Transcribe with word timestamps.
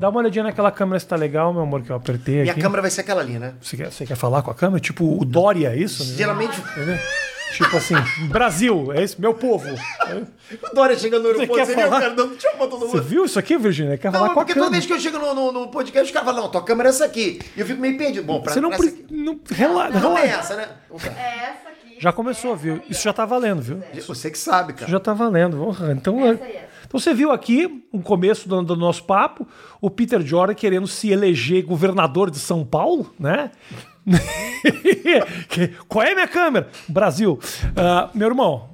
Dá 0.00 0.08
uma 0.08 0.20
olhadinha 0.20 0.44
naquela 0.44 0.70
câmera 0.72 0.98
se 0.98 1.06
tá 1.06 1.14
legal, 1.16 1.52
meu 1.52 1.62
amor, 1.62 1.82
que 1.82 1.90
eu 1.90 1.96
apertei 1.96 2.40
Minha 2.40 2.52
aqui. 2.52 2.60
câmera 2.60 2.80
vai 2.82 2.90
ser 2.90 3.02
aquela 3.02 3.20
ali, 3.20 3.38
né? 3.38 3.54
Você 3.60 3.76
quer, 3.76 3.92
você 3.92 4.06
quer 4.06 4.16
falar 4.16 4.42
com 4.42 4.50
a 4.50 4.54
câmera? 4.54 4.80
Tipo 4.80 5.20
o 5.20 5.24
Dória, 5.24 5.68
é 5.68 5.76
isso? 5.76 6.02
Geralmente, 6.16 6.60
Tipo 7.52 7.76
assim, 7.76 7.96
Brasil, 8.28 8.92
é 8.92 9.02
esse 9.02 9.20
meu 9.20 9.34
povo. 9.34 9.66
o 9.68 10.74
Dória 10.74 10.96
chega 10.96 11.18
no 11.18 11.26
aeroporto, 11.26 11.54
quer 11.54 11.66
você 11.66 11.74
viu, 11.74 11.84
falar? 11.84 12.00
cara, 12.00 12.14
pra 12.14 12.66
todo 12.68 12.78
Você 12.86 12.96
mundo. 12.96 13.02
viu 13.02 13.24
isso 13.24 13.38
aqui, 13.40 13.58
Virginia? 13.58 13.98
Quer 13.98 14.12
falar 14.12 14.28
Não, 14.28 14.34
com 14.34 14.40
a 14.40 14.44
porque 14.44 14.54
toda 14.54 14.66
câmera. 14.66 14.80
vez 14.80 14.86
que 14.86 14.92
eu 14.92 15.00
chego 15.00 15.18
no, 15.18 15.34
no, 15.34 15.52
no 15.52 15.68
podcast, 15.68 16.04
os 16.06 16.10
caras 16.12 16.28
falam, 16.28 16.42
não, 16.44 16.50
tua 16.50 16.62
câmera 16.62 16.88
é 16.88 16.90
essa 16.90 17.04
aqui. 17.04 17.40
E 17.56 17.60
eu 17.60 17.66
fico 17.66 17.80
meio 17.80 17.98
perdido. 17.98 18.24
Bom, 18.24 18.40
pra, 18.40 18.52
Você 18.52 18.60
não, 18.60 18.68
pra 18.70 18.78
pre... 18.78 18.86
essa 18.88 18.96
aqui. 18.96 19.06
não 19.14 19.40
rela... 19.50 19.90
Não 19.90 20.14
rela- 20.14 20.20
é 20.20 20.26
essa, 20.28 20.54
né? 20.56 20.68
É 21.04 21.50
essa 21.50 21.68
aqui. 21.70 21.96
Já 21.98 22.12
começou, 22.12 22.54
viu? 22.56 22.80
Isso 22.88 23.02
já 23.02 23.12
tá 23.12 23.26
valendo, 23.26 23.60
viu? 23.60 23.82
Você 24.06 24.30
que 24.30 24.38
sabe, 24.38 24.72
cara. 24.72 24.84
Isso 24.84 24.92
já 24.92 25.00
tá 25.00 25.12
valendo. 25.12 25.76
Então, 25.90 26.24
Essa 26.24 26.44
aí, 26.44 26.52
essa. 26.56 26.69
Então 26.90 26.98
você 26.98 27.14
viu 27.14 27.30
aqui, 27.30 27.84
no 27.92 28.02
começo 28.02 28.48
do, 28.48 28.60
do 28.64 28.74
nosso 28.74 29.04
papo, 29.04 29.46
o 29.80 29.88
Peter 29.88 30.20
Jordan 30.22 30.54
querendo 30.54 30.88
se 30.88 31.08
eleger 31.08 31.62
governador 31.62 32.32
de 32.32 32.38
São 32.40 32.64
Paulo, 32.64 33.14
né? 33.16 33.52
Qual 35.86 36.04
é 36.04 36.10
a 36.10 36.14
minha 36.16 36.26
câmera? 36.26 36.68
Brasil. 36.88 37.38
Ah, 37.76 38.10
meu 38.12 38.26
irmão, 38.26 38.70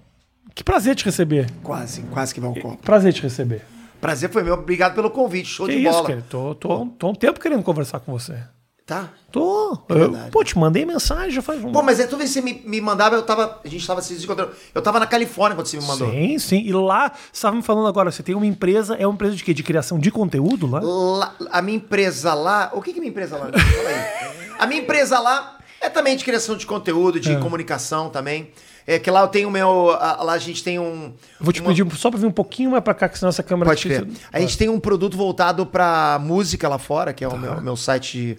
que 0.55 0.65
prazer 0.65 0.97
te 0.97 1.05
receber. 1.05 1.51
Quase, 1.63 2.05
quase 2.05 2.33
que 2.33 2.41
vai 2.41 2.49
ao 2.49 2.57
copo. 2.57 2.79
Prazer 2.79 3.13
te 3.13 3.21
receber. 3.21 3.61
Prazer 4.01 4.31
foi 4.31 4.43
meu. 4.43 4.55
Obrigado 4.55 4.95
pelo 4.95 5.11
convite. 5.11 5.49
Show 5.51 5.67
Que 5.67 5.75
de 5.77 5.83
isso, 5.83 5.93
bola. 5.93 6.09
cara? 6.09 6.25
Tô, 6.31 6.55
tô, 6.55 6.87
tô 6.87 7.11
um 7.11 7.15
tempo 7.15 7.39
querendo 7.39 7.63
conversar 7.63 8.01
com 8.01 8.11
você. 8.19 8.43
Tá? 8.87 9.09
Tô. 9.33 9.77
Eu, 9.89 9.97
verdade. 9.97 10.31
pô, 10.31 10.45
te 10.45 10.57
mandei 10.57 10.87
mensagem 10.87 11.33
já 11.33 11.43
faz 11.43 11.63
um. 11.65 11.73
Pô, 11.73 11.83
mas 11.83 11.99
é 11.99 12.05
toda 12.05 12.19
vez 12.19 12.33
que 12.33 12.35
você 12.39 12.41
me, 12.41 12.63
me 12.65 12.81
mandava, 12.81 13.17
eu 13.17 13.23
tava. 13.23 13.61
A 13.65 13.69
gente 13.69 13.85
tava 13.85 14.01
se 14.01 14.15
encontrando. 14.15 14.53
Eu 14.73 14.81
tava 14.81 15.01
na 15.01 15.07
Califórnia 15.09 15.57
quando 15.57 15.67
você 15.67 15.77
me 15.77 15.85
mandou. 15.85 16.09
Sim, 16.09 16.39
sim. 16.39 16.63
E 16.65 16.73
lá, 16.73 17.09
você 17.11 17.19
estava 17.33 17.57
me 17.57 17.63
falando 17.63 17.89
agora, 17.89 18.13
você 18.13 18.23
tem 18.23 18.37
uma 18.37 18.47
empresa, 18.47 18.95
é 18.95 19.05
uma 19.05 19.15
empresa 19.15 19.35
de 19.35 19.43
quê? 19.43 19.53
De 19.53 19.65
criação 19.65 19.99
de 19.99 20.09
conteúdo 20.13 20.69
lá? 20.71 20.79
Lá- 20.81 21.35
a 21.51 21.61
minha 21.61 21.79
empresa 21.79 22.33
lá. 22.33 22.71
O 22.75 22.81
que 22.81 22.93
que 22.93 22.99
é 22.99 23.01
minha 23.01 23.11
empresa 23.11 23.37
lá? 23.37 23.47
Fala 23.47 23.89
aí. 23.89 24.47
A 24.57 24.67
minha 24.67 24.81
empresa 24.81 25.19
lá 25.19 25.59
é 25.83 25.91
também 25.91 26.17
de 26.17 26.25
criação 26.25 26.57
de 26.57 26.65
conteúdo, 26.65 27.19
de 27.21 27.37
comunicação 27.39 28.09
também. 28.09 28.53
É 28.87 28.99
que 29.01 29.11
lá 29.11 29.21
eu 29.21 29.29
tenho 29.29 29.49
o 29.49 29.51
meu. 29.51 29.91
a- 29.91 30.23
Lá 30.23 30.35
a 30.35 30.39
gente 30.39 30.63
tem 30.63 30.79
um. 30.79 31.07
Eu 31.07 31.13
vou 31.45 31.53
te 31.53 31.61
uma- 31.61 31.71
pedir 31.75 31.85
só 31.97 32.09
pra 32.09 32.21
vir 32.21 32.27
um 32.27 32.31
pouquinho 32.31 32.71
mais 32.71 32.85
pra 32.85 32.95
cá, 32.95 33.09
que 33.09 33.19
senão 33.19 33.31
essa 33.31 33.43
câmera... 33.43 33.69
Pode 33.69 33.81
te- 33.83 33.89
crer. 33.89 34.07
A 34.33 34.39
gente 34.39 34.57
tem 34.57 34.69
um 34.69 34.79
produto 34.79 35.17
voltado 35.17 35.67
pra 35.67 36.21
música 36.23 36.69
lá 36.69 36.79
fora, 36.79 37.13
que 37.13 37.25
é 37.25 37.29
o 37.29 37.37
meu, 37.37 37.61
meu 37.61 37.77
site 37.77 38.13
de, 38.17 38.39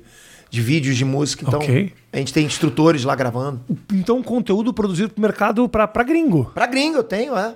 de 0.49 0.61
vídeos 0.61 0.95
de 0.95 1.03
música. 1.05 1.43
Então, 1.47 1.59
Ok. 1.59 1.93
a 2.11 2.17
gente 2.17 2.33
tem 2.33 2.45
instrutores 2.45 3.03
lá 3.03 3.15
gravando. 3.15 3.61
Então, 3.93 4.21
conteúdo 4.23 4.73
produzido 4.73 5.09
pro 5.09 5.21
mercado 5.21 5.67
pra, 5.69 5.87
pra 5.87 6.03
gringo, 6.03 6.51
Pra 6.53 6.65
gringo 6.65 6.97
eu 6.97 7.03
tenho, 7.03 7.37
é. 7.37 7.55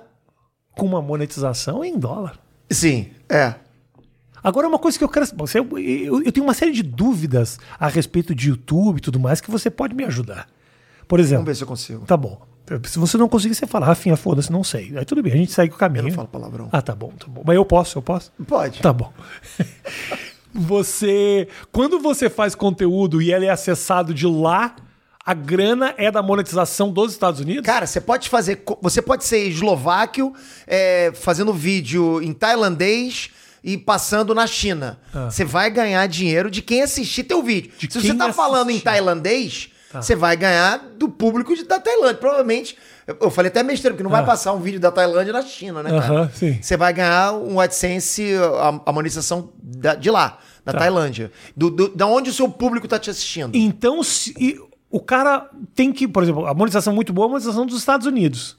com 0.76 0.86
uma 0.86 1.00
monetização 1.02 1.84
em 1.84 1.98
dólar. 1.98 2.38
Sim, 2.70 3.08
é. 3.28 3.54
Agora, 4.44 4.66
uma 4.66 4.78
coisa 4.78 4.98
que 4.98 5.04
eu 5.04 5.08
quero... 5.08 5.24
Você, 5.36 5.60
eu, 5.60 5.68
eu 6.24 6.32
tenho 6.32 6.44
uma 6.44 6.54
série 6.54 6.72
de 6.72 6.82
dúvidas 6.82 7.58
a 7.78 7.86
respeito 7.86 8.34
de 8.34 8.48
YouTube 8.48 8.98
e 8.98 9.00
tudo 9.00 9.20
mais 9.20 9.40
que 9.40 9.50
você 9.50 9.70
pode 9.70 9.94
me 9.94 10.04
ajudar. 10.04 10.48
Por 11.06 11.18
Vamos 11.18 11.26
exemplo... 11.30 11.44
ver 11.46 11.54
se 11.54 11.62
eu 11.62 11.68
consigo. 11.68 12.04
Tá 12.06 12.16
bom. 12.16 12.40
Se 12.84 12.98
você 12.98 13.18
não 13.18 13.28
conseguir, 13.28 13.54
você 13.54 13.66
fala, 13.66 13.86
Rafinha, 13.86 14.16
foda-se, 14.16 14.50
não 14.50 14.64
sei. 14.64 14.96
Aí 14.96 15.04
tudo 15.04 15.22
bem, 15.22 15.32
a 15.32 15.36
gente 15.36 15.52
segue 15.52 15.74
o 15.74 15.76
caminho. 15.76 16.04
Eu 16.04 16.08
não 16.08 16.14
falo 16.14 16.28
palavrão. 16.28 16.68
Ah, 16.72 16.80
tá 16.80 16.94
bom, 16.94 17.08
tá 17.10 17.26
bom. 17.28 17.42
Mas 17.44 17.54
eu 17.56 17.64
posso, 17.64 17.98
eu 17.98 18.02
posso? 18.02 18.32
Pode. 18.46 18.80
Tá 18.80 18.92
bom. 18.92 19.12
Você. 20.54 21.48
Quando 21.70 21.98
você 22.00 22.28
faz 22.30 22.54
conteúdo 22.54 23.20
e 23.22 23.32
ele 23.32 23.46
é 23.46 23.50
acessado 23.50 24.12
de 24.12 24.26
lá, 24.26 24.76
a 25.24 25.34
grana 25.34 25.94
é 25.96 26.10
da 26.10 26.22
monetização 26.22 26.90
dos 26.90 27.12
Estados 27.12 27.40
Unidos? 27.40 27.64
Cara, 27.64 27.86
você 27.86 28.00
pode 28.00 28.28
fazer. 28.28 28.62
Você 28.80 29.00
pode 29.00 29.24
ser 29.24 29.46
eslováquio 29.46 30.32
é, 30.66 31.12
fazendo 31.14 31.52
vídeo 31.52 32.20
em 32.22 32.32
tailandês 32.32 33.30
e 33.64 33.78
passando 33.78 34.34
na 34.34 34.46
China. 34.46 34.98
Você 35.30 35.44
vai 35.44 35.70
ganhar 35.70 36.06
dinheiro 36.08 36.50
de 36.50 36.60
quem 36.60 36.82
assistir 36.82 37.24
teu 37.24 37.42
vídeo. 37.42 37.70
Ah. 37.74 37.78
De 37.86 37.92
Se 37.92 38.00
você 38.00 38.14
tá 38.14 38.32
falando 38.32 38.68
em 38.70 38.72
assistir. 38.72 38.84
Tá. 38.84 38.90
tailandês, 38.90 39.68
você 39.94 40.16
vai 40.16 40.36
ganhar 40.36 40.78
do 40.98 41.08
público 41.08 41.54
de- 41.54 41.64
da 41.64 41.78
Tailândia. 41.78 42.16
Provavelmente. 42.16 42.76
Eu, 43.06 43.30
falei 43.30 43.48
até 43.50 43.62
besteira, 43.62 43.94
porque 43.94 44.02
não 44.04 44.10
vai 44.10 44.24
passar 44.24 44.52
um 44.52 44.60
vídeo 44.60 44.78
da 44.78 44.90
Tailândia 44.90 45.32
na 45.32 45.42
China, 45.42 45.82
né, 45.82 45.90
cara? 45.90 46.22
Ah. 46.24 46.28
Sim. 46.32 46.58
Você 46.62 46.76
vai 46.76 46.92
ganhar 46.92 47.32
um 47.34 47.58
AdSense, 47.58 48.34
a, 48.60 48.80
a 48.86 48.92
monetização 48.92 49.52
da- 49.62 49.94
de 49.96 50.10
lá, 50.10 50.38
Tá. 50.64 50.72
da 50.72 50.78
Tailândia. 50.78 51.32
Do, 51.56 51.70
do- 51.70 51.88
da 51.88 52.06
onde 52.06 52.30
o 52.30 52.32
seu 52.32 52.48
público 52.48 52.86
tá 52.86 52.98
te 52.98 53.10
assistindo. 53.10 53.56
Então, 53.56 54.02
se, 54.04 54.56
o 54.88 55.00
cara 55.00 55.50
tem 55.74 55.92
que, 55.92 56.06
por 56.06 56.22
exemplo, 56.22 56.46
a 56.46 56.54
monetização 56.54 56.94
muito 56.94 57.12
boa 57.12 57.26
é 57.26 57.28
a 57.28 57.30
monetização 57.30 57.66
dos 57.66 57.76
Estados 57.78 58.06
Unidos. 58.06 58.56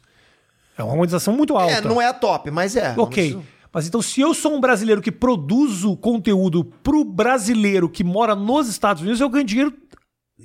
É 0.78 0.84
uma 0.84 0.96
monetização 0.96 1.34
muito 1.34 1.56
alta. 1.56 1.74
É, 1.76 1.82
não 1.82 2.02
é 2.02 2.08
a 2.08 2.14
top, 2.14 2.52
mas 2.52 2.76
é. 2.76 2.94
Ok. 2.98 3.40
Mas 3.72 3.88
então, 3.88 4.02
se 4.02 4.20
eu 4.22 4.34
sou 4.34 4.54
um 4.54 4.60
brasileiro 4.60 5.02
que 5.02 5.12
produzo 5.12 5.96
conteúdo 5.98 6.64
pro 6.84 7.04
brasileiro 7.06 7.88
que 7.90 8.04
mora 8.04 8.36
nos 8.36 8.68
Estados 8.68 9.02
Unidos, 9.02 9.22
eu 9.22 9.30
ganho 9.30 9.46
dinheiro 9.46 9.74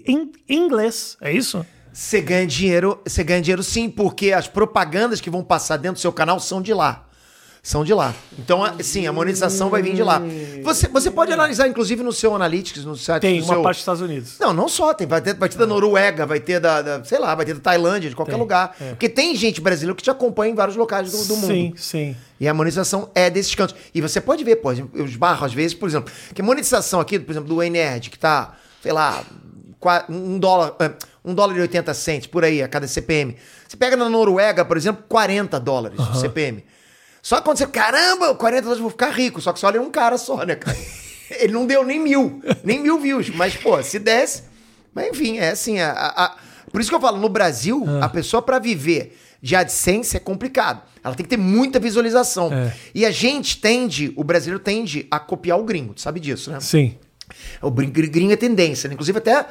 em 0.06 0.30
inglês. 0.48 1.16
É 1.20 1.32
isso? 1.32 1.64
Você 1.92 2.20
ganha 2.20 2.46
dinheiro, 2.46 3.00
você 3.04 3.24
ganha 3.24 3.40
dinheiro 3.40 3.62
sim, 3.62 3.88
porque 3.88 4.32
as 4.32 4.46
propagandas 4.48 5.20
que 5.20 5.30
vão 5.30 5.42
passar 5.42 5.76
dentro 5.76 5.94
do 5.94 6.00
seu 6.00 6.12
canal 6.12 6.38
são 6.40 6.60
de 6.62 6.72
lá. 6.74 7.04
São 7.60 7.84
de 7.84 7.92
lá. 7.92 8.14
Então, 8.38 8.64
a- 8.64 8.74
sim, 8.82 9.06
a 9.06 9.12
monetização 9.12 9.68
vai 9.68 9.82
vir 9.82 9.92
de 9.94 10.02
lá. 10.02 10.22
Você, 10.62 10.86
você 10.88 11.10
pode 11.10 11.32
analisar, 11.32 11.66
inclusive, 11.68 12.02
no 12.02 12.12
seu 12.12 12.34
Analytics, 12.34 12.84
no 12.84 12.96
site 12.96 13.20
Tem 13.20 13.40
do 13.40 13.44
uma 13.46 13.54
seu... 13.54 13.62
parte 13.62 13.76
dos 13.76 13.82
Estados 13.82 14.00
Unidos. 14.00 14.36
Não, 14.38 14.54
não 14.54 14.68
só. 14.68 14.94
Tem, 14.94 15.06
vai, 15.06 15.20
ter, 15.20 15.34
vai 15.34 15.48
ter 15.48 15.58
da 15.58 15.66
Noruega, 15.66 16.24
vai 16.24 16.38
ter 16.40 16.60
da, 16.60 16.80
da- 16.80 17.04
sei 17.04 17.18
lá, 17.18 17.34
vai 17.34 17.44
ter 17.44 17.54
da 17.54 17.60
Tailândia, 17.60 18.08
de 18.08 18.16
qualquer 18.16 18.32
Tem, 18.32 18.40
lugar. 18.40 18.74
é. 18.80 18.90
Porque 18.90 19.08
tem 19.08 19.34
gente 19.34 19.60
brasileira 19.60 19.94
que 19.96 20.02
te 20.02 20.10
acompanha 20.10 20.52
em 20.52 20.54
vários 20.54 20.76
locais 20.76 21.10
do, 21.10 21.24
do 21.26 21.36
mundo. 21.36 21.46
Sim, 21.52 21.74
sim. 21.76 22.16
E 22.40 22.46
a 22.48 22.54
monetização 22.54 23.10
é 23.14 23.28
desses 23.28 23.54
cantos. 23.54 23.74
E 23.92 24.00
você 24.00 24.20
pode 24.20 24.44
ver, 24.44 24.56
pô, 24.56 24.72
eu 24.72 25.04
esbarro 25.04 25.44
às 25.44 25.52
vezes, 25.52 25.74
por 25.74 25.88
exemplo, 25.88 26.10
que 26.32 26.40
a 26.40 26.44
monetização 26.44 27.00
aqui, 27.00 27.18
por 27.18 27.32
exemplo, 27.32 27.48
do 27.48 27.60
Nerd, 27.60 28.08
que 28.08 28.18
tá, 28.18 28.54
sei 28.82 28.92
lá, 28.92 29.22
um 30.08 30.38
dólar, 30.38 30.74
é, 31.28 31.30
um 31.30 31.34
dólar 31.34 31.56
e 31.56 31.60
80 31.60 31.92
cents 31.94 32.26
por 32.26 32.44
aí 32.44 32.62
a 32.62 32.68
cada 32.68 32.86
CPM. 32.88 33.36
Você 33.66 33.76
pega 33.76 33.96
na 33.96 34.08
Noruega, 34.08 34.64
por 34.64 34.76
exemplo, 34.76 35.04
40 35.08 35.58
dólares 35.60 35.98
o 35.98 36.14
CPM. 36.14 36.64
Só 37.22 37.36
que 37.36 37.42
quando 37.42 37.58
você, 37.58 37.66
caramba, 37.66 38.34
40 38.34 38.62
dólares 38.62 38.78
eu 38.78 38.82
vou 38.82 38.90
ficar 38.90 39.10
rico. 39.10 39.40
Só 39.40 39.52
que 39.52 39.58
você 39.60 39.66
olha 39.66 39.80
um 39.82 39.90
cara 39.90 40.16
só, 40.16 40.44
né, 40.44 40.54
cara? 40.54 40.76
Ele 41.38 41.52
não 41.52 41.66
deu 41.66 41.84
nem 41.84 42.00
mil, 42.00 42.40
nem 42.64 42.80
mil 42.80 42.98
views. 42.98 43.28
Mas, 43.30 43.54
pô, 43.54 43.82
se 43.82 43.98
desse. 43.98 44.44
Mas 44.94 45.08
enfim, 45.08 45.38
é 45.38 45.50
assim. 45.50 45.78
A, 45.78 45.90
a- 45.92 46.36
por 46.72 46.80
isso 46.80 46.88
que 46.90 46.96
eu 46.96 47.00
falo, 47.00 47.18
no 47.18 47.28
Brasil, 47.28 47.84
Ah. 48.00 48.06
a 48.06 48.08
pessoa 48.08 48.40
pra 48.40 48.58
viver 48.58 49.18
de 49.42 49.54
AdSense 49.54 50.16
é 50.16 50.20
complicado. 50.20 50.82
Ela 51.04 51.14
tem 51.14 51.24
que 51.24 51.30
ter 51.30 51.36
muita 51.36 51.78
visualização. 51.78 52.52
É. 52.52 52.72
E 52.94 53.04
a 53.04 53.10
gente 53.10 53.60
tende, 53.60 54.12
o 54.16 54.24
brasileiro 54.24 54.58
tende 54.62 55.06
a 55.10 55.18
copiar 55.20 55.58
o 55.58 55.64
gringo. 55.64 55.92
Tu 55.94 56.00
sabe 56.00 56.18
disso, 56.20 56.50
né? 56.50 56.60
Sim. 56.60 56.96
O 57.62 57.70
brin- 57.70 57.90
gr- 57.90 58.08
gringo 58.08 58.32
é 58.32 58.36
tendência, 58.36 58.88
né? 58.88 58.94
inclusive 58.94 59.18
até 59.18 59.46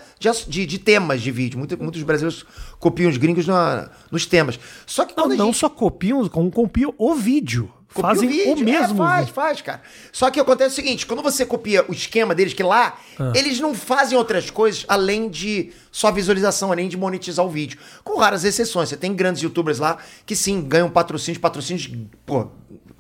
de, 0.48 0.66
de- 0.66 0.80
temas 0.80 1.22
de 1.22 1.32
vídeo. 1.32 1.58
Muito- 1.60 1.78
muitos 1.82 2.02
brasileiros 2.04 2.46
copiam 2.80 3.10
os 3.10 3.18
gringos 3.18 3.46
na- 3.48 3.90
nos 4.12 4.26
temas. 4.26 4.60
Só 4.86 5.06
que 5.06 5.16
Não, 5.18 5.26
a 5.26 5.28
não 5.36 5.46
gente 5.48 5.58
só 5.58 5.70
copiam, 5.70 6.28
como 6.30 6.50
copiam 6.52 6.94
o 6.98 7.14
vídeo. 7.16 7.72
Copia 7.94 8.10
Fazem 8.10 8.28
o, 8.28 8.32
vídeo. 8.32 8.66
mesmo 8.66 9.02
É, 9.02 9.08
faz, 9.08 9.20
vídeo. 9.22 9.34
faz, 9.34 9.62
cara. 9.62 9.82
Só 10.12 10.30
que 10.30 10.40
acontece 10.40 10.74
o 10.74 10.76
seguinte: 10.76 11.06
quando 11.06 11.24
você 11.24 11.46
copia 11.46 11.86
o 11.88 11.94
esquema 11.94 12.36
deles, 12.36 12.54
que 12.54 12.62
lá, 12.62 12.98
Ah. 13.18 13.32
eles 13.34 13.62
não 13.62 13.74
fazem 13.74 14.18
outras 14.18 14.52
coisas 14.52 14.84
além 14.90 15.30
de 15.30 15.72
só 15.90 16.12
visualização, 16.12 16.70
além 16.72 16.90
de 16.90 16.98
monetizar 16.98 17.46
o 17.46 17.50
vídeo. 17.50 17.80
Com 18.04 18.20
raras 18.20 18.44
exceções. 18.44 18.90
Você 18.90 18.98
tem 18.98 19.16
grandes 19.16 19.42
youtubers 19.42 19.80
lá 19.80 19.98
que 20.26 20.36
sim, 20.36 20.62
ganham 20.62 20.90
patrocínios, 20.90 21.40
patrocínios, 21.40 21.90
pô, 22.26 22.50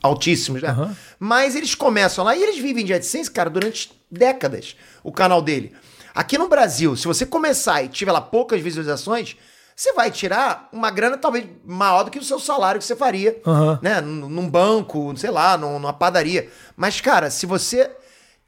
altíssimos, 0.02 0.62
né? 0.62 0.70
Aham. 0.70 0.96
Mas 1.20 1.56
eles 1.56 1.74
começam 1.76 2.24
lá 2.24 2.36
e 2.36 2.42
eles 2.44 2.58
vivem 2.60 2.86
de 2.86 2.94
AdSense, 2.94 3.30
cara, 3.32 3.50
durante 3.50 3.92
décadas, 4.10 4.76
o 5.04 5.12
canal 5.12 5.42
dele. 5.42 5.74
Aqui 6.14 6.38
no 6.38 6.48
Brasil, 6.48 6.96
se 6.96 7.06
você 7.08 7.26
começar 7.26 7.84
e 7.84 7.88
tiver 7.90 8.12
lá 8.12 8.22
poucas 8.22 8.60
visualizações, 8.62 9.36
você 9.76 9.94
vai 9.94 10.10
tirar 10.10 10.68
uma 10.74 10.90
grana 10.90 11.18
talvez 11.18 11.46
maior 11.64 12.04
do 12.04 12.10
que 12.12 12.18
o 12.18 12.24
seu 12.24 12.40
salário 12.40 12.80
que 12.80 12.86
você 12.86 12.96
faria, 12.96 13.40
Aham. 13.46 13.80
né? 13.82 14.02
Num 14.02 14.50
banco, 14.50 15.14
sei 15.16 15.30
lá, 15.30 15.56
num- 15.58 15.78
numa 15.78 15.94
padaria. 15.94 16.50
Mas, 16.76 17.00
cara, 17.00 17.30
se 17.30 17.46
você 17.46 17.92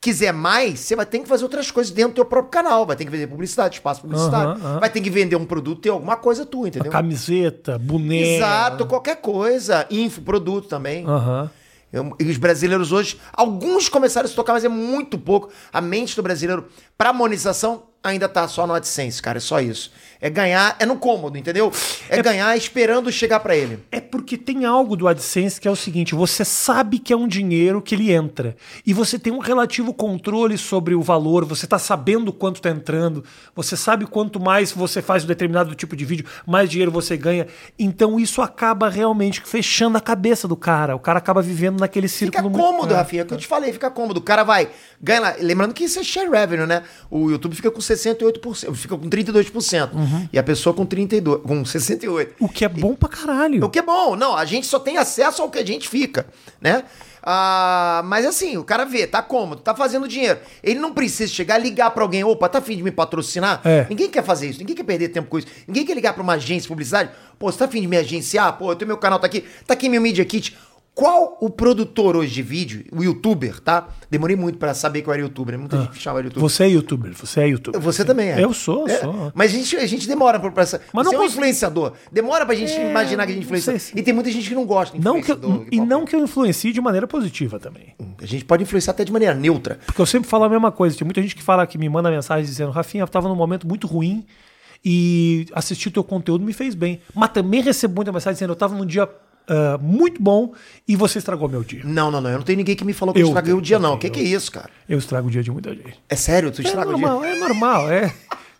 quiser 0.02 0.32
mais, 0.32 0.80
você 0.80 0.96
vai 0.96 1.06
ter 1.06 1.20
que 1.20 1.28
fazer 1.28 1.44
outras 1.44 1.70
coisas 1.72 1.92
dentro 1.92 2.12
do 2.14 2.16
teu 2.16 2.26
próprio 2.26 2.52
canal. 2.52 2.86
Vai 2.86 2.96
ter 2.96 3.06
que 3.06 3.12
vender 3.12 3.28
publicidade, 3.28 3.76
espaço 3.76 4.02
publicitário. 4.02 4.52
Aham, 4.52 4.60
aham. 4.66 4.80
Vai 4.80 4.90
ter 4.90 5.02
que 5.02 5.10
vender 5.10 5.36
um 5.36 5.46
produto, 5.46 5.82
ter 5.82 5.90
alguma 5.90 6.16
coisa 6.16 6.46
tua, 6.46 6.68
entendeu? 6.70 6.92
Camiseta, 6.92 7.78
boneca. 7.78 8.26
Exato, 8.26 8.86
qualquer 8.86 9.18
coisa. 9.18 9.86
Infoproduto 9.90 10.68
também. 10.68 11.06
Aham. 11.06 11.50
Eu- 11.92 12.16
E 12.20 12.24
os 12.30 12.38
brasileiros 12.38 12.92
hoje, 12.92 13.20
alguns 13.34 13.90
começaram 13.90 14.26
a 14.26 14.30
se 14.30 14.36
tocar, 14.36 14.54
mas 14.54 14.64
é 14.64 14.70
muito 14.70 15.18
pouco. 15.18 15.50
A 15.74 15.82
mente 15.82 16.16
do 16.16 16.22
brasileiro 16.24 16.68
para 16.98 17.12
monetização 17.12 17.84
ainda 18.04 18.30
tá 18.30 18.48
só 18.48 18.66
no 18.68 18.74
AdSense, 18.76 19.22
cara. 19.22 19.38
É 19.40 19.42
só 19.42 19.60
isso. 19.60 19.92
É 20.22 20.30
ganhar, 20.30 20.76
é 20.80 20.86
no 20.86 20.98
cômodo, 20.98 21.38
entendeu? 21.38 21.72
É, 22.10 22.22
ganhar 22.22 22.56
esperando 22.58 23.10
chegar 23.10 23.40
pra 23.40 23.56
ele. 23.56 23.80
É 23.90 24.02
porque 24.02 24.38
tem 24.38 24.66
algo 24.66 24.98
do 24.98 25.08
AdSense 25.08 25.62
que 25.62 25.68
é 25.68 25.72
o 25.72 25.76
seguinte: 25.78 26.14
você 26.14 26.44
sabe 26.44 27.00
que 27.00 27.14
é 27.14 27.16
um 27.16 27.26
dinheiro 27.28 27.82
que 27.82 27.96
ele 27.96 28.12
entra. 28.12 28.54
E 28.86 28.94
você 28.94 29.18
tem 29.18 29.32
um 29.32 29.40
relativo 29.40 29.94
controle 29.94 30.58
sobre 30.58 30.94
o 30.94 31.02
valor, 31.02 31.46
você 31.46 31.66
tá 31.66 31.80
sabendo 31.80 32.34
quanto 32.34 32.62
tá 32.62 32.70
entrando, 32.70 33.24
você 33.56 33.78
sabe 33.78 34.06
quanto 34.06 34.42
mais 34.42 34.74
você 34.74 35.02
faz 35.02 35.24
um 35.24 35.28
determinado 35.28 35.74
tipo 35.74 35.96
de 35.96 36.04
vídeo, 36.04 36.26
mais 36.46 36.70
dinheiro 36.70 36.92
você 36.92 37.16
ganha. 37.16 37.48
Então 37.78 38.20
isso 38.20 38.42
acaba 38.42 38.90
realmente 38.90 39.42
fechando 39.46 39.98
a 39.98 40.02
cabeça 40.02 40.50
do 40.50 40.56
cara. 40.58 40.98
O 40.98 41.00
cara 41.00 41.20
acaba 41.20 41.42
vivendo 41.42 41.80
naquele 41.80 42.10
Fica 42.10 42.18
círculo 42.20 42.50
muito- 42.50 42.62
cômodo, 42.62 42.94
É. 42.94 42.98
Rafinha. 42.98 43.22
É 43.22 43.24
o 43.24 43.28
que 43.28 43.34
eu 43.36 43.38
te 43.38 43.48
falei, 43.48 43.72
fica 43.72 43.90
cômodo. 43.90 44.18
O 44.18 44.24
cara 44.24 44.44
vai, 44.44 44.68
ganha 45.02 45.22
lá. 45.22 45.36
Lembrando 45.40 45.74
que 45.74 45.86
isso 45.86 45.98
é 45.98 46.04
share 46.04 46.30
revenue, 46.30 46.66
né? 46.68 46.84
O 47.10 47.30
YouTube 47.32 47.56
fica 47.56 47.72
com 47.72 47.80
68%, 47.80 48.76
fica 48.76 48.98
com 48.98 49.08
32%. 49.10 50.09
E 50.32 50.40
a 50.40 50.44
pessoa 50.44 50.74
com 50.74 50.86
32%, 50.86 51.42
com 51.42 51.64
68%. 51.64 52.30
O 52.40 52.50
que 52.50 52.66
é 52.66 52.70
bom 52.70 52.96
pra 52.96 53.10
caralho. 53.10 53.64
O 53.66 53.70
que 53.70 53.80
é 53.80 53.82
bom. 53.82 54.16
Não, 54.16 54.36
a 54.36 54.46
gente 54.46 54.68
só 54.68 54.80
tem 54.80 54.98
acesso 54.98 55.42
ao 55.42 55.50
que 55.50 55.60
a 55.60 55.66
gente 55.66 55.88
fica, 55.88 56.26
né? 56.62 56.84
Ah, 57.22 58.02
mas 58.06 58.26
assim, 58.26 58.58
o 58.58 58.64
cara 58.64 58.86
vê, 58.86 59.06
tá 59.06 59.22
cômodo, 59.22 59.62
tá 59.62 59.76
fazendo 59.76 60.08
dinheiro. 60.08 60.40
Ele 60.64 60.80
não 60.80 60.94
precisa 60.94 61.32
chegar 61.32 61.60
e 61.60 61.64
ligar 61.64 61.92
pra 61.92 62.04
alguém, 62.04 62.24
opa, 62.24 62.48
tá 62.48 62.60
afim 62.60 62.78
de 62.78 62.84
me 62.84 62.92
patrocinar? 62.92 63.62
É. 63.66 63.86
Ninguém 63.90 64.10
quer 64.10 64.24
fazer 64.24 64.50
isso, 64.50 64.60
ninguém 64.60 64.76
quer 64.76 64.84
perder 64.84 65.10
tempo 65.10 65.28
com 65.30 65.38
isso. 65.38 65.48
Ninguém 65.68 65.86
quer 65.86 65.94
ligar 65.94 66.14
pra 66.14 66.24
uma 66.24 66.34
agência 66.34 66.64
de 66.64 66.68
publicidade, 66.70 67.10
pô, 67.38 67.52
você 67.52 67.58
tá 67.58 67.66
afim 67.66 67.82
de 67.82 67.88
me 67.88 67.98
agenciar? 67.98 68.54
Pô, 68.58 68.72
eu 68.72 68.76
tenho 68.76 68.88
meu 68.88 68.98
canal, 68.98 69.20
tá 69.20 69.28
aqui, 69.28 69.44
tá 69.68 69.74
aqui 69.74 69.90
meu 69.90 70.02
Media 70.02 70.24
Kit. 70.24 70.58
Qual 71.00 71.38
o 71.40 71.50
produtor 71.50 72.18
hoje 72.18 72.34
de 72.34 72.42
vídeo, 72.42 72.84
o 72.92 73.02
youtuber, 73.04 73.60
tá? 73.62 73.88
Demorei 74.12 74.36
muito 74.36 74.58
pra 74.58 74.74
saber 74.74 75.02
que 75.02 75.08
eu 75.10 75.14
era 75.14 75.22
youtuber, 75.22 75.54
né? 75.54 75.58
muita 75.60 75.78
gente 75.80 75.92
me 75.94 76.00
chamava 76.00 76.22
de 76.24 76.28
youtuber. 76.28 76.50
Você 76.50 76.64
é 76.64 76.68
youtuber, 76.68 77.14
você 77.14 77.40
é 77.40 77.48
youtuber. 77.48 77.80
Você 77.82 78.04
também 78.04 78.32
é. 78.32 78.44
Eu 78.44 78.54
sou, 78.54 78.88
É, 78.88 78.98
sou. 78.98 79.32
Mas 79.34 79.52
a 79.52 79.56
gente, 79.56 79.78
a 79.78 79.86
gente 79.86 80.08
demora 80.08 80.40
pra, 80.40 80.52
essa. 80.62 80.82
Mas 80.94 81.08
você 81.08 81.16
não 81.16 81.24
é 81.24 81.26
um 81.26 81.30
influenciador. 81.30 81.94
Demora 82.12 82.46
pra 82.46 82.54
gente 82.54 82.74
É, 82.74 82.90
imaginar 82.90 83.26
que 83.26 83.32
a 83.32 83.36
gente 83.36 83.46
influencia. 83.46 83.80
se- 83.80 83.98
E 83.98 84.02
tem 84.04 84.14
muita 84.14 84.30
gente 84.30 84.50
que 84.50 84.54
não 84.56 84.66
gosta 84.66 84.98
de 84.98 85.04
Não 85.04 85.22
que 85.22 85.32
eu- 85.32 85.66
e 85.72 85.80
não 85.80 86.06
que 86.06 86.16
eu 86.16 86.20
influencie 86.20 86.74
de 86.74 86.82
maneira 86.82 87.08
positiva 87.08 87.60
também. 87.60 87.96
A 88.22 88.26
gente 88.26 88.44
pode 88.44 88.64
influenciar 88.64 88.92
até 88.92 89.06
de 89.06 89.12
maneira 89.14 89.34
neutra. 89.34 89.80
Porque 89.86 90.02
eu 90.02 90.06
sempre 90.06 90.28
falo 90.30 90.44
a 90.44 90.50
mesma 90.50 90.72
coisa. 90.72 90.98
Tem 90.98 91.06
muita 91.06 91.22
gente 91.22 91.34
que 91.36 91.42
fala 91.44 91.66
que 91.66 91.78
me 91.78 91.88
manda 91.88 92.12
mensagem 92.12 92.44
dizendo: 92.46 92.72
Rafinha, 92.72 93.04
eu 93.04 93.08
tava 93.08 93.30
num 93.30 93.36
momento 93.36 93.66
muito 93.66 93.88
ruim 93.88 94.26
e 94.84 95.46
assistir 95.54 95.90
o 95.90 95.92
teu 95.92 96.04
conteúdo 96.04 96.44
me 96.44 96.54
fez 96.54 96.76
bem. 96.76 97.00
Mas 97.16 97.30
também 97.32 97.62
recebo 97.62 97.96
muita 97.96 98.12
mensagem 98.12 98.34
dizendo: 98.34 98.52
eu 98.52 98.56
tava 98.56 98.76
num 98.76 98.86
dia 98.86 99.08
ah, 99.50 99.78
muito 99.82 100.22
bom 100.22 100.54
e 100.88 100.96
você 100.96 101.18
estragou 101.18 101.50
meu 101.50 101.64
dia. 101.64 101.82
Não, 101.84 102.10
não, 102.12 102.22
não. 102.22 102.30
Eu 102.30 102.38
não 102.38 102.44
tenho 102.46 102.58
ninguém 102.58 102.76
que 102.76 102.86
me 102.86 102.94
falou 102.94 103.14
que 103.14 103.20
eu, 103.20 103.24
Eu 103.24 103.28
estraguei 103.30 103.54
o 103.54 103.62
dia, 103.62 103.80
não. 103.80 103.96
O 103.96 103.98
que, 103.98 104.10
que 104.10 104.20
é 104.20 104.24
isso, 104.24 104.52
cara? 104.52 104.70
Eu 104.88 104.98
estrago 105.00 105.28
o 105.28 105.32
dia 105.32 105.42
de 105.44 105.52
muita 105.52 105.72
gente. 105.74 106.00
É 106.08 106.16
sério? 106.16 106.52
Tu 106.52 106.62
É 106.62 106.66
estraga 106.66 106.92
o 106.92 106.96
dia? 106.96 107.08
normal, 107.08 107.26
é 107.26 107.36
normal, 107.40 107.92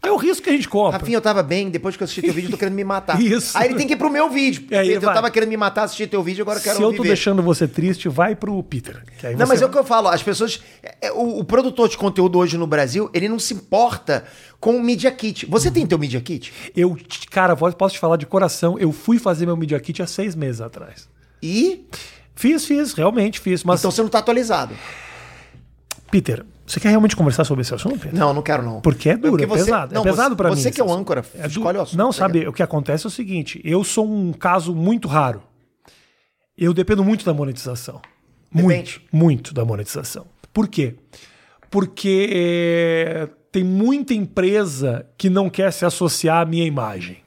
é. 0.02 0.12
O 0.12 0.16
risco 0.18 0.44
que 0.44 0.50
a 0.50 0.54
gente 0.54 0.68
compra. 0.70 0.98
Rafinha, 0.98 1.18
eu 1.18 1.22
tava 1.22 1.44
bem, 1.44 1.70
depois 1.70 1.96
que 1.98 2.04
eu 2.04 2.06
assisti 2.06 2.22
teu 2.22 2.34
vídeo, 2.34 2.48
eu 2.48 2.52
tô 2.52 2.58
querendo 2.58 2.74
me 2.76 2.84
matar. 2.84 3.20
Isso. 3.22 3.58
Aí 3.58 3.68
ele 3.70 3.76
tem 3.76 3.86
que 3.88 3.94
ir 3.94 3.98
pro 3.98 4.10
meu 4.10 4.30
vídeo. 4.30 4.66
É, 4.72 4.86
eu 4.86 5.02
vai. 5.02 5.14
tava 5.14 5.30
querendo 5.30 5.50
me 5.50 5.58
matar, 5.58 5.84
assistir 5.84 6.08
teu 6.08 6.24
vídeo, 6.24 6.42
agora 6.44 6.58
eu 6.60 6.64
quero 6.64 6.76
Se 6.78 6.82
eu 6.82 6.88
tô 6.88 6.94
viver. 7.04 7.08
deixando 7.10 7.42
você 7.44 7.68
triste, 7.68 8.08
vai 8.10 8.36
pro 8.36 8.62
Peter. 8.64 9.04
Não, 9.24 9.32
você- 9.32 9.46
mas 9.46 9.62
é 9.62 9.66
o 9.66 9.70
que 9.70 9.78
eu 9.78 9.84
falo, 9.84 10.08
as 10.08 10.24
pessoas. 10.24 10.62
é, 10.82 11.08
é, 11.08 11.12
O, 11.12 11.40
o 11.40 11.44
produtor 11.44 11.90
de 11.90 11.98
conteúdo 11.98 12.38
hoje 12.40 12.58
no 12.58 12.66
Brasil, 12.66 13.10
ele 13.14 13.28
não 13.28 13.40
se 13.40 13.54
importa 13.54 14.24
com 14.60 14.76
o 14.78 14.82
Media 14.82 15.12
Kit. 15.12 15.46
Você 15.48 15.70
tem 15.70 15.86
teu 15.86 15.98
Media 16.00 16.22
Kit? 16.22 16.54
Eu, 16.76 16.98
cara, 17.30 17.56
posso 17.56 17.94
te 17.96 18.00
falar 18.00 18.18
de 18.18 18.26
coração, 18.26 18.78
eu 18.80 18.92
fui 18.92 19.20
fazer 19.20 19.46
meu 19.46 19.58
Media 19.58 19.80
Kit 19.80 20.02
há 20.02 20.08
seis 20.08 20.36
meses 20.36 20.62
atrás. 20.62 21.08
E. 21.44 21.86
Fiz, 22.36 22.64
fiz, 22.64 22.94
realmente 22.94 23.38
fiz. 23.40 23.66
Mas, 23.66 23.82
Então 23.82 23.92
você 23.92 24.02
não 24.02 24.08
tá 24.10 24.20
atualizado. 24.20 24.74
Peter, 26.10 26.46
você 26.72 26.80
quer 26.80 26.90
realmente 26.90 27.16
conversar 27.16 27.44
sobre 27.44 27.62
esse 27.64 27.74
assunto, 27.74 27.98
Peter? 28.00 28.14
Não, 28.18 28.34
não 28.34 28.42
quero 28.42 28.62
não. 28.64 28.82
Porque 28.82 29.10
é 29.10 29.18
duro, 29.18 29.32
Porque 29.32 29.44
é 29.46 29.48
você- 29.48 29.66
pesado. 29.66 29.94
não, 29.94 30.02
é 30.02 30.04
pesado 30.04 30.30
você- 30.30 30.36
pra 30.36 30.50
mim. 30.50 30.56
você 30.56 30.72
que 30.72 30.80
é 30.80 30.84
o 30.84 30.92
âncora, 30.94 31.26
É 31.36 31.48
escolhe 31.48 31.78
o 31.78 31.82
assunto, 31.82 31.98
Não, 31.98 32.12
você 32.12 32.20
sabe, 32.20 32.48
o 32.48 32.54
que 32.54 32.62
acontece 32.64 33.06
é 33.06 33.08
o 33.08 33.12
seguinte, 33.12 33.60
eu 33.64 33.84
sou 33.84 34.08
um 34.10 34.32
caso 34.34 34.76
muito 34.76 35.08
raro. 35.08 35.42
Eu 36.58 36.74
dependo 36.74 37.04
muito 37.04 37.26
da 37.26 37.34
monetização. 37.34 38.02
Muito, 38.52 38.68
Depende. 38.68 39.02
muito 39.12 39.54
da 39.54 39.64
monetização. 39.64 40.26
Por 40.54 40.68
quê? 40.68 40.96
Porque 41.70 42.30
é, 42.34 43.30
tem 43.52 43.64
muita 43.64 44.14
empresa 44.14 45.06
que 45.18 45.30
não 45.30 45.50
quer 45.50 45.72
se 45.72 45.86
associar 45.86 46.42
à 46.42 46.46
minha 46.46 46.66
imagem. 46.66 47.18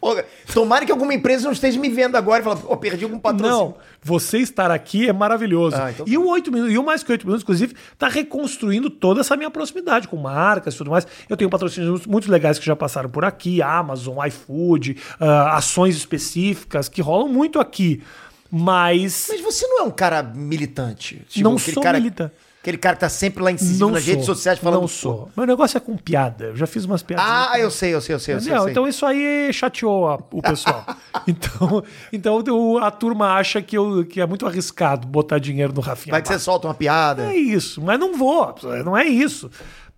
Pô, 0.00 0.16
tomara 0.54 0.86
que 0.86 0.90
alguma 0.90 1.12
empresa 1.12 1.44
não 1.44 1.52
esteja 1.52 1.78
me 1.78 1.90
vendo 1.90 2.16
agora 2.16 2.40
e 2.40 2.44
fala, 2.44 2.56
pô, 2.56 2.74
perdi 2.76 3.04
algum 3.04 3.18
patrocínio. 3.18 3.52
Não, 3.52 3.74
você 4.02 4.38
estar 4.38 4.70
aqui 4.70 5.08
é 5.08 5.12
maravilhoso. 5.12 5.76
Ah, 5.76 5.90
então 5.90 6.06
e 6.08 6.16
o 6.16 6.26
8 6.26 6.50
minutos, 6.50 6.74
e 6.74 6.78
o 6.78 6.82
mais 6.82 7.02
que 7.02 7.12
8 7.12 7.26
minutos, 7.26 7.42
inclusive, 7.42 7.76
está 7.92 8.08
reconstruindo 8.08 8.88
toda 8.88 9.20
essa 9.20 9.36
minha 9.36 9.50
proximidade 9.50 10.08
com 10.08 10.16
marcas 10.16 10.74
e 10.74 10.78
tudo 10.78 10.90
mais. 10.90 11.06
Eu 11.28 11.36
tenho 11.36 11.50
patrocínios 11.50 12.06
muito 12.06 12.30
legais 12.30 12.58
que 12.58 12.64
já 12.64 12.74
passaram 12.74 13.10
por 13.10 13.26
aqui, 13.26 13.60
Amazon, 13.60 14.16
iFood, 14.26 14.96
ah, 15.20 15.56
ações 15.56 15.94
específicas 15.96 16.88
que 16.88 17.02
rolam 17.02 17.28
muito 17.28 17.60
aqui. 17.60 18.02
Mas. 18.50 19.26
Mas 19.28 19.40
você 19.42 19.66
não 19.66 19.80
é 19.80 19.82
um 19.82 19.90
cara 19.90 20.22
militante. 20.22 21.22
Não 21.36 21.56
aquele 21.56 21.74
sou 21.74 21.82
cara, 21.82 21.98
militante. 21.98 22.32
Aquele 22.60 22.76
cara 22.76 22.94
que 22.94 23.00
tá 23.00 23.08
sempre 23.08 23.42
lá 23.42 23.50
incisivo 23.50 23.80
Não 23.86 23.90
nas 23.92 24.02
sou, 24.04 24.12
redes 24.12 24.26
sociais 24.26 24.58
falando. 24.58 24.82
Não 24.82 24.88
sou. 24.88 25.30
Meu 25.34 25.46
negócio 25.46 25.78
é 25.78 25.80
com 25.80 25.96
piada. 25.96 26.44
Eu 26.46 26.56
já 26.56 26.66
fiz 26.66 26.84
umas 26.84 27.02
piadas. 27.02 27.24
Ah, 27.26 27.58
eu 27.58 27.70
sei, 27.70 27.94
eu 27.94 28.02
sei, 28.02 28.14
eu 28.16 28.20
sei. 28.20 28.34
Eu 28.34 28.40
sei, 28.40 28.52
eu 28.54 28.60
sei. 28.64 28.70
Então 28.70 28.86
isso 28.86 29.06
aí 29.06 29.50
chateou 29.50 30.06
a- 30.06 30.18
o 30.30 30.42
pessoal. 30.42 30.84
então, 31.26 31.82
então 32.12 32.76
a 32.78 32.90
turma 32.90 33.32
acha 33.32 33.62
que, 33.62 33.78
eu, 33.78 34.04
que 34.04 34.20
é 34.20 34.26
muito 34.26 34.46
arriscado 34.46 35.06
botar 35.08 35.38
dinheiro 35.38 35.72
no 35.72 35.80
Rafinha. 35.80 36.12
Vai 36.12 36.20
que 36.20 36.28
você 36.28 36.38
solta 36.38 36.68
uma 36.68 36.74
piada. 36.74 37.32
É 37.32 37.34
isso, 37.34 37.80
mas 37.80 37.98
não 37.98 38.14
vou, 38.18 38.54
não 38.84 38.94
é 38.94 39.06
isso. 39.06 39.50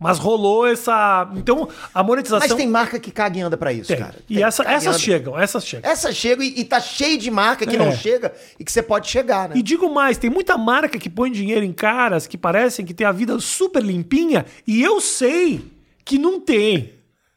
Mas 0.02 0.18
rolou 0.18 0.66
essa. 0.66 1.30
Então, 1.36 1.68
a 1.94 2.02
monetização. 2.02 2.48
Mas 2.48 2.56
tem 2.56 2.68
marca 2.68 2.98
que 2.98 3.10
caga 3.10 3.38
e 3.38 3.40
anda 3.42 3.56
pra 3.56 3.72
isso, 3.72 3.88
Tem. 3.88 3.96
cara. 3.98 4.14
E 4.28 4.34
Tem, 4.34 4.44
essa- 4.44 4.64
caga 4.64 4.76
essas 4.76 5.00
chegam, 5.00 5.38
essas 5.38 5.64
chegam. 5.64 5.90
Essa 5.90 6.12
chega 6.12 6.44
e, 6.44 6.60
e 6.60 6.64
tá 6.64 6.80
cheio 6.80 7.16
de 7.18 7.30
marca 7.30 7.64
que 7.66 7.76
É. 7.76 7.78
não 7.78 7.92
chega 7.92 8.32
e 8.58 8.64
que 8.64 8.72
você 8.72 8.82
pode 8.82 9.08
chegar, 9.08 9.48
né? 9.48 9.54
E 9.56 9.62
digo 9.62 9.88
mais, 9.92 10.18
tem 10.18 10.28
muita 10.30 10.58
marca 10.58 10.98
que 10.98 11.08
põe 11.08 11.30
dinheiro 11.30 11.64
em 11.64 11.72
caras 11.72 12.26
que 12.26 12.36
parecem 12.36 12.84
que 12.84 12.92
tem 12.94 13.06
a 13.06 13.12
vida 13.12 13.38
super 13.38 13.82
limpinha 13.82 14.44
e 14.66 14.82
eu 14.82 15.00
sei 15.00 15.64
que 16.04 16.18
não 16.18 16.40
tem. 16.40 16.92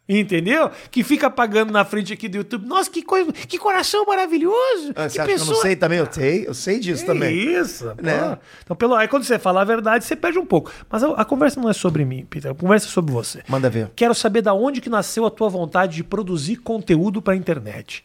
Entendeu? 0.07 0.69
Que 0.91 1.03
fica 1.03 1.29
pagando 1.31 1.73
na 1.73 1.83
frente 1.83 2.13
aqui 2.13 2.27
do 2.29 2.37
YouTube. 2.37 2.67
Nossa, 2.67 2.89
que 2.91 3.01
coisa, 3.01 3.31
que 3.33 3.57
coração 3.57 4.05
maravilhoso. 4.05 4.91
Ah, 4.95 5.07
que 5.07 5.13
você 5.13 5.21
acha 5.21 5.35
que 5.35 5.41
eu 5.41 5.45
não 5.45 5.55
sei 5.55 5.75
também? 5.75 5.97
Eu 5.99 6.07
sei, 6.11 6.47
eu 6.47 6.53
sei 6.53 6.79
disso 6.79 7.01
Que 7.01 7.07
também. 7.07 7.35
Isso, 7.35 7.85
Né? 8.01 8.19
pô. 8.35 8.37
Então, 8.63 8.75
pelo, 8.75 8.93
aí 8.93 9.07
quando 9.07 9.23
você 9.23 9.39
fala 9.39 9.61
a 9.61 9.65
verdade, 9.65 10.05
você 10.05 10.15
perde 10.15 10.37
um 10.37 10.45
pouco. 10.45 10.71
Mas 10.89 11.03
a, 11.03 11.07
a 11.13 11.25
conversa 11.25 11.59
não 11.59 11.69
é 11.69 11.73
sobre 11.73 12.05
mim, 12.05 12.23
Peter. 12.29 12.51
A 12.51 12.55
conversa 12.55 12.85
é 12.87 12.89
sobre 12.89 13.11
você. 13.11 13.41
Manda 13.47 13.69
ver. 13.69 13.89
Quero 13.95 14.13
saber 14.13 14.41
da 14.43 14.53
onde 14.53 14.79
que 14.79 14.89
nasceu 14.89 15.25
a 15.25 15.31
tua 15.31 15.49
vontade 15.49 15.95
de 15.95 16.03
produzir 16.03 16.57
conteúdo 16.57 17.19
para 17.21 17.35
internet. 17.35 18.03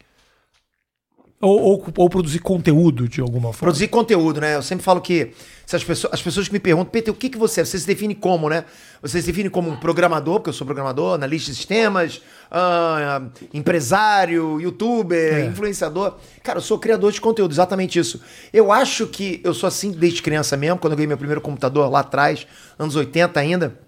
Ou, 1.43 1.59
ou, 1.59 1.87
ou 1.97 2.11
produzir 2.11 2.41
conteúdo 2.41 3.09
de 3.09 3.23
alguma 3.23 3.45
forma. 3.45 3.59
Produzir 3.61 3.89
conteúdo, 3.89 4.43
né? 4.43 4.57
Eu 4.57 4.63
sempre 4.63 4.85
falo 4.85 5.01
que 5.01 5.33
se 5.65 5.75
as, 5.75 5.83
pessoas, 5.83 6.13
as 6.13 6.21
pessoas 6.21 6.49
que 6.49 6.53
me 6.53 6.61
perguntam, 6.61 6.91
Peter, 6.91 7.11
o 7.11 7.17
que, 7.17 7.31
que 7.31 7.39
você 7.39 7.63
é? 7.63 7.65
Você 7.65 7.79
se 7.79 7.87
define 7.87 8.15
como, 8.15 8.51
né? 8.51 8.67
Você 9.01 9.23
se 9.23 9.27
define 9.27 9.49
como 9.49 9.71
um 9.71 9.77
programador, 9.77 10.35
porque 10.35 10.51
eu 10.51 10.53
sou 10.53 10.67
programador, 10.67 11.15
analista 11.15 11.51
de 11.51 11.57
sistemas, 11.57 12.21
ah, 12.51 13.23
empresário, 13.55 14.61
youtuber, 14.61 15.35
É. 15.35 15.47
influenciador. 15.47 16.17
Cara, 16.43 16.59
eu 16.59 16.63
sou 16.63 16.79
criador 16.79 17.11
de 17.11 17.21
conteúdo, 17.23 17.53
exatamente 17.53 17.99
isso. 17.99 18.21
Eu 18.53 18.71
acho 18.71 19.07
que 19.07 19.41
eu 19.43 19.55
sou 19.55 19.67
assim 19.67 19.93
desde 19.93 20.21
criança 20.21 20.59
mesmo, 20.59 20.79
quando 20.79 20.93
eu 20.93 20.97
ganhei 20.99 21.09
meu 21.09 21.17
primeiro 21.17 21.41
computador 21.41 21.91
lá 21.91 22.01
atrás, 22.01 22.47
anos 22.79 22.97
80 22.97 23.41
ainda 23.41 23.79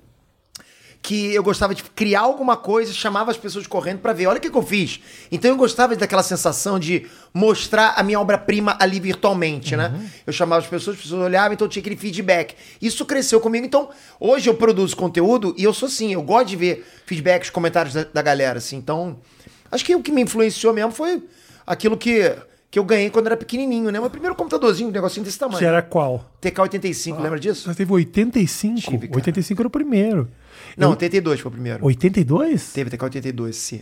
que 1.03 1.35
eu 1.35 1.43
gostava 1.43 1.75
de 1.75 1.83
criar 1.83 2.21
alguma 2.21 2.57
coisa, 2.57 2.93
chamava 2.93 3.33
as 3.33 3.37
pessoas 3.37 3.67
correndo 3.67 3.99
pra 3.99 4.13
ver, 4.13 4.29
olha 4.29 4.39
o 4.39 4.41
que, 4.41 4.49
que 4.49 4.57
eu 4.57 4.63
fiz. 4.63 5.01
Então 5.33 5.51
eu 5.51 5.57
gostava 5.57 5.97
daquela 5.97 6.23
sensação 6.23 6.79
de 6.79 7.07
mostrar 7.35 7.95
a 7.97 8.05
minha 8.05 8.21
obra-prima 8.21 8.77
ali 8.81 9.01
virtualmente, 9.01 9.75
né? 9.75 9.93
Eu 10.25 10.33
chamava 10.33 10.63
as 10.63 10.69
pessoas, 10.69 10.97
as 10.97 11.03
pessoas 11.03 11.21
olhavam, 11.21 11.55
então 11.55 11.67
tinha 11.67 11.81
aquele 11.81 11.97
feedback. 11.97 12.55
Isso 12.81 13.05
cresceu 13.05 13.41
comigo. 13.41 13.67
Então, 13.67 13.91
hoje 14.21 14.49
eu 14.49 14.55
produzo 14.55 14.97
conteúdo 14.97 15.53
e 15.59 15.65
eu 15.65 15.75
sou 15.75 15.89
assim, 15.89 16.13
eu 16.13 16.23
gosto 16.23 16.49
de 16.51 16.57
ver 16.57 16.87
feedbacks, 17.05 17.51
comentários 17.51 17.95
da, 17.95 18.05
da 18.05 18.23
galera, 18.23 18.59
assim. 18.59 18.77
Então, 18.77 19.19
acho 19.73 19.85
que 19.85 19.97
o 19.97 20.03
que 20.03 20.13
me 20.13 20.23
influenciou 20.23 20.73
mesmo 20.73 20.93
foi 20.93 21.21
aquilo 21.67 21.97
que, 21.97 22.33
que 22.71 22.79
eu 22.79 22.85
ganhei 22.85 23.11
quando 23.11 23.27
era 23.27 23.37
pequenininho, 23.37 23.91
né? 23.91 23.99
Meu 23.99 24.09
primeiro 24.09 24.37
computadorzinho, 24.37 24.89
um 24.89 24.93
negocinho 24.93 25.25
desse 25.25 25.39
tamanho. 25.39 25.59
Que 25.59 25.65
era 25.65 25.83
qual? 25.83 26.31
TK85, 26.41 27.21
lembra 27.21 27.41
disso? 27.41 27.69
Você 27.69 27.75
teve 27.75 27.93
85? 27.93 28.81
Tive, 28.81 29.09
cara. 29.09 29.17
85 29.17 29.63
era 29.63 29.67
o 29.67 29.71
primeiro. 29.71 30.29
Não, 30.77 30.89
Eu- 30.89 30.91
82 30.93 31.41
foi 31.41 31.49
o 31.49 31.53
primeiro. 31.53 31.85
82? 31.85 32.73
Teve 32.73 32.91
TK82, 32.91 33.53
sim. 33.55 33.81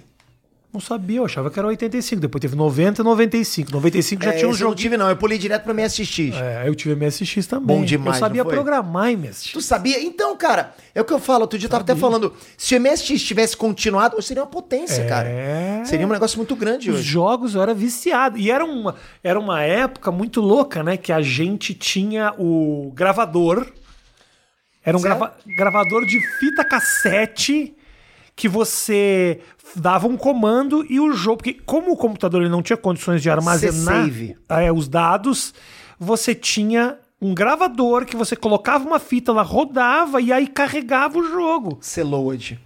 Não 0.73 0.81
sabia, 0.81 1.19
eu 1.19 1.25
achava 1.25 1.51
que 1.51 1.59
era 1.59 1.67
85. 1.67 2.21
Depois 2.21 2.41
teve 2.41 2.55
90 2.55 3.03
e 3.03 3.05
95. 3.05 3.73
95 3.73 4.23
já 4.23 4.31
É, 4.31 4.37
tinha 4.37 4.47
um 4.49 4.53
esse 4.53 4.61
eu 4.61 4.67
não 4.67 4.71
jogo. 4.71 4.81
tive, 4.81 4.97
não. 4.97 5.09
Eu 5.11 5.17
pulei 5.17 5.37
direto 5.37 5.65
pra 5.65 5.75
MSX. 5.75 6.33
É, 6.37 6.63
eu 6.69 6.77
tive 6.77 6.95
MSX 6.95 7.45
também. 7.49 7.67
Bom 7.79 7.85
demais, 7.85 8.15
Eu 8.19 8.21
sabia 8.21 8.45
programar 8.45 9.11
MSX. 9.11 9.51
Tu 9.53 9.61
sabia? 9.61 10.01
Então, 10.01 10.37
cara, 10.37 10.73
é 10.95 11.01
o 11.01 11.05
que 11.05 11.13
eu 11.13 11.19
falo. 11.19 11.41
Outro 11.41 11.59
dia 11.59 11.67
eu 11.67 11.71
tava 11.73 11.83
até 11.83 11.97
falando. 11.97 12.33
Se 12.57 12.77
o 12.77 12.81
MSX 12.81 13.21
tivesse 13.21 13.57
continuado, 13.57 14.17
hoje 14.17 14.29
seria 14.29 14.45
uma 14.45 14.49
potência, 14.49 15.03
É. 15.03 15.09
cara. 15.09 15.29
Seria 15.87 16.07
um 16.07 16.11
negócio 16.11 16.37
muito 16.39 16.55
grande 16.55 16.89
Os 16.89 16.99
hoje. 17.01 17.09
jogos 17.09 17.57
eu 17.57 17.63
era 17.63 17.75
viciado. 17.75 18.39
E 18.39 18.49
era 18.49 18.65
uma, 18.65 18.95
era 19.25 19.41
uma 19.41 19.61
época 19.65 20.13
muito 20.13 20.41
louca, 20.41 20.85
né? 20.85 20.97
Que 20.97 21.11
a 21.13 21.21
gente 21.21 21.75
tinha 21.75 22.33
o 22.39 22.93
gravador. 22.95 23.67
Era 24.85 24.97
um 24.97 25.01
Certo. 25.01 25.19
grava- 25.19 25.37
gravador 25.57 26.07
de 26.07 26.21
fita 26.39 26.65
cassete 26.65 27.75
que 28.35 28.49
você 28.49 29.41
dava 29.77 30.07
um 30.07 30.17
comando 30.17 30.85
e 30.89 30.99
o 30.99 31.13
jogo. 31.13 31.39
Porque, 31.39 31.55
como 31.67 31.93
o 31.93 31.97
computador 31.97 32.41
ele 32.43 32.51
não 32.51 32.63
tinha 32.63 32.77
condições 32.77 33.23
de 33.23 33.29
armazenar 33.31 34.07
é, 34.49 34.73
os 34.73 34.89
dados, 34.89 35.53
você 35.99 36.35
tinha 36.35 36.97
um 37.21 37.35
gravador 37.35 38.07
que 38.07 38.17
você 38.17 38.35
colocava 38.35 38.87
uma 38.87 38.99
fita, 38.99 39.31
ela 39.31 39.43
rodava 39.43 40.21
e 40.23 40.33
aí 40.33 40.47
carregava 40.47 41.19
o 41.19 41.23
jogo. 41.23 41.77
Ceload. 41.83 42.59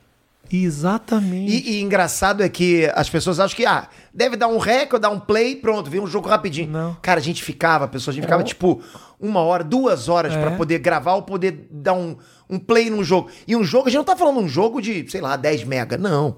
Exatamente. 0.53 1.51
E, 1.53 1.77
e 1.77 1.81
engraçado 1.83 2.43
é 2.43 2.49
que 2.49 2.91
as 2.95 3.09
pessoas 3.09 3.41
acham 3.41 3.57
que, 3.57 3.65
ah, 3.67 3.89
deve 4.13 4.37
dar 4.37 4.49
um 4.49 4.59
rec 4.59 4.93
ou 4.93 4.99
dar 4.99 5.11
um 5.11 5.19
play, 5.21 5.57
pronto, 5.57 5.91
vem 5.91 6.01
um 6.01 6.07
jogo 6.07 6.29
rapidinho. 6.29 6.71
Não. 6.71 6.97
Cara, 7.03 7.21
a 7.21 7.23
gente 7.23 7.43
ficava, 7.43 7.87
pessoal, 7.89 8.13
a 8.13 8.15
gente 8.15 8.25
ficava 8.25 8.43
tipo 8.43 8.83
uma 9.21 9.41
hora, 9.41 9.65
duas 9.65 10.09
horas 10.09 10.33
É. 10.35 10.41
pra 10.41 10.51
poder 10.53 10.79
gravar 10.79 11.15
ou 11.15 11.23
poder 11.23 11.67
dar 11.71 11.95
um, 11.95 12.17
um 12.51 12.59
play 12.59 12.91
num 12.91 13.03
jogo. 13.03 13.31
E 13.47 13.57
um 13.57 13.65
jogo, 13.65 13.89
a 13.89 13.91
gente 13.91 13.99
não 13.99 14.05
tá 14.05 14.17
falando 14.17 14.39
um 14.41 14.49
jogo 14.49 14.81
de, 14.83 15.09
sei 15.11 15.21
lá, 15.21 15.37
10 15.37 15.65
mega, 15.65 15.97
não. 15.97 16.37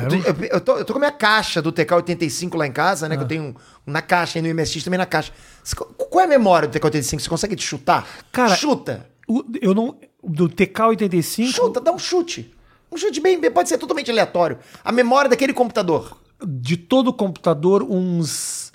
Eu 0.00 0.08
tô, 0.08 0.14
eu, 0.16 0.48
eu 0.52 0.60
tô- 0.60 0.78
eu 0.78 0.84
tô 0.86 0.92
com 0.94 0.98
a 0.98 1.00
minha 1.00 1.12
caixa 1.12 1.60
do 1.60 1.70
TK85 1.70 2.56
lá 2.56 2.66
em 2.66 2.72
casa, 2.72 3.08
né? 3.08 3.16
Que 3.16 3.22
eu 3.24 3.28
tenho 3.28 3.54
na 3.86 4.00
caixa 4.00 4.38
e 4.38 4.42
no 4.42 4.48
MSX 4.48 4.82
também 4.84 4.96
na 4.96 5.04
caixa. 5.04 5.32
Você- 5.62 5.76
Qual 5.76 6.20
é 6.22 6.24
a 6.24 6.28
memória 6.28 6.66
do 6.66 6.72
TK85? 6.78 7.20
Você 7.20 7.28
consegue 7.28 7.54
te 7.56 7.62
chutar? 7.64 8.06
Cara, 8.32 8.54
chuta. 8.56 9.06
O- 9.28 9.44
eu 9.60 9.74
não. 9.74 9.96
Do 10.24 10.48
TK85. 10.48 11.52
Chuta, 11.52 11.80
dá 11.80 11.92
um 11.92 11.98
chute. 11.98 12.54
Um 12.92 12.96
chute 12.96 13.20
bem, 13.20 13.40
pode 13.50 13.68
ser 13.68 13.78
totalmente 13.78 14.10
aleatório. 14.10 14.58
A 14.84 14.92
memória 14.92 15.30
daquele 15.30 15.52
computador. 15.54 16.16
De 16.46 16.76
todo 16.76 17.08
o 17.08 17.12
computador, 17.12 17.82
uns 17.82 18.70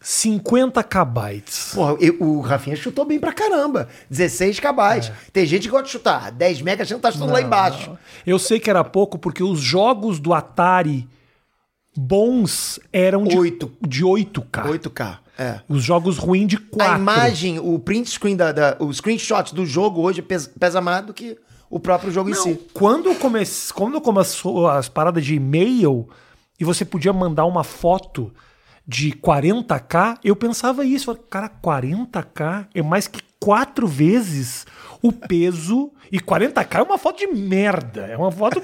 50 0.00 0.82
KB. 0.82 1.42
Porra, 1.74 1.96
eu- 2.00 2.16
o 2.20 2.40
Rafinha 2.40 2.74
chutou 2.76 3.04
bem 3.04 3.18
pra 3.20 3.32
caramba. 3.32 3.88
16 4.10 4.58
KB. 4.60 5.12
Tem 5.32 5.46
gente 5.46 5.62
que 5.62 5.68
gosta 5.68 5.84
de 5.86 5.90
chutar. 5.92 6.30
10 6.32 6.60
mega, 6.62 6.82
a 6.82 6.86
gente 6.86 7.00
tá 7.00 7.10
chutando 7.12 7.32
lá 7.32 7.40
embaixo. 7.40 7.96
Eu 8.26 8.38
sei 8.38 8.58
que 8.58 8.68
era 8.70 8.82
pouco 8.82 9.18
porque 9.18 9.42
os 9.42 9.60
jogos 9.60 10.18
do 10.18 10.32
Atari 10.34 11.08
bons 11.96 12.78
eram 12.92 13.24
de, 13.24 13.36
Oito. 13.38 13.72
de 13.86 14.04
8K. 14.04 14.64
8K. 14.68 15.18
É. 15.38 15.60
Os 15.68 15.82
jogos 15.84 16.18
ruins 16.18 16.48
de 16.48 16.56
4. 16.56 16.94
A 16.94 16.98
imagem, 16.98 17.58
o 17.58 17.78
print 17.78 18.08
screen, 18.10 18.36
da, 18.36 18.52
da- 18.52 18.76
o 18.80 18.92
screenshot 18.92 19.54
do 19.54 19.66
jogo 19.66 20.00
hoje 20.02 20.22
pesa, 20.22 20.50
pesa 20.58 20.80
mais 20.80 21.04
do 21.04 21.12
que 21.12 21.36
o 21.68 21.80
próprio 21.80 22.12
jogo 22.12 22.30
em 22.30 22.34
Não, 22.34 22.42
si. 22.42 22.60
quando, 22.72 23.14
come... 23.16 23.42
quando 23.74 24.00
começou 24.00 24.68
as 24.68 24.88
paradas 24.88 25.24
de 25.24 25.34
e-mail 25.34 26.08
e 26.58 26.64
você 26.64 26.84
podia 26.84 27.12
mandar 27.12 27.44
uma 27.44 27.64
foto 27.64 28.32
de 28.86 29.12
40k, 29.12 30.18
eu 30.22 30.36
pensava 30.36 30.84
isso. 30.84 31.10
Eu 31.10 31.14
falei, 31.14 31.28
Cara, 31.28 31.48
40k 31.48 32.68
é 32.74 32.82
mais 32.82 33.08
que 33.08 33.20
quatro 33.40 33.86
vezes 33.86 34.64
o 35.02 35.12
peso. 35.12 35.90
E 36.12 36.20
40k 36.20 36.78
é 36.78 36.82
uma 36.82 36.98
foto 36.98 37.18
de 37.18 37.26
merda. 37.26 38.02
É 38.02 38.16
uma 38.16 38.30
foto. 38.30 38.62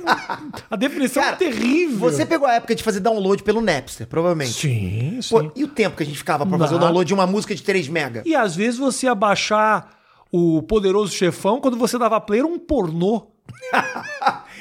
A 0.71 0.77
definição 0.77 1.21
Cara, 1.21 1.35
é 1.35 1.39
terrível. 1.39 1.99
Você 1.99 2.25
pegou 2.25 2.47
a 2.47 2.55
época 2.55 2.73
de 2.73 2.85
fazer 2.85 3.01
download 3.01 3.43
pelo 3.43 3.61
Napster, 3.61 4.07
provavelmente. 4.07 4.53
Sim, 4.53 5.19
sim. 5.21 5.29
Pô, 5.29 5.51
e 5.57 5.65
o 5.65 5.67
tempo 5.67 5.97
que 5.97 6.05
a 6.05 6.07
gente 6.07 6.19
ficava 6.19 6.47
pra 6.47 6.57
fazer 6.57 6.77
o 6.77 6.79
download 6.79 7.05
de 7.05 7.13
uma 7.13 7.27
música 7.27 7.53
de 7.53 7.61
3 7.65 7.89
mega? 7.89 8.23
E 8.25 8.37
às 8.37 8.55
vezes 8.55 8.79
você 8.79 9.07
ia 9.07 9.15
baixar 9.17 9.91
o 10.33 10.63
Poderoso 10.63 11.13
Chefão 11.13 11.61
quando 11.61 11.77
você 11.77 11.99
dava 11.99 12.21
play 12.21 12.41
era 12.41 12.49
um 12.49 12.59
pornô. 12.59 13.27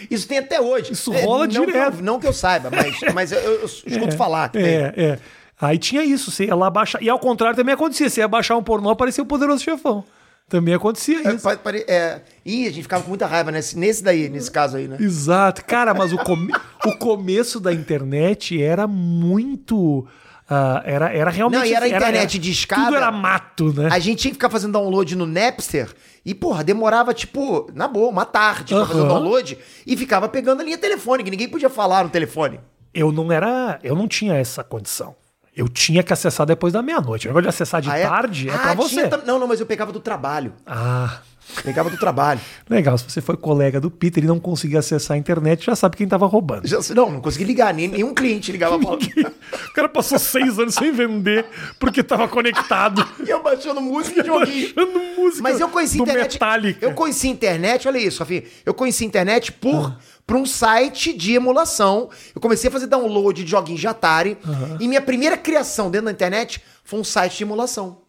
Isso 0.10 0.28
tem 0.28 0.40
até 0.40 0.60
hoje. 0.60 0.94
Isso 0.94 1.14
É, 1.14 1.24
rola 1.24 1.46
não 1.46 1.52
que 1.52 1.58
eu- 1.60 1.66
direto. 1.66 2.02
não 2.04 2.20
que 2.20 2.28
eu 2.28 2.34
saiba, 2.34 2.70
mas, 2.70 3.00
mas 3.14 3.32
eu, 3.32 3.40
eu 3.40 3.66
escuto 3.66 4.16
falar. 4.18 4.50
que 4.50 4.58
tem. 4.58 4.68
É, 4.68 4.94
é. 4.98 5.20
Aí 5.60 5.78
tinha 5.78 6.04
isso, 6.04 6.32
você 6.32 6.46
ia 6.46 6.56
lá 6.56 6.70
baixar. 6.72 7.02
E 7.04 7.10
ao 7.10 7.20
contrário 7.20 7.56
também 7.56 7.74
acontecia. 7.76 8.10
Você 8.10 8.20
ia 8.22 8.28
baixar 8.28 8.58
um 8.58 8.64
pornô, 8.64 8.90
aparecia 8.90 9.24
o 9.24 9.28
Poderoso 9.28 9.64
Chefão. 9.64 10.04
Também 10.50 10.74
acontecia 10.74 11.20
É, 11.24 11.34
isso. 11.36 11.44
pare- 11.44 11.60
pare- 11.60 11.86
é, 11.88 12.22
Ih, 12.44 12.66
a 12.68 12.72
gente 12.72 12.82
ficava 12.82 13.04
com 13.04 13.10
muita 13.10 13.26
raiva 13.28 13.52
nesse, 13.52 13.78
nesse 13.78 14.04
daí, 14.04 14.28
nesse 14.28 14.50
caso 14.52 14.76
aí, 14.78 14.88
né? 14.88 14.98
Exato. 15.00 15.64
Cara, 15.64 15.94
mas 15.94 16.12
o, 16.12 16.18
come- 16.18 16.52
o 16.86 16.98
começo 16.98 17.60
da 17.60 17.72
internet 17.72 18.62
era 18.62 18.88
muito. 18.88 20.06
Ah, 20.54 20.82
era, 20.86 21.14
era 21.14 21.30
realmente. 21.32 21.60
Não, 21.62 21.66
e 21.66 21.74
era 21.74 21.88
internet 21.88 22.38
de 22.38 22.52
escada. 22.52 22.84
Tudo 22.86 22.98
era 22.98 23.10
mato, 23.12 23.74
né? 23.74 23.88
A 23.92 24.00
gente 24.00 24.20
tinha 24.20 24.32
que 24.32 24.36
ficar 24.36 24.50
fazendo 24.50 24.74
download 24.74 25.16
no 25.16 25.26
Napster 25.26 25.90
e, 26.26 26.36
porra, 26.36 26.64
demorava, 26.64 27.14
tipo, 27.14 27.70
na 27.74 27.88
boa, 27.88 28.10
uma 28.10 28.26
tarde 28.26 28.74
pra 28.76 28.86
fazer 28.86 29.00
o 29.02 29.08
download 29.08 29.58
e 29.88 29.96
ficava 29.96 30.28
pegando 30.28 30.60
a 30.62 30.64
linha 30.66 30.78
telefônica. 30.78 31.30
Ninguém 31.32 31.48
podia 31.48 31.70
falar 31.70 32.04
no 32.04 32.10
telefone. 32.10 32.60
Eu 32.94 33.12
não 33.12 33.32
era. 33.32 33.80
Eu 33.82 33.96
não 33.96 34.08
tinha 34.08 34.36
essa 34.36 34.64
condição. 34.64 35.16
Eu 35.56 35.68
tinha 35.68 36.02
que 36.04 36.14
acessar 36.14 36.46
depois 36.46 36.72
da 36.74 36.82
meia-noite. 36.82 37.28
O 37.28 37.30
negócio 37.30 37.44
de 37.44 37.50
acessar 37.50 37.82
de 37.82 37.90
Ah, 37.90 37.98
é? 37.98 38.04
tarde 38.08 38.50
é 38.50 38.54
Ah, 38.54 38.58
pra 38.60 38.74
você. 38.74 38.90
tinha 38.96 39.08
tam- 39.10 39.22
Não, 39.26 39.40
não, 39.40 39.48
mas 39.48 39.60
eu 39.60 39.66
pegava 39.66 39.92
do 39.92 40.00
trabalho. 40.00 40.54
Ah. 40.66 41.20
Pegava 41.64 41.90
do 41.90 41.98
trabalho. 41.98 42.40
Legal, 42.70 42.98
se 42.98 43.04
você 43.10 43.20
foi 43.22 43.36
colega 43.36 43.80
do 43.80 43.92
Peter 43.92 44.24
e 44.24 44.28
não 44.28 44.40
conseguia 44.40 44.80
acessar 44.80 45.16
a 45.16 45.18
internet, 45.18 45.66
já 45.66 45.76
sabe 45.76 45.98
quem 45.98 46.08
tava 46.08 46.26
roubando. 46.26 46.68
Já- 46.68 46.80
não, 46.94 47.12
não 47.12 47.22
consegui 47.22 47.44
ligar, 47.44 47.74
nem, 47.74 47.88
nenhum 47.88 48.14
cliente 48.14 48.52
ligava 48.52 48.80
pra 48.80 48.92
O 48.94 49.74
cara 49.74 49.90
passou 49.90 50.18
seis 50.18 50.58
anos 50.58 50.76
sem 50.76 50.92
vender 50.92 51.46
porque 51.80 52.02
tava 52.04 52.28
conectado. 52.28 53.06
E 53.26 53.30
eu 53.30 53.44
baixando 53.44 53.82
música 53.82 54.22
e 54.22 54.26
joguinho. 54.26 54.74
Baixando 54.74 55.00
música 55.18 55.44
Mas 55.44 55.60
eu 55.60 55.70
conheci 55.70 55.98
do 55.98 56.04
internet. 56.04 56.34
Metallica. 56.34 56.86
Eu 56.86 56.94
conheci 56.94 57.28
internet, 57.28 57.88
olha 57.88 57.98
isso, 58.00 58.20
Rafinha. 58.20 58.44
Eu 58.66 58.74
conheci 58.74 59.06
internet 59.06 59.52
por, 59.52 59.96
por 60.26 60.36
um 60.38 60.46
site 60.46 61.14
de 61.14 61.34
emulação. 61.34 62.10
Eu 62.34 62.42
comecei 62.42 62.70
a 62.70 62.72
fazer 62.72 62.88
download 62.88 63.44
de 63.44 63.50
joguinhos 63.52 63.80
de 63.82 63.88
Atari. 63.88 64.38
E 64.80 64.88
minha 64.88 65.02
primeira 65.02 65.38
criação 65.38 65.92
dentro 65.92 66.06
da 66.06 66.12
internet 66.12 66.62
foi 66.84 67.00
um 67.00 67.04
site 67.04 67.38
de 67.38 67.44
emulação. 67.44 68.00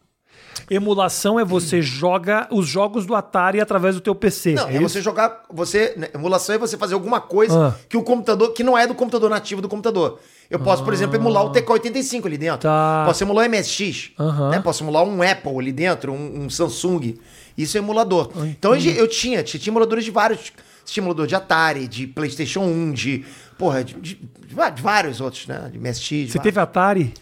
Emulação 0.69 1.39
é 1.39 1.43
você 1.45 1.81
joga 1.81 2.47
os 2.51 2.67
jogos 2.67 3.05
do 3.05 3.13
Atari 3.15 3.59
através 3.59 3.95
do 3.95 4.01
teu 4.01 4.15
PC. 4.15 4.53
Não, 4.53 4.67
é 4.69 4.75
é 4.77 4.79
você 4.79 5.01
jogar. 5.01 5.43
Você, 5.51 5.93
né, 5.97 6.09
emulação 6.13 6.55
é 6.55 6.57
você 6.57 6.77
fazer 6.77 6.93
alguma 6.93 7.19
coisa 7.19 7.67
Ah. 7.69 7.75
que 7.89 7.97
o 7.97 8.03
computador. 8.03 8.53
que 8.53 8.63
não 8.63 8.77
é 8.77 8.87
do 8.87 8.95
computador 8.95 9.29
nativo 9.29 9.61
do 9.61 9.67
computador. 9.69 10.19
Eu 10.49 10.59
posso, 10.59 10.83
por 10.83 10.93
exemplo, 10.93 11.15
emular 11.15 11.43
o 11.45 11.51
TK85 11.51 12.25
ali 12.27 12.37
dentro. 12.37 12.61
Tá. 12.61 13.03
Posso 13.07 13.23
emular 13.23 13.45
o 13.45 13.49
MSX. 13.49 14.11
Né? 14.51 14.59
Posso 14.61 14.83
emular 14.83 15.03
um 15.03 15.21
Apple 15.21 15.57
ali 15.59 15.71
dentro, 15.71 16.11
um, 16.13 16.43
um 16.43 16.49
Samsung. 16.49 17.17
Isso 17.57 17.77
é 17.77 17.79
emulador. 17.79 18.29
Então 18.45 18.75
eu, 18.75 18.91
eu 18.93 19.07
tinha, 19.07 19.41
tinha, 19.43 19.61
emuladores 19.67 20.05
de 20.05 20.11
vários. 20.11 20.51
Tinha 20.85 21.01
emulador 21.01 21.25
de 21.27 21.35
Atari, 21.35 21.87
de 21.87 22.07
PlayStation 22.07 22.61
1, 22.61 22.91
de. 22.91 23.25
Porra, 23.57 23.83
de, 23.83 23.93
de- 23.95 24.15
de 24.15 24.29
de 24.75 24.81
vários 24.81 25.19
outros, 25.19 25.47
né? 25.47 25.69
De 25.71 25.79
MSX. 25.79 25.99
Você 26.09 26.25
vários. 26.25 26.43
teve 26.43 26.59
Atari? 26.59 27.13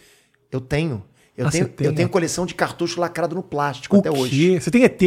Eu 0.52 0.60
tenho. 0.60 1.02
Eu, 1.38 1.48
Ah, 1.48 1.52
tenho, 1.52 1.68
tem, 1.70 1.88
eu 1.88 1.94
tenho 1.96 2.08
né? 2.08 2.12
coleção 2.12 2.46
de 2.46 2.54
cartucho 2.54 3.00
lacrado 3.00 3.36
no 3.36 3.42
plástico 3.44 3.96
O 3.96 4.00
até 4.00 4.10
quê? 4.12 4.18
hoje. 4.18 4.60
Você 4.60 4.70
tem 4.72 4.84
ET? 4.84 5.02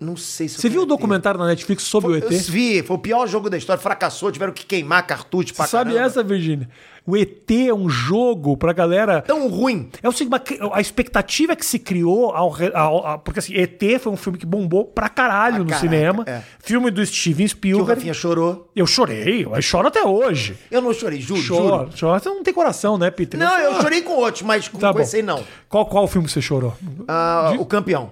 Não 0.00 0.16
sei 0.16 0.46
se 0.48 0.60
Você 0.60 0.68
viu 0.68 0.82
o 0.82 0.86
tenho. 0.86 0.96
documentário 0.96 1.40
na 1.40 1.46
Netflix 1.46 1.82
sobre 1.82 2.12
o 2.12 2.16
ET? 2.16 2.22
Eu 2.22 2.30
vi, 2.30 2.82
foi 2.84 2.96
o 2.96 3.00
pior 3.00 3.26
jogo 3.26 3.50
da 3.50 3.58
história, 3.58 3.82
fracassou, 3.82 4.30
tiveram 4.30 4.52
que 4.52 4.64
queimar 4.64 5.04
cartucho 5.04 5.52
pra 5.52 5.64
Você 5.64 5.72
sabe 5.72 5.90
caramba. 5.90 6.06
essa, 6.08 6.22
Virgínia? 6.22 6.68
O 7.10 7.16
ET 7.16 7.50
é 7.50 7.72
um 7.72 7.88
jogo 7.88 8.54
pra 8.54 8.70
galera. 8.74 9.22
Tão 9.22 9.48
ruim. 9.48 9.88
É 10.02 10.08
o 10.08 10.12
seguinte, 10.12 10.58
a 10.74 10.78
expectativa 10.80 11.56
que 11.56 11.64
se 11.64 11.78
criou 11.78 12.32
ao, 12.32 12.54
ao- 12.74 13.06
ao- 13.06 13.18
porque 13.20 13.38
assim, 13.38 13.54
ET 13.56 13.80
foi 13.98 14.12
um 14.12 14.16
filme 14.16 14.36
que 14.36 14.44
bombou 14.44 14.84
pra 14.84 15.08
caralho 15.08 15.54
Pra 15.56 15.64
no 15.64 15.70
caraca, 15.70 15.80
cinema. 15.88 16.24
é. 16.26 16.42
Filme 16.60 16.90
do 16.90 17.04
Steven 17.06 17.38
Que 17.38 17.44
o 17.44 17.48
Spielberg. 17.56 17.94
Rafinha 17.94 18.12
chorou. 18.12 18.70
Eu 18.76 18.86
chorei, 18.86 19.46
eu 19.46 19.62
choro 19.62 19.88
até 19.88 20.04
hoje. 20.04 20.54
Eu 20.70 20.82
não 20.82 20.92
chorei, 20.92 21.18
juro, 21.18 21.40
Choro, 21.40 21.62
juro. 21.86 21.96
choro. 21.96 22.20
Você 22.20 22.28
não 22.28 22.42
tem 22.42 22.52
coração, 22.52 22.98
né, 22.98 23.10
Peter? 23.10 23.40
Não, 23.40 23.58
eu 23.58 23.70
choro. 23.70 23.82
chorei 23.84 24.02
com 24.02 24.12
outros, 24.12 24.42
mas 24.42 24.68
com, 24.68 24.76
Tá 24.78 24.92
esse 24.98 25.22
não. 25.22 25.42
Qual, 25.66 25.86
qual 25.86 26.06
filme 26.06 26.26
que 26.26 26.32
você 26.34 26.42
chorou? 26.42 26.74
Ah, 27.08 27.54
o 27.58 27.64
campeão. 27.64 28.10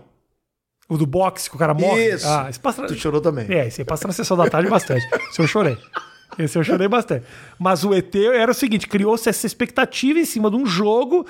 O 0.89 0.97
do 0.97 1.05
boxe, 1.05 1.51
que 1.51 1.57
o 1.57 1.59
cara 1.59 1.75
morre? 1.75 2.15
Isso. 2.15 2.27
Ah, 2.27 2.47
esse 2.49 2.59
passa... 2.61 2.87
Tu 2.87 2.95
chorou 2.95 3.21
também. 3.21 3.45
É, 3.51 3.67
esse 3.67 3.83
aí 3.83 3.85
passa 3.85 4.07
na 4.07 4.15
sessão 4.15 4.37
da 4.39 4.49
tarde 4.49 4.71
bastante. 4.71 5.05
Esse 5.31 5.43
eu 5.43 5.47
chorei. 5.47 5.77
Esse 6.39 6.59
eu 6.59 6.65
chorei 6.65 6.89
bastante. 6.89 7.25
Mas 7.59 7.85
o 7.85 7.95
ET 7.95 8.15
era 8.15 8.51
o 8.51 8.55
seguinte: 8.55 8.87
criou-se 8.87 9.29
essa 9.29 9.47
expectativa 9.47 10.19
em 10.19 10.25
cima 10.25 10.51
de 10.51 10.57
um 10.57 10.67
jogo. 10.67 11.27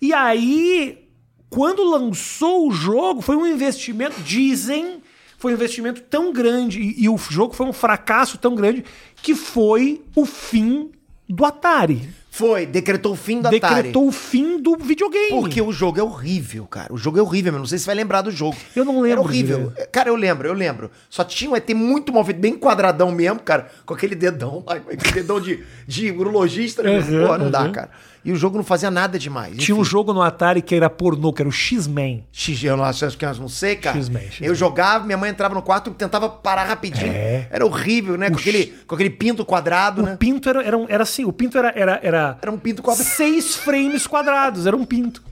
E 0.00 0.12
aí, 0.12 1.06
quando 1.48 1.82
lançou 1.82 2.68
o 2.68 2.72
jogo, 2.72 3.20
foi 3.20 3.36
um 3.36 3.46
investimento, 3.46 4.20
dizem, 4.22 5.02
foi 5.38 5.52
um 5.52 5.54
investimento 5.54 6.02
tão 6.02 6.32
grande. 6.32 6.80
E, 6.80 7.04
e 7.04 7.08
o 7.08 7.16
jogo 7.16 7.54
foi 7.54 7.66
um 7.66 7.72
fracasso 7.72 8.38
tão 8.38 8.54
grande 8.54 8.84
que 9.16 9.34
foi 9.34 10.02
o 10.14 10.26
fim 10.26 10.90
do 11.28 11.44
Atari. 11.44 12.19
Foi, 12.40 12.64
decretou 12.64 13.12
o 13.12 13.16
fim 13.16 13.38
do 13.38 13.48
Atari. 13.48 13.60
Decretou 13.60 14.08
o 14.08 14.10
fim 14.10 14.58
do 14.58 14.74
videogame. 14.74 15.28
Porque 15.28 15.60
o 15.60 15.70
jogo 15.70 16.00
é 16.00 16.02
horrível, 16.02 16.64
cara. 16.64 16.90
O 16.90 16.96
jogo 16.96 17.18
é 17.18 17.22
horrível, 17.22 17.52
mas 17.52 17.60
não 17.60 17.66
sei 17.66 17.76
se 17.76 17.84
você 17.84 17.88
vai 17.88 17.96
lembrar 17.96 18.22
do 18.22 18.30
jogo. 18.30 18.56
Eu 18.74 18.82
não 18.82 18.94
lembro 18.94 19.10
Era 19.10 19.20
horrível. 19.20 19.72
Cara, 19.92 20.08
eu 20.08 20.16
lembro, 20.16 20.48
eu 20.48 20.54
lembro. 20.54 20.90
Só 21.10 21.22
tinha 21.22 21.50
um 21.50 21.54
ET 21.56 21.68
muito 21.74 22.10
mal 22.14 22.24
feito, 22.24 22.40
bem 22.40 22.56
quadradão 22.56 23.12
mesmo, 23.12 23.40
cara, 23.40 23.70
com 23.84 23.92
aquele 23.92 24.14
dedão, 24.14 24.64
lá, 24.66 24.80
com 24.80 24.90
aquele 24.90 25.12
dedão 25.12 25.38
de, 25.38 25.62
de 25.86 26.10
urologista. 26.10 26.82
Né? 26.82 26.98
Uhum, 26.98 27.26
Pô, 27.26 27.36
não 27.36 27.50
dá, 27.50 27.64
uhum. 27.64 27.72
cara. 27.72 27.90
E 28.24 28.32
o 28.32 28.36
jogo 28.36 28.56
não 28.56 28.64
fazia 28.64 28.90
nada 28.90 29.18
demais. 29.18 29.56
Tinha 29.56 29.74
um 29.76 29.80
Enfim. 29.80 29.90
jogo 29.90 30.12
no 30.12 30.20
Atari 30.22 30.60
que 30.60 30.74
era 30.74 30.90
pornô, 30.90 31.32
que 31.32 31.40
era 31.42 31.48
o 31.48 31.52
X-Men. 31.52 32.26
X, 32.30 32.62
eu 32.64 32.76
não 32.76 32.84
eu 33.38 33.42
não 33.42 33.48
sei, 33.48 33.76
cara. 33.76 33.96
X-Men, 33.98 34.24
X-Men. 34.24 34.48
Eu 34.48 34.54
jogava, 34.54 35.04
minha 35.06 35.16
mãe 35.16 35.30
entrava 35.30 35.54
no 35.54 35.62
quarto 35.62 35.90
e 35.90 35.94
tentava 35.94 36.28
parar 36.28 36.64
rapidinho. 36.64 37.12
É. 37.12 37.48
Era 37.50 37.64
horrível, 37.64 38.16
né? 38.18 38.28
Com 38.30 38.36
aquele, 38.36 38.66
com 38.86 38.94
aquele 38.94 39.10
pinto 39.10 39.44
quadrado, 39.44 40.02
O 40.02 40.04
né? 40.04 40.16
pinto 40.18 40.48
era, 40.48 40.62
era, 40.62 40.76
um- 40.76 40.86
era 40.88 41.02
assim, 41.02 41.24
o 41.24 41.32
pinto 41.32 41.56
era, 41.56 41.72
era, 41.74 41.98
era, 42.02 42.38
Era 42.42 42.50
um 42.52 42.58
pinto 42.58 42.82
quadrado. 42.82 43.08
seis 43.08 43.56
frames 43.56 44.06
quadrados, 44.06 44.66
era 44.66 44.76
um 44.76 44.84
pinto. 44.84 45.22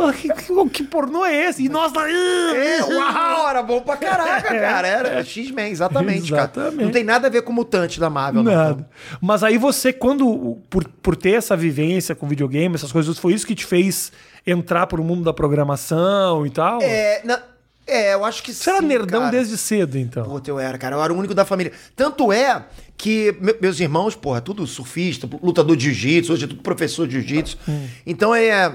Fala, 0.00 0.12
que, 0.12 0.70
que, 0.70 0.84
pornô 0.84 1.24
é 1.24 1.48
esse? 1.48 1.64
E 1.64 1.68
nós 1.68 1.92
lá. 1.92 2.08
É, 2.10 2.82
uau, 2.84 3.48
era 3.48 3.62
bom 3.62 3.80
pra 3.80 3.96
caraca, 3.96 4.52
É. 4.54 4.60
cara. 4.60 4.88
Era 4.88 5.24
X-Men, 5.24 5.70
exatamente, 5.70 6.30
cara. 6.30 6.42
Exatamente. 6.52 6.84
Não 6.84 6.90
tem 6.90 7.04
nada 7.04 7.26
a 7.26 7.30
ver 7.30 7.42
com 7.42 7.52
mutante 7.52 7.98
da 8.00 8.08
Marvel, 8.10 8.42
não. 8.42 8.52
Nada. 8.52 8.88
Mas 9.20 9.42
aí 9.42 9.58
você, 9.58 9.92
quando. 9.92 10.58
Por, 10.68 10.86
por 11.02 11.16
ter 11.16 11.32
essa 11.32 11.56
vivência 11.56 12.14
com 12.14 12.26
videogame, 12.26 12.74
essas 12.74 12.92
coisas, 12.92 13.18
foi 13.18 13.32
isso 13.34 13.46
que 13.46 13.54
te 13.54 13.64
fez 13.64 14.12
entrar 14.46 14.86
pro 14.86 15.02
mundo 15.04 15.22
da 15.24 15.32
programação 15.32 16.46
e 16.46 16.50
tal? 16.50 16.80
É, 16.82 17.20
na- 17.24 17.42
é, 17.86 18.14
eu 18.14 18.24
acho 18.24 18.42
que 18.44 18.52
Você 18.54 18.70
era 18.70 18.78
sim, 18.80 18.86
nerdão 18.86 19.20
cara. 19.20 19.32
desde 19.32 19.56
cedo, 19.56 19.98
então. 19.98 20.22
Puta, 20.24 20.48
eu 20.48 20.60
era, 20.60 20.78
cara. 20.78 20.94
Eu 20.96 21.02
era 21.02 21.12
o 21.12 21.16
único 21.16 21.34
da 21.34 21.44
família. 21.44 21.72
Tanto 21.96 22.32
é 22.32 22.64
que 22.96 23.34
me- 23.40 23.56
meus 23.60 23.80
irmãos, 23.80 24.14
porra, 24.14 24.40
tudo 24.40 24.64
surfista, 24.66 25.28
lutador 25.42 25.76
de 25.76 25.84
jiu-jitsu, 25.90 26.32
hoje 26.32 26.44
é 26.44 26.46
tudo 26.48 26.62
professor 26.62 27.06
de 27.08 27.14
jiu-jitsu. 27.14 27.58
Hum. 27.68 27.86
Então 28.06 28.34
é. 28.34 28.72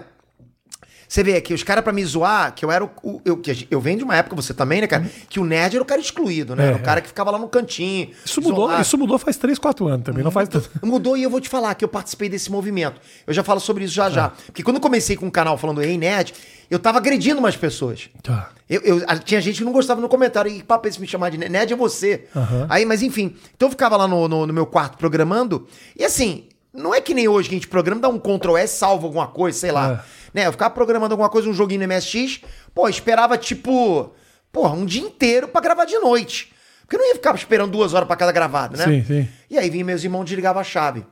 Você 1.08 1.24
vê 1.24 1.40
que 1.40 1.54
os 1.54 1.62
caras 1.64 1.84
pra 1.84 1.94
me 1.94 2.04
zoar, 2.04 2.54
que 2.56 2.66
eu 2.66 2.72
era 2.72 2.84
o. 2.84 2.90
o- 3.04 3.22
eu, 3.24 3.40
eu 3.70 3.80
venho 3.80 3.98
de 4.00 4.04
uma 4.04 4.16
época, 4.16 4.36
você 4.36 4.54
também, 4.54 4.82
né, 4.82 4.88
cara? 4.88 5.10
Que 5.30 5.40
o 5.40 5.46
nerd 5.46 5.76
era 5.76 5.84
o 5.84 5.86
cara 5.86 6.02
excluído, 6.02 6.56
né? 6.56 6.64
É, 6.66 6.68
era 6.70 6.78
o 6.78 6.82
cara 6.82 7.00
que 7.02 7.08
ficava 7.08 7.30
lá 7.32 7.38
no 7.38 7.48
cantinho. 7.48 8.10
Isso 8.26 8.42
mudou, 8.42 8.68
isso 8.82 8.98
mudou 8.98 9.18
faz 9.20 9.38
3, 9.38 9.60
4 9.60 9.88
anos 9.88 10.04
também. 10.06 10.24
Não 10.24 10.32
faz 10.32 10.50
tanto. 10.50 10.70
Mudou 10.84 11.16
e 11.16 11.24
eu 11.24 11.30
vou 11.30 11.40
te 11.40 11.48
falar 11.50 11.76
que 11.76 11.86
eu 11.86 11.90
participei 11.90 12.28
desse 12.28 12.52
movimento. 12.52 13.00
Eu 13.28 13.34
já 13.34 13.44
falo 13.44 13.60
sobre 13.60 13.84
isso 13.86 13.94
já 13.94 14.10
já. 14.10 14.30
Porque 14.30 14.64
quando 14.64 14.78
eu 14.78 14.82
comecei 14.82 15.16
com 15.16 15.28
o 15.28 15.32
canal 15.32 15.58
falando 15.58 15.82
Ei 15.82 15.98
Nerd, 15.98 16.34
eu 16.72 16.80
tava 16.80 16.98
agredindo 16.98 17.40
umas 17.40 17.56
pessoas. 17.56 18.10
Tá. 18.24 18.50
Eu, 18.68 18.82
eu- 18.82 19.20
tinha 19.20 19.40
gente 19.40 19.60
que 19.60 19.64
não 19.64 19.72
gostava 19.72 20.02
no 20.02 20.10
comentário. 20.10 20.52
E 20.52 20.64
papo 20.64 20.88
é 20.88 20.90
esse 20.90 21.00
me 21.00 21.06
chamar 21.08 21.30
de 21.30 21.38
nerd? 21.38 21.72
É 21.72 21.76
você. 21.76 22.26
Aham. 22.36 22.66
Aí, 22.68 22.84
mas 22.86 23.04
enfim. 23.04 23.36
Então 23.56 23.68
eu 23.68 23.72
ficava 23.72 23.96
lá 23.96 24.08
no, 24.08 24.28
no- 24.28 24.48
no 24.48 24.54
meu 24.54 24.66
quarto 24.66 24.98
programando. 24.98 25.68
E 25.96 26.04
assim, 26.04 26.46
não 26.76 26.94
é 26.94 27.02
que 27.02 27.14
nem 27.14 27.28
hoje 27.28 27.50
que 27.50 27.56
a 27.56 27.58
gente 27.58 27.68
programa, 27.68 28.02
dá 28.02 28.10
um 28.10 28.20
Ctrl 28.20 28.58
S, 28.58 28.78
salva 28.78 29.06
alguma 29.06 29.28
coisa, 29.28 29.58
sei 29.58 29.72
lá. 29.72 30.04
É. 30.04 30.16
Né? 30.34 30.48
Eu 30.48 30.52
ficava 30.52 30.74
programando 30.74 31.14
alguma 31.14 31.30
coisa, 31.30 31.50
um 31.50 31.54
joguinho 31.54 31.88
no 31.88 31.94
MSX. 31.94 32.42
Pô, 32.74 32.88
esperava 32.90 33.38
tipo. 33.38 34.14
Porra, 34.52 34.74
um 34.74 34.86
dia 34.86 35.02
inteiro 35.02 35.48
pra 35.48 35.62
gravar 35.62 35.86
de 35.86 35.98
noite. 36.00 36.52
Porque 36.82 36.96
eu 36.96 37.00
não 37.00 37.08
ia 37.08 37.16
ficar 37.16 37.34
esperando 37.36 37.72
duas 37.72 37.94
horas 37.94 38.08
pra 38.08 38.16
cada 38.16 38.32
gravada, 38.32 38.78
né? 38.78 38.86
Sim, 38.86 39.04
sim. 39.06 39.30
E 39.50 39.58
aí 39.58 39.70
vinha 39.70 39.84
meus 39.84 40.04
irmãos 40.04 40.24
desligavam 40.26 40.62
a 40.62 40.64
chave. 40.64 41.06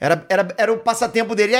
Era, 0.00 0.26
era, 0.28 0.48
era 0.58 0.72
o 0.72 0.78
passatempo 0.78 1.34
dele. 1.34 1.52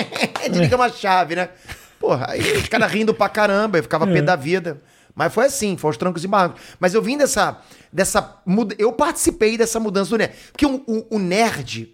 Desliga 0.50 0.76
uma 0.76 0.88
chave, 0.88 1.36
né? 1.36 1.50
Porra, 1.98 2.26
aí 2.30 2.40
os 2.56 2.68
caras 2.68 2.90
rindo 2.90 3.12
pra 3.12 3.28
caramba, 3.28 3.78
eu 3.78 3.82
ficava 3.82 4.06
pé 4.06 4.22
da 4.22 4.36
vida. 4.36 4.80
Mas 5.14 5.34
foi 5.34 5.46
assim, 5.46 5.76
foi 5.76 5.88
aos 5.90 5.96
trancos 5.98 6.24
e 6.24 6.28
barrancos. 6.28 6.62
Mas 6.78 6.94
eu 6.94 7.02
vim 7.02 7.18
dessa. 7.18 7.58
dessa. 7.92 8.36
Eu 8.78 8.92
participei 8.92 9.58
dessa 9.58 9.78
mudança 9.78 10.10
do 10.10 10.16
nerd. 10.18 10.32
Porque 10.52 10.64
o, 10.64 10.82
o- 10.86 11.06
o 11.16 11.18
nerd. 11.18 11.90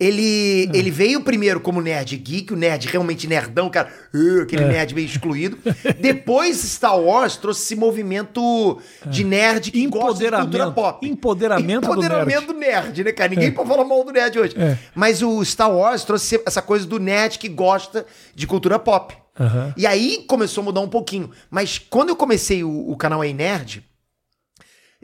Ele, 0.00 0.70
ele 0.72 0.90
veio 0.90 1.20
primeiro 1.20 1.60
como 1.60 1.82
nerd 1.82 2.16
geek, 2.16 2.54
o 2.54 2.56
nerd 2.56 2.88
realmente 2.88 3.26
nerdão, 3.26 3.68
cara, 3.68 3.92
uh, 4.14 4.40
aquele 4.42 4.64
nerd 4.64 4.94
meio 4.94 5.04
excluído. 5.04 5.58
Depois 6.00 6.56
Star 6.56 6.98
Wars 6.98 7.36
trouxe 7.36 7.64
esse 7.64 7.76
movimento 7.76 8.80
de 9.06 9.22
nerd 9.22 9.70
que 9.70 9.86
gosta 9.86 10.24
de 10.24 10.30
cultura 10.30 10.40
Empoderamento. 10.40 10.74
pop. 10.74 11.06
Empoderamento 11.06 11.80
do 11.82 11.92
Empoderamento 11.92 12.46
do 12.46 12.54
nerd, 12.54 13.04
né, 13.04 13.12
cara? 13.12 13.28
Ninguém 13.28 13.52
pode 13.52 13.68
falar 13.68 13.84
mal 13.84 14.02
do 14.02 14.10
nerd 14.10 14.38
hoje. 14.38 14.54
É. 14.56 14.78
Mas 14.94 15.20
o 15.22 15.44
Star 15.44 15.70
Wars 15.70 16.02
trouxe 16.02 16.40
essa 16.46 16.62
coisa 16.62 16.86
do 16.86 16.98
nerd 16.98 17.38
que 17.38 17.48
gosta 17.48 18.06
de 18.34 18.46
cultura 18.46 18.78
pop. 18.78 19.14
Aham. 19.38 19.74
E 19.76 19.86
aí 19.86 20.24
começou 20.26 20.62
a 20.62 20.64
mudar 20.64 20.80
um 20.80 20.88
pouquinho. 20.88 21.30
Mas 21.50 21.78
quando 21.78 22.08
eu 22.08 22.16
comecei 22.16 22.64
o, 22.64 22.90
o 22.90 22.96
canal 22.96 23.22
Ei 23.22 23.34
Nerd, 23.34 23.84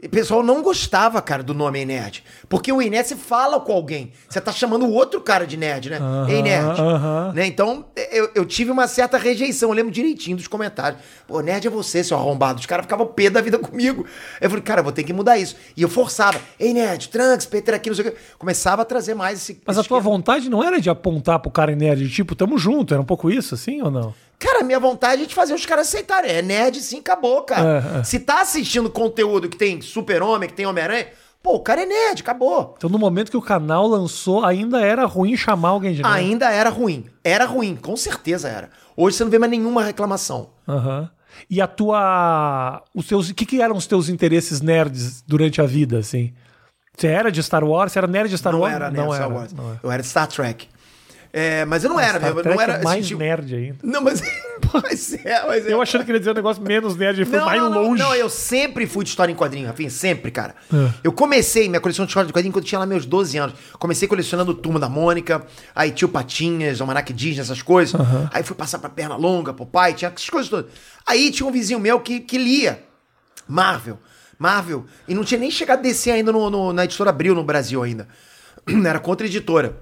o 0.03 0.09
pessoal 0.09 0.43
não 0.43 0.61
gostava, 0.61 1.19
cara, 1.23 1.41
do 1.41 1.55
nome 1.55 1.79
Ei 1.79 1.85
Nerd. 1.85 2.23
Porque 2.47 2.71
o 2.71 2.79
Ei 2.79 2.87
Nerd 2.87 3.07
você 3.07 3.15
fala 3.15 3.59
com 3.59 3.71
alguém. 3.73 4.11
Você 4.29 4.39
tá 4.39 4.51
chamando 4.51 4.85
o 4.85 4.91
outro 4.93 5.19
cara 5.21 5.47
de 5.47 5.57
nerd, 5.57 5.89
né? 5.89 5.97
Aham, 5.97 6.29
Ei 6.29 6.43
Nerd. 6.43 6.79
aham. 6.79 7.33
Né? 7.33 7.47
Então, 7.47 7.85
eu, 8.11 8.29
eu 8.35 8.45
tive 8.45 8.69
uma 8.69 8.87
certa 8.87 9.17
rejeição. 9.17 9.69
Eu 9.69 9.73
lembro 9.73 9.91
direitinho 9.91 10.37
dos 10.37 10.47
comentários. 10.47 11.01
Pô, 11.27 11.41
nerd 11.41 11.65
é 11.65 11.69
você, 11.71 12.03
seu 12.03 12.15
arrombado. 12.15 12.59
Os 12.59 12.67
caras 12.67 12.85
ficavam 12.85 13.07
pé 13.07 13.31
da 13.31 13.41
vida 13.41 13.57
comigo. 13.57 14.05
Eu 14.39 14.49
falei, 14.51 14.63
cara, 14.63 14.81
eu 14.81 14.83
vou 14.83 14.93
ter 14.93 15.03
que 15.03 15.11
mudar 15.13 15.39
isso. 15.39 15.55
E 15.75 15.81
eu 15.81 15.89
forçava. 15.89 16.39
Ei, 16.59 16.73
nerd, 16.73 17.09
Trunks, 17.09 17.47
Peter 17.47 17.73
aqui, 17.73 17.89
não 17.89 17.95
sei 17.95 18.07
o 18.07 18.11
quê. 18.11 18.17
Começava 18.37 18.83
a 18.83 18.85
trazer 18.85 19.15
mais 19.15 19.39
esse. 19.39 19.59
Mas 19.65 19.77
a 19.77 19.81
esse 19.81 19.89
tua 19.89 19.97
esquema. 19.97 20.15
vontade 20.15 20.47
não 20.47 20.63
era 20.63 20.79
de 20.79 20.91
apontar 20.91 21.39
pro 21.39 21.49
cara 21.49 21.75
nerd, 21.75 22.07
tipo, 22.11 22.35
tamo 22.35 22.59
junto, 22.59 22.93
era 22.93 23.01
um 23.01 23.05
pouco 23.05 23.31
isso, 23.31 23.55
assim, 23.55 23.81
ou 23.81 23.89
não? 23.89 24.13
Cara, 24.39 24.63
minha 24.63 24.79
vontade 24.79 25.23
é 25.23 25.25
de 25.25 25.33
fazer 25.33 25.53
os 25.53 25.65
caras 25.65 25.87
aceitarem. 25.87 26.31
É 26.31 26.41
nerd 26.41 26.79
sim, 26.79 26.99
acabou, 26.99 27.41
cara. 27.41 27.83
É, 27.95 27.99
é. 27.99 28.03
Se 28.03 28.19
tá 28.19 28.41
assistindo 28.41 28.89
conteúdo 28.89 29.49
que 29.49 29.57
tem 29.57 29.81
Super-Homem, 29.81 30.47
que 30.47 30.55
tem 30.55 30.65
Homem-Aranha, 30.67 31.07
pô, 31.41 31.55
o 31.55 31.59
cara 31.59 31.81
é 31.81 31.85
nerd, 31.85 32.21
acabou. 32.21 32.75
Então, 32.77 32.89
no 32.89 32.99
momento 32.99 33.31
que 33.31 33.37
o 33.37 33.41
canal 33.41 33.87
lançou, 33.87 34.45
ainda 34.45 34.79
era 34.79 35.05
ruim 35.05 35.35
chamar 35.35 35.69
alguém 35.69 35.93
de 35.93 36.03
nerd. 36.03 36.15
Ainda 36.15 36.51
era 36.51 36.69
ruim. 36.69 37.05
Era 37.23 37.45
ruim, 37.45 37.75
com 37.75 37.97
certeza 37.97 38.47
era. 38.47 38.69
Hoje 38.95 39.17
você 39.17 39.23
não 39.23 39.31
vê 39.31 39.39
mais 39.39 39.49
nenhuma 39.51 39.83
reclamação. 39.83 40.51
Aham. 40.67 41.09
E 41.49 41.61
a 41.61 41.67
tua. 41.67 42.83
Os 42.93 43.07
teus. 43.07 43.29
O 43.29 43.33
que, 43.33 43.45
que 43.45 43.61
eram 43.61 43.75
os 43.75 43.85
teus 43.85 44.09
interesses 44.09 44.59
nerds 44.61 45.21
durante 45.21 45.61
a 45.61 45.65
vida, 45.65 45.99
assim? 45.99 46.33
Você 46.95 47.07
era 47.07 47.31
de 47.31 47.41
Star 47.43 47.63
Wars? 47.63 47.91
Você 47.91 47.99
era 47.99 48.07
nerd 48.07 48.29
de 48.29 48.37
Star 48.37 48.53
não 48.53 48.61
Wars? 48.61 48.73
era 48.73 48.89
nerd 48.89 49.13
Star 49.13 49.31
Wars. 49.31 49.53
Não 49.53 49.69
era. 49.69 49.79
Eu 49.83 49.91
era 49.91 50.01
de 50.01 50.07
Star 50.07 50.27
Trek. 50.27 50.67
É, 51.33 51.65
mas 51.65 51.83
eu 51.83 51.89
não 51.89 51.99
era, 51.99 52.17
Star 52.19 52.33
Trek 52.33 52.49
não 52.49 52.61
era 52.61 52.73
é 52.73 52.83
mais 52.83 52.99
assim, 52.99 53.07
tipo- 53.09 53.19
nerd 53.19 53.53
ainda. 53.55 53.77
Não, 53.83 54.01
mas, 54.01 54.21
mas 54.73 55.13
é, 55.25 55.45
mas 55.47 55.67
é. 55.67 55.73
Eu 55.73 55.81
achando 55.81 56.03
que 56.05 56.11
ele 56.11 56.17
ia 56.17 56.19
dizer 56.19 56.31
um 56.31 56.35
negócio 56.35 56.63
menos 56.63 56.95
nerd, 56.95 57.17
ele 57.21 57.29
foi 57.29 57.39
mais 57.39 57.61
não, 57.61 57.69
não, 57.69 57.83
longe. 57.83 58.01
Não, 58.01 58.15
eu 58.15 58.29
sempre 58.29 58.87
fui 58.87 59.03
de 59.03 59.09
história 59.09 59.31
em 59.31 59.35
quadrinho, 59.35 59.67
Rafinha, 59.67 59.89
sempre, 59.89 60.31
cara. 60.31 60.55
É. 60.73 60.89
Eu 61.03 61.11
comecei 61.11 61.67
minha 61.69 61.81
coleção 61.81 62.05
de 62.05 62.09
história 62.11 62.27
de 62.27 62.33
quadrinho 62.33 62.53
quando 62.53 62.63
eu 62.63 62.67
tinha 62.67 62.79
lá 62.79 62.85
meus 62.85 63.05
12 63.05 63.37
anos. 63.37 63.55
Comecei 63.73 64.07
colecionando 64.07 64.53
Turma 64.53 64.79
da 64.79 64.89
Mônica, 64.89 65.45
aí 65.75 65.91
tio 65.91 66.09
Patinhas, 66.09 66.79
Almanac 66.81 67.11
Disney, 67.13 67.41
essas 67.41 67.61
coisas. 67.61 67.99
Aí 68.31 68.41
fui 68.43 68.55
passar 68.55 68.79
pra 68.79 68.89
Perna 68.89 69.15
Longa, 69.15 69.53
pro 69.53 69.65
pai, 69.65 69.93
tinha 69.93 70.11
essas 70.15 70.29
coisas 70.29 70.49
todas. 70.49 70.71
Aí 71.05 71.29
tinha 71.31 71.47
um 71.47 71.51
vizinho 71.51 71.79
meu 71.79 71.99
que, 71.99 72.19
que 72.19 72.37
lia 72.37 72.83
Marvel. 73.47 73.99
Marvel. 74.39 74.85
E 75.07 75.15
não 75.15 75.23
tinha 75.23 75.39
nem 75.39 75.49
chegado 75.51 75.79
a 75.79 75.81
descer 75.81 76.11
ainda 76.11 76.31
no, 76.31 76.49
no- 76.49 76.71
na 76.73 76.85
editora 76.85 77.09
Abril 77.09 77.33
no 77.35 77.43
Brasil 77.43 77.81
ainda. 77.83 78.07
Era 78.85 78.99
contra-editora. 78.99 79.77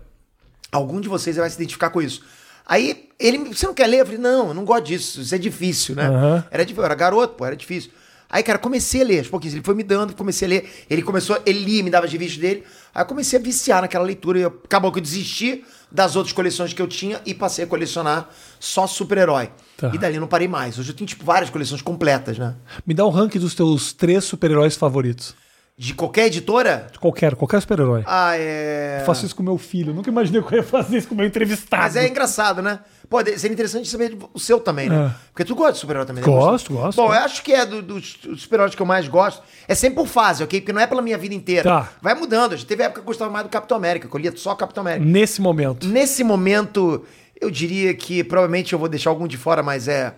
Algum 0.75 0.99
de 1.01 1.07
vocês 1.09 1.35
vai 1.38 1.49
se 1.49 1.55
identificar 1.55 1.89
com 1.89 2.01
isso. 2.01 2.21
Aí 2.65 3.09
ele, 3.19 3.38
você 3.53 3.65
não 3.67 3.73
quer 3.73 3.88
ler? 3.88 4.01
Eu 4.01 4.05
falei, 4.05 4.19
não, 4.19 4.47
eu 4.49 4.53
não 4.53 4.65
gosto 4.65 4.85
disso, 4.85 5.21
isso 5.21 5.33
é 5.35 5.38
difícil, 5.38 5.95
né? 5.95 6.07
Aham. 6.07 6.43
Era 6.49 6.63
difícil, 6.65 6.81
eu 6.81 6.85
era 6.85 6.95
garoto, 6.95 7.35
pô, 7.35 7.45
era 7.45 7.55
difícil. 7.55 7.91
Aí, 8.27 8.41
cara, 8.41 8.57
comecei 8.57 9.01
a 9.01 9.05
ler, 9.05 9.19
aos 9.19 9.27
pouquinhos. 9.27 9.53
Ele 9.53 9.63
foi 9.63 9.75
me 9.75 9.83
dando, 9.83 10.15
comecei 10.15 10.47
a 10.47 10.49
ler. 10.49 10.85
Ele 10.89 11.03
começou, 11.03 11.39
ele 11.45 11.59
lia, 11.59 11.83
me 11.83 11.91
dava 11.91 12.07
as 12.07 12.11
revistas 12.11 12.39
dele. 12.41 12.63
Aí 12.93 13.03
eu 13.03 13.05
comecei 13.05 13.38
a 13.38 13.41
viciar 13.41 13.81
naquela 13.83 14.03
leitura. 14.03 14.39
E 14.39 14.41
eu- 14.41 14.61
acabou 14.65 14.91
que 14.91 14.97
eu 14.97 15.03
desisti 15.03 15.63
das 15.91 16.15
outras 16.15 16.33
coleções 16.33 16.73
que 16.73 16.81
eu 16.81 16.88
tinha 16.88 17.21
e 17.23 17.35
passei 17.35 17.63
a 17.65 17.67
colecionar 17.67 18.27
só 18.59 18.88
super-herói. 18.88 19.51
Tá. 19.77 19.91
E 19.93 19.97
dali 19.99 20.15
eu 20.15 20.21
não 20.21 20.27
parei 20.27 20.47
mais. 20.47 20.79
Hoje 20.79 20.89
eu 20.89 20.95
tenho, 20.95 21.07
tipo, 21.07 21.23
várias 21.23 21.51
coleções 21.51 21.83
completas, 21.83 22.39
né? 22.39 22.55
Me 22.85 22.95
dá 22.95 23.05
um 23.05 23.09
ranking 23.11 23.39
dos 23.39 23.53
teus 23.53 23.93
três 23.93 24.23
super-heróis 24.25 24.75
favoritos. 24.75 25.35
De 25.77 25.93
qualquer 25.93 26.27
editora? 26.27 26.88
De 26.89 26.97
Qualquer, 26.97 27.35
qualquer 27.35 27.59
super-herói. 27.59 28.01
Ah, 28.05 28.38
é. 28.38 28.99
Eu 29.01 29.05
faço 29.05 29.25
isso 29.25 29.35
com 29.35 29.43
meu 29.43 29.57
filho. 29.57 29.93
Nunca 29.93 30.09
imaginei 30.09 30.41
que 30.41 30.53
eu 30.53 30.59
ia 30.59 30.63
fazer 30.63 30.97
isso 30.99 31.07
com 31.09 31.13
o 31.13 31.17
meu 31.17 31.27
entrevistado. 31.27 31.83
Mas 31.83 31.97
é 31.97 32.07
engraçado, 32.07 32.61
né? 32.61 32.79
Pô, 33.09 33.19
seria 33.19 33.51
interessante 33.53 33.89
saber 33.89 34.17
o 34.33 34.39
seu 34.39 34.57
também, 34.61 34.88
né? 34.88 35.07
É. 35.13 35.15
Porque 35.33 35.43
tu 35.43 35.53
gosta 35.53 35.73
de 35.73 35.79
super-herói 35.79 36.05
também, 36.05 36.23
né? 36.23 36.29
Gosto, 36.29 36.71
gosto. 36.73 36.95
Bom, 36.95 37.07
eu 37.13 37.19
acho 37.19 37.43
que 37.43 37.51
é 37.51 37.65
do- 37.65 37.81
dos 37.81 38.13
dos 38.23 38.41
super-heróis 38.43 38.73
que 38.73 38.81
eu 38.81 38.85
mais 38.85 39.09
gosto. 39.09 39.43
É 39.67 39.75
sempre 39.75 39.97
por 39.97 40.07
fase, 40.07 40.43
ok? 40.45 40.61
Porque 40.61 40.71
não 40.71 40.79
é 40.79 40.88
pela 40.88 41.01
minha 41.01 41.17
vida 41.17 41.35
inteira. 41.35 41.63
Tá. 41.69 41.89
Vai 42.01 42.15
mudando. 42.15 42.55
Já 42.55 42.65
teve 42.65 42.81
época 42.81 43.01
que 43.01 43.03
eu 43.03 43.07
gostava 43.07 43.29
mais 43.29 43.45
do 43.45 43.49
Capitão 43.49 43.75
América, 43.75 44.07
que 44.07 44.15
eu 44.15 44.19
lia 44.21 44.31
só 44.38 44.55
Capitão 44.55 44.79
América. 44.81 45.05
Nesse 45.05 45.41
momento. 45.41 45.85
Nesse 45.88 46.23
momento, 46.23 47.05
eu 47.39 47.51
diria 47.51 47.93
que 47.93 48.23
provavelmente 48.23 48.71
eu 48.71 48.79
vou 48.79 48.88
deixar 48.88 49.09
algum 49.09 49.27
de 49.27 49.35
fora, 49.38 49.61
mas 49.61 49.89
é 49.89 50.13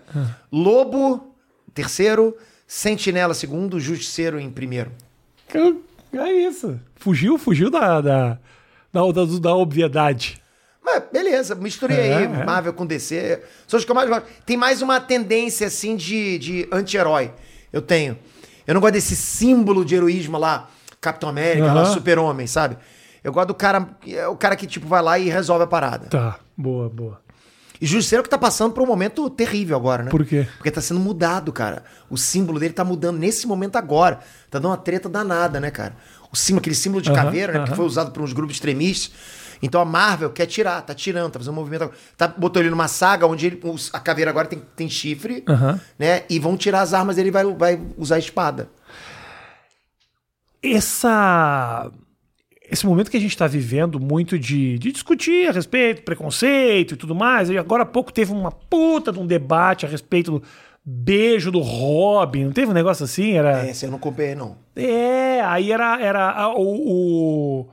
Lobo, 0.52 1.34
terceiro, 1.74 2.36
Sentinela, 2.64 3.34
segundo, 3.34 3.80
Justiceiro 3.80 4.38
em 4.38 4.48
primeiro. 4.50 4.92
É 6.12 6.32
isso. 6.32 6.78
Fugiu, 6.96 7.38
fugiu 7.38 7.70
da, 7.70 8.00
da, 8.00 8.38
da, 8.92 9.12
da, 9.12 9.24
da 9.40 9.54
obviedade. 9.54 10.40
Mas 10.82 11.02
beleza, 11.12 11.54
misturei 11.54 11.98
É, 11.98 12.16
aí 12.16 12.24
é. 12.24 12.44
Marvel 12.44 12.72
com 12.72 12.86
DC. 12.86 13.42
São 13.66 13.78
os 13.78 13.84
que 13.84 13.90
eu 13.90 13.94
mais 13.94 14.08
gosto. 14.08 14.26
Tem 14.46 14.56
mais 14.56 14.80
uma 14.80 15.00
tendência, 15.00 15.66
assim, 15.66 15.96
de, 15.96 16.38
de 16.38 16.68
anti-herói. 16.72 17.30
Eu 17.72 17.82
tenho. 17.82 18.18
Eu 18.66 18.74
não 18.74 18.80
gosto 18.80 18.94
desse 18.94 19.14
símbolo 19.14 19.84
de 19.84 19.94
heroísmo 19.94 20.38
lá, 20.38 20.68
Capitão 21.00 21.28
América, 21.28 21.66
lá, 21.66 21.82
Aham. 21.82 21.92
Super-Homem, 21.92 22.46
sabe? 22.46 22.76
Eu 23.22 23.32
gosto 23.32 23.48
do 23.48 23.54
cara. 23.54 23.88
É 24.06 24.26
o 24.28 24.36
cara 24.36 24.56
que, 24.56 24.66
tipo, 24.66 24.86
vai 24.86 25.02
lá 25.02 25.18
e 25.18 25.28
resolve 25.28 25.64
a 25.64 25.66
parada. 25.66 26.06
Tá, 26.08 26.38
boa, 26.56 26.88
boa. 26.88 27.20
E 27.80 27.86
Justiceiro 27.86 28.22
que 28.24 28.28
tá 28.30 28.36
passando 28.38 28.72
por 28.72 28.82
um 28.82 28.86
momento 28.86 29.28
terrível 29.30 29.76
agora, 29.76 30.02
né? 30.02 30.10
Por 30.10 30.24
quê? 30.24 30.46
Porque 30.56 30.70
tá 30.70 30.80
sendo 30.80 30.98
mudado, 31.00 31.52
cara. 31.52 31.84
O 32.10 32.16
símbolo 32.16 32.58
dele 32.58 32.74
tá 32.74 32.84
mudando 32.84 33.18
nesse 33.18 33.46
momento 33.46 33.76
agora. 33.76 34.16
Tá 34.50 34.58
dando 34.58 34.68
uma 34.70 34.76
treta 34.76 35.08
danada, 35.08 35.60
né, 35.60 35.70
cara? 35.70 35.94
O 36.32 36.36
símbolo, 36.36 36.60
aquele 36.60 36.74
símbolo 36.74 37.00
de 37.02 37.10
Aham, 37.10 37.24
caveira, 37.24 37.52
né? 37.52 37.58
Que 37.60 37.68
aham. 37.68 37.76
foi 37.76 37.84
usado 37.86 38.10
por 38.10 38.22
uns 38.22 38.32
grupos 38.32 38.56
extremistas. 38.56 39.12
Então 39.62 39.80
a 39.80 39.84
Marvel 39.84 40.30
quer 40.30 40.46
tirar, 40.46 40.80
tá 40.82 40.94
tirando, 40.94 41.32
tá 41.32 41.38
fazendo 41.38 41.52
um 41.52 41.56
movimento 41.56 41.82
agora. 41.84 41.98
Tá, 42.16 42.28
botou 42.28 42.60
ele 42.62 42.70
numa 42.70 42.86
saga 42.88 43.26
onde 43.26 43.46
ele- 43.46 43.60
a 43.92 44.00
caveira 44.00 44.30
agora 44.30 44.46
tem, 44.48 44.62
tem 44.76 44.88
chifre, 44.88 45.42
Aham. 45.48 45.80
né? 45.98 46.22
E 46.28 46.38
vão 46.38 46.56
tirar 46.56 46.80
as 46.82 46.92
armas 46.94 47.16
dele 47.16 47.28
e 47.28 47.32
vai, 47.32 47.44
vai 47.44 47.80
usar 47.96 48.16
a 48.16 48.18
espada. 48.18 48.68
Essa. 50.62 51.90
Esse 52.70 52.86
momento 52.86 53.10
que 53.10 53.16
a 53.16 53.20
gente 53.20 53.30
está 53.30 53.46
vivendo 53.46 53.98
muito 53.98 54.38
de, 54.38 54.78
de 54.78 54.92
discutir 54.92 55.48
a 55.48 55.52
respeito, 55.52 56.02
preconceito 56.02 56.94
e 56.94 56.96
tudo 56.96 57.14
mais, 57.14 57.48
e 57.50 57.56
agora 57.58 57.82
há 57.82 57.86
pouco 57.86 58.12
teve 58.12 58.32
uma 58.32 58.50
puta 58.52 59.10
de 59.12 59.18
um 59.18 59.26
debate 59.26 59.86
a 59.86 59.88
respeito 59.88 60.32
do 60.32 60.42
beijo 60.84 61.50
do 61.50 61.60
Robin, 61.60 62.44
não 62.44 62.52
teve 62.52 62.70
um 62.70 62.74
negócio 62.74 63.04
assim? 63.04 63.32
Era... 63.32 63.68
Esse 63.68 63.86
eu 63.86 63.90
não 63.90 63.98
comprei, 63.98 64.34
não. 64.34 64.56
É, 64.76 65.40
aí 65.42 65.70
era, 65.72 66.00
era 66.00 66.30
a- 66.30 66.54
o, 66.54 66.62
o- 67.62 67.68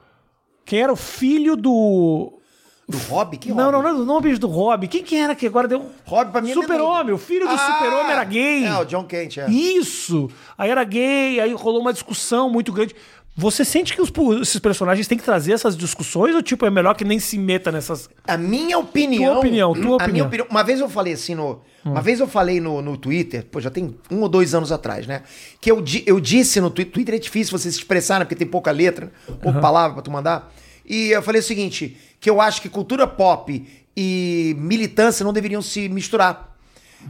Quem 0.65 0.81
era 0.81 0.91
o 0.91 0.95
filho 0.97 1.55
do. 1.55 2.39
Do 2.87 2.97
Hobby? 3.09 3.37
Que 3.37 3.49
Não, 3.49 3.71
Hobby? 3.71 3.71
não, 3.71 3.81
não, 3.97 4.05
não 4.05 4.15
é 4.15 4.17
o 4.17 4.21
beijo 4.21 4.39
do 4.39 4.47
Robin. 4.47 4.85
Quem 4.87 5.03
que 5.03 5.15
era 5.15 5.33
que 5.33 5.47
agora 5.47 5.67
deu. 5.67 5.89
Hobby 6.05 6.31
pra 6.31 6.39
mim 6.41 6.51
é 6.51 6.53
Super-Homem, 6.53 7.13
o 7.13 7.17
filho 7.17 7.47
do 7.47 7.53
Ah, 7.53 7.57
Super-Homem 7.57 8.11
era 8.11 8.23
gay. 8.23 8.65
É, 8.65 8.77
o 8.77 8.85
John 8.85 9.03
Kent, 9.05 9.37
é. 9.37 9.49
Isso! 9.49 10.29
Aí 10.57 10.69
era 10.69 10.83
gay, 10.83 11.39
aí 11.39 11.51
rolou 11.53 11.81
uma 11.81 11.91
discussão 11.93 12.47
muito 12.49 12.71
grande. 12.71 12.95
Você 13.37 13.65
sente 13.65 13.93
que 13.93 14.01
os, 14.01 14.11
esses 14.41 14.59
personagens 14.59 15.07
têm 15.07 15.17
que 15.17 15.23
trazer 15.23 15.51
essas 15.51 15.75
discussões 15.75 16.33
ou, 16.33 16.41
tipo, 16.41 16.65
é 16.65 16.69
melhor 16.69 16.93
que 16.93 17.03
nem 17.03 17.19
se 17.19 17.37
meta 17.37 17.69
nessas. 17.69 18.09
A 18.25 18.37
minha 18.37 18.77
opinião. 18.77 19.33
Tua 19.33 19.39
opinião, 19.39 19.73
tua 19.73 19.81
a 19.81 19.95
opinião. 19.95 20.11
minha 20.11 20.23
opinião. 20.25 20.47
Uma 20.49 20.63
vez 20.63 20.79
eu 20.79 20.89
falei 20.89 21.13
assim 21.13 21.35
no. 21.35 21.61
Uma 21.83 22.01
vez 22.01 22.19
eu 22.19 22.27
falei 22.27 22.59
no, 22.59 22.81
no 22.81 22.97
Twitter, 22.97 23.45
pô, 23.45 23.61
já 23.61 23.69
tem 23.69 23.95
um 24.09 24.21
ou 24.21 24.29
dois 24.29 24.55
anos 24.55 24.71
atrás, 24.71 25.05
né? 25.05 25.21
Que 25.61 25.69
eu, 25.69 25.83
eu 26.05 26.19
disse 26.19 26.59
no 26.59 26.71
Twitter. 26.71 26.93
Twitter 26.93 27.15
é 27.15 27.19
difícil 27.19 27.55
você 27.55 27.69
se 27.69 27.77
expressar, 27.77 28.19
né? 28.19 28.25
Porque 28.25 28.35
tem 28.35 28.47
pouca 28.47 28.71
letra, 28.71 29.11
pouca 29.41 29.59
palavra 29.59 29.95
pra 29.95 30.01
tu 30.01 30.09
mandar. 30.09 30.51
E 30.85 31.09
eu 31.09 31.21
falei 31.21 31.41
o 31.41 31.43
seguinte: 31.43 31.97
que 32.19 32.29
eu 32.29 32.39
acho 32.41 32.61
que 32.61 32.69
cultura 32.69 33.05
pop 33.05 33.63
e 33.95 34.55
militância 34.57 35.23
não 35.23 35.33
deveriam 35.33 35.61
se 35.61 35.89
misturar. 35.89 36.55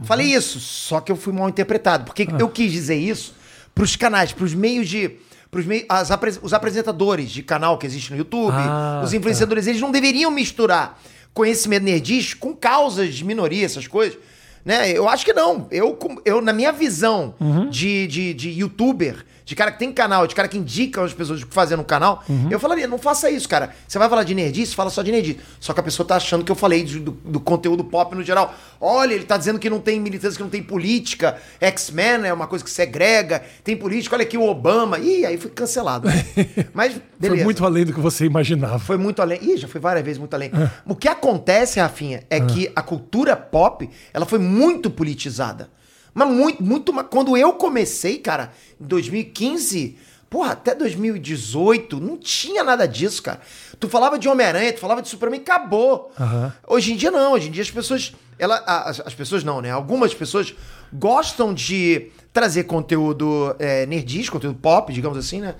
Falei 0.02 0.34
isso, 0.34 0.60
só 0.60 1.00
que 1.00 1.10
eu 1.10 1.16
fui 1.16 1.32
mal 1.32 1.48
interpretado. 1.48 2.04
Porque 2.04 2.28
eu 2.38 2.48
quis 2.48 2.70
dizer 2.70 2.96
isso 2.96 3.34
pros 3.76 3.94
canais, 3.94 4.32
pros 4.32 4.54
meios 4.54 4.88
de. 4.88 5.12
Pros 5.50 5.64
meios, 5.64 5.86
as 5.88 6.10
os 6.42 6.52
apresentadores 6.52 7.30
de 7.30 7.42
canal 7.42 7.78
que 7.78 7.86
existe 7.86 8.10
no 8.10 8.18
YouTube, 8.18 8.52
Ah, 8.54 9.00
os 9.04 9.12
influenciadores, 9.14 9.66
eles 9.66 9.80
não 9.80 9.90
deveriam 9.90 10.30
misturar 10.30 11.00
conhecimento 11.32 11.84
nerdístico 11.84 12.48
com 12.48 12.56
causas 12.56 13.14
de 13.14 13.24
minoria, 13.24 13.64
essas 13.64 13.86
coisas. 13.86 14.18
Né? 14.64 14.90
Eu 14.90 15.08
acho 15.08 15.24
que 15.24 15.32
não. 15.32 15.68
Eu, 15.70 15.96
eu 16.24 16.40
na 16.40 16.52
minha 16.52 16.72
visão 16.72 17.34
de, 17.70 18.06
de, 18.08 18.34
de 18.34 18.50
youtuber, 18.50 19.24
de 19.46 19.54
cara 19.54 19.70
que 19.70 19.78
tem 19.78 19.92
canal, 19.92 20.26
de 20.26 20.34
cara 20.34 20.48
que 20.48 20.58
indica 20.58 21.00
as 21.04 21.14
pessoas 21.14 21.40
o 21.40 21.46
que 21.46 21.54
fazer 21.54 21.76
no 21.76 21.84
canal, 21.84 22.24
eu 22.50 22.58
falaria, 22.58 22.88
não 22.88 22.98
faça 22.98 23.30
isso, 23.30 23.48
cara. 23.48 23.70
Você 23.86 23.96
vai 23.96 24.08
falar 24.08 24.24
de 24.24 24.34
nerdice, 24.34 24.74
fala 24.74 24.90
só 24.90 25.02
de 25.02 25.12
nerdice. 25.12 25.38
Só 25.60 25.72
que 25.72 25.78
a 25.78 25.82
pessoa 25.84 26.04
tá 26.04 26.16
achando 26.16 26.44
que 26.44 26.50
eu 26.50 26.56
falei 26.56 26.82
do, 26.82 27.12
do 27.12 27.38
conteúdo 27.38 27.84
pop 27.84 28.12
no 28.16 28.24
geral. 28.24 28.52
Olha, 28.80 29.14
ele 29.14 29.22
tá 29.22 29.36
dizendo 29.36 29.60
que 29.60 29.70
não 29.70 29.78
tem 29.78 30.00
militância, 30.00 30.36
que 30.36 30.42
não 30.42 30.50
tem 30.50 30.64
política. 30.64 31.38
X-Men 31.60 32.26
é 32.26 32.32
uma 32.32 32.48
coisa 32.48 32.64
que 32.64 32.70
segrega, 32.70 33.40
tem 33.62 33.76
política, 33.76 34.16
olha 34.16 34.24
aqui 34.24 34.36
o 34.36 34.42
Obama. 34.42 34.98
Ih, 34.98 35.24
aí 35.24 35.38
fui 35.38 35.50
cancelado. 35.52 36.08
Mas, 36.74 37.00
beleza. 37.16 37.36
Foi 37.36 37.44
muito 37.44 37.64
além 37.64 37.84
do 37.84 37.92
que 37.92 38.00
você 38.00 38.24
imaginava. 38.24 38.80
Foi 38.80 38.96
muito 38.96 39.22
além. 39.22 39.38
Ih, 39.40 39.58
já 39.58 39.68
foi 39.68 39.80
várias 39.80 40.04
vezes 40.04 40.18
muito 40.18 40.34
além. 40.34 40.50
O 40.84 40.96
que 40.96 41.06
acontece, 41.06 41.78
Rafinha, 41.78 42.24
é 42.28 42.40
que 42.40 42.68
a 42.74 42.82
cultura 42.82 43.36
pop, 43.36 43.88
ela 44.12 44.26
foi 44.26 44.40
muito 44.40 44.90
politizada. 44.90 45.70
Mas 46.16 46.28
muito, 46.30 46.62
muito. 46.62 46.92
Quando 47.04 47.36
eu 47.36 47.52
comecei, 47.52 48.16
cara, 48.16 48.50
em 48.80 48.86
2015, 48.86 49.98
porra, 50.30 50.52
até 50.52 50.74
2018, 50.74 52.00
não 52.00 52.16
tinha 52.16 52.64
nada 52.64 52.88
disso, 52.88 53.22
cara. 53.22 53.38
Tu 53.78 53.86
falava 53.86 54.18
de 54.18 54.26
Homem-Aranha, 54.26 54.72
tu 54.72 54.80
falava 54.80 55.02
de 55.02 55.10
Superman, 55.10 55.42
acabou. 55.42 56.10
Aham. 56.18 56.54
Hoje 56.66 56.94
em 56.94 56.96
dia 56.96 57.10
não, 57.10 57.34
hoje 57.34 57.48
em 57.48 57.50
dia 57.50 57.62
as 57.62 57.70
pessoas, 57.70 58.14
ela, 58.38 58.56
as, 58.66 59.00
as 59.00 59.12
pessoas 59.12 59.44
não, 59.44 59.60
né? 59.60 59.70
Algumas 59.70 60.14
pessoas 60.14 60.54
gostam 60.90 61.52
de 61.52 62.10
trazer 62.32 62.64
conteúdo 62.64 63.54
é, 63.58 63.86
conteúdo 64.30 64.58
pop, 64.58 64.90
digamos 64.94 65.18
assim, 65.18 65.42
né? 65.42 65.54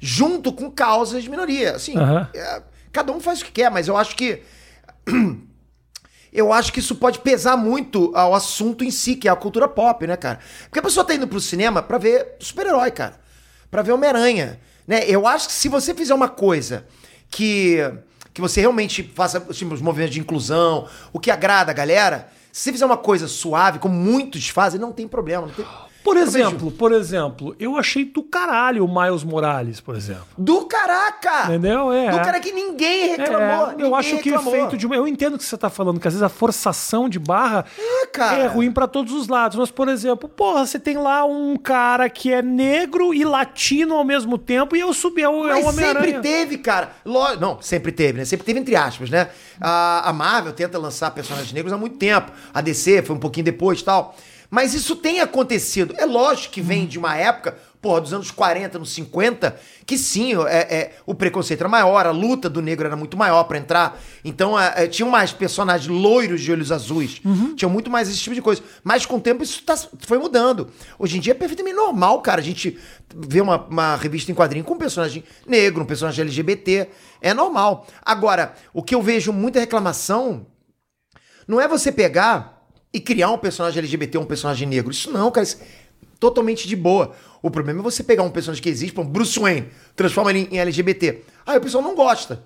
Junto 0.00 0.54
com 0.54 0.70
causas 0.70 1.22
de 1.22 1.28
minoria. 1.28 1.72
Assim, 1.72 1.94
Aham. 1.98 2.30
é, 2.34 2.62
cada 2.90 3.12
um 3.12 3.20
faz 3.20 3.42
o 3.42 3.44
que 3.44 3.52
quer, 3.52 3.70
mas 3.70 3.88
eu 3.88 3.96
acho 3.98 4.16
que 4.16 4.40
eu 6.38 6.52
acho 6.52 6.72
que 6.72 6.80
isso 6.80 6.94
pode 6.94 7.18
pesar 7.18 7.56
muito 7.56 8.12
ao 8.14 8.34
assunto 8.34 8.84
em 8.84 8.90
si, 8.90 9.16
que 9.16 9.28
é 9.28 9.30
a 9.30 9.36
cultura 9.36 9.66
pop, 9.66 10.06
né, 10.06 10.16
cara? 10.16 10.38
Porque 10.64 10.78
a 10.78 10.82
pessoa 10.82 11.04
tá 11.04 11.14
indo 11.14 11.26
pro 11.26 11.40
cinema 11.40 11.82
pra 11.82 11.98
ver 11.98 12.36
super-herói, 12.38 12.90
cara. 12.90 13.18
Pra 13.70 13.82
ver 13.82 13.92
Homem-Aranha, 13.92 14.60
né? 14.86 15.04
Eu 15.06 15.26
acho 15.26 15.48
que 15.48 15.52
se 15.52 15.68
você 15.68 15.94
fizer 15.94 16.14
uma 16.14 16.28
coisa 16.28 16.86
que 17.30 17.78
que 18.32 18.40
você 18.40 18.60
realmente 18.60 19.02
faça 19.16 19.40
tipo, 19.40 19.74
os 19.74 19.80
movimentos 19.80 20.14
de 20.14 20.20
inclusão, 20.20 20.86
o 21.12 21.18
que 21.18 21.28
agrada 21.28 21.72
a 21.72 21.74
galera, 21.74 22.28
se 22.52 22.62
você 22.62 22.72
fizer 22.72 22.86
uma 22.86 22.96
coisa 22.96 23.26
suave, 23.26 23.80
como 23.80 23.92
muitos 23.92 24.48
fazem, 24.48 24.80
não 24.80 24.92
tem 24.92 25.08
problema. 25.08 25.48
Não 25.48 25.52
tem... 25.52 25.66
Por 26.08 26.16
vejo- 26.16 26.28
exemplo, 26.38 26.70
por 26.70 26.92
exemplo, 26.92 27.54
eu 27.58 27.76
achei 27.76 28.04
do 28.04 28.22
caralho 28.22 28.84
o 28.84 28.88
Miles 28.88 29.22
Morales, 29.24 29.80
por 29.80 29.94
exemplo. 29.94 30.26
Do 30.36 30.64
caraca! 30.66 31.44
Entendeu? 31.46 31.92
É. 31.92 32.10
Do 32.10 32.16
cara 32.18 32.40
que 32.40 32.52
ninguém 32.52 33.16
reclamou. 33.16 33.68
É, 33.68 33.72
eu 33.72 33.76
ninguém 33.78 33.94
acho 33.94 34.16
que 34.18 34.30
reclamou. 34.30 34.52
feito 34.52 34.76
de 34.76 34.86
uma. 34.86 34.96
Eu 34.96 35.06
entendo 35.06 35.34
o 35.34 35.38
que 35.38 35.44
você 35.44 35.56
tá 35.56 35.68
falando, 35.70 36.00
que 36.00 36.08
às 36.08 36.14
vezes 36.14 36.22
a 36.22 36.28
forçação 36.28 37.08
de 37.08 37.18
barra 37.18 37.64
É, 38.18 38.40
é 38.40 38.46
ruim 38.46 38.72
pra 38.72 38.86
todos 38.86 39.12
os 39.12 39.28
lados. 39.28 39.56
Mas, 39.58 39.70
por 39.70 39.88
exemplo, 39.88 40.28
porra, 40.28 40.66
você 40.66 40.78
tem 40.78 40.96
lá 40.96 41.24
um 41.24 41.56
cara 41.56 42.08
que 42.08 42.32
é 42.32 42.42
negro 42.42 43.14
e 43.14 43.24
latino 43.24 43.94
ao 43.94 44.04
mesmo 44.04 44.36
tempo 44.38 44.74
e 44.74 44.80
eu 44.80 44.92
subi 44.92 45.22
é 45.22 45.28
o, 45.28 45.46
é 45.48 45.54
Mas 45.62 45.66
o 45.66 45.72
sempre 45.72 46.20
teve, 46.20 46.58
cara. 46.58 46.90
Não, 47.40 47.60
sempre 47.60 47.92
teve, 47.92 48.18
né? 48.18 48.24
Sempre 48.24 48.44
teve 48.46 48.58
entre 48.60 48.74
aspas, 48.76 49.10
né? 49.10 49.28
A, 49.60 50.08
a 50.08 50.12
Marvel 50.12 50.52
tenta 50.52 50.78
lançar 50.78 51.10
personagens 51.10 51.52
negros 51.52 51.72
há 51.72 51.76
muito 51.76 51.96
tempo. 51.96 52.32
A 52.52 52.60
DC 52.60 53.02
foi 53.02 53.14
um 53.16 53.18
pouquinho 53.20 53.44
depois 53.44 53.80
e 53.80 53.84
tal. 53.84 54.16
Mas 54.50 54.72
isso 54.72 54.96
tem 54.96 55.20
acontecido. 55.20 55.94
É 55.98 56.06
lógico 56.06 56.54
que 56.54 56.62
vem 56.62 56.86
de 56.86 56.98
uma 56.98 57.14
época, 57.14 57.58
porra, 57.82 58.00
dos 58.00 58.14
anos 58.14 58.30
40, 58.30 58.78
nos 58.78 58.90
50, 58.94 59.54
que 59.84 59.98
sim, 59.98 60.32
é, 60.46 60.56
é, 60.74 60.96
o 61.04 61.14
preconceito 61.14 61.60
era 61.60 61.68
maior, 61.68 62.06
a 62.06 62.10
luta 62.10 62.48
do 62.48 62.62
negro 62.62 62.86
era 62.86 62.96
muito 62.96 63.14
maior 63.16 63.44
pra 63.44 63.58
entrar. 63.58 64.00
Então, 64.24 64.58
é, 64.58 64.84
é, 64.84 64.86
tinham 64.86 65.10
mais 65.10 65.32
personagens 65.32 65.86
loiros 65.86 66.40
de 66.40 66.50
olhos 66.50 66.72
azuis. 66.72 67.20
Tinha 67.56 67.68
muito 67.68 67.90
mais 67.90 68.08
esse 68.08 68.18
tipo 68.18 68.34
de 68.34 68.40
coisa. 68.40 68.62
Mas 68.82 69.04
com 69.04 69.16
o 69.16 69.20
tempo 69.20 69.42
isso 69.42 69.62
tá- 69.62 69.76
foi 70.00 70.16
mudando. 70.18 70.70
Hoje 70.98 71.18
em 71.18 71.20
dia 71.20 71.32
é 71.32 71.34
perfeitamente 71.34 71.76
normal, 71.76 72.22
cara. 72.22 72.40
A 72.40 72.44
gente 72.44 72.78
vê 73.14 73.42
uma, 73.42 73.62
uma 73.66 73.96
revista 73.96 74.32
em 74.32 74.34
quadrinho 74.34 74.64
com 74.64 74.74
um 74.74 74.78
personagem 74.78 75.22
negro, 75.46 75.82
um 75.82 75.86
personagem 75.86 76.22
LGBT. 76.22 76.88
É 77.20 77.34
normal. 77.34 77.86
Agora, 78.02 78.54
o 78.72 78.82
que 78.82 78.94
eu 78.94 79.02
vejo 79.02 79.30
muita 79.30 79.60
reclamação 79.60 80.46
não 81.46 81.60
é 81.60 81.68
você 81.68 81.92
pegar 81.92 82.57
e 82.92 83.00
criar 83.00 83.30
um 83.30 83.38
personagem 83.38 83.78
LGBT 83.78 84.18
ou 84.18 84.24
um 84.24 84.26
personagem 84.26 84.66
negro. 84.66 84.90
Isso 84.90 85.10
não, 85.10 85.30
cara. 85.30 85.44
Isso 85.44 85.58
é 85.62 86.06
totalmente 86.18 86.66
de 86.66 86.76
boa. 86.76 87.14
O 87.42 87.50
problema 87.50 87.80
é 87.80 87.82
você 87.82 88.02
pegar 88.02 88.22
um 88.22 88.30
personagem 88.30 88.62
que 88.62 88.68
existe, 88.68 88.94
exemplo, 88.94 89.04
Bruce 89.04 89.38
Wayne, 89.38 89.68
transforma 89.94 90.30
ele 90.30 90.48
em 90.50 90.58
LGBT. 90.58 91.22
Aí 91.46 91.58
o 91.58 91.60
pessoal 91.60 91.82
não 91.82 91.94
gosta. 91.94 92.42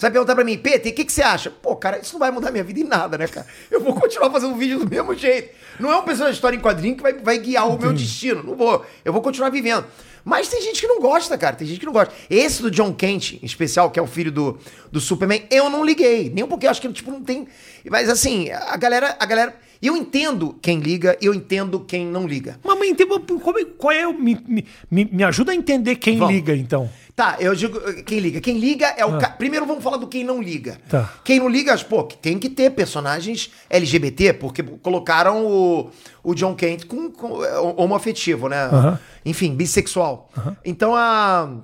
Você 0.00 0.06
vai 0.06 0.12
perguntar 0.12 0.34
pra 0.34 0.44
mim, 0.44 0.56
PT, 0.56 0.88
o 0.88 0.92
que, 0.94 1.04
que 1.04 1.12
você 1.12 1.20
acha? 1.20 1.50
Pô, 1.50 1.76
cara, 1.76 1.98
isso 1.98 2.14
não 2.14 2.20
vai 2.20 2.30
mudar 2.30 2.50
minha 2.50 2.64
vida 2.64 2.80
em 2.80 2.84
nada, 2.84 3.18
né, 3.18 3.28
cara? 3.28 3.46
Eu 3.70 3.82
vou 3.82 3.94
continuar 3.94 4.30
fazendo 4.30 4.54
vídeo 4.54 4.78
do 4.78 4.88
mesmo 4.88 5.14
jeito. 5.14 5.54
Não 5.78 5.92
é 5.92 5.96
um 5.98 6.02
personagem 6.02 6.32
de 6.32 6.36
história 6.38 6.56
em 6.56 6.60
quadrinho 6.60 6.96
que 6.96 7.02
vai, 7.02 7.12
vai 7.12 7.36
guiar 7.36 7.68
o 7.68 7.78
meu 7.78 7.92
destino. 7.92 8.42
Não 8.42 8.56
vou. 8.56 8.86
Eu 9.04 9.12
vou 9.12 9.20
continuar 9.20 9.50
vivendo. 9.50 9.84
Mas 10.24 10.48
tem 10.48 10.60
gente 10.62 10.80
que 10.80 10.86
não 10.86 11.00
gosta, 11.00 11.36
cara. 11.38 11.56
Tem 11.56 11.66
gente 11.66 11.80
que 11.80 11.86
não 11.86 11.92
gosta. 11.92 12.12
Esse 12.28 12.62
do 12.62 12.70
John 12.70 12.92
Kent, 12.92 13.34
em 13.42 13.46
especial, 13.46 13.90
que 13.90 13.98
é 13.98 14.02
o 14.02 14.06
filho 14.06 14.30
do, 14.32 14.58
do 14.90 15.00
Superman, 15.00 15.42
eu 15.50 15.68
não 15.70 15.84
liguei. 15.84 16.30
Nem 16.30 16.44
um 16.44 16.48
pouquinho. 16.48 16.70
Acho 16.70 16.80
que, 16.80 16.92
tipo, 16.92 17.10
não 17.10 17.22
tem... 17.22 17.46
Mas, 17.88 18.08
assim, 18.08 18.50
a 18.50 18.76
galera... 18.76 19.16
A 19.18 19.26
galera... 19.26 19.54
Eu 19.82 19.96
entendo 19.96 20.54
quem 20.60 20.78
liga 20.78 21.16
e 21.22 21.24
eu 21.24 21.32
entendo 21.32 21.80
quem 21.80 22.04
não 22.04 22.26
liga. 22.26 22.60
Mas, 22.62 22.78
mas 22.78 22.90
então, 22.90 23.18
como 23.40 23.58
é- 23.58 23.64
qual 23.64 23.90
é 23.90 24.06
o. 24.06 24.12
Me, 24.12 24.36
me, 24.46 24.66
me- 24.90 25.08
me 25.10 25.24
ajuda 25.24 25.52
a 25.52 25.54
entender 25.54 25.96
quem 25.96 26.18
Vamos. 26.18 26.34
liga, 26.34 26.54
então. 26.54 26.90
Tá, 27.20 27.36
eu 27.38 27.54
digo 27.54 27.78
eh, 27.86 28.02
quem 28.02 28.18
liga. 28.18 28.40
Quem 28.40 28.56
liga 28.58 28.86
é 28.96 29.04
o. 29.04 29.18
ca- 29.18 29.28
Primeiro 29.28 29.66
vamos 29.66 29.84
falar 29.84 29.98
do 29.98 30.06
quem 30.06 30.24
não 30.24 30.40
liga. 30.40 30.78
Ah. 30.86 30.88
Tá. 30.88 31.12
Quem 31.22 31.38
não 31.38 31.50
liga, 31.50 31.76
pô, 31.84 32.02
tem 32.04 32.38
que 32.38 32.48
ter 32.48 32.70
personagens 32.70 33.50
LGBT, 33.68 34.32
porque 34.32 34.62
colocaram 34.62 35.44
o, 35.44 35.90
o 36.24 36.34
John 36.34 36.54
Kent 36.54 36.86
com, 36.86 37.10
com 37.10 37.44
é, 37.44 37.58
homoafetivo, 37.58 38.48
né? 38.48 38.62
Aham. 38.72 38.98
Enfim, 39.22 39.54
bissexual. 39.54 40.30
Então 40.64 40.96
a. 40.96 41.58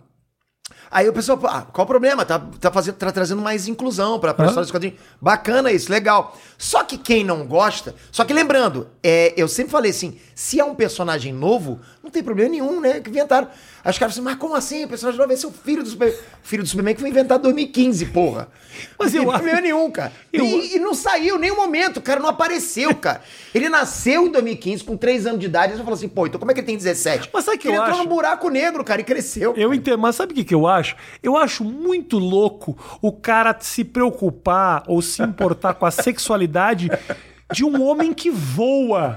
Aí 0.91 1.09
o 1.09 1.13
pessoal, 1.13 1.39
ah, 1.47 1.63
qual 1.63 1.85
o 1.85 1.89
problema? 1.89 2.25
Tá, 2.25 2.39
tá, 2.61 2.71
fazendo, 2.71 2.95
tá 2.97 3.11
trazendo 3.11 3.41
mais 3.43 3.67
inclusão 3.67 4.19
pra, 4.21 4.33
pra 4.35 4.45
Aham. 4.45 4.51
história 4.51 4.65
dos 4.65 4.71
quadrinhos. 4.71 4.99
Bacana 5.21 5.71
isso, 5.73 5.91
legal. 5.91 6.37
Só 6.59 6.85
que 6.85 6.97
quem 6.99 7.25
não 7.25 7.45
gosta. 7.47 7.95
Só 8.13 8.25
que 8.25 8.33
lembrando, 8.33 8.89
é, 9.03 9.33
eu 9.37 9.49
sempre 9.49 9.73
falei 9.73 9.91
assim: 9.91 10.19
se 10.35 10.61
é 10.61 10.65
um 10.65 10.75
personagem 10.75 11.33
novo, 11.33 11.81
não 12.03 12.11
tem 12.11 12.23
problema 12.23 12.51
nenhum, 12.51 12.81
né? 12.81 13.01
Que 13.01 13.11
inventaram. 13.11 13.49
Aí 13.87 13.93
os 13.93 13.99
caras 14.01 14.15
assim, 14.15 14.21
mas 14.21 14.35
como 14.35 14.53
assim? 14.57 14.85
O 14.85 14.89
personagem 14.89 15.17
novo 15.17 15.29
vai 15.29 15.37
ser 15.37 15.47
o 15.47 15.53
filho 15.53 15.81
do 15.81 15.89
Superman. 15.89 16.19
Filho 16.43 16.63
do 16.65 16.69
Superman 16.69 16.93
que 16.97 17.01
foi 17.01 17.09
inventado 17.11 17.39
em 17.39 17.43
2015, 17.45 18.07
porra. 18.07 18.49
Mas 18.99 19.13
não 19.13 19.23
eu 19.23 19.29
tem 19.29 19.35
problema 19.39 19.61
nenhum, 19.61 19.89
cara. 19.93 20.13
Eu- 20.33 20.45
E, 20.45 20.75
e 20.75 20.79
não 20.81 20.93
saiu 20.93 21.39
nenhum 21.39 21.55
momento, 21.55 21.99
o 21.99 22.03
cara 22.03 22.19
não 22.19 22.29
apareceu, 22.29 22.93
cara. 22.97 23.23
Ele 23.55 23.69
nasceu 23.69 24.27
em 24.27 24.31
2015, 24.33 24.83
com 24.83 24.97
3 24.97 25.25
anos 25.27 25.39
de 25.39 25.47
idade, 25.47 25.73
e 25.75 25.77
você 25.77 25.83
falou 25.85 25.95
assim, 25.95 26.09
pô, 26.09 26.27
então 26.27 26.37
como 26.41 26.51
é 26.51 26.55
que 26.55 26.59
ele 26.59 26.67
tem 26.67 26.77
17? 26.77 27.31
Mas 27.33 27.45
sabe 27.45 27.59
o 27.59 27.61
que 27.61 27.69
ele 27.69 27.77
eu 27.77 27.81
entrou 27.83 27.95
acho? 27.95 28.03
num 28.05 28.13
buraco 28.13 28.49
negro, 28.51 28.83
cara, 28.83 29.01
e 29.01 29.05
cresceu. 29.05 29.55
Eu 29.57 29.73
entendo, 29.73 29.99
mas 29.99 30.17
sabe 30.17 30.33
o 30.33 30.35
que, 30.35 30.43
que 30.43 30.55
eu 30.55 30.67
acho? 30.67 30.97
Eu 31.23 31.37
acho 31.37 31.63
muito 31.63 32.19
louco 32.19 32.77
o 33.01 33.13
cara 33.13 33.57
se 33.61 33.85
preocupar 33.85 34.83
ou 34.89 35.01
se 35.01 35.23
importar 35.23 35.75
com 35.75 35.87
a 35.87 35.93
sexualidade 35.93 36.91
de 37.53 37.65
um 37.65 37.81
homem 37.85 38.13
que 38.13 38.31
voa. 38.33 39.17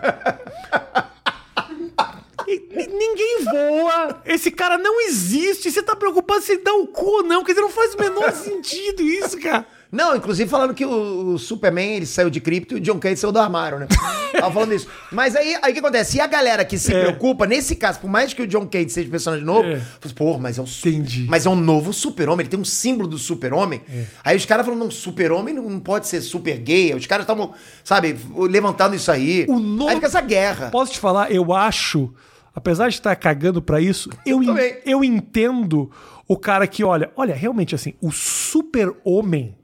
Ninguém 2.57 3.43
voa. 3.43 4.21
Esse 4.25 4.51
cara 4.51 4.77
não 4.77 5.01
existe. 5.01 5.71
Você 5.71 5.81
tá 5.83 5.95
preocupado 5.95 6.41
se 6.41 6.53
ele 6.53 6.61
dá 6.63 6.73
o 6.73 6.87
cu 6.87 7.05
ou 7.05 7.23
não? 7.23 7.43
Quer 7.43 7.51
dizer, 7.53 7.61
não 7.61 7.69
faz 7.69 7.93
o 7.93 7.99
menor 7.99 8.31
sentido 8.33 9.01
isso, 9.03 9.39
cara. 9.39 9.65
Não, 9.91 10.15
inclusive 10.15 10.47
falando 10.47 10.71
que 10.75 10.85
o, 10.85 11.33
o 11.33 11.39
Superman 11.39 11.95
ele 11.95 12.05
saiu 12.05 12.29
de 12.29 12.39
cripto 12.39 12.75
e 12.75 12.77
o 12.77 12.79
John 12.79 12.99
Kane 12.99 13.17
saiu 13.17 13.31
do 13.31 13.39
armário, 13.39 13.79
né? 13.79 13.87
Tava 14.39 14.53
falando 14.53 14.71
isso. 14.75 14.87
Mas 15.11 15.35
aí 15.35 15.57
aí 15.63 15.71
o 15.71 15.73
que 15.73 15.79
acontece? 15.79 16.17
E 16.17 16.21
a 16.21 16.27
galera 16.27 16.63
que 16.63 16.77
se 16.77 16.93
É. 16.93 17.01
preocupa, 17.05 17.47
nesse 17.47 17.75
caso, 17.75 17.99
por 17.99 18.07
mais 18.07 18.31
que 18.31 18.43
o 18.43 18.47
John 18.47 18.67
Kane 18.67 18.87
seja 18.87 19.09
personagem 19.09 19.43
novo, 19.43 19.67
É. 19.67 19.81
assim, 20.03 20.13
pô, 20.13 20.37
mas 20.37 20.59
é 20.59 20.61
um 20.61 20.65
Entendi. 20.65 21.25
Mas 21.27 21.47
é 21.47 21.49
um 21.49 21.55
novo 21.55 21.91
super-homem, 21.91 22.43
ele 22.43 22.49
tem 22.49 22.59
um 22.59 22.63
símbolo 22.65 23.07
do 23.07 23.17
super-homem. 23.17 23.81
É. 23.91 24.03
Aí 24.23 24.37
os 24.37 24.45
caras 24.45 24.63
falam, 24.63 24.79
não, 24.79 24.91
super-homem 24.91 25.55
não 25.55 25.67
não 25.67 25.79
pode 25.79 26.07
ser 26.07 26.21
super 26.21 26.55
gay. 26.59 26.93
Os 26.93 27.07
caras 27.07 27.23
estavam, 27.23 27.51
sabe, 27.83 28.15
levantando 28.47 28.95
isso 28.95 29.11
aí. 29.11 29.47
O 29.49 29.57
novo- 29.57 29.89
Aí 29.89 29.95
fica 29.95 30.05
essa 30.07 30.21
guerra. 30.21 30.69
Posso 30.69 30.91
te 30.93 30.99
falar, 30.99 31.31
eu 31.31 31.51
acho, 31.51 32.13
apesar 32.55 32.89
de 32.89 32.95
estar 32.95 33.15
cagando 33.15 33.61
pra 33.61 33.79
isso, 33.81 34.09
eu, 34.25 34.41
en- 34.43 34.77
eu 34.85 35.03
entendo 35.03 35.89
o 36.27 36.37
cara 36.37 36.67
que 36.67 36.83
olha, 36.83 37.11
olha, 37.15 37.33
realmente 37.35 37.73
assim, 37.75 37.93
o 38.01 38.11
super-homem, 38.11 39.55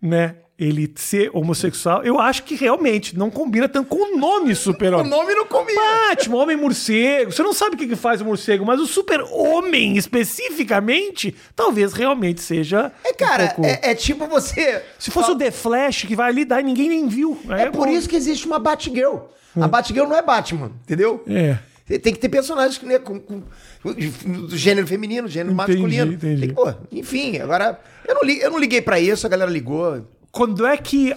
né? 0.00 0.36
Ele 0.60 0.92
ser 0.96 1.30
homossexual, 1.32 2.02
eu 2.02 2.18
acho 2.18 2.42
que 2.42 2.56
realmente 2.56 3.16
não 3.16 3.30
combina 3.30 3.68
tanto 3.68 3.86
com 3.90 4.16
o 4.16 4.18
nome 4.18 4.50
O 4.50 4.56
super-homem. 4.56 5.08
nome 5.08 5.32
não 5.32 5.46
combina. 5.46 5.80
Batman, 6.08 6.36
homem 6.38 6.56
morcego. 6.56 7.30
Você 7.30 7.44
não 7.44 7.52
sabe 7.52 7.76
o 7.76 7.78
que 7.78 7.94
faz 7.94 8.20
o 8.20 8.24
morcego, 8.24 8.66
mas 8.66 8.80
o 8.80 8.86
super-homem 8.88 9.96
especificamente, 9.96 11.32
talvez 11.54 11.92
realmente 11.92 12.40
seja. 12.40 12.90
É, 13.04 13.12
cara, 13.12 13.44
um 13.44 13.48
pouco- 13.48 13.66
é, 13.66 13.78
é 13.82 13.94
tipo 13.94 14.26
você. 14.26 14.82
Se 14.98 15.12
fosse 15.12 15.30
o 15.30 15.36
The 15.38 15.52
Flash 15.52 16.02
que 16.06 16.16
vai 16.16 16.28
ali 16.28 16.44
dar 16.44 16.60
e 16.60 16.64
ninguém 16.64 16.88
nem 16.88 17.06
viu. 17.06 17.38
Aí 17.48 17.62
É 17.62 17.70
por 17.70 17.86
bom. 17.86 17.92
isso 17.92 18.08
que 18.08 18.16
existe 18.16 18.44
uma 18.44 18.58
Batgirl. 18.58 19.16
A 19.60 19.68
Batgirl 19.68 20.08
não 20.08 20.16
é 20.16 20.22
Batman, 20.22 20.72
entendeu? 20.82 21.22
É. 21.28 21.56
Tem 21.88 22.12
que 22.12 22.18
ter 22.18 22.28
personagens 22.28 22.80
né, 22.82 22.98
com, 22.98 23.18
com- 23.18 23.42
do 24.46 24.56
gênero 24.56 24.86
feminino, 24.86 25.26
gênero 25.28 25.54
Entendi, 25.54 25.72
masculino. 25.80 26.12
entendi. 26.12 26.52
Pô, 26.52 26.72
enfim, 26.92 27.38
agora. 27.38 27.80
Eu 28.06 28.14
não, 28.16 28.22
li- 28.22 28.40
eu 28.40 28.50
não 28.50 28.58
liguei 28.58 28.82
pra 28.82 29.00
isso, 29.00 29.26
a 29.26 29.30
galera 29.30 29.50
ligou. 29.50 30.06
Quando 30.30 30.66
é 30.66 30.76
que 30.76 31.12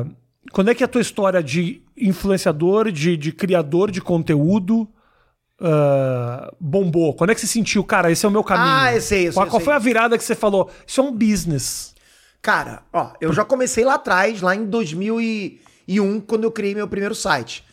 a- 0.00 0.04
quando 0.52 0.70
é 0.70 0.74
que 0.74 0.84
a 0.84 0.88
tua 0.88 1.00
história 1.00 1.42
de 1.42 1.82
influenciador, 1.96 2.92
de, 2.92 3.16
de 3.16 3.32
criador 3.32 3.90
de 3.90 4.00
conteúdo 4.02 4.86
ah, 5.60 6.52
bombou? 6.60 7.14
Quando 7.14 7.30
é 7.30 7.34
que 7.34 7.40
você 7.40 7.46
sentiu, 7.46 7.82
cara, 7.82 8.10
esse 8.10 8.24
é 8.24 8.28
o 8.28 8.32
meu 8.32 8.44
caminho? 8.44 8.68
Ah, 8.68 8.94
eu 8.94 9.00
sei, 9.00 9.28
eu 9.28 9.32
Qual, 9.32 9.46
qual 9.46 9.60
sei. 9.60 9.64
foi 9.64 9.74
a 9.74 9.78
virada 9.78 10.18
que 10.18 10.24
você 10.24 10.34
falou? 10.34 10.70
Isso 10.86 11.00
é 11.00 11.04
um 11.04 11.12
business. 11.12 11.94
Cara, 12.42 12.82
ó, 12.92 13.12
eu 13.20 13.32
já 13.32 13.44
comecei 13.44 13.84
lá 13.84 13.94
atrás, 13.94 14.40
lá 14.40 14.54
em 14.54 14.66
2001, 14.66 16.20
quando 16.20 16.44
eu 16.44 16.52
criei 16.52 16.74
meu 16.74 16.86
primeiro 16.86 17.14
site. 17.14 17.64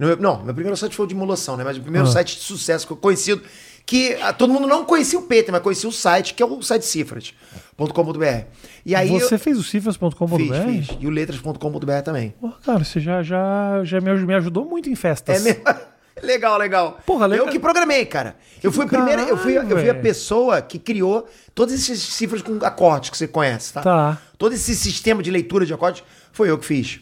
No- 0.00 0.16
Não, 0.16 0.42
meu 0.42 0.54
primeiro 0.54 0.76
site 0.76 0.96
foi 0.96 1.04
o 1.04 1.08
de 1.08 1.14
emulação, 1.14 1.56
né? 1.56 1.62
Mas 1.64 1.76
o 1.76 1.82
primeiro 1.82 2.08
Ah. 2.08 2.10
site 2.10 2.36
de 2.36 2.42
sucesso 2.42 2.86
que 2.86 2.92
eu 2.92 2.96
conhecido, 2.96 3.42
que 3.84 4.14
ah, 4.22 4.32
todo 4.32 4.50
mundo 4.52 4.66
não 4.66 4.84
conhecia 4.84 5.18
o 5.18 5.22
Peter, 5.22 5.52
mas 5.52 5.60
conhecia 5.62 5.88
o 5.88 5.92
site, 5.92 6.32
que 6.32 6.42
é 6.42 6.46
o 6.46 6.62
site 6.62 6.86
cifras.com.br. 6.86 8.44
E 8.86 8.94
aí 8.94 9.08
você 9.10 9.34
eu 9.34 9.38
fez 9.38 9.58
o 9.58 9.62
cifras.com.br? 9.62 10.36
fiz, 10.36 10.86
fiz. 10.88 10.98
E 11.00 11.06
o 11.06 11.10
letras.com.br 11.10 12.02
também. 12.04 12.34
Pô, 12.40 12.50
cara, 12.64 12.82
você 12.82 12.98
já, 12.98 13.22
já, 13.22 13.82
já 13.84 14.00
me, 14.00 14.34
ajudou 14.34 14.64
muito 14.64 14.88
em 14.88 14.94
festas. 14.94 15.38
É 15.38 15.40
mesmo? 15.44 15.62
legal, 16.22 16.56
legal. 16.58 16.98
Porra, 17.04 17.26
legal. 17.26 17.46
Eu 17.46 17.52
que 17.52 17.58
programei, 17.58 18.06
cara. 18.06 18.36
Eu 18.62 18.72
fui, 18.72 18.84
a 18.84 18.88
do 18.88 18.90
primeira, 18.96 19.22
eu 19.22 19.36
fui, 19.36 19.56
eu 19.58 19.62
fui 19.66 19.80
a 19.80 19.84
caralho, 19.84 20.00
pessoa 20.02 20.62
que 20.62 20.78
criou 20.78 21.28
todas 21.54 21.74
essas 21.74 21.98
cifras 21.98 22.40
com 22.42 22.58
acordes 22.64 23.10
que 23.10 23.18
você 23.18 23.28
conhece, 23.28 23.72
tá? 23.74 23.82
Tá. 23.82 24.18
Todo 24.38 24.54
esse 24.54 24.74
sistema 24.74 25.22
de 25.22 25.30
leitura 25.30 25.66
de 25.66 25.74
acordes 25.74 26.02
foi 26.32 26.48
eu 26.50 26.56
que 26.58 26.64
fiz. 26.64 27.00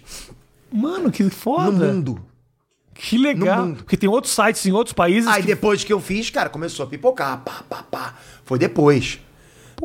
Mano, 0.73 1.11
que 1.13 1.29
foda. 1.31 1.71
No 1.71 1.93
mundo. 1.95 2.28
Que 3.01 3.17
legal. 3.17 3.75
Porque 3.77 3.97
tem 3.97 4.09
outros 4.09 4.35
sites 4.35 4.67
em 4.67 4.73
outros 4.73 4.93
países 4.93 5.29
Aí 5.29 5.41
que... 5.41 5.47
depois 5.47 5.85
que 5.85 5.93
eu 5.93 6.01
fiz, 6.01 6.31
cara, 6.31 6.49
começou 6.49 6.85
a 6.85 6.89
pipocar. 6.89 7.39
Pá, 7.45 7.63
pá, 7.69 7.85
pá. 7.89 8.15
Foi 8.45 8.59
depois. 8.59 9.21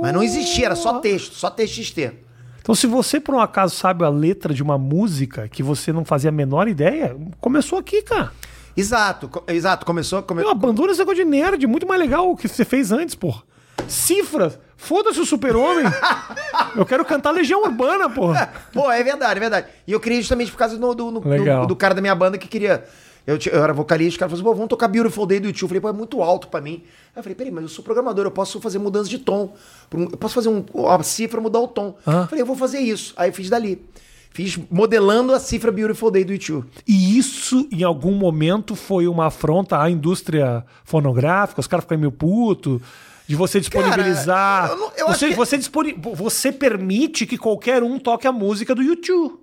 Mas 0.01 0.11
não 0.11 0.23
existia, 0.23 0.65
era 0.65 0.75
só 0.75 0.99
texto, 0.99 1.35
só 1.35 1.51
TXT. 1.51 2.11
Então, 2.59 2.73
se 2.73 2.87
você, 2.87 3.19
por 3.19 3.35
um 3.35 3.39
acaso, 3.39 3.75
sabe 3.75 4.03
a 4.03 4.09
letra 4.09 4.53
de 4.53 4.63
uma 4.63 4.77
música 4.77 5.47
que 5.47 5.61
você 5.61 5.93
não 5.93 6.03
fazia 6.03 6.29
a 6.29 6.33
menor 6.33 6.67
ideia, 6.67 7.15
começou 7.39 7.77
aqui, 7.77 8.01
cara. 8.01 8.31
Exato, 8.75 9.27
co- 9.27 9.43
exato. 9.47 9.85
Começou. 9.85 10.23
Come... 10.23 10.41
Meu, 10.41 10.49
abandona 10.49 10.91
esse 10.91 10.99
negócio 10.99 11.23
de 11.23 11.29
nerd, 11.29 11.67
muito 11.67 11.85
mais 11.85 11.99
legal 12.01 12.31
o 12.31 12.35
que 12.35 12.47
você 12.47 12.65
fez 12.65 12.91
antes, 12.91 13.13
porra. 13.13 13.43
Cifras, 13.87 14.57
foda-se 14.83 15.19
o 15.19 15.25
super-homem. 15.25 15.85
Eu 16.75 16.85
quero 16.85 17.03
cantar 17.05 17.31
Legião 17.31 17.63
Urbana, 17.63 18.09
porra. 18.09 18.51
Pô, 18.71 18.91
é 18.91 19.03
verdade, 19.03 19.37
é 19.37 19.39
verdade. 19.39 19.67
E 19.87 19.91
eu 19.91 19.99
criei 19.99 20.21
justamente 20.21 20.51
por 20.51 20.57
causa 20.57 20.77
do, 20.77 20.93
do, 20.93 21.11
do- 21.11 21.19
do- 21.61 21.67
do 21.67 21.75
cara 21.75 21.93
da 21.93 22.01
minha 22.01 22.15
banda 22.15 22.37
que 22.37 22.47
queria. 22.47 22.83
Eu, 23.25 23.37
eu 23.51 23.63
era 23.63 23.71
vocalista, 23.73 24.17
o 24.17 24.19
cara 24.19 24.29
falou 24.29 24.39
assim: 24.41 24.49
pô, 24.49 24.53
vamos 24.53 24.69
tocar 24.69 24.87
Beautiful 24.87 25.25
Day 25.25 25.39
do 25.39 25.47
YouTube. 25.47 25.63
Eu 25.63 25.67
falei, 25.69 25.81
pô, 25.81 25.89
é 25.89 25.93
muito 25.93 26.21
alto 26.21 26.47
pra 26.49 26.59
mim. 26.59 26.83
Aí 26.83 27.19
eu 27.19 27.23
falei, 27.23 27.35
peraí, 27.35 27.51
mas 27.53 27.63
eu 27.63 27.69
sou 27.69 27.83
programador, 27.83 28.25
eu 28.25 28.31
posso 28.31 28.59
fazer 28.59 28.79
mudança 28.79 29.09
de 29.09 29.17
tom. 29.19 29.53
Eu 29.91 30.17
posso 30.17 30.33
fazer 30.35 30.49
um, 30.49 30.65
uma 30.73 31.01
cifra 31.03 31.39
mudar 31.39 31.59
o 31.59 31.67
tom. 31.67 31.95
Ah. 32.05 32.21
Eu 32.23 32.27
falei, 32.27 32.41
eu 32.41 32.45
vou 32.45 32.55
fazer 32.55 32.79
isso. 32.79 33.13
Aí 33.15 33.29
eu 33.29 33.33
fiz 33.33 33.49
dali. 33.49 33.83
Fiz 34.31 34.57
modelando 34.69 35.31
a 35.31 35.39
cifra 35.39 35.71
Beautiful 35.71 36.09
Day 36.11 36.23
do 36.25 36.33
YouTube. 36.33 36.67
E 36.87 37.17
isso, 37.17 37.67
em 37.71 37.83
algum 37.83 38.13
momento, 38.13 38.75
foi 38.75 39.07
uma 39.07 39.27
afronta 39.27 39.79
à 39.79 39.89
indústria 39.91 40.65
fonográfica, 40.83 41.61
os 41.61 41.67
caras 41.67 41.83
ficarem 41.83 41.99
meio 42.01 42.11
puto, 42.11 42.81
de 43.27 43.35
você 43.35 43.59
disponibilizar. 43.59 44.69
eu 44.69 44.77
não- 44.77 44.91
eu 44.97 45.07
acho 45.07 45.19
você, 45.19 45.29
que- 45.29 45.35
você, 45.35 45.57
disponi- 45.57 45.93
você 46.13 46.51
permite 46.51 47.25
que 47.25 47.37
qualquer 47.37 47.81
um 47.83 47.97
toque 47.99 48.27
a 48.27 48.31
música 48.31 48.73
do 48.75 48.81
YouTube. 48.81 49.39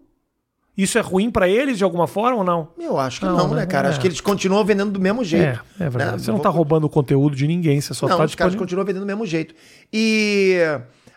Isso 0.77 0.97
é 0.97 1.01
ruim 1.01 1.31
pra 1.31 1.47
eles 1.49 1.77
de 1.77 1.85
alguma 1.85 2.07
forma 2.07 2.39
ou 2.39 2.45
não? 2.45 2.69
Eu 2.79 2.99
acho 2.99 3.21
que 3.21 3.27
Não, 3.27 3.37
não, 3.37 3.49
né? 3.51 3.57
né, 3.57 3.67
cara? 3.67 3.89
É. 3.89 3.91
Acho 3.91 4.01
que 4.01 4.07
eles 4.07 4.21
continuam 4.21 4.65
vendendo 4.65 4.91
do 4.91 5.01
mesmo 5.01 5.23
jeito. 5.25 5.61
É, 5.79 5.85
é 5.85 5.91
verdade. 5.91 6.13
né? 6.13 6.19
Você 6.19 6.31
não 6.31 6.39
tá 6.39 6.49
roubando 6.49 6.85
o 6.85 6.89
conteúdo 6.89 7.37
de 7.37 7.47
ninguém, 7.47 7.81
você 7.81 7.93
só 7.93 8.09
Não, 8.09 8.17
tá 8.17 8.25
os 8.25 8.35
caras 8.35 8.55
continuam 8.55 8.87
vendendo 8.87 9.03
do 9.03 9.07
mesmo 9.07 9.27
jeito. 9.27 9.55
E 9.93 10.57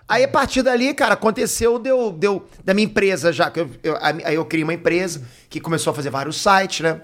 aí, 0.07 0.23
a 0.23 0.27
partir 0.27 0.63
dali, 0.63 0.93
cara, 0.93 1.13
aconteceu, 1.13 1.79
deu, 1.79 2.11
deu 2.11 2.45
da 2.65 2.73
minha 2.73 2.85
empresa 2.85 3.31
já. 3.31 3.49
Que 3.49 3.61
eu, 3.61 3.69
eu- 3.83 3.97
aí 4.01 4.35
eu 4.35 4.43
criei 4.43 4.63
uma 4.65 4.73
empresa 4.73 5.21
que 5.49 5.61
começou 5.61 5.91
a 5.91 5.93
fazer 5.93 6.09
vários 6.09 6.35
sites, 6.41 6.81
né? 6.81 7.01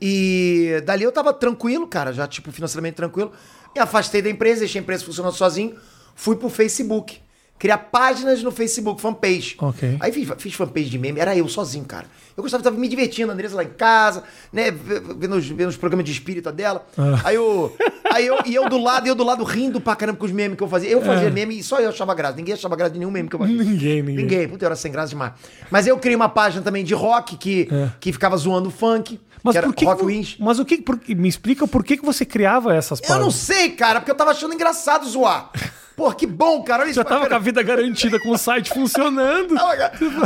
E 0.00 0.82
dali 0.84 1.04
eu 1.04 1.12
tava 1.12 1.32
tranquilo, 1.32 1.86
cara, 1.86 2.12
já, 2.12 2.26
tipo, 2.26 2.50
financeiramente 2.50 2.96
tranquilo. 2.96 3.32
Me 3.74 3.80
afastei 3.80 4.20
da 4.22 4.30
empresa, 4.30 4.60
deixei 4.60 4.80
a 4.80 4.82
empresa 4.82 5.04
funcionando 5.04 5.34
sozinho, 5.34 5.74
fui 6.14 6.36
pro 6.36 6.48
Facebook. 6.48 7.18
Criar 7.58 7.76
páginas 7.76 8.42
no 8.42 8.50
Facebook, 8.50 9.02
fanpage. 9.02 9.54
Ok. 9.58 9.98
Aí 10.00 10.10
fiz, 10.10 10.26
fiz 10.38 10.54
fanpage 10.54 10.88
de 10.88 10.98
meme, 10.98 11.20
era 11.20 11.36
eu 11.36 11.46
sozinho, 11.46 11.84
cara. 11.84 12.06
Eu 12.34 12.42
gostava, 12.42 12.62
tava 12.64 12.78
me 12.78 12.88
divertindo, 12.88 13.30
a 13.30 13.34
Andressa 13.34 13.54
lá 13.54 13.62
em 13.62 13.68
casa, 13.68 14.24
né? 14.50 14.70
Vendo 14.70 15.36
os, 15.36 15.46
vendo 15.46 15.68
os 15.68 15.76
programas 15.76 16.06
de 16.06 16.10
espírita 16.12 16.50
dela. 16.50 16.86
Ah. 16.96 17.20
Aí 17.22 17.34
eu. 17.36 17.76
Aí 18.10 18.26
eu, 18.26 18.38
e 18.46 18.54
eu 18.54 18.66
do 18.66 18.78
lado, 18.82 19.06
eu 19.06 19.14
do 19.14 19.22
lado 19.22 19.44
rindo 19.44 19.78
pra 19.78 19.94
caramba 19.94 20.18
com 20.18 20.24
os 20.24 20.32
memes 20.32 20.56
que 20.56 20.62
eu 20.64 20.68
fazia. 20.68 20.88
Eu 20.88 21.02
fazia 21.02 21.28
É. 21.28 21.30
meme 21.30 21.58
e 21.58 21.62
só 21.62 21.78
eu 21.80 21.90
achava 21.90 22.14
graça. 22.14 22.34
Ninguém 22.34 22.54
achava 22.54 22.74
graça 22.74 22.92
de 22.94 22.98
nenhum 22.98 23.10
meme 23.10 23.28
que 23.28 23.34
eu 23.36 23.38
fazia. 23.40 23.54
Ninguém, 23.56 24.02
ninguém. 24.02 24.16
Ninguém. 24.24 24.48
Puta, 24.48 24.64
eu 24.64 24.66
era 24.68 24.74
sem 24.76 24.90
graça 24.90 25.10
demais. 25.10 25.34
Mas 25.70 25.86
eu 25.86 25.98
criei 25.98 26.16
uma 26.16 26.30
página 26.30 26.62
também 26.62 26.82
de 26.82 26.94
rock 26.94 27.36
que, 27.36 27.68
É. 27.70 27.90
que 28.00 28.10
ficava 28.10 28.38
zoando 28.38 28.70
funk. 28.70 29.20
Mas 29.42 29.54
que 29.56 29.62
por 29.62 29.74
que, 29.74 30.36
mas 30.38 30.58
o 30.58 30.64
que 30.64 30.78
por- 30.82 31.00
me 31.08 31.28
explica 31.28 31.66
por 31.66 31.82
que, 31.84 31.96
que 31.96 32.04
você 32.04 32.24
criava 32.24 32.74
essas 32.74 33.00
Eu 33.00 33.08
não 33.08 33.14
páginas? 33.26 33.34
sei, 33.34 33.70
cara, 33.70 34.00
porque 34.00 34.10
eu 34.10 34.16
tava 34.16 34.30
achando 34.32 34.54
engraçado 34.54 35.08
zoar. 35.08 35.50
Pô, 35.96 36.10
que 36.12 36.26
bom, 36.26 36.62
cara. 36.62 36.82
Olha 36.82 36.90
isso 36.90 36.96
Já 37.00 37.04
tava 37.04 37.28
com 37.28 37.34
a 37.34 37.38
vida 37.38 37.62
garantida 37.62 38.18
com 38.20 38.30
o 38.30 38.38
site 38.38 38.70
funcionando. 38.72 39.54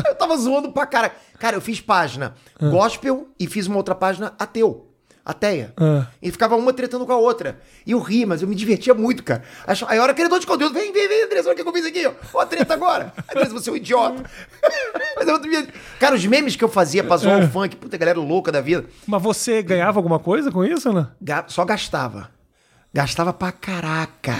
Eu 0.04 0.14
tava 0.14 0.36
zoando 0.36 0.70
pra 0.72 0.86
cara. 0.86 1.12
Cara, 1.38 1.56
eu 1.56 1.60
fiz 1.60 1.80
página 1.80 2.34
gospel 2.70 3.28
e 3.40 3.46
fiz 3.46 3.66
uma 3.66 3.76
outra 3.78 3.94
página 3.94 4.34
ateu. 4.38 4.88
Ateia. 5.24 5.72
Ah. 5.78 6.06
E 6.20 6.30
ficava 6.30 6.54
uma 6.54 6.70
tretando 6.72 7.06
com 7.06 7.12
a 7.12 7.16
outra. 7.16 7.58
E 7.86 7.92
eu 7.92 7.98
ri, 7.98 8.26
mas 8.26 8.42
eu 8.42 8.48
me 8.48 8.54
divertia 8.54 8.92
muito, 8.92 9.22
cara. 9.22 9.42
Aí 9.88 9.98
a 9.98 10.02
hora 10.02 10.12
criador 10.12 10.38
de 10.38 10.46
conteúdo, 10.46 10.74
vem, 10.74 10.92
vem, 10.92 11.08
vem, 11.08 11.24
Andressa, 11.24 11.48
olha 11.48 11.58
o 11.58 11.62
que 11.62 11.66
eu 11.68 11.72
fiz 11.72 11.86
aqui, 11.86 12.06
ó. 12.06 12.12
Ó 12.34 12.40
a 12.40 12.46
treta 12.46 12.74
agora. 12.74 13.10
Andressa, 13.30 13.52
você 13.52 13.70
é 13.70 13.72
um 13.72 13.76
idiota. 13.76 14.22
mas 15.16 15.26
eu, 15.26 15.40
cara, 15.98 16.14
os 16.14 16.26
memes 16.26 16.56
que 16.56 16.64
eu 16.64 16.68
fazia 16.68 17.02
pra 17.02 17.16
zoar 17.16 17.40
É. 17.40 17.44
o 17.46 17.48
funk, 17.50 17.74
puta 17.76 17.96
galera 17.96 18.18
louca 18.20 18.52
da 18.52 18.60
vida, 18.60 18.84
Mas 19.06 19.22
você 19.22 19.62
ganhava 19.62 19.98
alguma 19.98 20.18
coisa 20.18 20.52
com 20.52 20.62
isso, 20.62 20.92
né? 20.92 21.08
só 21.48 21.64
gastava. 21.64 22.30
Gastava 22.92 23.32
pra 23.32 23.50
caraca. 23.50 24.34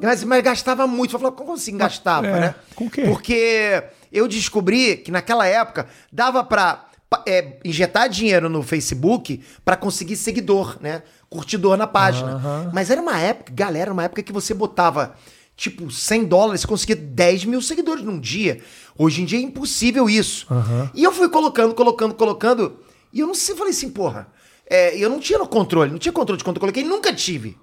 Mas, 0.00 0.24
mas 0.24 0.42
gastava 0.42 0.86
muito. 0.86 1.14
Eu 1.14 1.18
falava, 1.18 1.36
como 1.36 1.52
assim 1.52 1.76
gastava, 1.76 2.26
É, 2.26 2.40
né? 2.40 2.54
com 2.74 2.86
o 2.86 2.90
quê? 2.90 3.02
Porque 3.02 3.82
eu 4.10 4.26
descobri 4.26 4.96
que 4.96 5.10
naquela 5.10 5.46
época 5.46 5.86
dava 6.10 6.42
pra 6.42 6.86
é, 7.26 7.58
injetar 7.64 8.08
dinheiro 8.08 8.48
no 8.48 8.62
Facebook 8.62 9.42
pra 9.64 9.76
conseguir 9.76 10.16
seguidor, 10.16 10.76
né? 10.80 11.02
Curtidor 11.28 11.76
na 11.76 11.86
página. 11.86 12.32
Aham. 12.32 12.70
Mas 12.72 12.90
era 12.90 13.00
uma 13.00 13.18
época, 13.18 13.52
galera, 13.54 13.92
uma 13.92 14.04
época 14.04 14.22
que 14.22 14.32
você 14.32 14.52
botava 14.54 15.14
tipo 15.56 15.90
100 15.90 16.24
dólares, 16.24 16.60
você 16.62 16.66
conseguia 16.66 16.96
10 16.96 17.44
mil 17.44 17.60
seguidores 17.62 18.04
num 18.04 18.18
dia. 18.18 18.60
Hoje 18.98 19.22
em 19.22 19.24
dia 19.24 19.38
é 19.38 19.42
impossível 19.42 20.08
isso. 20.08 20.46
Aham. 20.50 20.90
E 20.94 21.02
eu 21.04 21.12
fui 21.12 21.28
colocando, 21.28 21.74
colocando, 21.74 22.14
colocando. 22.14 22.78
E 23.12 23.20
eu 23.20 23.26
não 23.26 23.34
sei, 23.34 23.54
falei 23.54 23.70
assim, 23.72 23.90
porra. 23.90 24.26
é, 24.68 24.96
eu 24.96 25.10
não 25.10 25.20
tinha 25.20 25.38
no 25.38 25.46
controle, 25.46 25.90
não 25.90 25.98
tinha 25.98 26.12
controle 26.12 26.38
de 26.38 26.44
quanto 26.44 26.56
eu 26.56 26.60
coloquei, 26.60 26.82
nunca 26.84 27.12
tive. 27.12 27.56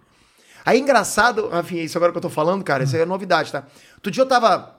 Aí, 0.65 0.79
engraçado, 0.79 1.49
enfim, 1.59 1.77
isso 1.77 1.97
agora 1.97 2.11
que 2.11 2.17
eu 2.17 2.21
tô 2.21 2.29
falando, 2.29 2.63
cara, 2.63 2.83
isso 2.83 2.95
aí 2.95 3.01
é 3.01 3.05
novidade, 3.05 3.51
tá? 3.51 3.63
Outro 3.95 4.11
dia 4.11 4.21
eu 4.21 4.27
tava 4.27 4.78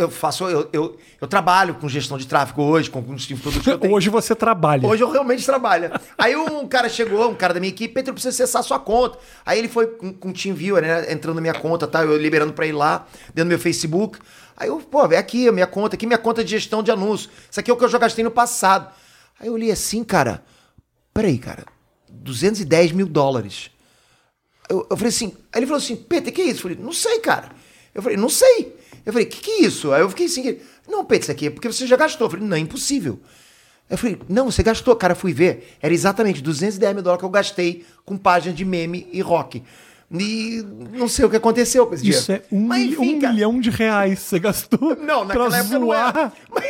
eu 0.00 0.10
faço, 0.10 0.44
eu, 0.48 0.68
eu, 0.72 0.96
eu 1.20 1.28
trabalho 1.28 1.74
com 1.74 1.88
gestão 1.88 2.16
de 2.16 2.26
tráfego 2.26 2.62
hoje, 2.62 2.90
com, 2.90 3.00
os 3.00 3.26
tipos 3.26 3.38
de 3.38 3.42
produtos 3.42 3.64
que 3.64 3.70
eu 3.70 3.78
tenho. 3.78 3.92
Hoje 3.94 4.08
você 4.08 4.34
trabalha. 4.34 4.86
Hoje 4.86 5.02
eu 5.02 5.10
realmente 5.10 5.44
trabalho. 5.44 5.90
Aí 6.16 6.36
um 6.36 6.66
cara 6.66 6.88
chegou, 6.88 7.30
um 7.30 7.34
cara 7.34 7.54
da 7.54 7.60
minha 7.60 7.70
equipe, 7.70 7.92
Pedro, 7.92 8.14
precisa 8.14 8.44
acessar 8.44 8.62
sua 8.62 8.78
conta. 8.78 9.18
Aí 9.44 9.58
ele 9.58 9.68
foi 9.68 9.86
com, 9.86 10.12
com 10.12 10.30
o 10.30 10.32
TeamViewer, 10.32 10.82
né? 10.82 11.12
Entrando 11.12 11.36
na 11.36 11.40
minha 11.40 11.54
conta, 11.54 11.86
tá? 11.86 12.02
Eu 12.04 12.16
liberando 12.16 12.52
pra 12.52 12.66
ir 12.66 12.72
lá, 12.72 13.06
dentro 13.28 13.44
do 13.44 13.48
meu 13.48 13.58
Facebook. 13.58 14.18
Aí 14.56 14.68
eu, 14.68 14.78
pô, 14.78 15.06
vem 15.08 15.18
aqui 15.18 15.48
a 15.48 15.52
minha 15.52 15.66
conta, 15.66 15.96
aqui 15.96 16.06
minha 16.06 16.18
conta 16.18 16.44
de 16.44 16.50
gestão 16.50 16.82
de 16.82 16.90
anúncios. 16.90 17.30
Isso 17.50 17.58
aqui 17.60 17.70
é 17.70 17.74
o 17.74 17.76
que 17.76 17.84
eu 17.84 17.88
já 17.88 17.98
gastei 17.98 18.24
no 18.24 18.30
passado. 18.30 18.92
Aí 19.38 19.48
eu 19.48 19.56
li 19.56 19.70
assim, 19.72 20.04
cara. 20.04 20.44
Peraí, 21.14 21.38
cara. 21.38 21.64
210 22.08 22.92
mil 22.92 23.06
dólares. 23.06 23.70
Eu, 24.68 24.86
eu 24.90 24.96
falei 24.96 25.08
assim. 25.08 25.34
Aí 25.52 25.60
ele 25.60 25.66
falou 25.66 25.78
assim: 25.78 25.96
Peter, 25.96 26.32
que 26.32 26.42
é 26.42 26.44
isso? 26.44 26.58
Eu 26.58 26.62
falei, 26.62 26.78
não 26.78 26.92
sei, 26.92 27.18
cara. 27.20 27.50
Eu 27.94 28.02
falei, 28.02 28.16
não 28.16 28.28
sei. 28.28 28.76
Eu 29.04 29.12
falei, 29.12 29.26
que 29.26 29.40
que 29.40 29.50
é 29.50 29.60
isso? 29.66 29.92
Aí 29.92 30.00
eu 30.02 30.08
fiquei 30.08 30.26
assim, 30.26 30.58
não, 30.88 31.04
Peter, 31.04 31.22
isso 31.22 31.30
aqui 31.32 31.46
é 31.46 31.50
porque 31.50 31.70
você 31.72 31.86
já 31.86 31.96
gastou. 31.96 32.26
Eu 32.26 32.30
falei, 32.30 32.46
não, 32.46 32.56
é 32.56 32.60
impossível. 32.60 33.18
Eu 33.88 33.98
falei, 33.98 34.18
não, 34.28 34.50
você 34.50 34.62
gastou. 34.62 34.94
Cara, 34.96 35.14
fui 35.14 35.32
ver. 35.32 35.76
Era 35.82 35.92
exatamente 35.92 36.40
210 36.40 36.94
mil 36.94 37.02
dólares 37.02 37.20
que 37.20 37.24
eu 37.26 37.30
gastei 37.30 37.84
com 38.04 38.16
página 38.16 38.54
de 38.54 38.64
meme 38.64 39.08
e 39.12 39.20
rock. 39.20 39.62
E 40.12 40.64
não 40.92 41.06
sei 41.08 41.24
o 41.24 41.30
que 41.30 41.36
aconteceu 41.36 41.86
com 41.86 41.94
esse 41.94 42.08
Isso 42.08 42.32
é 42.32 42.42
um, 42.50 42.66
Mas, 42.66 42.82
enfim, 42.92 43.14
um 43.14 43.28
milhão 43.30 43.60
de 43.60 43.70
reais 43.70 44.18
você 44.18 44.40
gastou 44.40 44.96
Não, 44.96 45.24
naquela 45.24 45.56
época 45.56 45.78
não 45.78 45.86
zoar. 45.86 46.16
era. 46.16 46.32
Mas- 46.52 46.64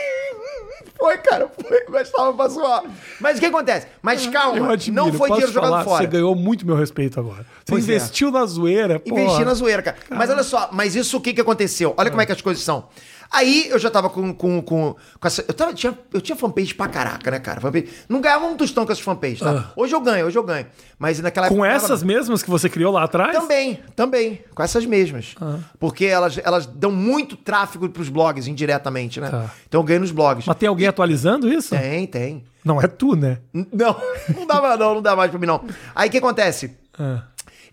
Foi, 0.98 1.16
cara, 1.18 1.48
foi. 1.48 1.82
Eu 1.86 1.92
gastava 1.92 2.32
pra 2.34 2.48
zoar. 2.48 2.82
Mas 3.20 3.38
o 3.38 3.40
que 3.40 3.46
acontece? 3.46 3.86
Mas 4.02 4.26
calma, 4.26 4.72
admiro, 4.72 5.04
não 5.06 5.12
foi 5.12 5.30
dinheiro 5.30 5.52
jogado 5.52 5.70
falar? 5.70 5.84
fora. 5.84 6.02
Você 6.04 6.06
ganhou 6.08 6.34
muito 6.34 6.66
meu 6.66 6.76
respeito 6.76 7.18
agora. 7.18 7.42
Você 7.42 7.64
Pois 7.66 7.88
é. 7.88 7.94
investiu 7.94 8.30
na 8.30 8.44
zoeira, 8.46 8.98
pô. 9.00 9.18
Investi 9.18 9.44
na 9.44 9.54
zoeira, 9.54 9.82
cara. 9.82 9.96
Mas 10.10 10.28
olha 10.30 10.42
só, 10.42 10.68
mas 10.72 10.94
isso 10.94 11.16
o 11.16 11.20
que 11.20 11.32
que 11.32 11.40
aconteceu? 11.40 11.94
Olha 11.96 12.10
como 12.10 12.20
é 12.22 12.26
que 12.26 12.32
as 12.32 12.40
coisas 12.42 12.62
são. 12.62 12.88
Aí 13.32 13.68
eu 13.68 13.78
já 13.78 13.88
tava 13.90 14.10
com. 14.10 14.34
com, 14.34 14.60
com, 14.60 14.94
com 15.20 15.26
essa, 15.26 15.44
eu, 15.46 15.54
tava, 15.54 15.72
tinha, 15.72 15.96
eu 16.12 16.20
tinha 16.20 16.34
fanpage 16.34 16.74
pra 16.74 16.88
caraca, 16.88 17.30
né, 17.30 17.38
cara? 17.38 17.60
Fanpage, 17.60 17.88
não 18.08 18.20
ganhava 18.20 18.44
um 18.46 18.56
tostão 18.56 18.84
com 18.84 18.90
essas 18.90 19.04
fanpages, 19.04 19.38
tá? 19.38 19.70
Hoje 19.76 19.94
eu 19.94 20.00
ganho, 20.00 20.26
hoje 20.26 20.36
eu 20.36 20.42
ganho. 20.42 20.66
Mas 20.98 21.20
naquela 21.20 21.48
Com 21.48 21.64
época. 21.64 21.76
essas 21.76 22.00
tava- 22.00 22.12
mesmas 22.12 22.42
que 22.42 22.50
você 22.50 22.68
criou 22.68 22.92
lá 22.92 23.04
atrás? 23.04 23.32
Também, 23.36 23.78
também. 23.94 24.42
Com 24.54 24.62
essas 24.62 24.84
mesmas. 24.84 25.34
Porque 25.78 26.04
elas, 26.06 26.38
elas 26.42 26.66
dão 26.66 26.90
muito 26.90 27.36
tráfego 27.36 27.88
pros 27.88 28.08
blogs 28.08 28.48
indiretamente, 28.48 29.20
né? 29.20 29.30
Tá. 29.30 29.50
Então 29.68 29.80
eu 29.80 29.84
ganho 29.84 30.00
nos 30.00 30.10
blogs. 30.10 30.46
Mas 30.46 30.56
tem 30.56 30.68
alguém 30.68 30.88
atualizando 30.88 31.48
isso? 31.48 31.70
Tem, 31.70 32.06
tem. 32.08 32.44
Não 32.64 32.80
é 32.82 32.86
tu, 32.88 33.14
né? 33.14 33.38
Não, 33.54 33.96
não 34.36 34.46
dá 34.46 34.60
mais, 34.60 34.78
não, 34.78 34.94
não 34.96 35.02
dá 35.02 35.14
mais 35.14 35.30
pra 35.30 35.38
mim, 35.38 35.46
não. 35.46 35.62
Aí 35.94 36.08
o 36.08 36.10
que 36.12 36.18
acontece? 36.18 36.76
Ah. 36.98 37.22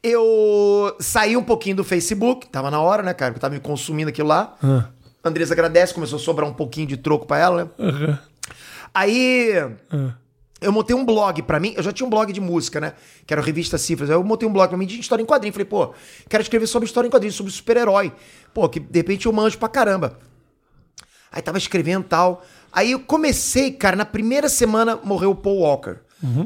Eu 0.03 0.95
saí 0.99 1.35
um 1.35 1.43
pouquinho 1.43 1.75
do 1.77 1.83
Facebook, 1.83 2.47
tava 2.47 2.69
na 2.69 2.79
hora, 2.79 3.01
né, 3.01 3.13
cara? 3.13 3.33
Eu 3.33 3.39
tava 3.39 3.55
me 3.55 3.59
consumindo 3.59 4.09
aquilo 4.09 4.27
lá. 4.27 4.55
Ah. 4.63 4.85
A 5.27 5.29
Andressa 5.29 5.53
agradece, 5.53 5.93
começou 5.93 6.17
a 6.17 6.19
sobrar 6.21 6.49
um 6.49 6.53
pouquinho 6.53 6.87
de 6.87 6.97
troco 6.97 7.25
pra 7.25 7.37
ela, 7.37 7.63
né? 7.65 7.69
Aham. 7.79 8.19
Aí 8.93 9.51
Ah. 9.91 10.13
eu 10.61 10.71
montei 10.71 10.95
um 10.95 11.05
blog 11.05 11.41
pra 11.43 11.59
mim. 11.59 11.73
Eu 11.77 11.83
já 11.83 11.91
tinha 11.91 12.05
um 12.07 12.09
blog 12.09 12.31
de 12.33 12.41
música, 12.41 12.79
né? 12.81 12.93
Que 13.25 13.33
era 13.33 13.41
a 13.41 13.45
revista 13.45 13.77
Cifras. 13.77 14.09
Aí 14.09 14.15
eu 14.15 14.23
montei 14.23 14.47
um 14.47 14.51
blog 14.53 14.69
pra 14.69 14.77
mim 14.77 14.85
de 14.85 14.99
história 14.99 15.21
em 15.21 15.25
quadrinho. 15.25 15.53
Falei, 15.53 15.65
pô, 15.65 15.93
quero 16.29 16.41
escrever 16.41 16.67
sobre 16.67 16.85
história 16.87 17.07
em 17.07 17.11
quadrinho, 17.11 17.31
sobre 17.33 17.51
super-herói. 17.51 18.11
Pô, 18.53 18.67
que 18.69 18.79
de 18.79 18.97
repente 18.99 19.25
eu 19.25 19.33
manjo 19.33 19.57
pra 19.57 19.67
caramba. 19.69 20.17
Aí 21.31 21.41
tava 21.41 21.57
escrevendo 21.57 22.05
e 22.05 22.07
tal. 22.07 22.43
Aí 22.71 22.91
eu 22.91 22.99
comecei, 22.99 23.71
cara, 23.71 23.95
na 23.95 24.05
primeira 24.05 24.49
semana 24.49 24.97
morreu 25.03 25.31
o 25.31 25.35
Paul 25.35 25.59
Walker. 25.59 25.97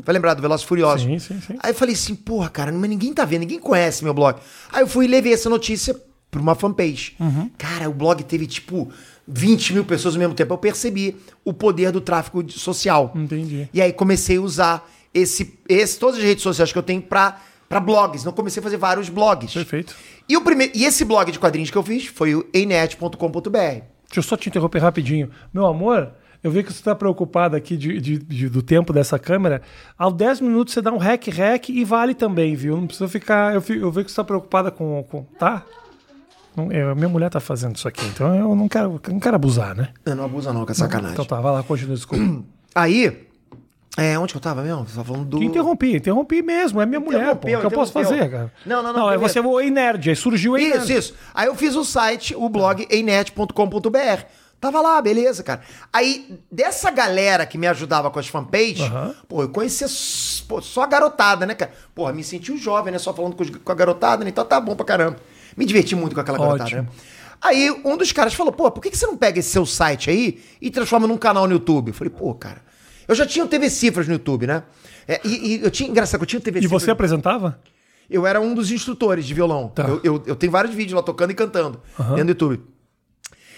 Vai 0.04 0.14
lembrar 0.14 0.34
do 0.34 0.42
Velozes 0.42 0.66
e 0.66 0.68
Furiosos? 0.68 1.06
Sim, 1.06 1.18
sim, 1.18 1.40
sim. 1.40 1.56
Aí 1.64 1.72
eu 1.72 1.76
falei 1.76 1.96
assim, 1.96 2.14
porra, 2.14 2.50
cara, 2.50 2.72
mas 2.74 2.90
ninguém 2.90 3.14
tá 3.14 3.24
vendo, 3.24 3.42
ninguém 3.42 3.60
conhece 3.60 4.04
meu 4.04 4.14
blog. 4.14 4.38
Aí 4.72 4.82
eu 4.82 4.88
fui 4.88 5.06
e 5.06 5.08
levei 5.08 5.32
essa 5.34 5.50
notícia 5.50 5.96
pra 6.32 6.42
uma 6.42 6.56
fanpage. 6.56 7.14
Uhum. 7.20 7.52
Cara, 7.58 7.90
o 7.90 7.94
blog 7.94 8.24
teve, 8.24 8.48
tipo, 8.48 8.90
20 9.28 9.74
mil 9.74 9.86
pessoas 9.86 10.16
ao 10.16 10.20
mesmo 10.20 10.34
tempo. 10.34 10.54
Eu 10.54 10.58
percebi 10.58 11.16
o 11.46 11.52
poder 11.54 11.92
do 11.92 12.00
tráfego 12.02 12.50
social. 12.52 13.12
Entendi. 13.14 13.70
E 13.74 13.82
aí 13.82 13.92
comecei 13.94 14.38
a 14.38 14.42
usar 14.42 14.90
esse, 15.14 15.60
esse, 15.68 16.00
todas 16.00 16.18
as 16.18 16.24
redes 16.24 16.42
sociais 16.42 16.72
que 16.72 16.78
eu 16.78 16.84
tenho 16.84 17.02
pra, 17.02 17.40
pra 17.68 17.80
blogs. 17.80 18.22
Então 18.22 18.32
comecei 18.34 18.62
a 18.62 18.64
fazer 18.64 18.78
vários 18.78 19.10
blogs. 19.10 19.54
Perfeito. 19.54 19.94
E, 20.30 20.38
o 20.38 20.42
primeiro, 20.42 20.72
e 20.76 20.86
esse 20.86 21.04
blog 21.04 21.30
de 21.32 21.38
quadrinhos 21.38 21.70
que 21.70 21.78
eu 21.78 21.84
fiz 21.84 22.06
foi 22.08 22.34
o 22.34 22.46
enet.com.br. 22.54 23.50
Deixa 23.58 23.84
eu 24.18 24.24
só 24.24 24.38
te 24.38 24.50
interromper 24.50 24.80
rapidinho. 24.80 25.30
Meu 25.54 25.66
amor, 25.66 26.12
eu 26.44 26.52
vi 26.52 26.64
que 26.64 26.72
você 26.72 26.80
está 26.80 26.94
preocupado 26.96 27.56
aqui 27.56 27.76
de, 27.78 28.00
de- 28.00 28.18
de- 28.18 28.50
do 28.50 28.62
tempo 28.62 28.92
dessa 28.94 29.18
câmera. 29.20 29.62
Aos 29.98 30.14
10 30.14 30.42
minutos 30.42 30.74
você 30.74 30.82
dá 30.82 30.92
um 30.92 30.98
rec, 30.98 31.28
rec 31.28 31.70
e 31.70 31.84
vale 31.84 32.14
também, 32.14 32.56
viu? 32.56 32.78
Não 32.78 32.88
precisa 32.88 33.08
ficar. 33.10 33.54
Eu, 33.54 33.64
eu 33.76 33.92
vi 33.92 34.04
que 34.04 34.10
você 34.10 34.14
está 34.14 34.24
preocupada 34.24 34.70
com. 34.72 35.04
com 35.10 35.24
tá? 35.38 35.64
Não, 35.66 35.91
é, 36.72 36.94
minha 36.96 37.10
mulher 37.10 37.30
tá 37.30 37.40
fazendo 37.40 37.76
isso 37.76 37.88
aqui, 37.88 38.06
então 38.08 38.34
eu 38.36 38.56
não 38.56 38.68
quero, 38.68 39.00
não 39.10 39.20
quero 39.20 39.36
abusar, 39.36 39.76
né? 39.76 39.90
Não, 40.06 40.16
não 40.16 40.26
abusa 40.26 40.52
não, 40.54 40.66
que 40.66 40.72
é 40.72 40.76
sacanagem. 40.76 41.14
Então 41.14 41.26
tá, 41.26 41.40
vai 41.40 41.52
lá, 41.52 41.64
continua, 41.64 41.96
desculpa. 41.96 42.24
Aí, 42.76 43.28
é, 43.98 44.18
onde 44.18 44.34
que 44.34 44.38
eu 44.38 44.42
tava 44.42 44.62
mesmo? 44.62 44.86
Você 44.88 44.96
tava 44.96 45.06
falando 45.06 45.26
do... 45.26 45.38
Te 45.40 45.46
interrompi, 45.46 45.96
interrompi 45.98 46.42
mesmo, 46.42 46.80
é 46.82 46.86
minha 46.86 47.00
mulher, 47.00 47.36
pô. 47.36 47.48
O 47.48 47.60
que 47.60 47.66
eu 47.66 47.72
posso 47.72 47.92
fazer, 47.92 48.30
cara? 48.30 48.52
Não, 48.66 48.82
não, 48.82 48.94
não, 48.94 49.00
Não, 49.02 49.10
é 49.12 49.18
beleza. 49.18 49.34
você 49.34 49.40
o 49.40 49.60
Ei 49.60 49.70
Nerd, 49.70 50.10
aí 50.10 50.16
surgiu 50.16 50.58
Ei 50.58 50.68
Isso, 50.70 50.78
Nerd. 50.80 50.98
isso. 50.98 51.16
Aí 51.34 51.48
eu 51.48 51.56
fiz 51.56 51.76
o 51.76 51.84
site, 51.84 52.34
o 52.36 52.48
blog 52.50 52.86
einet.com.br. 52.90 54.24
Tava 54.60 54.80
lá, 54.80 55.02
beleza, 55.02 55.42
cara. 55.44 55.62
Aí, 55.92 56.40
dessa 56.52 56.92
galera 56.92 57.48
que 57.48 57.58
me 57.58 57.66
ajudava 57.66 58.12
com 58.12 58.20
as 58.20 58.28
fanpages, 58.28 58.82
Aham. 58.82 59.16
pô, 59.28 59.42
eu 59.42 59.50
conhecia 59.50 59.86
s- 59.88 60.44
pô, 60.48 60.62
só 60.62 60.84
a 60.84 60.88
garotada, 60.88 61.48
né, 61.48 61.56
cara? 61.56 61.72
Porra, 61.96 62.14
me 62.14 62.24
senti 62.24 62.52
um 62.52 62.58
jovem, 62.58 62.94
né? 62.94 63.00
Só 63.00 63.12
falando 63.12 63.36
com, 63.36 63.42
os- 63.42 63.50
com 63.50 63.72
a 63.72 63.76
garotada, 63.76 64.24
né? 64.24 64.30
Então 64.30 64.46
tá 64.46 64.60
bom 64.62 64.76
pra 64.76 64.86
caramba. 64.86 65.18
Me 65.58 65.66
diverti 65.66 65.96
muito 65.96 66.14
com 66.14 66.22
aquela 66.22 66.38
garotada, 66.38 66.82
né? 66.82 66.88
Aí 67.42 67.72
um 67.84 67.98
dos 67.98 68.12
caras 68.12 68.34
falou, 68.34 68.54
pô, 68.54 68.70
por 68.70 68.82
que 68.82 68.92
que 68.92 68.98
você 68.98 69.08
não 69.08 69.18
pega 69.18 69.40
esse 69.40 69.50
seu 69.50 69.66
site 69.66 70.10
aí 70.10 70.40
e 70.62 70.70
transforma 70.70 71.08
num 71.08 71.18
canal 71.18 71.48
no 71.48 71.54
YouTube? 71.54 71.88
Eu 71.88 71.94
falei, 71.94 72.14
pô, 72.16 72.34
cara, 72.36 72.62
eu 73.08 73.16
já 73.16 73.26
tinha 73.26 73.44
o 73.44 73.48
TV 73.48 73.70
Cifras 73.70 74.08
no 74.08 74.14
YouTube, 74.14 74.46
né? 74.46 74.64
É, 75.08 75.20
e, 75.26 75.56
e 75.56 75.64
eu 75.64 75.72
tinha, 75.72 75.90
engraçado, 75.90 76.20
que 76.20 76.24
eu 76.24 76.28
tinha 76.28 76.40
o 76.40 76.44
TV 76.44 76.60
E 76.60 76.62
Cifras. 76.64 76.84
você 76.84 76.92
apresentava? 76.92 77.60
Eu 78.08 78.28
era 78.28 78.40
um 78.40 78.54
dos 78.54 78.72
instrutores 78.72 79.26
de 79.26 79.34
violão. 79.34 79.70
Tá. 79.70 79.84
Eu, 79.84 80.02
eu, 80.04 80.24
eu 80.28 80.36
tenho 80.36 80.52
vários 80.52 80.76
vídeos 80.76 80.94
lá 80.94 81.02
tocando 81.02 81.32
e 81.32 81.34
cantando 81.34 81.82
dentro 82.16 82.26
do 82.26 82.30
YouTube. 82.30 82.62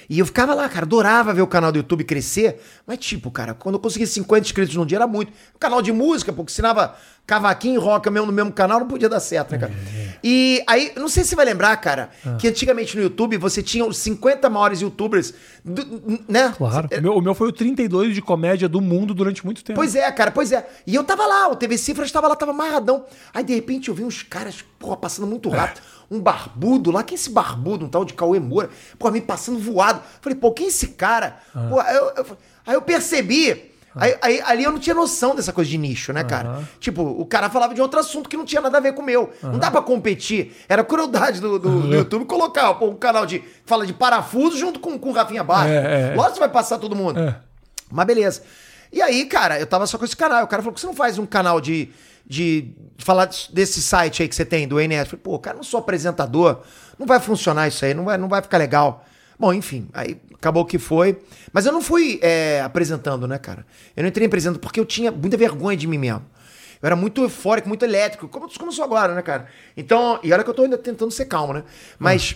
E 0.10 0.20
eu 0.20 0.26
ficava 0.26 0.54
lá, 0.54 0.68
cara, 0.70 0.86
adorava 0.86 1.34
ver 1.34 1.42
o 1.42 1.48
canal 1.48 1.72
do 1.72 1.78
YouTube 1.78 2.04
crescer. 2.04 2.62
Mas, 2.86 3.00
tipo, 3.00 3.32
cara, 3.32 3.54
quando 3.54 3.76
eu 3.76 3.80
consegui 3.80 4.06
50 4.06 4.46
inscritos 4.46 4.76
num 4.76 4.86
dia 4.86 4.98
era 4.98 5.08
muito. 5.08 5.32
Um 5.56 5.60
canal 5.60 5.82
de 5.82 5.92
música, 5.92 6.32
porque 6.32 6.52
ensinava 6.52 6.96
cavaquinho 7.26 7.76
e 7.76 7.78
rock 7.84 8.10
mesmo 8.10 8.28
no 8.28 8.34
mesmo 8.34 8.52
canal, 8.52 8.80
não 8.82 8.88
podia 8.88 9.08
dar 9.08 9.20
certo, 9.22 9.52
né, 9.54 9.58
cara? 9.58 9.72
É. 9.74 10.14
E 10.24 10.64
aí, 10.68 10.92
não 10.98 11.08
sei 11.08 11.24
se 11.24 11.30
você 11.30 11.36
vai 11.36 11.46
lembrar, 11.46 11.76
cara, 11.78 12.10
Ah. 12.26 12.36
que 12.36 12.48
antigamente 12.48 12.96
no 12.98 13.04
YouTube 13.04 13.38
você 13.38 13.64
tinha 13.64 13.86
os 13.86 13.98
50 13.98 14.50
maiores 14.50 14.82
youtubers, 14.82 15.34
do- 15.64 16.22
né? 16.28 16.54
Claro. 16.58 16.90
O 16.98 17.02
meu, 17.02 17.14
o 17.18 17.22
meu 17.22 17.34
foi 17.34 17.48
o 17.48 17.52
32 17.52 18.14
de 18.14 18.22
comédia 18.22 18.68
do 18.68 18.82
mundo 18.82 19.14
durante 19.14 19.46
muito 19.46 19.64
tempo. 19.64 19.78
Pois 19.80 19.96
é, 19.96 20.12
cara, 20.12 20.32
pois 20.32 20.52
é. 20.52 20.68
E 20.86 20.94
eu 20.96 21.04
tava 21.04 21.26
lá, 21.26 21.48
o 21.50 21.56
TV 21.56 21.78
Cifras 21.78 22.12
tava 22.12 22.28
lá, 22.28 22.36
tava 22.36 22.52
amarradão. 22.52 23.06
Aí, 23.34 23.44
de 23.44 23.54
repente, 23.56 23.88
eu 23.90 23.96
vi 23.96 24.04
uns 24.04 24.22
caras, 24.22 24.64
porra, 24.78 24.98
passando 24.98 25.26
muito 25.28 25.50
rápido. 25.50 25.82
Um 26.12 26.20
barbudo 26.20 26.92
lá, 26.92 27.04
quem 27.04 27.16
é 27.16 27.20
esse 27.20 27.30
barbudo? 27.30 27.86
Um 27.86 27.90
tal 27.90 28.04
de 28.06 28.14
Cauê 28.14 28.40
Moura. 28.40 28.70
Porra, 29.00 29.12
me 29.14 29.22
passando 29.22 29.58
voado. 29.58 30.02
Falei, 30.22 30.38
pô, 30.38 30.52
quem 30.52 30.66
é 30.66 30.70
esse 30.70 30.90
cara? 30.90 31.38
Pô, 31.70 31.80
aí, 31.80 31.96
eu, 31.96 32.12
eu- 32.18 32.38
aí 32.68 32.74
eu 32.76 32.82
percebi. 32.82 33.72
Aí, 33.96 34.16
aí- 34.22 34.42
ali 34.42 34.64
eu 34.64 34.72
não 34.72 34.80
tinha 34.80 34.96
noção 34.96 35.36
dessa 35.36 35.54
coisa 35.54 35.70
de 35.70 35.78
nicho, 35.78 36.12
né, 36.14 36.24
cara? 36.24 36.64
Tipo, 36.80 37.04
o 37.04 37.26
cara 37.26 37.50
falava 37.50 37.74
de 37.76 37.82
outro 37.82 38.00
assunto 38.00 38.28
que 38.30 38.36
não 38.36 38.46
tinha 38.46 38.62
nada 38.62 38.78
a 38.78 38.82
ver 38.82 38.94
com 38.94 39.02
o 39.02 39.06
meu. 39.06 39.32
Não 39.42 39.60
dá 39.60 39.70
pra 39.70 39.82
competir. 39.82 40.56
Era 40.68 40.84
crueldade 40.84 41.40
do, 41.40 41.60
do- 41.60 41.82
do 41.82 41.94
YouTube 41.96 42.26
colocar 42.26 42.74
pô, 42.76 42.88
um 42.88 42.96
canal 42.96 43.26
de. 43.26 43.44
Fala 43.66 43.86
de 43.86 43.94
parafuso 43.94 44.58
junto 44.58 44.80
com, 44.80 44.98
com 44.98 45.10
o 45.10 45.14
Rafinha 45.14 45.44
Baixo. 45.44 45.72
É, 45.72 46.12
é. 46.12 46.16
Lógico 46.16 46.34
que 46.36 46.40
vai 46.40 46.50
passar 46.50 46.78
todo 46.80 46.96
mundo. 46.96 47.20
É. 47.20 47.36
Mas 47.92 48.06
beleza. 48.08 48.42
E 48.92 49.02
aí, 49.02 49.26
cara, 49.26 49.60
eu 49.60 49.66
tava 49.68 49.86
só 49.88 49.98
com 49.98 50.06
esse 50.06 50.16
canal. 50.18 50.44
O 50.44 50.48
cara 50.48 50.62
falou: 50.62 50.72
por 50.74 50.76
que 50.76 50.82
você 50.82 50.88
não 50.88 50.96
faz 50.96 51.18
um 51.20 51.26
canal 51.26 51.60
de. 51.62 51.90
de 52.26 52.72
falar 52.98 53.30
desse 53.52 53.82
site 53.82 54.22
aí 54.24 54.28
que 54.30 54.36
você 54.36 54.46
tem, 54.46 54.68
do 54.68 54.80
ENET? 54.80 55.02
Eu 55.02 55.06
falei, 55.08 55.22
pô, 55.24 55.38
cara, 55.40 55.56
não 55.58 55.64
sou 55.64 55.80
apresentador. 55.80 56.62
Não 56.98 57.06
vai 57.06 57.20
funcionar 57.20 57.68
isso 57.68 57.84
aí, 57.86 57.94
não 57.94 58.06
vai, 58.06 58.18
não 58.18 58.28
vai 58.30 58.42
ficar 58.42 58.58
legal. 58.58 59.04
Bom, 59.40 59.52
enfim, 59.54 59.90
aí 59.94 60.18
acabou 60.44 60.66
que 60.66 60.78
foi. 60.78 61.18
Mas 61.52 61.66
eu 61.66 61.72
não 61.72 61.82
fui 61.82 62.20
é, 62.22 62.62
apresentando, 62.62 63.28
né, 63.28 63.38
cara? 63.38 63.66
Eu 63.96 64.04
não 64.04 64.10
entrei 64.10 64.28
apresentando 64.28 64.60
porque 64.60 64.80
eu 64.80 64.86
tinha 64.86 65.12
muita 65.12 65.38
vergonha 65.38 65.78
de 65.78 65.88
mim 65.88 65.98
mesmo. 65.98 66.22
Eu 66.82 66.88
era 66.88 66.96
muito 66.98 67.22
eufórico, 67.24 67.68
muito 67.70 67.86
elétrico, 67.86 68.28
como, 68.28 68.48
como 68.52 68.68
eu 68.70 68.74
sou 68.74 68.84
agora, 68.84 69.16
né, 69.16 69.22
cara? 69.22 69.48
Então, 69.78 70.20
e 70.22 70.34
olha 70.34 70.44
que 70.44 70.50
eu 70.50 70.54
tô 70.54 70.64
ainda 70.64 70.78
tentando 70.78 71.12
ser 71.12 71.26
calmo, 71.26 71.54
né? 71.54 71.64
Mas. 71.98 72.36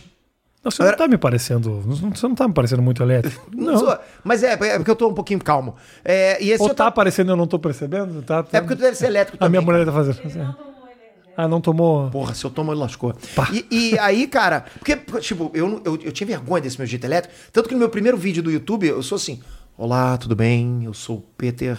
Não, 0.64 0.72
você 0.72 0.84
não 0.84 0.96
tá 0.98 1.08
me 1.08 1.18
parecendo. 1.18 1.82
Você 1.82 2.28
não 2.28 2.36
tá 2.36 2.48
me 2.48 2.54
parecendo 2.54 2.82
muito 2.82 3.02
elétrico. 3.04 3.46
Não. 3.56 3.78
sou- 3.78 3.98
mas 4.24 4.44
é, 4.44 4.54
é 4.54 4.78
porque 4.78 4.92
eu 4.92 4.96
tô 4.96 5.08
um 5.08 5.14
pouquinho 5.14 5.40
calmo. 5.42 5.76
É, 6.04 6.42
e 6.44 6.52
esse 6.52 6.62
Ou 6.62 6.70
tá 6.70 6.76
tô- 6.76 6.84
aparecendo 6.90 7.30
e 7.30 7.32
eu 7.32 7.36
não 7.38 7.48
tô 7.48 7.58
percebendo? 7.60 8.22
Tá, 8.24 8.44
tá- 8.44 8.58
É 8.58 8.62
porque 8.62 8.76
tu 8.76 8.82
deve 8.82 8.98
ser 8.98 9.06
elétrico 9.06 9.38
A 9.38 9.46
também. 9.46 9.52
minha 9.62 9.62
mulher 9.62 9.86
tá 9.86 9.92
fazendo. 9.94 10.18
Ah, 11.38 11.48
não 11.48 11.62
tomou. 11.62 12.10
Porra, 12.10 12.34
se 12.34 12.44
eu 12.44 12.50
tomo, 12.50 12.72
ele 12.72 12.80
lascou. 12.80 13.14
E, 13.54 13.92
e 13.92 14.00
aí, 14.00 14.26
cara, 14.26 14.66
porque, 14.80 14.96
tipo, 15.22 15.52
eu, 15.54 15.80
eu, 15.86 15.96
eu 16.02 16.12
tinha 16.12 16.26
vergonha 16.26 16.64
desse 16.64 16.80
meu 16.80 16.88
jeito 16.88 17.06
elétrico. 17.06 17.36
Tanto 17.54 17.70
que 17.70 17.76
no 17.76 17.80
meu 17.80 17.90
primeiro 17.90 18.18
vídeo 18.18 18.42
do 18.42 18.50
YouTube, 18.50 18.88
eu 18.88 19.04
sou 19.04 19.18
assim: 19.18 19.40
Olá, 19.78 20.18
tudo 20.18 20.36
bem? 20.36 20.84
Eu 20.84 20.96
sou 20.96 21.18
o 21.18 21.22
Peter. 21.38 21.78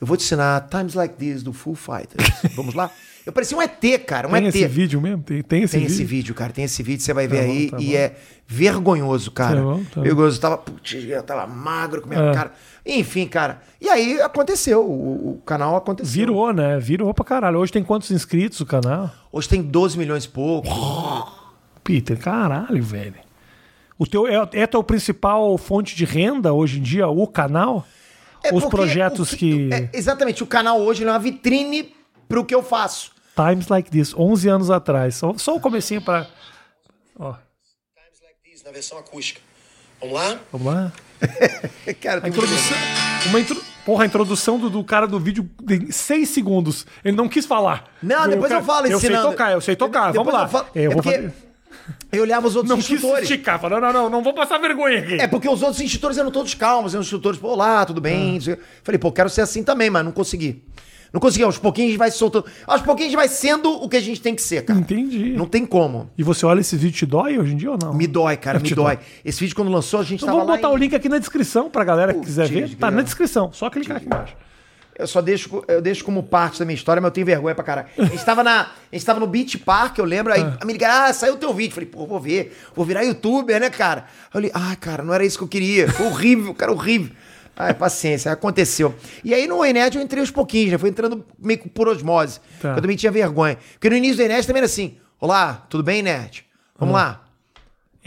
Eu 0.00 0.06
vou 0.06 0.16
te 0.16 0.24
ensinar 0.24 0.68
Times 0.68 0.94
Like 0.94 1.14
This 1.16 1.42
do 1.42 1.52
Full 1.52 1.74
Fighters. 1.74 2.28
Vamos 2.54 2.74
lá? 2.74 2.90
Eu 3.26 3.32
parecia 3.32 3.58
um 3.58 3.60
ET, 3.60 3.78
cara, 4.06 4.26
um 4.26 4.30
Tem 4.30 4.46
ET. 4.46 4.54
esse 4.54 4.66
vídeo 4.68 5.00
mesmo? 5.00 5.22
Tem, 5.22 5.42
tem 5.42 5.62
esse 5.64 5.72
Tem 5.72 5.80
vídeo? 5.82 5.92
esse 5.94 6.04
vídeo, 6.04 6.34
cara. 6.34 6.52
Tem 6.52 6.64
esse 6.64 6.82
vídeo, 6.82 7.02
você 7.02 7.12
vai 7.12 7.26
ver 7.28 7.40
Tá 7.40 7.46
bom, 7.46 7.52
aí. 7.52 7.70
tá 7.70 7.76
e 7.80 7.86
bom. 7.86 7.92
é 7.96 8.12
vergonhoso, 8.46 9.30
cara. 9.30 9.56
Tá 9.56 9.62
bom, 9.62 9.84
tá 9.84 10.00
vergonhoso. 10.00 10.36
Eu 10.38 10.40
tava, 10.40 10.58
putz, 10.58 10.94
eu 10.94 11.22
tava 11.22 11.46
magro 11.46 12.00
com 12.02 12.08
minha 12.08 12.20
É. 12.30 12.32
cara. 12.34 12.52
Enfim, 12.86 13.26
cara. 13.26 13.60
E 13.80 13.88
aí 13.88 14.18
aconteceu. 14.22 14.80
O, 14.82 15.32
o 15.32 15.42
canal 15.44 15.76
aconteceu. 15.76 16.10
Virou, 16.12 16.52
né? 16.54 16.78
Virou 16.78 17.12
pra 17.12 17.24
caralho. 17.24 17.58
Hoje 17.58 17.70
tem 17.72 17.82
quantos 17.84 18.10
inscritos 18.10 18.60
o 18.60 18.66
canal? 18.66 19.10
Hoje 19.30 19.46
tem 19.48 19.60
12 19.62 19.98
milhões 19.98 20.24
e 20.24 20.28
pouco. 20.28 20.68
Peter, 21.84 22.18
caralho, 22.18 22.82
velho. 22.82 23.14
O 23.98 24.06
teu, 24.06 24.26
é, 24.26 24.48
é 24.52 24.62
a 24.62 24.66
tua 24.68 24.82
principal 24.84 25.58
fonte 25.58 25.94
de 25.96 26.04
renda 26.04 26.52
hoje 26.54 26.78
em 26.78 26.82
dia, 26.82 27.08
o 27.08 27.26
canal? 27.26 27.86
É 28.44 28.54
Os 28.54 28.64
projetos 28.66 29.32
o 29.32 29.36
que. 29.36 29.68
é, 29.72 29.88
exatamente. 29.92 30.42
O 30.42 30.46
canal 30.46 30.80
hoje 30.80 31.04
é 31.04 31.06
uma 31.06 31.18
vitrine 31.18 31.94
pro 32.28 32.44
que 32.44 32.54
eu 32.54 32.62
faço. 32.62 33.12
Times 33.34 33.68
Like 33.68 33.90
This, 33.90 34.14
11 34.14 34.48
anos 34.48 34.70
atrás. 34.70 35.14
Só, 35.16 35.34
só 35.38 35.54
o 35.54 35.60
comecinho 35.60 36.00
pra... 36.02 36.26
Ó, 37.18 37.32
Times 37.32 38.20
Like 38.22 38.36
This, 38.44 38.62
na 38.64 38.70
versão 38.72 38.98
acústica. 38.98 39.40
Vamos 40.00 40.14
lá? 40.14 40.38
vamos 40.52 40.66
lá. 40.74 40.92
Cara, 42.00 42.18
A 42.18 42.20
tem 42.22 42.30
introdução... 42.30 42.76
Uma 43.26 43.40
intro... 43.40 43.62
Porra, 43.84 44.02
a 44.04 44.06
introdução 44.06 44.58
do, 44.58 44.68
do 44.68 44.84
cara 44.84 45.06
do 45.06 45.18
vídeo 45.18 45.48
em 45.68 45.90
6 45.90 46.28
segundos. 46.28 46.84
Ele 47.02 47.16
não 47.16 47.26
quis 47.26 47.46
falar. 47.46 47.90
Não, 48.02 48.24
O 48.24 48.28
depois 48.28 48.48
cara- 48.50 48.60
eu 48.60 48.66
falo 48.66 48.86
Eu 48.86 49.00
sei 49.00 49.08
ensinando. 49.08 49.30
tocar, 49.30 49.52
eu 49.52 49.60
sei 49.62 49.76
tocar. 49.76 50.12
Vamos 50.12 50.30
lá. 50.32 50.42
eu 50.42 50.48
falo- 50.48 50.66
É, 50.74 50.80
eu 50.80 50.90
é 50.90 50.94
vou 50.94 51.02
porque 51.02 51.16
fazer- 51.16 51.34
Eu 52.12 52.22
olhava 52.22 52.46
os 52.46 52.56
outros 52.56 52.70
Não 52.70 52.76
quis 52.78 52.90
instrutores. 52.90 53.30
esticar. 53.30 53.60
Falou, 53.60 53.80
não, 53.80 53.92
não, 53.92 54.02
não, 54.04 54.10
não 54.10 54.22
vou 54.22 54.32
passar 54.34 54.58
vergonha 54.58 54.98
aqui. 55.00 55.14
É 55.14 55.26
porque 55.26 55.48
os 55.48 55.62
outros 55.62 55.80
instrutores 55.80 56.16
eram 56.18 56.30
todos 56.30 56.54
calmos, 56.54 56.94
eram 56.94 57.02
instrutores, 57.02 57.38
pô, 57.38 57.54
lá, 57.54 57.84
tudo 57.84 58.00
bem. 58.00 58.38
Ah. 58.50 58.56
Falei, 58.82 58.98
pô, 58.98 59.12
quero 59.12 59.28
ser 59.28 59.42
assim 59.42 59.62
também, 59.62 59.90
mas 59.90 60.04
não 60.04 60.12
consegui. 60.12 60.62
Não 61.10 61.20
consegui, 61.20 61.42
aos 61.42 61.56
pouquinhos 61.56 61.88
a 61.88 61.90
gente 61.92 61.98
vai 61.98 62.10
soltando. 62.10 62.44
Aos 62.66 62.82
pouquinhos 62.82 63.08
a 63.08 63.10
gente 63.12 63.16
vai 63.16 63.28
sendo 63.28 63.70
o 63.72 63.88
que 63.88 63.96
a 63.96 64.00
gente 64.00 64.20
tem 64.20 64.34
que 64.34 64.42
ser, 64.42 64.62
cara. 64.66 64.78
Entendi. 64.78 65.30
Não 65.32 65.46
tem 65.46 65.64
como. 65.64 66.10
E 66.18 66.22
você 66.22 66.44
olha 66.44 66.60
esse 66.60 66.76
vídeo 66.76 66.94
te 66.98 67.06
dói 67.06 67.38
hoje 67.38 67.54
em 67.54 67.56
dia 67.56 67.70
ou 67.70 67.78
não? 67.80 67.94
Me 67.94 68.06
dói, 68.06 68.36
cara, 68.36 68.58
me 68.58 68.68
Te 68.68 68.74
dói. 68.74 68.96
dói. 68.96 69.04
Esse 69.24 69.40
vídeo 69.40 69.56
quando 69.56 69.70
lançou, 69.70 70.00
a 70.00 70.02
gente 70.02 70.22
Então 70.22 70.26
tava 70.34 70.40
vamos 70.44 70.56
botar 70.56 70.68
em- 70.68 70.74
o 70.74 70.76
link 70.76 70.94
aqui 70.94 71.08
na 71.08 71.16
descrição 71.18 71.70
pra 71.70 71.82
galera 71.82 72.12
que 72.12 72.18
Putz, 72.18 72.28
quiser 72.28 72.48
ver. 72.48 72.74
Tá 72.76 72.90
na 72.90 73.00
descrição, 73.00 73.50
só 73.54 73.70
clicar 73.70 73.96
aqui 73.96 74.04
embaixo. 74.06 74.34
Eu 74.98 75.06
só 75.06 75.20
deixo, 75.20 75.62
eu 75.68 75.80
deixo 75.80 76.04
como 76.04 76.22
parte 76.24 76.58
da 76.58 76.64
minha 76.64 76.74
história, 76.74 77.00
mas 77.00 77.10
eu 77.10 77.12
tenho 77.12 77.26
vergonha 77.26 77.54
pra 77.54 77.62
caralho. 77.62 77.88
A 77.96 78.04
gente 78.04 78.24
tava, 78.24 78.42
na, 78.42 78.62
a 78.62 78.68
gente 78.90 79.06
tava 79.06 79.20
no 79.20 79.26
Beach 79.28 79.56
Park, 79.58 79.98
eu 79.98 80.04
lembro, 80.04 80.32
aí 80.32 80.44
a 80.60 80.64
me 80.64 80.72
ligaram, 80.72 81.04
ah, 81.08 81.12
saiu 81.12 81.34
o 81.34 81.36
teu 81.36 81.54
vídeo. 81.54 81.72
Falei, 81.72 81.88
pô, 81.88 82.04
vou 82.04 82.18
ver, 82.18 82.58
vou 82.74 82.84
virar 82.84 83.02
youtuber, 83.02 83.60
né, 83.60 83.70
cara? 83.70 84.06
Eu 84.26 84.32
falei, 84.32 84.50
ah, 84.52 84.74
cara, 84.74 85.04
não 85.04 85.14
era 85.14 85.24
isso 85.24 85.38
que 85.38 85.44
eu 85.44 85.48
queria. 85.48 85.88
Foi 85.92 86.06
horrível, 86.06 86.52
cara, 86.52 86.72
horrível. 86.72 87.12
Ai, 87.56 87.74
paciência, 87.74 88.30
aconteceu. 88.30 88.94
E 89.24 89.34
aí 89.34 89.46
no 89.46 89.64
Enet 89.64 89.96
eu 89.96 90.02
entrei 90.02 90.20
aos 90.20 90.30
pouquinhos, 90.30 90.72
né? 90.72 90.78
Fui 90.78 90.88
entrando 90.88 91.24
meio 91.38 91.58
que 91.58 91.68
por 91.68 91.88
osmose. 91.88 92.40
Tá. 92.60 92.74
Eu 92.76 92.80
também 92.80 92.96
tinha 92.96 93.10
vergonha. 93.10 93.58
Porque 93.72 93.90
no 93.90 93.96
início 93.96 94.16
do 94.16 94.22
Enet 94.22 94.46
também 94.46 94.60
era 94.60 94.66
assim, 94.66 94.96
olá, 95.20 95.66
tudo 95.68 95.82
bem, 95.82 96.02
Nerd? 96.02 96.44
Vamos 96.78 96.94
lá. 96.94 97.24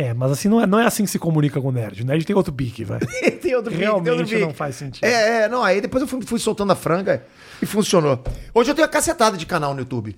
É, 0.01 0.13
mas 0.13 0.31
assim 0.31 0.47
não 0.49 0.59
é, 0.61 0.65
não 0.65 0.79
é 0.79 0.85
assim 0.85 1.03
que 1.05 1.11
se 1.11 1.19
comunica 1.19 1.61
com 1.61 1.67
o 1.67 1.71
nerd. 1.71 2.01
O 2.01 2.05
nerd 2.05 2.25
tem 2.25 2.35
outro 2.35 2.51
pique, 2.51 2.83
vai. 2.83 2.99
tem 3.41 3.53
outro 3.55 3.71
vídeo, 3.71 3.79
tem 3.85 3.89
outro 3.89 4.03
Realmente 4.03 4.29
vídeo. 4.29 4.47
não 4.47 4.53
faz 4.53 4.75
sentido. 4.75 5.03
É, 5.05 5.43
é, 5.43 5.49
não, 5.49 5.63
aí 5.63 5.79
depois 5.79 6.01
eu 6.01 6.07
fui, 6.07 6.21
fui 6.23 6.39
soltando 6.39 6.71
a 6.71 6.75
franga 6.75 7.23
e 7.61 7.65
funcionou. 7.65 8.23
Hoje 8.53 8.71
eu 8.71 8.75
tenho 8.75 8.85
a 8.87 8.89
cacetada 8.89 9.37
de 9.37 9.45
canal 9.45 9.73
no 9.73 9.81
YouTube. 9.81 10.17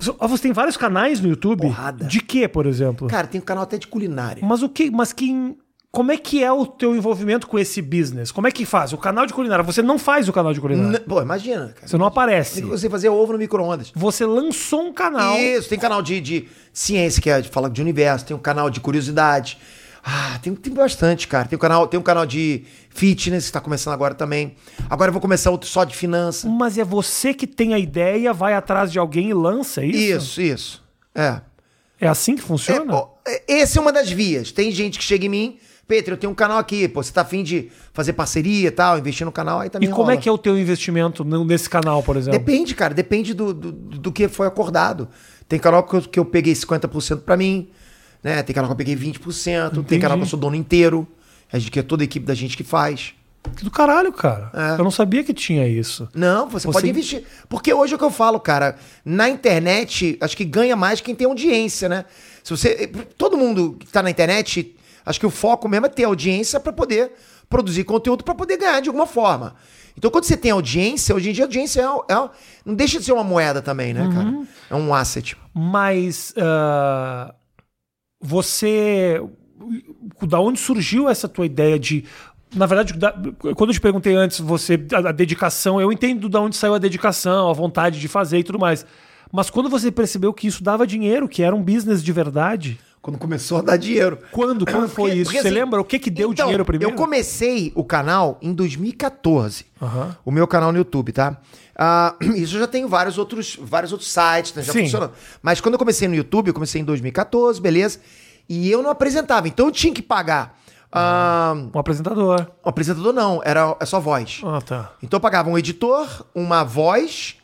So- 0.00 0.16
ah, 0.18 0.26
Você 0.26 0.42
tem 0.44 0.52
vários 0.52 0.76
canais 0.76 1.20
no 1.20 1.28
YouTube? 1.28 1.60
Porrada. 1.62 2.06
De 2.06 2.20
quê, 2.20 2.48
por 2.48 2.66
exemplo? 2.66 3.06
Cara, 3.08 3.26
tem 3.26 3.40
um 3.40 3.44
canal 3.44 3.64
até 3.64 3.76
de 3.78 3.86
culinária. 3.86 4.42
Mas 4.44 4.62
o 4.62 4.68
que. 4.68 4.90
Mas 4.90 5.12
que. 5.12 5.56
Como 5.90 6.12
é 6.12 6.18
que 6.18 6.44
é 6.44 6.52
o 6.52 6.66
teu 6.66 6.94
envolvimento 6.94 7.46
com 7.46 7.58
esse 7.58 7.80
business? 7.80 8.30
Como 8.30 8.46
é 8.46 8.50
que 8.52 8.66
faz? 8.66 8.92
O 8.92 8.98
canal 8.98 9.24
de 9.24 9.32
culinária. 9.32 9.64
Você 9.64 9.80
não 9.80 9.98
faz 9.98 10.28
o 10.28 10.32
canal 10.34 10.52
de 10.52 10.60
culinária. 10.60 10.98
N- 10.98 11.00
Pô, 11.00 11.20
imagina, 11.22 11.68
cara. 11.74 11.88
Você 11.88 11.96
não 11.96 12.04
aparece. 12.04 12.60
Você 12.60 12.90
fazer 12.90 13.08
ovo 13.08 13.32
no 13.32 13.38
micro-ondas. 13.38 13.90
Você 13.94 14.26
lançou 14.26 14.82
um 14.82 14.92
canal. 14.92 15.38
Isso, 15.38 15.66
tem 15.68 15.78
canal 15.78 16.02
de, 16.02 16.20
de 16.20 16.48
ciência, 16.74 17.22
que 17.22 17.30
é 17.30 17.40
de 17.40 17.48
fala 17.48 17.70
de 17.70 17.80
universo, 17.80 18.26
tem 18.26 18.36
um 18.36 18.40
canal 18.40 18.68
de 18.68 18.80
curiosidade. 18.80 19.56
Ah, 20.04 20.38
tem, 20.42 20.54
tem 20.54 20.72
bastante, 20.72 21.26
cara. 21.26 21.48
Tem 21.48 21.56
um 21.56 21.60
canal, 21.60 21.86
tem 21.88 21.98
um 21.98 22.02
canal 22.02 22.26
de 22.26 22.64
fitness 22.90 23.46
que 23.46 23.52
tá 23.52 23.60
começando 23.60 23.94
agora 23.94 24.14
também. 24.14 24.56
Agora 24.90 25.08
eu 25.08 25.12
vou 25.12 25.22
começar 25.22 25.50
outro 25.50 25.68
só 25.70 25.84
de 25.84 25.96
finança. 25.96 26.46
Mas 26.48 26.76
é 26.76 26.84
você 26.84 27.32
que 27.32 27.46
tem 27.46 27.72
a 27.72 27.78
ideia, 27.78 28.32
vai 28.34 28.52
atrás 28.52 28.92
de 28.92 28.98
alguém 28.98 29.30
e 29.30 29.34
lança 29.34 29.80
é 29.82 29.86
isso? 29.86 29.98
Isso, 29.98 30.42
isso. 30.42 30.84
É. 31.14 31.40
É 31.98 32.06
assim 32.06 32.36
que 32.36 32.42
É, 32.42 32.44
funciona? 32.44 32.94
ó, 32.94 33.08
é- 33.26 33.42
essa 33.60 33.78
é 33.78 33.82
uma 33.82 33.92
das 33.92 34.10
vias. 34.10 34.52
Tem 34.52 34.70
gente 34.70 34.98
que 34.98 35.04
chega 35.04 35.26
em 35.26 35.28
mim, 35.28 35.58
Pedro, 35.88 36.12
eu 36.12 36.18
tenho 36.18 36.30
um 36.30 36.34
canal 36.34 36.58
aqui, 36.58 36.86
pô, 36.86 37.02
você 37.02 37.10
tá 37.10 37.22
afim 37.22 37.42
de 37.42 37.70
fazer 37.94 38.12
parceria 38.12 38.68
e 38.68 38.70
tal, 38.70 38.98
investir 38.98 39.24
no 39.24 39.32
canal, 39.32 39.60
aí 39.60 39.68
e 39.68 39.70
também 39.70 39.90
como 39.90 40.10
é 40.10 40.18
que 40.18 40.28
é 40.28 40.32
o 40.32 40.36
teu 40.36 40.58
investimento 40.58 41.24
nesse 41.24 41.68
canal, 41.68 42.02
por 42.02 42.14
exemplo? 42.18 42.38
Depende, 42.38 42.74
cara, 42.74 42.92
depende 42.92 43.32
do, 43.32 43.54
do, 43.54 43.72
do 43.72 44.12
que 44.12 44.28
foi 44.28 44.46
acordado. 44.46 45.08
Tem 45.48 45.58
canal 45.58 45.82
que 45.82 45.96
eu, 45.96 46.02
que 46.02 46.18
eu 46.18 46.26
peguei 46.26 46.52
50% 46.52 47.22
pra 47.22 47.38
mim, 47.38 47.70
né? 48.22 48.42
Tem 48.42 48.54
canal 48.54 48.68
que 48.68 48.72
eu 48.74 48.76
peguei 48.76 48.94
20%, 48.94 49.70
tem 49.70 49.80
Entendi. 49.80 50.02
canal 50.02 50.18
que 50.18 50.24
eu 50.24 50.28
sou 50.28 50.38
dono 50.38 50.54
inteiro, 50.54 51.08
a 51.50 51.58
gente 51.58 51.70
que 51.70 51.78
é 51.78 51.82
toda 51.82 52.02
a 52.02 52.04
equipe 52.04 52.26
da 52.26 52.34
gente 52.34 52.54
que 52.54 52.62
faz. 52.64 53.14
Que 53.56 53.64
do 53.64 53.70
caralho, 53.70 54.12
cara. 54.12 54.50
É. 54.52 54.72
Eu 54.78 54.84
não 54.84 54.90
sabia 54.90 55.24
que 55.24 55.32
tinha 55.32 55.66
isso. 55.66 56.06
Não, 56.14 56.50
você, 56.50 56.66
Você- 56.66 56.72
pode 56.72 56.90
investir. 56.90 57.24
Porque 57.48 57.72
hoje 57.72 57.94
é 57.94 57.96
o 57.96 57.98
que 57.98 58.04
eu 58.04 58.10
falo, 58.10 58.38
cara. 58.38 58.76
Na 59.02 59.26
internet, 59.30 60.18
acho 60.20 60.36
que 60.36 60.44
ganha 60.44 60.76
mais 60.76 61.00
quem 61.00 61.14
tem 61.14 61.26
audiência, 61.26 61.88
né? 61.88 62.04
Se 62.44 62.50
você. 62.50 62.90
Todo 63.16 63.38
mundo 63.38 63.76
que 63.78 63.86
tá 63.86 64.02
na 64.02 64.10
internet, 64.10 64.74
acho 65.08 65.18
que 65.20 65.26
o 65.26 65.30
foco 65.30 65.68
mesmo 65.68 65.86
é 65.86 65.88
ter 65.88 66.04
audiência 66.04 66.60
pra 66.60 66.72
poder 66.72 67.12
produzir 67.48 67.84
conteúdo 67.84 68.22
pra 68.24 68.34
poder 68.34 68.56
ganhar 68.58 68.80
de 68.80 68.88
alguma 68.88 69.06
forma. 69.06 69.54
Então, 69.96 70.10
quando 70.10 70.24
você 70.24 70.36
tem 70.36 70.50
audiência, 70.52 71.14
hoje 71.14 71.30
em 71.30 71.32
dia 71.32 71.44
a 71.44 71.46
audiência 71.46 71.80
é, 71.80 71.84
é- 72.14 72.30
não 72.64 72.74
deixa 72.74 72.98
de 73.00 73.04
ser 73.04 73.12
uma 73.12 73.24
moeda 73.24 73.60
também, 73.60 73.92
né, 73.92 74.08
cara? 74.14 74.28
É 74.70 74.74
um 74.76 74.94
asset. 74.94 75.36
Mas 75.54 76.32
ah, 76.36 77.34
você. 78.20 79.20
Da 80.26 80.40
onde 80.40 80.58
surgiu 80.58 81.08
essa 81.08 81.28
tua 81.28 81.46
ideia 81.46 81.78
de. 81.78 82.04
Na 82.54 82.64
verdade, 82.66 82.94
da- 82.94 83.12
quando 83.56 83.70
eu 83.70 83.74
te 83.74 83.80
perguntei 83.80 84.14
antes, 84.14 84.40
você. 84.40 84.78
A, 84.92 85.08
a 85.08 85.12
dedicação, 85.12 85.80
eu 85.80 85.92
entendo 85.92 86.28
da 86.28 86.40
onde 86.40 86.56
saiu 86.56 86.74
a 86.74 86.78
dedicação, 86.78 87.50
a 87.50 87.52
vontade 87.52 87.98
de 88.00 88.08
fazer 88.08 88.38
e 88.38 88.44
tudo 88.44 88.58
mais. 88.58 88.86
Mas 89.32 89.50
quando 89.50 89.68
você 89.68 89.90
percebeu 89.90 90.32
que 90.32 90.46
isso 90.46 90.62
dava 90.62 90.86
dinheiro, 90.86 91.28
que 91.28 91.42
era 91.42 91.54
um 91.54 91.62
business 91.62 92.02
de 92.02 92.12
verdade, 92.12 92.78
Quando 93.00 93.18
começou 93.18 93.58
a 93.58 93.62
dar 93.62 93.76
dinheiro. 93.76 94.18
quando, 94.32 94.66
quando 94.66 94.88
foi 94.88 95.10
Porque- 95.10 95.20
isso? 95.22 95.24
porque, 95.30 95.40
você 95.42 95.48
assim, 95.48 95.56
lembra 95.56 95.80
o 95.80 95.84
que 95.84 95.98
que 95.98 96.10
deu 96.10 96.32
então, 96.32 96.46
dinheiro 96.46 96.64
primeiro? 96.64 96.92
Eu 96.92 96.96
comecei 96.96 97.72
o 97.74 97.84
canal 97.84 98.38
em 98.42 98.52
2014. 98.52 99.64
Aham. 99.80 100.16
O 100.24 100.30
meu 100.30 100.46
canal 100.46 100.72
no 100.72 100.78
YouTube, 100.78 101.12
tá? 101.12 101.36
Ah, 101.76 102.14
isso 102.36 102.56
eu 102.56 102.60
já 102.60 102.66
tenho 102.66 102.88
vários 102.88 103.16
outros, 103.18 103.56
vários 103.60 103.92
outros 103.92 104.10
sites, 104.10 104.52
né? 104.54 104.62
Já 104.62 104.72
Sim. 104.72 104.82
funcionando. 104.82 105.12
Mas 105.40 105.60
quando 105.60 105.74
eu 105.74 105.78
comecei 105.78 106.08
no 106.08 106.14
YouTube, 106.14 106.48
eu 106.48 106.54
comecei 106.54 106.80
em 106.80 106.84
2014, 106.84 107.60
beleza? 107.60 108.00
E 108.48 108.70
eu 108.70 108.82
não 108.82 108.90
apresentava, 108.90 109.46
então 109.46 109.66
eu 109.66 109.72
tinha 109.72 109.92
que 109.94 110.02
pagar. 110.02 110.58
ah, 110.90 111.54
Um 111.74 111.78
apresentador. 111.78 112.46
um 112.64 112.68
apresentador 112.68 113.12
não, 113.12 113.40
era 113.44 113.76
é 113.78 113.84
só 113.86 114.00
voz. 114.00 114.40
Ah, 114.44 114.60
tá. 114.60 114.92
Então 115.02 115.18
eu 115.18 115.20
pagava 115.20 115.48
um 115.50 115.56
editor, 115.58 116.26
uma 116.34 116.64
voz 116.64 117.36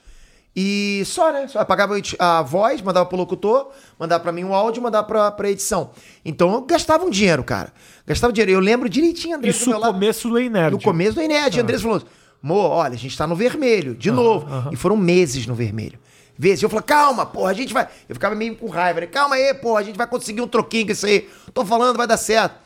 e 0.56 1.02
só, 1.04 1.32
né? 1.32 1.48
Só 1.48 1.60
eu 1.60 1.66
pagava 1.66 1.94
a 2.18 2.42
voz, 2.42 2.80
mandava 2.80 3.06
pro 3.06 3.16
locutor, 3.16 3.70
mandava 3.98 4.22
pra 4.22 4.30
mim 4.30 4.44
um 4.44 4.54
áudio, 4.54 4.82
mandava 4.82 5.06
pra, 5.06 5.30
pra 5.32 5.50
edição. 5.50 5.90
Então 6.24 6.52
eu 6.54 6.60
gastava 6.62 7.04
um 7.04 7.10
dinheiro, 7.10 7.42
cara. 7.42 7.72
Gastava 8.06 8.32
dinheiro. 8.32 8.52
Eu 8.52 8.60
lembro 8.60 8.88
direitinho, 8.88 9.36
André, 9.36 9.50
Isso 9.50 9.70
no 9.70 9.80
começo 9.80 10.28
do 10.28 10.38
Ei 10.38 10.48
Nerd. 10.48 10.72
no 10.72 10.80
começo 10.80 11.14
do 11.14 11.20
Ened, 11.20 11.58
Andrés 11.60 11.82
falou: 11.82 12.02
Mo, 12.40 12.54
olha, 12.54 12.94
a 12.94 12.98
gente 12.98 13.16
tá 13.16 13.26
no 13.26 13.34
vermelho, 13.34 13.94
de 13.94 14.10
novo. 14.10 14.46
E 14.70 14.76
foram 14.76 14.96
meses 14.96 15.46
no 15.46 15.54
vermelho. 15.54 15.98
Vezes. 16.36 16.62
Eu 16.62 16.68
falei, 16.68 16.84
calma, 16.84 17.24
porra, 17.24 17.50
a 17.50 17.54
gente 17.54 17.72
vai. 17.72 17.88
Eu 18.08 18.14
ficava 18.14 18.34
meio 18.34 18.56
com 18.56 18.68
raiva, 18.68 19.00
né? 19.00 19.06
Calma 19.06 19.36
aí, 19.36 19.54
porra, 19.54 19.80
a 19.80 19.82
gente 19.82 19.96
vai 19.96 20.06
conseguir 20.06 20.40
um 20.40 20.48
troquinho 20.48 20.86
com 20.86 20.92
isso 20.92 21.06
aí. 21.06 21.28
Tô 21.52 21.64
falando, 21.64 21.96
vai 21.96 22.06
dar 22.06 22.16
certo. 22.16 22.56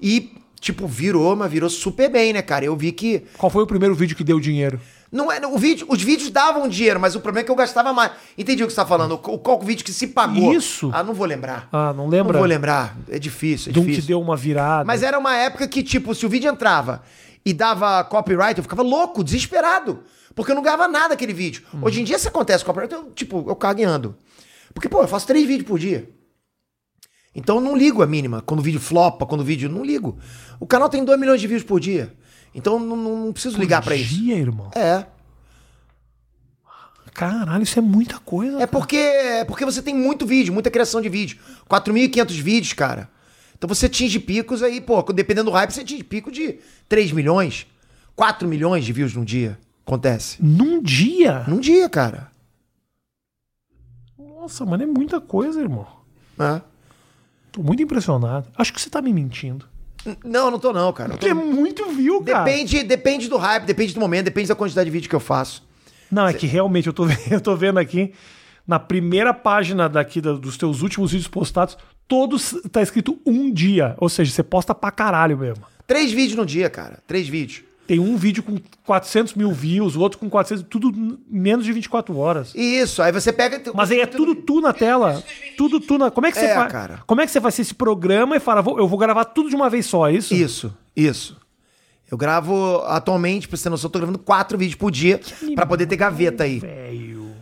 E, 0.00 0.34
tipo, 0.60 0.86
virou, 0.86 1.34
mas 1.34 1.50
virou 1.50 1.70
super 1.70 2.10
bem, 2.10 2.32
né, 2.34 2.42
cara? 2.42 2.64
Eu 2.66 2.76
vi 2.76 2.92
que. 2.92 3.24
Qual 3.38 3.48
foi 3.50 3.62
o 3.62 3.66
primeiro 3.66 3.94
vídeo 3.94 4.14
que 4.14 4.22
deu 4.22 4.38
dinheiro? 4.38 4.78
Não 5.14 5.30
é, 5.30 5.38
o 5.46 5.56
vídeo, 5.56 5.86
os 5.88 6.02
vídeos 6.02 6.28
davam 6.28 6.66
dinheiro, 6.66 6.98
mas 6.98 7.14
o 7.14 7.20
problema 7.20 7.42
é 7.42 7.44
que 7.44 7.50
eu 7.50 7.54
gastava 7.54 7.92
mais. 7.92 8.10
Entendi 8.36 8.64
o 8.64 8.66
que 8.66 8.72
você 8.72 8.80
tá 8.80 8.84
falando. 8.84 9.12
O, 9.12 9.38
qual 9.38 9.62
o 9.62 9.64
vídeo 9.64 9.84
que 9.84 9.92
se 9.92 10.08
pagou? 10.08 10.52
Isso. 10.52 10.90
Ah, 10.92 11.04
não 11.04 11.14
vou 11.14 11.24
lembrar. 11.24 11.68
Ah, 11.70 11.92
não 11.92 12.08
lembra? 12.08 12.32
Não 12.32 12.40
vou 12.40 12.48
lembrar. 12.48 12.96
É 13.08 13.16
difícil, 13.16 13.70
é 13.70 13.72
que 13.72 13.80
difícil. 13.80 14.08
deu 14.08 14.20
uma 14.20 14.36
virada. 14.36 14.84
Mas 14.84 15.04
era 15.04 15.16
uma 15.16 15.36
época 15.36 15.68
que, 15.68 15.84
tipo, 15.84 16.16
se 16.16 16.26
o 16.26 16.28
vídeo 16.28 16.50
entrava 16.50 17.00
e 17.46 17.54
dava 17.54 18.02
copyright, 18.02 18.58
eu 18.58 18.64
ficava 18.64 18.82
louco, 18.82 19.22
desesperado. 19.22 20.00
Porque 20.34 20.50
eu 20.50 20.56
não 20.56 20.64
ganhava 20.64 20.88
nada 20.88 21.14
aquele 21.14 21.32
vídeo. 21.32 21.62
Hoje 21.80 22.00
em 22.00 22.04
dia, 22.04 22.18
se 22.18 22.26
acontece 22.26 22.64
copyright, 22.64 22.92
eu, 22.92 23.12
tipo, 23.12 23.44
eu 23.46 23.54
cago 23.54 23.80
e 23.80 23.84
ando. 23.84 24.16
Porque, 24.74 24.88
pô, 24.88 25.00
eu 25.00 25.06
faço 25.06 25.28
três 25.28 25.46
vídeos 25.46 25.68
por 25.68 25.78
dia. 25.78 26.10
Então 27.32 27.56
eu 27.56 27.60
não 27.60 27.76
ligo 27.76 28.02
a 28.02 28.06
mínima. 28.06 28.42
Quando 28.42 28.58
o 28.58 28.62
vídeo 28.64 28.80
flopa, 28.80 29.26
quando 29.26 29.42
o 29.42 29.44
vídeo. 29.44 29.68
Não 29.68 29.84
ligo. 29.84 30.18
O 30.58 30.66
canal 30.66 30.88
tem 30.88 31.04
2 31.04 31.20
milhões 31.20 31.40
de 31.40 31.46
views 31.46 31.62
por 31.62 31.78
dia. 31.78 32.12
Então 32.54 32.78
não, 32.78 32.96
não- 32.96 33.32
preciso 33.32 33.58
ligar 33.58 33.82
pra 33.82 33.96
isso. 33.96 34.14
Dia, 34.14 34.36
irmão. 34.36 34.70
É. 34.74 35.06
Caralho, 37.12 37.62
isso 37.62 37.78
é 37.78 37.82
muita 37.82 38.18
coisa. 38.18 38.60
É 38.60 38.66
porque, 38.66 38.96
é 38.96 39.44
porque 39.44 39.64
você 39.64 39.80
tem 39.80 39.94
muito 39.94 40.26
vídeo, 40.26 40.52
muita 40.52 40.70
criação 40.70 41.00
de 41.00 41.08
vídeo. 41.08 41.38
4.500 41.68 42.40
vídeos, 42.40 42.72
cara. 42.72 43.08
Então 43.56 43.68
você 43.68 43.86
atinge 43.86 44.18
picos 44.18 44.62
aí, 44.62 44.80
pô, 44.80 45.00
dependendo 45.12 45.50
do 45.50 45.54
hype, 45.54 45.70
você 45.70 45.82
atinge 45.82 46.02
pico 46.02 46.30
de 46.30 46.58
3 46.88 47.12
milhões, 47.12 47.66
4 48.16 48.48
milhões 48.48 48.84
de 48.84 48.92
views 48.92 49.14
num 49.14 49.24
dia. 49.24 49.58
Acontece. 49.86 50.38
Num 50.42 50.82
dia? 50.82 51.44
Num 51.46 51.60
dia, 51.60 51.88
cara. 51.88 52.30
Nossa, 54.18 54.64
mano, 54.64 54.82
é 54.82 54.86
muita 54.86 55.20
coisa, 55.20 55.60
irmão. 55.60 55.86
É. 56.38 56.60
Tô 57.52 57.62
muito 57.62 57.82
impressionado. 57.82 58.48
Acho 58.56 58.72
que 58.72 58.80
você 58.80 58.90
tá 58.90 59.00
me 59.00 59.12
mentindo. 59.12 59.66
Não, 60.24 60.50
não 60.50 60.58
tô 60.58 60.72
não, 60.72 60.92
cara. 60.92 61.10
Tô- 61.10 61.16
Porque 61.16 61.28
é 61.28 61.34
muito 61.34 61.86
view, 61.90 62.22
cara. 62.22 62.44
Depende, 62.44 62.82
depende 62.82 63.28
do 63.28 63.36
hype, 63.36 63.64
depende 63.64 63.94
do 63.94 64.00
momento, 64.00 64.24
depende 64.26 64.48
da 64.48 64.54
quantidade 64.54 64.84
de 64.86 64.90
vídeo 64.90 65.08
que 65.08 65.14
eu 65.16 65.20
faço. 65.20 65.62
Não, 66.10 66.26
é 66.28 66.32
que 66.34 66.46
realmente 66.46 66.86
eu 66.86 66.92
tô, 66.92 67.06
eu 67.30 67.40
tô 67.40 67.56
vendo 67.56 67.78
aqui 67.78 68.12
na 68.66 68.78
primeira 68.78 69.32
página 69.34 69.88
daqui 69.88 70.20
da- 70.20 70.32
dos 70.34 70.56
teus 70.56 70.82
últimos 70.82 71.12
vídeos 71.12 71.28
postados, 71.28 71.76
todos 72.06 72.54
tá 72.70 72.82
escrito 72.82 73.18
um 73.26 73.52
dia. 73.52 73.94
Ou 73.98 74.08
seja, 74.08 74.30
você 74.30 74.42
posta 74.42 74.74
pra 74.74 74.90
caralho 74.90 75.36
mesmo. 75.38 75.64
Três 75.86 76.12
vídeos 76.12 76.36
no 76.36 76.46
dia, 76.46 76.70
cara. 76.70 76.98
Três 77.06 77.28
vídeos. 77.28 77.62
Tem 77.86 77.98
um 78.00 78.16
vídeo 78.16 78.42
com 78.42 78.56
400 78.86 79.34
mil 79.34 79.52
views, 79.52 79.94
o 79.94 80.00
outro 80.00 80.18
com 80.18 80.30
400, 80.30 80.64
tudo 80.70 80.90
menos 81.28 81.64
de 81.66 81.72
24 81.72 82.16
horas. 82.16 82.54
Isso, 82.54 83.02
aí 83.02 83.12
você 83.12 83.30
pega. 83.32 83.60
Mas 83.74 83.90
aí 83.90 84.00
é 84.00 84.06
tudo 84.06 84.34
tu 84.34 84.60
na 84.60 84.72
tela. 84.72 85.22
Tudo 85.56 85.78
tu 85.78 85.98
na. 85.98 86.10
Como 86.10 86.26
é 86.26 86.32
que 86.32 86.38
você 86.38 86.46
É, 86.46 86.54
faz? 86.54 86.72
cara. 86.72 87.00
Como 87.06 87.20
é 87.20 87.26
que 87.26 87.30
você 87.32 87.40
faz 87.42 87.58
esse 87.58 87.74
programa 87.74 88.36
e 88.36 88.40
fala, 88.40 88.62
vou- 88.62 88.78
eu 88.78 88.88
vou 88.88 88.98
gravar 88.98 89.26
tudo 89.26 89.50
de 89.50 89.54
uma 89.56 89.68
vez 89.68 89.84
só, 89.84 90.08
é 90.08 90.12
isso? 90.14 90.32
Isso, 90.34 90.74
isso. 90.96 91.36
Eu 92.10 92.16
gravo 92.16 92.78
atualmente, 92.86 93.46
pra 93.48 93.56
você 93.56 93.64
ter 93.64 93.70
noção, 93.70 93.88
eu 93.88 93.92
tô 93.92 93.98
gravando 93.98 94.18
quatro 94.18 94.56
vídeos 94.56 94.76
por 94.78 94.90
dia 94.90 95.20
pra 95.54 95.66
poder 95.66 95.86
ter 95.86 95.96
gaveta 95.96 96.44
aí. 96.44 96.60
Velho. 96.60 97.34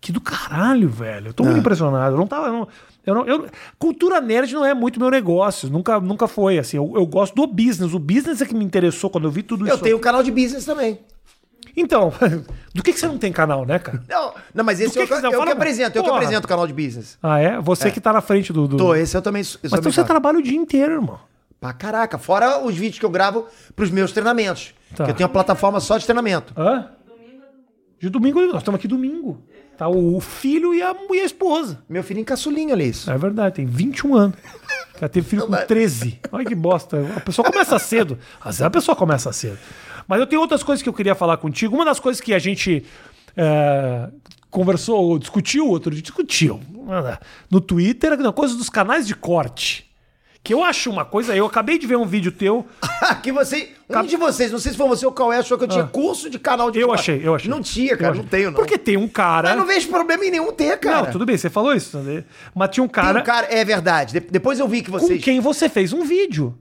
Que 0.00 0.12
do 0.12 0.20
caralho, 0.20 0.88
velho. 0.88 1.28
Eu 1.28 1.34
tô 1.34 1.42
muito 1.42 1.56
É. 1.56 1.60
impressionado. 1.60 2.14
Eu 2.14 2.18
não 2.18 2.26
tava. 2.26 2.50
não- 2.50 2.68
eu 3.06 3.14
não, 3.14 3.24
eu- 3.26 3.46
cultura 3.78 4.20
nerd 4.20 4.52
não 4.52 4.64
é 4.66 4.74
muito 4.74 4.98
meu 5.00 5.08
negócio. 5.10 5.70
Nunca, 5.70 5.98
nunca 6.00 6.26
foi. 6.28 6.58
Assim, 6.58 6.76
eu, 6.76 6.92
eu 6.96 7.06
gosto 7.06 7.34
do 7.34 7.46
business. 7.46 7.94
O 7.94 7.98
business 7.98 8.42
é 8.42 8.46
que 8.46 8.54
me 8.54 8.64
interessou 8.64 9.08
quando 9.08 9.24
eu 9.24 9.30
vi 9.30 9.42
tudo 9.42 9.66
Eu 9.66 9.74
isso. 9.74 9.82
tenho 9.82 9.96
um 9.96 10.00
canal 10.00 10.22
de 10.22 10.30
business 10.30 10.64
também. 10.64 10.98
Então, 11.76 12.12
do 12.74 12.82
que, 12.82 12.92
que 12.92 12.98
você 12.98 13.06
não 13.06 13.18
tem 13.18 13.32
canal, 13.32 13.64
né, 13.66 13.78
cara? 13.78 14.02
Não, 14.08 14.34
não 14.54 14.64
mas 14.64 14.80
esse 14.80 14.92
que 14.92 14.98
eu, 14.98 15.02
que 15.02 15.08
você- 15.14 15.26
eu, 15.26 15.30
que 15.30 15.36
fala- 15.36 15.52
apresento, 15.52 15.98
eu 15.98 16.02
que 16.02 16.08
Porra. 16.08 16.20
apresento 16.22 16.44
o 16.46 16.48
canal 16.48 16.66
de 16.66 16.72
business. 16.72 17.18
Ah, 17.22 17.38
é? 17.38 17.60
Você 17.60 17.90
que 17.90 18.00
tá 18.00 18.12
na 18.12 18.20
frente 18.20 18.52
do. 18.52 18.66
do... 18.66 18.76
Tô, 18.76 18.94
esse 18.94 19.16
eu 19.16 19.22
também 19.22 19.42
eu 19.42 19.70
Mas 19.70 19.72
então 19.80 19.92
você 19.92 20.02
trabalha 20.04 20.38
o 20.38 20.42
dia 20.42 20.56
inteiro, 20.56 20.94
irmão. 20.94 21.18
Pra 21.60 21.72
caraca, 21.72 22.18
fora 22.18 22.58
os 22.64 22.74
vídeos 22.76 22.98
que 22.98 23.04
eu 23.04 23.10
gravo 23.10 23.46
pros 23.74 23.90
meus 23.90 24.12
treinamentos. 24.12 24.74
Tá. 24.94 25.04
Que 25.04 25.10
eu 25.10 25.14
tenho 25.14 25.26
uma 25.26 25.32
plataforma 25.32 25.80
só 25.80 25.96
de 25.98 26.04
treinamento. 26.04 26.52
Hã? 26.56 26.90
De 27.98 28.10
domingo, 28.10 28.40
nós 28.46 28.58
estamos 28.58 28.78
aqui 28.78 28.86
domingo. 28.86 29.42
Tá 29.76 29.88
o 29.88 30.20
filho 30.20 30.74
e 30.74 30.82
a, 30.82 30.94
e 31.10 31.20
a 31.20 31.24
esposa. 31.24 31.82
Meu 31.88 32.02
filhinho 32.02 32.24
caçulinho, 32.24 32.72
olha 32.72 32.82
isso. 32.82 33.10
É 33.10 33.18
verdade, 33.18 33.56
tem 33.56 33.66
21 33.66 34.14
anos. 34.14 34.36
Ela 34.98 35.08
teve 35.08 35.28
filho 35.28 35.46
com 35.46 35.54
13. 35.54 36.20
Olha 36.32 36.44
que 36.44 36.54
bosta. 36.54 36.98
A 37.14 37.20
pessoa 37.20 37.50
começa 37.50 37.78
cedo. 37.78 38.18
Às 38.40 38.46
vezes 38.46 38.62
a 38.62 38.70
pessoa 38.70 38.96
começa 38.96 39.32
cedo. 39.32 39.58
Mas 40.08 40.20
eu 40.20 40.26
tenho 40.26 40.40
outras 40.40 40.62
coisas 40.62 40.82
que 40.82 40.88
eu 40.88 40.94
queria 40.94 41.14
falar 41.14 41.36
contigo. 41.36 41.74
Uma 41.74 41.84
das 41.84 42.00
coisas 42.00 42.20
que 42.20 42.32
a 42.32 42.38
gente 42.38 42.84
é, 43.36 44.08
conversou, 44.50 45.02
ou 45.04 45.18
discutiu 45.18 45.68
outro 45.68 45.90
dia, 45.90 46.02
discutiu 46.02 46.60
no 47.50 47.60
Twitter, 47.60 48.16
não, 48.16 48.32
coisa 48.32 48.56
dos 48.56 48.70
canais 48.70 49.06
de 49.06 49.14
corte. 49.14 49.85
Que 50.46 50.54
eu 50.54 50.62
acho 50.62 50.88
uma 50.90 51.04
coisa. 51.04 51.34
Eu 51.34 51.44
acabei 51.44 51.76
de 51.76 51.86
ver 51.88 51.96
um 51.96 52.06
vídeo 52.06 52.30
teu. 52.30 52.64
que 53.22 53.32
você. 53.32 53.70
Um 53.90 54.02
de 54.04 54.16
vocês, 54.16 54.52
não 54.52 54.58
sei 54.60 54.70
se 54.72 54.78
foi 54.78 54.86
você 54.86 55.04
ou 55.04 55.10
qual 55.10 55.32
é, 55.32 55.38
achou 55.38 55.58
que 55.58 55.64
eu 55.64 55.68
tinha 55.68 55.82
Ah. 55.84 55.88
curso 55.88 56.30
de 56.30 56.38
canal 56.38 56.70
de 56.70 56.78
Eu 56.78 56.92
achei, 56.92 57.20
eu 57.24 57.34
achei. 57.34 57.50
Não 57.50 57.60
tinha, 57.60 57.92
Eu 57.92 57.98
cara, 57.98 58.14
não 58.14 58.24
tenho, 58.24 58.50
não. 58.50 58.54
Porque 58.56 58.78
tem 58.78 58.96
um 58.96 59.08
cara. 59.08 59.48
Mas 59.50 59.58
não 59.58 59.66
vejo 59.66 59.88
problema 59.88 60.24
em 60.24 60.30
nenhum 60.30 60.52
ter, 60.52 60.78
cara. 60.78 61.02
Não, 61.06 61.12
tudo 61.12 61.26
bem, 61.26 61.36
você 61.36 61.50
falou 61.50 61.74
isso. 61.74 61.98
né? 61.98 62.22
Mas 62.54 62.70
tinha 62.70 62.84
um 62.84 62.86
Tem 62.88 62.94
cara, 62.94 63.20
um 63.20 63.24
cara, 63.24 63.48
é 63.50 63.64
verdade. 63.64 64.12
De- 64.12 64.20
depois 64.30 64.60
eu 64.60 64.68
vi 64.68 64.82
que 64.82 64.90
com 64.90 64.98
vocês. 64.98 65.22
quem 65.22 65.40
você 65.40 65.68
fez 65.68 65.92
um 65.92 66.04
vídeo. 66.04 66.56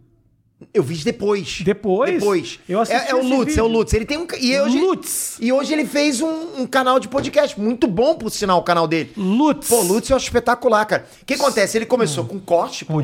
Eu 0.74 0.82
vi 0.82 0.96
depois. 1.04 1.62
Depois? 1.62 2.14
Depois. 2.14 2.60
Eu 2.68 2.80
assisti 2.82 3.08
é, 3.08 3.12
é 3.12 3.16
o 3.16 3.22
Lutz, 3.22 3.46
vídeo. 3.54 3.60
é 3.60 3.64
o 3.64 3.68
Lutz. 3.68 3.94
Ele 3.94 4.06
tem 4.06 4.18
um. 4.18 4.26
E 4.40 4.60
hoje, 4.60 4.80
Lutz. 4.80 5.38
E 5.40 5.52
hoje 5.54 5.74
ele 5.74 5.86
fez 5.86 6.22
um, 6.22 6.62
um 6.62 6.66
canal 6.66 7.00
de 7.00 7.08
podcast. 7.08 7.60
Muito 7.60 7.86
bom, 7.88 8.16
por 8.16 8.32
sinal, 8.32 8.60
o 8.60 8.64
canal 8.64 8.88
dele. 8.88 9.12
Lutz. 9.16 9.68
Pô, 9.68 9.82
Lutz 9.82 10.10
eu 10.10 10.16
acho 10.16 10.26
espetacular, 10.26 10.86
cara. 10.86 11.06
O 11.22 11.26
que 11.26 11.34
acontece? 11.36 11.78
Ele 11.78 11.86
começou 11.86 12.24
Hum. 12.24 12.28
com 12.28 12.40
corte, 12.40 12.86
Uhum. 12.90 12.96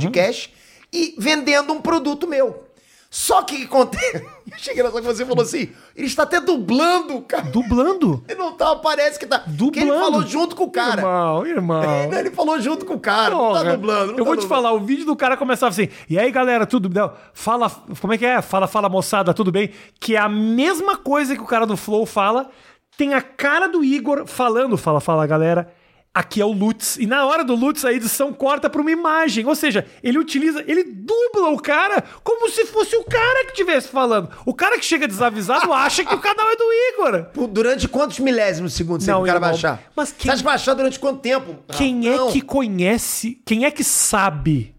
E 0.93 1.15
vendendo 1.17 1.73
um 1.73 1.81
produto 1.81 2.27
meu. 2.27 2.71
Só 3.13 3.41
que 3.41 3.63
o 3.63 3.65
acontece? 3.65 4.25
Eu 4.51 4.57
cheguei 4.57 4.83
nessa 4.83 5.01
que 5.01 5.07
você 5.07 5.25
falou 5.25 5.43
assim: 5.43 5.69
ele 5.95 6.07
está 6.07 6.23
até 6.23 6.39
dublando, 6.39 7.21
cara. 7.21 7.43
Dublando. 7.43 8.23
Ele 8.27 8.39
não 8.39 8.53
tá, 8.53 8.73
parece 8.77 9.19
que 9.19 9.25
tá. 9.25 9.43
Dublando. 9.45 9.71
Que 9.71 9.79
ele 9.79 9.91
falou 9.91 10.23
junto 10.25 10.55
com 10.55 10.63
o 10.63 10.71
cara. 10.71 11.01
Irmão, 11.01 11.45
irmão. 11.45 12.09
Não, 12.09 12.15
Ele 12.19 12.31
falou 12.31 12.59
junto 12.59 12.85
com 12.85 12.93
o 12.93 12.99
cara. 12.99 13.35
não 13.35 13.53
tá 13.53 13.63
dublando. 13.63 14.11
não 14.13 14.13
eu 14.13 14.17
tá 14.17 14.23
vou 14.23 14.37
te 14.37 14.41
dublando. 14.41 14.47
falar, 14.47 14.71
o 14.73 14.79
vídeo 14.79 15.05
do 15.05 15.15
cara 15.15 15.35
começava 15.35 15.71
assim. 15.71 15.89
E 16.09 16.17
aí, 16.17 16.31
galera, 16.31 16.65
tudo 16.65 16.87
bem? 16.87 17.09
Fala, 17.33 17.69
como 17.99 18.13
é 18.13 18.17
que 18.17 18.25
é? 18.25 18.41
Fala, 18.41 18.65
fala, 18.65 18.87
moçada, 18.87 19.33
tudo 19.33 19.51
bem? 19.51 19.71
Que 19.99 20.15
é 20.15 20.19
a 20.19 20.29
mesma 20.29 20.95
coisa 20.95 21.35
que 21.35 21.41
o 21.41 21.47
cara 21.47 21.65
do 21.65 21.75
Flow 21.75 22.05
fala. 22.05 22.49
Tem 22.97 23.13
a 23.13 23.21
cara 23.21 23.67
do 23.67 23.83
Igor 23.83 24.25
falando, 24.25 24.77
fala, 24.77 25.01
fala, 25.01 25.27
galera. 25.27 25.73
Aqui 26.13 26.41
é 26.41 26.45
o 26.45 26.51
Lutz. 26.51 26.97
E 26.97 27.05
na 27.07 27.25
hora 27.25 27.41
do 27.41 27.55
Lutz, 27.55 27.85
a 27.85 27.93
edição 27.93 28.33
corta 28.33 28.69
pra 28.69 28.81
uma 28.81 28.91
imagem. 28.91 29.45
Ou 29.45 29.55
seja, 29.55 29.85
ele 30.03 30.19
utiliza, 30.19 30.61
ele 30.67 30.83
dubla 30.83 31.49
o 31.51 31.57
cara 31.57 32.03
como 32.21 32.49
se 32.49 32.65
fosse 32.65 32.97
o 32.97 33.03
cara 33.05 33.45
que 33.45 33.51
estivesse 33.51 33.87
falando. 33.87 34.29
O 34.45 34.53
cara 34.53 34.77
que 34.77 34.83
chega 34.83 35.07
desavisado 35.07 35.71
acha 35.73 36.03
que 36.03 36.13
o 36.13 36.19
canal 36.19 36.49
é 36.51 36.55
do 36.57 36.63
Igor. 36.73 37.47
Durante 37.47 37.87
quantos 37.87 38.19
milésimos 38.19 38.71
de 38.71 38.77
segundo 38.77 39.05
Não, 39.05 39.21
o 39.23 39.25
cara 39.25 39.39
vai 39.39 39.51
achar? 39.51 39.81
mas 39.95 40.11
quem- 40.11 40.29
Você 40.35 40.43
vai 40.43 40.55
achar 40.55 40.73
durante 40.73 40.99
quanto 40.99 41.21
tempo? 41.21 41.55
Quem 41.77 41.95
Não. 41.95 42.27
é 42.27 42.31
que 42.33 42.41
conhece, 42.41 43.41
quem 43.45 43.63
é 43.63 43.71
que 43.71 43.83
sabe? 43.83 44.75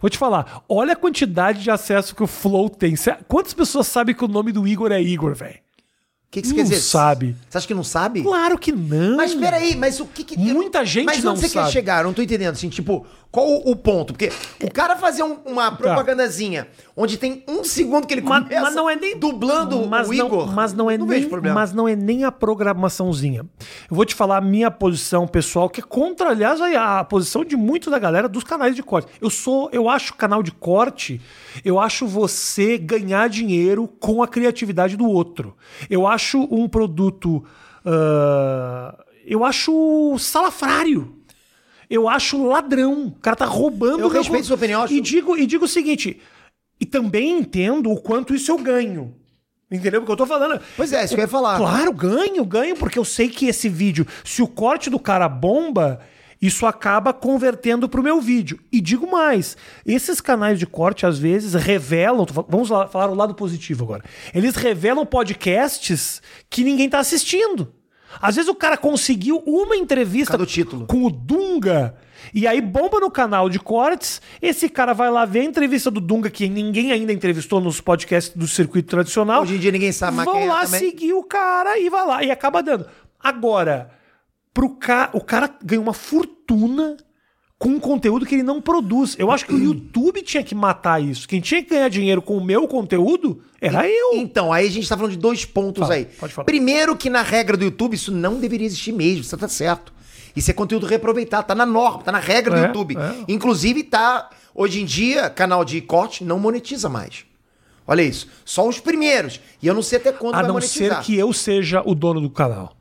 Vou 0.00 0.08
te 0.08 0.16
falar, 0.16 0.62
olha 0.68 0.92
a 0.92 0.96
quantidade 0.96 1.60
de 1.60 1.72
acesso 1.72 2.14
que 2.14 2.22
o 2.22 2.26
Flow 2.28 2.70
tem. 2.70 2.94
Quantas 3.26 3.52
pessoas 3.52 3.88
sabem 3.88 4.14
que 4.14 4.24
o 4.24 4.28
nome 4.28 4.52
do 4.52 4.64
Igor 4.68 4.92
é 4.92 5.02
Igor, 5.02 5.34
velho? 5.34 5.58
O 6.28 6.30
que, 6.30 6.42
que 6.42 6.48
você 6.48 6.52
Não 6.52 6.58
quer 6.62 6.68
dizer? 6.68 6.80
sabe. 6.82 7.36
Você 7.48 7.56
acha 7.56 7.66
que 7.66 7.72
não 7.72 7.82
sabe? 7.82 8.22
Claro 8.22 8.58
que 8.58 8.70
não. 8.70 9.16
Mas 9.16 9.34
peraí, 9.34 9.74
mas 9.74 9.98
o 9.98 10.04
que 10.04 10.22
que... 10.22 10.36
Muita 10.38 10.84
gente 10.84 11.06
mas 11.06 11.24
não 11.24 11.32
onde 11.32 11.40
você 11.40 11.48
sabe. 11.48 11.66
quer 11.68 11.72
chegar? 11.72 12.00
Eu 12.00 12.04
não 12.08 12.12
tô 12.12 12.20
entendendo, 12.20 12.52
assim, 12.52 12.68
tipo, 12.68 13.06
qual 13.32 13.46
o, 13.48 13.70
o 13.70 13.74
ponto? 13.76 14.12
Porque 14.12 14.30
o 14.62 14.70
cara 14.70 14.94
fazer 14.96 15.22
um- 15.22 15.36
Tá. 15.36 15.50
uma 15.50 15.72
propagandazinha 15.72 16.68
onde 16.94 17.16
tem 17.16 17.42
um 17.48 17.64
segundo 17.64 18.06
que 18.06 18.12
ele 18.12 18.20
Mas, 18.20 18.42
começa 18.44 18.60
mas 18.60 18.74
não 18.74 18.90
é 18.90 18.96
nem 18.96 19.18
dublando 19.18 19.86
mas 19.86 20.06
o 20.10 20.12
não- 20.12 20.26
Igor. 20.26 20.52
mas 20.54 20.72
não 20.74 20.90
é 20.90 20.98
não 20.98 21.06
nem, 21.06 21.16
vejo 21.18 21.30
problema. 21.30 21.54
mas 21.54 21.72
não 21.72 21.88
é 21.88 21.96
nem 21.96 22.24
a 22.24 22.30
programaçãozinha. 22.32 23.46
Eu 23.90 23.96
vou 23.96 24.04
te 24.04 24.14
falar 24.14 24.36
a 24.36 24.40
minha 24.42 24.70
posição 24.70 25.26
pessoal, 25.26 25.70
que 25.70 25.80
é 25.80 25.84
contra, 25.84 26.28
aliás, 26.30 26.60
a, 26.60 26.98
a 27.00 27.04
posição 27.04 27.42
de 27.42 27.56
muito 27.56 27.90
da 27.90 27.98
galera 27.98 28.28
dos 28.28 28.44
canais 28.44 28.76
de 28.76 28.82
corte. 28.82 29.10
Eu 29.18 29.30
sou, 29.30 29.70
eu 29.72 29.88
acho 29.88 30.12
canal 30.14 30.42
de 30.42 30.52
corte, 30.52 31.20
eu 31.64 31.78
acho 31.80 32.06
você 32.06 32.76
ganhar 32.76 33.28
dinheiro 33.30 33.88
com 33.98 34.22
a 34.22 34.28
criatividade 34.28 34.94
do 34.94 35.08
outro. 35.08 35.56
Eu 35.88 36.06
acho 36.06 36.17
um 36.50 36.68
produto, 36.68 37.44
ah, 37.84 38.96
eu 39.26 39.44
acho 39.44 40.16
salafrário. 40.18 41.14
Eu 41.90 42.08
acho 42.08 42.46
ladrão. 42.46 43.06
O 43.06 43.12
cara 43.12 43.36
tá 43.36 43.46
roubando. 43.46 44.00
Eu 44.00 44.08
respeito 44.08 44.46
sua 44.46 44.56
opinião, 44.56 44.82
acho- 44.82 44.92
E 44.92 45.00
digo, 45.00 45.36
e 45.36 45.46
digo 45.46 45.64
o 45.64 45.68
seguinte. 45.68 46.20
E 46.80 46.84
também 46.84 47.38
entendo 47.38 47.90
o 47.90 48.00
quanto 48.00 48.34
isso 48.34 48.50
eu 48.52 48.58
ganho. 48.58 49.14
Entendeu? 49.70 50.00
Porque 50.00 50.12
eu 50.12 50.16
tô 50.16 50.26
falando. 50.26 50.60
Pois 50.76 50.92
é, 50.92 51.04
isso 51.04 51.14
que 51.14 51.20
eu 51.20 51.24
ia 51.24 51.28
falar. 51.28 51.56
Claro, 51.58 51.92
ganho, 51.92 52.44
ganho, 52.44 52.74
porque 52.76 52.98
eu 52.98 53.04
sei 53.04 53.28
que 53.28 53.46
esse 53.46 53.68
vídeo, 53.68 54.06
se 54.24 54.42
o 54.42 54.46
corte 54.46 54.88
do 54.88 54.98
cara 54.98 55.28
bomba, 55.28 56.00
isso 56.40 56.66
acaba 56.66 57.12
convertendo 57.12 57.88
pro 57.88 58.02
meu 58.02 58.20
vídeo. 58.20 58.58
E 58.70 58.80
digo 58.80 59.10
mais, 59.10 59.56
esses 59.84 60.20
canais 60.20 60.58
de 60.58 60.66
corte 60.66 61.04
às 61.04 61.18
vezes 61.18 61.54
revelam, 61.54 62.26
vamos 62.48 62.70
lá 62.70 62.86
falar 62.86 63.10
o 63.10 63.14
lado 63.14 63.34
positivo 63.34 63.84
agora. 63.84 64.04
Eles 64.34 64.54
revelam 64.54 65.04
podcasts 65.04 66.22
que 66.48 66.62
ninguém 66.62 66.88
tá 66.88 66.98
assistindo. 66.98 67.72
Às 68.20 68.36
vezes 68.36 68.48
o 68.48 68.54
cara 68.54 68.76
conseguiu 68.76 69.42
uma 69.46 69.76
entrevista 69.76 70.38
com 70.86 71.04
o 71.04 71.10
Dunga 71.10 71.94
e 72.32 72.46
aí 72.46 72.60
bomba 72.60 73.00
no 73.00 73.10
canal 73.10 73.48
de 73.48 73.58
cortes. 73.58 74.20
Esse 74.40 74.68
cara 74.68 74.92
vai 74.92 75.10
lá 75.10 75.24
ver 75.24 75.40
a 75.40 75.44
entrevista 75.44 75.90
do 75.90 76.00
Dunga 76.00 76.30
que 76.30 76.48
ninguém 76.48 76.92
ainda 76.92 77.12
entrevistou 77.12 77.60
nos 77.60 77.80
podcasts 77.80 78.34
do 78.34 78.46
circuito 78.46 78.88
tradicional. 78.88 79.42
Hoje 79.42 79.56
em 79.56 79.58
dia 79.58 79.70
ninguém 79.70 79.92
sabe 79.92 80.16
mais 80.16 80.28
Vão 80.28 80.38
é 80.38 80.46
lá 80.46 80.64
também. 80.64 80.80
seguir 80.80 81.12
o 81.12 81.22
cara 81.22 81.78
e 81.78 81.88
vai 81.88 82.06
lá 82.06 82.22
e 82.24 82.30
acaba 82.30 82.62
dando. 82.62 82.86
Agora, 83.20 83.90
pro 84.58 84.70
ca... 84.70 85.08
o 85.12 85.20
cara 85.20 85.48
ganha 85.64 85.80
uma 85.80 85.92
fortuna 85.92 86.96
com 87.56 87.68
um 87.68 87.78
conteúdo 87.78 88.26
que 88.26 88.34
ele 88.34 88.42
não 88.42 88.60
produz. 88.60 89.14
Eu 89.16 89.30
acho 89.30 89.46
que 89.46 89.54
o 89.54 89.58
YouTube 89.58 90.20
tinha 90.22 90.42
que 90.42 90.52
matar 90.54 91.00
isso. 91.00 91.28
Quem 91.28 91.40
tinha 91.40 91.62
que 91.62 91.70
ganhar 91.70 91.88
dinheiro 91.88 92.20
com 92.20 92.36
o 92.36 92.44
meu 92.44 92.66
conteúdo 92.66 93.40
era 93.60 93.88
eu. 93.88 94.14
Então, 94.14 94.52
aí 94.52 94.66
a 94.66 94.70
gente 94.70 94.88
tá 94.88 94.96
falando 94.96 95.12
de 95.12 95.18
dois 95.18 95.44
pontos 95.44 95.82
Fala, 95.82 95.94
aí. 95.94 96.06
pode 96.06 96.32
falar. 96.32 96.44
Primeiro 96.44 96.96
que 96.96 97.08
na 97.08 97.22
regra 97.22 97.56
do 97.56 97.64
YouTube 97.64 97.94
isso 97.94 98.10
não 98.10 98.40
deveria 98.40 98.66
existir 98.66 98.90
mesmo, 98.92 99.22
você 99.22 99.36
tá 99.36 99.46
certo. 99.46 99.92
Isso 100.34 100.50
é 100.50 100.54
conteúdo 100.54 100.86
reaproveitado, 100.86 101.46
tá 101.46 101.54
na 101.54 101.66
norma, 101.66 102.02
tá 102.02 102.10
na 102.10 102.18
regra 102.18 102.54
do 102.56 102.60
É, 102.64 102.66
YouTube. 102.66 102.96
é. 102.96 103.24
Inclusive 103.32 103.84
tá, 103.84 104.28
hoje 104.54 104.80
em 104.82 104.84
dia, 104.84 105.30
canal 105.30 105.64
de 105.64 105.80
corte 105.80 106.24
não 106.24 106.38
monetiza 106.40 106.88
mais. 106.88 107.24
Olha 107.86 108.02
isso, 108.02 108.26
só 108.44 108.66
os 108.68 108.78
primeiros. 108.80 109.40
E 109.62 109.66
eu 109.68 109.74
não 109.74 109.82
sei 109.82 109.98
até 109.98 110.10
quando 110.12 110.34
A 110.34 110.38
vai 110.38 110.46
não 110.48 110.54
monetizar. 110.54 110.98
ser 111.02 111.06
que 111.06 111.16
eu 111.16 111.32
seja 111.32 111.80
o 111.86 111.94
dono 111.94 112.20
do 112.20 112.30
canal. 112.30 112.76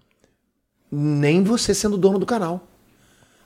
Nem 0.92 1.44
você 1.44 1.74
sendo 1.74 1.98
dono 1.98 2.18
do 2.20 2.26
canal. 2.26 2.66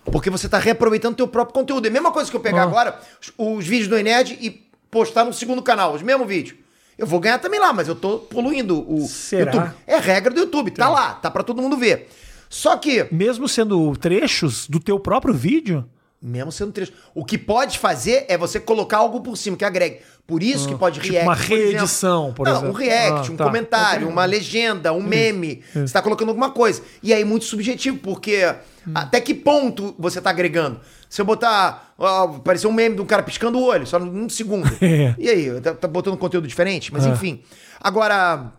Porque 0.06 0.30
você 0.30 0.50
tá 0.50 0.58
reaproveitando 0.58 1.16
teu 1.16 1.28
próprio 1.28 1.54
conteúdo. 1.54 1.86
É 1.86 1.90
a 1.90 1.94
mesma 1.94 2.12
coisa 2.12 2.30
que 2.30 2.36
eu 2.36 2.42
pegar 2.42 2.62
Ah. 2.62 2.66
agora 2.66 3.00
os, 3.22 3.32
os 3.38 3.68
vídeos 3.68 3.88
do 3.88 3.98
Ened 3.98 4.38
e 4.42 4.68
postar 4.90 5.24
no 5.24 5.34
segundo 5.34 5.62
canal, 5.62 5.94
os 5.94 6.02
mesmos 6.02 6.28
vídeos. 6.28 6.58
eu 6.98 7.08
vou 7.08 7.20
ganhar 7.20 7.40
também 7.40 7.60
lá, 7.60 7.72
mas 7.74 7.88
eu 7.88 7.96
tô 7.96 8.18
poluindo 8.20 8.86
o 8.92 9.08
Será? 9.08 9.52
YouTube. 9.54 9.74
É 9.88 9.98
regra 9.98 10.34
do 10.34 10.40
YouTube, 10.42 10.72
tá 10.72 10.90
lá, 10.90 11.14
tá 11.14 11.32
pra 11.32 11.44
todo 11.44 11.62
mundo 11.62 11.78
ver. 11.78 12.10
Só 12.50 12.76
que, 12.78 13.08
Mesmo 13.12 13.48
sendo 13.48 13.96
trechos 13.96 14.68
do 14.68 14.80
teu 14.80 15.00
próprio 15.00 15.34
vídeo. 15.34 15.86
Mesmo 16.22 16.52
sendo 16.52 16.72
trecho, 16.72 16.94
o 17.16 17.26
que 17.26 17.38
pode 17.38 17.80
fazer 17.80 18.26
é 18.28 18.38
você 18.38 18.60
colocar 18.60 18.98
algo 18.98 19.22
por 19.22 19.36
cima 19.36 19.58
que 19.58 19.66
agregue. 19.66 20.00
Por 20.28 20.44
isso 20.44 20.68
que 20.68 20.76
pode 20.76 21.00
tipo 21.00 21.12
react. 21.12 21.28
uma 21.28 21.36
por 21.36 21.44
exemplo. 21.52 21.72
reedição, 21.72 22.34
por 22.34 22.46
Não, 22.46 22.52
exemplo. 22.54 22.70
um 22.70 22.74
react, 22.74 23.30
Ah, 23.30 23.34
um 23.34 23.36
tá. 23.36 23.44
comentário, 23.44 24.08
uma 24.08 24.24
legenda, 24.24 24.94
um 24.94 25.02
meme. 25.02 25.62
Você 25.74 25.92
tá 25.92 26.02
colocando 26.02 26.30
alguma 26.30 26.52
coisa. 26.52 26.82
E 27.04 27.14
aí, 27.14 27.26
muito 27.26 27.44
subjetivo, 27.46 27.98
porque 27.98 28.46
Hum. 28.88 28.92
até 28.96 29.20
que 29.20 29.34
ponto 29.34 29.94
você 30.00 30.22
tá 30.22 30.30
agregando? 30.30 30.80
Se 31.10 31.20
eu 31.20 31.26
botar. 31.26 31.94
ó, 31.98 32.28
um 32.68 32.72
meme 32.72 32.96
de 32.96 33.02
um 33.02 33.06
cara 33.06 33.24
piscando 33.24 33.58
o 33.60 33.64
olho, 33.64 33.86
só 33.86 34.00
num 34.00 34.30
segundo. 34.30 34.70
É. 34.82 35.16
E 35.18 35.28
aí, 35.30 35.60
tá, 35.60 35.74
tá 35.74 35.88
botando 35.88 36.16
conteúdo 36.18 36.48
diferente? 36.48 36.94
Mas 36.94 37.06
É. 37.06 37.10
enfim. 37.10 37.42
Agora. 37.80 38.52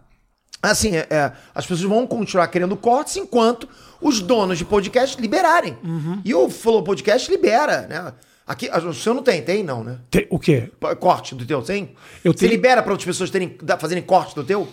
Assim, 0.64 0.94
é, 0.94 1.06
é, 1.10 1.32
as 1.52 1.66
pessoas 1.66 1.88
vão 1.88 2.06
continuar 2.06 2.46
querendo 2.46 2.76
cortes 2.76 3.16
enquanto 3.16 3.68
os 4.02 4.20
donos 4.20 4.58
de 4.58 4.64
podcast 4.64 5.20
liberarem. 5.20 5.76
Uhum. 5.84 6.20
E 6.24 6.34
o 6.34 6.48
Flow 6.50 6.82
Podcast 6.82 7.30
libera, 7.30 7.86
né? 7.86 8.12
Aqui, 8.46 8.68
o 8.68 8.92
seu 8.92 9.14
não 9.14 9.22
tem, 9.22 9.40
tem 9.40 9.62
não, 9.62 9.84
né? 9.84 9.98
Te- 10.10 10.26
o 10.28 10.38
quê? 10.38 10.70
Corte 10.98 11.34
do 11.34 11.46
teu, 11.46 11.62
tem? 11.62 11.94
Eu 12.24 12.32
Você 12.32 12.40
tenho- 12.40 12.50
libera 12.52 12.82
pra 12.82 12.92
outras 12.92 13.06
pessoas 13.06 13.30
terem, 13.30 13.56
fazerem 13.78 14.02
corte 14.02 14.34
do 14.34 14.42
teu? 14.44 14.68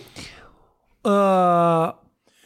Ah, 1.04 1.94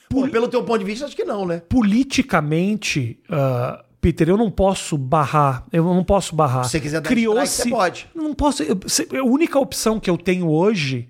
Pô, 0.09 0.28
pelo 0.28 0.47
teu 0.49 0.62
ponto 0.62 0.78
de 0.78 0.85
vista, 0.85 1.07
acho 1.07 1.16
que 1.16 1.24
não, 1.24 1.45
né? 1.47 1.62
politicamente, 1.68 3.18
ah, 3.28 3.85
Peter, 4.01 4.28
eu 4.28 4.37
não 4.37 4.51
posso 4.51 4.97
barrar. 4.99 5.64
Eu 5.72 5.82
não 5.85 6.05
posso 6.05 6.37
barrar. 6.37 6.64
Se 6.64 6.70
você 6.72 6.80
quiser 6.80 7.01
dar 7.01 7.09
Criou-se- 7.09 7.45
strike, 7.47 7.70
você 7.70 7.70
pode. 7.70 8.09
Não 8.14 8.35
posso. 8.35 8.62
eu- 8.62 8.78
a 9.20 9.24
única 9.24 9.59
opção 9.59 9.99
que 9.99 10.09
eu 10.11 10.16
tenho 10.18 10.49
hoje 10.49 11.09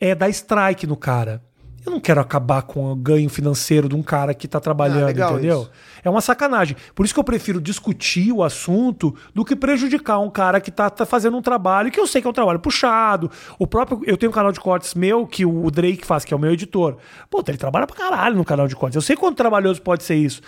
é 0.00 0.14
dar 0.14 0.28
strike 0.28 0.86
no 0.86 0.96
cara. 0.96 1.42
Eu 1.84 1.90
não 1.90 1.98
quero 2.00 2.20
acabar 2.20 2.62
com 2.62 2.92
o 2.92 2.94
ganho 2.94 3.28
financeiro 3.28 3.88
de 3.88 3.94
um 3.96 4.02
cara 4.02 4.32
que 4.34 4.46
tá 4.46 4.60
trabalhando, 4.60 5.20
Ah, 5.20 5.32
entendeu? 5.32 5.62
isso. 5.62 5.70
É 6.04 6.08
uma 6.10 6.20
sacanagem. 6.20 6.76
Por 6.94 7.04
isso 7.04 7.12
que 7.12 7.18
eu 7.18 7.24
prefiro 7.24 7.60
discutir 7.60 8.32
o 8.32 8.42
assunto 8.42 9.14
do 9.34 9.44
que 9.44 9.56
prejudicar 9.56 10.18
um 10.20 10.30
cara 10.30 10.60
que 10.60 10.70
tá, 10.70 10.88
tá 10.88 11.04
fazendo 11.04 11.36
um 11.36 11.42
trabalho 11.42 11.90
que 11.90 11.98
eu 11.98 12.06
sei 12.06 12.20
que 12.20 12.26
é 12.26 12.30
um 12.30 12.32
trabalho 12.32 12.58
puxado. 12.60 13.30
O 13.58 13.66
próprio. 13.66 14.00
Eu 14.06 14.16
tenho 14.16 14.30
um 14.30 14.34
canal 14.34 14.52
de 14.52 14.60
cortes 14.60 14.94
meu 14.94 15.26
que 15.26 15.44
o 15.44 15.70
Drake 15.70 16.04
faz, 16.06 16.24
que 16.24 16.32
é 16.32 16.36
o 16.36 16.40
meu 16.40 16.52
editor. 16.52 16.96
Pô, 17.30 17.42
ele 17.46 17.58
trabalha 17.58 17.86
pra 17.86 17.96
caralho 17.96 18.36
no 18.36 18.44
canal 18.44 18.68
de 18.68 18.76
cortes. 18.76 18.96
Eu 18.96 19.02
sei 19.02 19.16
quanto 19.16 19.36
trabalhoso 19.36 19.82
pode 19.82 20.04
ser 20.04 20.14
isso. 20.16 20.40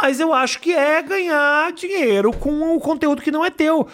Mas 0.00 0.20
eu 0.20 0.32
acho 0.32 0.60
que 0.60 0.72
é 0.72 1.02
ganhar 1.02 1.72
dinheiro 1.72 2.32
com 2.32 2.76
o 2.76 2.80
conteúdo 2.80 3.22
que 3.22 3.30
não 3.30 3.44
é 3.44 3.50
teu. 3.50 3.86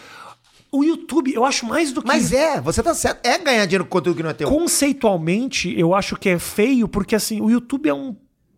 O 0.71 0.85
YouTube, 0.85 1.33
eu 1.33 1.45
acho 1.45 1.65
mais 1.65 1.93
do 1.93 2.03
que. 2.03 2.07
Mas 2.07 2.33
é, 2.33 2.61
você 2.61 2.83
tá 2.83 2.95
certo. 2.95 3.25
É 3.27 3.39
ganhar 3.39 3.65
dinheiro 3.65 3.85
com 3.85 3.91
conteúdo 3.91 4.17
que 4.17 4.23
não 4.23 4.31
é 4.31 4.35
teu. 4.35 4.49
Conceitualmente, 4.49 5.79
eu 5.79 5.95
acho 5.95 6.17
que 6.17 6.29
é 6.29 6.39
feio, 6.39 6.87
porque 6.87 7.15
assim, 7.15 7.41
o 7.41 7.51
YouTube 7.51 7.89
é 7.89 7.95
um, 7.95 8.15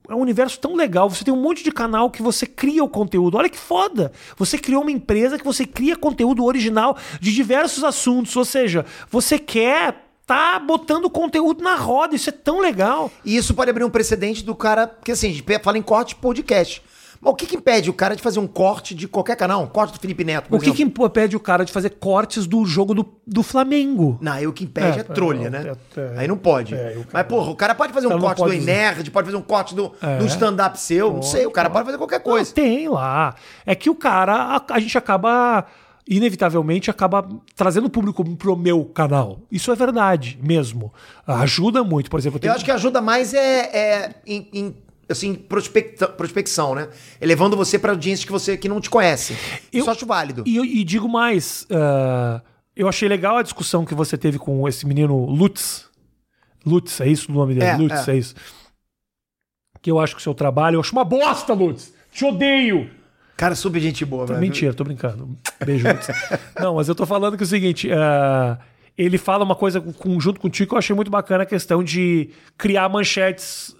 é 0.08 0.14
um 0.14 0.18
universo 0.18 0.58
tão 0.58 0.74
legal. 0.74 1.08
Você 1.08 1.24
tem 1.24 1.32
um 1.32 1.40
monte 1.40 1.62
de 1.62 1.70
canal 1.70 2.10
que 2.10 2.20
você 2.20 2.46
cria 2.46 2.82
o 2.82 2.88
conteúdo. 2.88 3.36
Olha 3.36 3.48
que 3.48 3.58
foda! 3.58 4.10
Você 4.36 4.58
criou 4.58 4.82
uma 4.82 4.90
empresa 4.90 5.38
que 5.38 5.44
você 5.44 5.64
cria 5.64 5.96
conteúdo 5.96 6.44
original 6.44 6.96
de 7.20 7.32
diversos 7.32 7.84
assuntos. 7.84 8.34
Ou 8.34 8.44
seja, 8.44 8.84
você 9.08 9.38
quer 9.38 10.10
tá 10.30 10.60
botando 10.60 11.10
conteúdo 11.10 11.62
na 11.62 11.74
roda. 11.74 12.14
Isso 12.14 12.28
é 12.28 12.32
tão 12.32 12.60
legal. 12.60 13.10
E 13.24 13.36
isso 13.36 13.52
pode 13.52 13.68
abrir 13.68 13.82
um 13.82 13.90
precedente 13.90 14.44
do 14.44 14.54
cara. 14.54 14.86
Porque 14.86 15.10
assim, 15.10 15.28
a 15.28 15.32
gente 15.32 15.44
fala 15.60 15.76
em 15.76 15.82
corte 15.82 16.14
podcast. 16.14 16.80
Mas 17.22 17.32
o 17.32 17.36
que, 17.36 17.44
que 17.44 17.56
impede 17.56 17.90
o 17.90 17.92
cara 17.92 18.16
de 18.16 18.22
fazer 18.22 18.38
um 18.40 18.46
corte 18.46 18.94
de 18.94 19.06
qualquer 19.06 19.36
canal? 19.36 19.62
Um 19.62 19.66
corte 19.66 19.92
do 19.92 20.00
Felipe 20.00 20.24
Neto, 20.24 20.48
por 20.48 20.56
O 20.58 20.60
que, 20.62 20.72
que 20.72 20.82
impede 20.82 21.36
o 21.36 21.40
cara 21.40 21.64
de 21.66 21.70
fazer 21.72 21.90
cortes 21.90 22.46
do 22.46 22.64
jogo 22.64 22.94
do, 22.94 23.06
do 23.26 23.42
Flamengo? 23.42 24.16
Não, 24.22 24.32
aí 24.32 24.46
o 24.46 24.52
que 24.54 24.64
impede 24.64 24.98
é, 24.98 25.00
É, 25.00 25.04
trolha, 25.04 25.48
é, 25.48 25.50
né? 25.50 25.72
é, 25.96 26.00
é. 26.00 26.14
aí 26.20 26.26
não 26.26 26.38
pode. 26.38 26.74
É, 26.74 26.94
cara- 26.94 27.06
Mas, 27.12 27.26
porra, 27.26 27.50
o 27.50 27.54
cara 27.56 27.74
pode 27.74 27.92
fazer 27.92 28.06
um 28.06 28.10
cara 28.10 28.22
corte 28.22 28.38
pode 28.38 28.54
do 28.54 28.58
dizer. 28.60 28.72
Nerd, 28.72 29.10
pode 29.10 29.26
fazer 29.26 29.36
um 29.36 29.42
corte 29.42 29.74
do, 29.74 29.92
É. 30.00 30.16
do 30.16 30.24
stand-up 30.26 30.80
seu, 30.80 31.12
não 31.12 31.22
sei. 31.22 31.44
O 31.44 31.50
cara 31.50 31.68
pode 31.68 31.84
fazer 31.84 31.98
qualquer 31.98 32.20
coisa. 32.20 32.48
Não, 32.48 32.54
tem 32.54 32.88
lá. 32.88 33.34
É 33.66 33.74
que 33.74 33.90
o 33.90 33.94
cara, 33.94 34.56
a, 34.56 34.74
a 34.74 34.80
gente 34.80 34.96
acaba, 34.96 35.66
inevitavelmente, 36.08 36.90
acaba 36.90 37.28
trazendo 37.54 37.86
o 37.86 37.90
público 37.90 38.24
pro 38.36 38.56
meu 38.56 38.84
canal. 38.86 39.40
Isso 39.50 39.70
é 39.70 39.76
verdade 39.76 40.38
mesmo. 40.42 40.92
Ajuda 41.26 41.84
muito. 41.84 42.10
Por 42.10 42.18
exemplo, 42.18 42.36
eu 42.36 42.38
Eu 42.38 42.40
tenho- 42.42 42.54
acho 42.54 42.64
que 42.64 42.70
ajuda 42.70 43.00
mais 43.00 43.34
é, 43.34 43.60
é 43.76 44.14
em, 44.26 44.48
em, 44.52 44.76
assim, 45.12 45.34
prospecta- 45.34 46.08
prospecção, 46.08 46.74
né? 46.74 46.88
Elevando 47.20 47.56
você 47.56 47.78
pra 47.78 47.92
audiências 47.92 48.24
que 48.24 48.32
você 48.32 48.56
que 48.56 48.68
não 48.68 48.80
te 48.80 48.88
conhece. 48.90 49.34
Eu- 49.72 49.80
Isso 49.80 49.90
acho 49.90 50.06
válido. 50.06 50.42
E, 50.46 50.58
e 50.80 50.84
digo 50.84 51.08
mais, 51.08 51.66
ah, 51.70 52.40
eu 52.76 52.88
achei 52.88 53.08
legal 53.08 53.36
a 53.36 53.42
discussão 53.42 53.84
que 53.84 53.94
você 53.94 54.16
teve 54.16 54.38
com 54.38 54.66
esse 54.68 54.86
menino 54.86 55.26
Lutz. 55.26 55.88
Lutz, 56.64 57.00
é 57.00 57.08
isso 57.08 57.30
o 57.30 57.34
nome 57.34 57.54
dele? 57.54 57.66
É, 57.66 57.76
Lutz, 57.76 58.06
é. 58.08 58.12
é. 58.12 58.16
isso. 58.18 58.34
Que 59.82 59.90
eu 59.90 59.98
acho 59.98 60.14
que 60.14 60.20
o 60.20 60.22
seu 60.22 60.34
trabalho, 60.34 60.76
eu 60.76 60.80
acho 60.80 60.92
uma 60.92 61.04
bosta, 61.04 61.54
Lutz. 61.54 61.92
Te 62.12 62.24
odeio. 62.24 62.90
Cara, 63.36 63.54
super 63.54 63.80
gente 63.80 64.04
boa, 64.04 64.26
velho. 64.26 64.38
Mentira, 64.40 64.74
tô 64.74 64.84
brincando. 64.84 65.36
Beijo. 65.64 65.88
Lutz. 65.88 66.08
Não, 66.60 66.74
mas 66.74 66.88
eu 66.88 66.94
tô 66.94 67.06
falando 67.06 67.36
que 67.38 67.42
é 67.42 67.46
o 67.46 67.48
seguinte, 67.48 67.88
ah, 67.90 68.58
ele 68.98 69.16
fala 69.16 69.42
uma 69.44 69.54
coisa 69.54 69.80
com- 69.80 70.20
junto 70.20 70.38
contigo 70.38 70.68
que 70.68 70.74
eu 70.74 70.78
achei 70.78 70.94
muito 70.94 71.10
bacana, 71.10 71.44
a 71.44 71.46
questão 71.46 71.82
de 71.82 72.28
criar 72.58 72.86
manchetes 72.90 73.74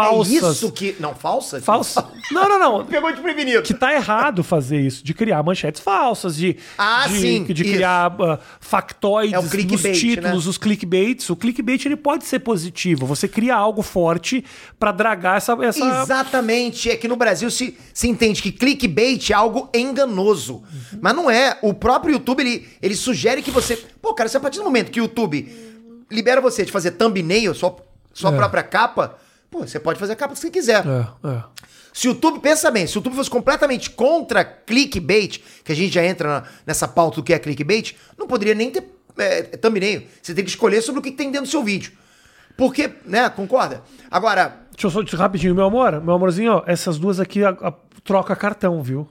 É 0.00 0.04
falsas. 0.04 0.56
isso 0.56 0.72
que. 0.72 0.96
Não, 1.00 1.14
falsa? 1.14 1.60
Falsa. 1.60 2.06
Não, 2.30 2.48
não, 2.48 2.58
não. 2.58 2.84
Pegou 2.86 3.12
de 3.12 3.20
prevenido. 3.20 3.62
que 3.62 3.72
tá 3.74 3.92
errado 3.94 4.42
fazer 4.44 4.80
isso, 4.80 5.04
de 5.04 5.14
criar 5.14 5.42
manchetes 5.42 5.80
falsas, 5.80 6.36
de, 6.36 6.56
Ah, 6.76 7.06
de, 7.08 7.18
sim, 7.18 7.44
de 7.44 7.64
criar 7.64 8.12
uh, 8.12 8.38
factoides 8.60 9.32
É 9.34 9.40
nos 9.40 9.50
clickbait, 9.50 9.98
títulos, 9.98 10.44
né? 10.44 10.50
os 10.50 10.58
clickbaits. 10.58 11.30
O 11.30 11.36
clickbait 11.36 11.84
ele 11.86 11.96
pode 11.96 12.24
ser 12.24 12.40
positivo. 12.40 13.06
Você 13.06 13.26
cria 13.28 13.54
algo 13.54 13.82
forte 13.82 14.44
pra 14.78 14.92
dragar 14.92 15.36
essa. 15.38 15.52
essa... 15.62 16.02
Exatamente. 16.02 16.90
É 16.90 16.96
que 16.96 17.08
no 17.08 17.16
Brasil 17.16 17.50
se, 17.50 17.76
se 17.94 18.08
entende 18.08 18.42
que 18.42 18.52
clickbait 18.52 19.30
é 19.30 19.34
algo 19.34 19.68
enganoso. 19.74 20.62
Mas 21.00 21.14
não 21.14 21.30
é. 21.30 21.58
O 21.62 21.72
próprio 21.74 22.12
YouTube, 22.14 22.40
ele, 22.40 22.68
ele 22.82 22.94
sugere 22.94 23.42
que 23.42 23.50
você. 23.50 23.76
Pô, 24.00 24.14
cara, 24.14 24.28
se 24.28 24.36
a 24.36 24.40
partir 24.40 24.58
do 24.58 24.64
momento 24.64 24.90
que 24.90 25.00
o 25.00 25.04
YouTube 25.04 25.64
libera 26.10 26.40
você 26.40 26.64
de 26.64 26.70
fazer 26.72 26.92
thumbnail, 26.92 27.54
sua, 27.54 27.76
sua 28.12 28.32
É. 28.32 28.36
própria 28.36 28.62
capa, 28.62 29.16
pô, 29.50 29.60
você 29.60 29.78
pode 29.80 29.98
fazer 29.98 30.12
a 30.12 30.16
capa 30.16 30.34
que 30.34 30.40
você 30.40 30.50
quiser. 30.50 30.84
É, 30.86 31.28
é. 31.28 31.42
Se 31.92 32.08
o 32.08 32.10
YouTube, 32.10 32.40
pensa 32.40 32.70
bem, 32.70 32.86
se 32.86 32.96
o 32.96 32.98
YouTube 32.98 33.16
fosse 33.16 33.30
completamente 33.30 33.88
contra 33.90 34.44
clickbait, 34.44 35.38
que 35.64 35.72
a 35.72 35.74
gente 35.74 35.94
já 35.94 36.04
entra 36.04 36.28
na- 36.28 36.42
nessa 36.66 36.86
pauta 36.86 37.16
do 37.16 37.22
que 37.22 37.32
é 37.32 37.38
clickbait, 37.38 37.94
não 38.18 38.26
poderia 38.26 38.54
nem 38.54 38.70
ter 38.70 38.84
é, 39.18 39.42
thumbnail. 39.42 40.02
Você 40.22 40.34
tem 40.34 40.44
que 40.44 40.50
escolher 40.50 40.82
sobre 40.82 41.00
o 41.00 41.02
que 41.02 41.10
tem 41.10 41.30
dentro 41.30 41.46
do 41.46 41.50
seu 41.50 41.64
vídeo. 41.64 41.92
Porque, 42.54 42.90
né, 43.06 43.28
concorda? 43.30 43.82
Agora, 44.10 44.60
Deixa 44.72 44.86
eu 44.88 44.90
só 45.06 45.16
rapidinho, 45.16 45.54
meu 45.54 45.64
amor. 45.64 46.02
Meu 46.02 46.14
amorzinho, 46.14 46.52
ó, 46.52 46.62
essas 46.66 46.98
duas 46.98 47.18
aqui 47.18 47.42
a- 47.42 47.48
a- 47.62 47.72
troca 48.04 48.36
cartão, 48.36 48.82
viu? 48.82 49.08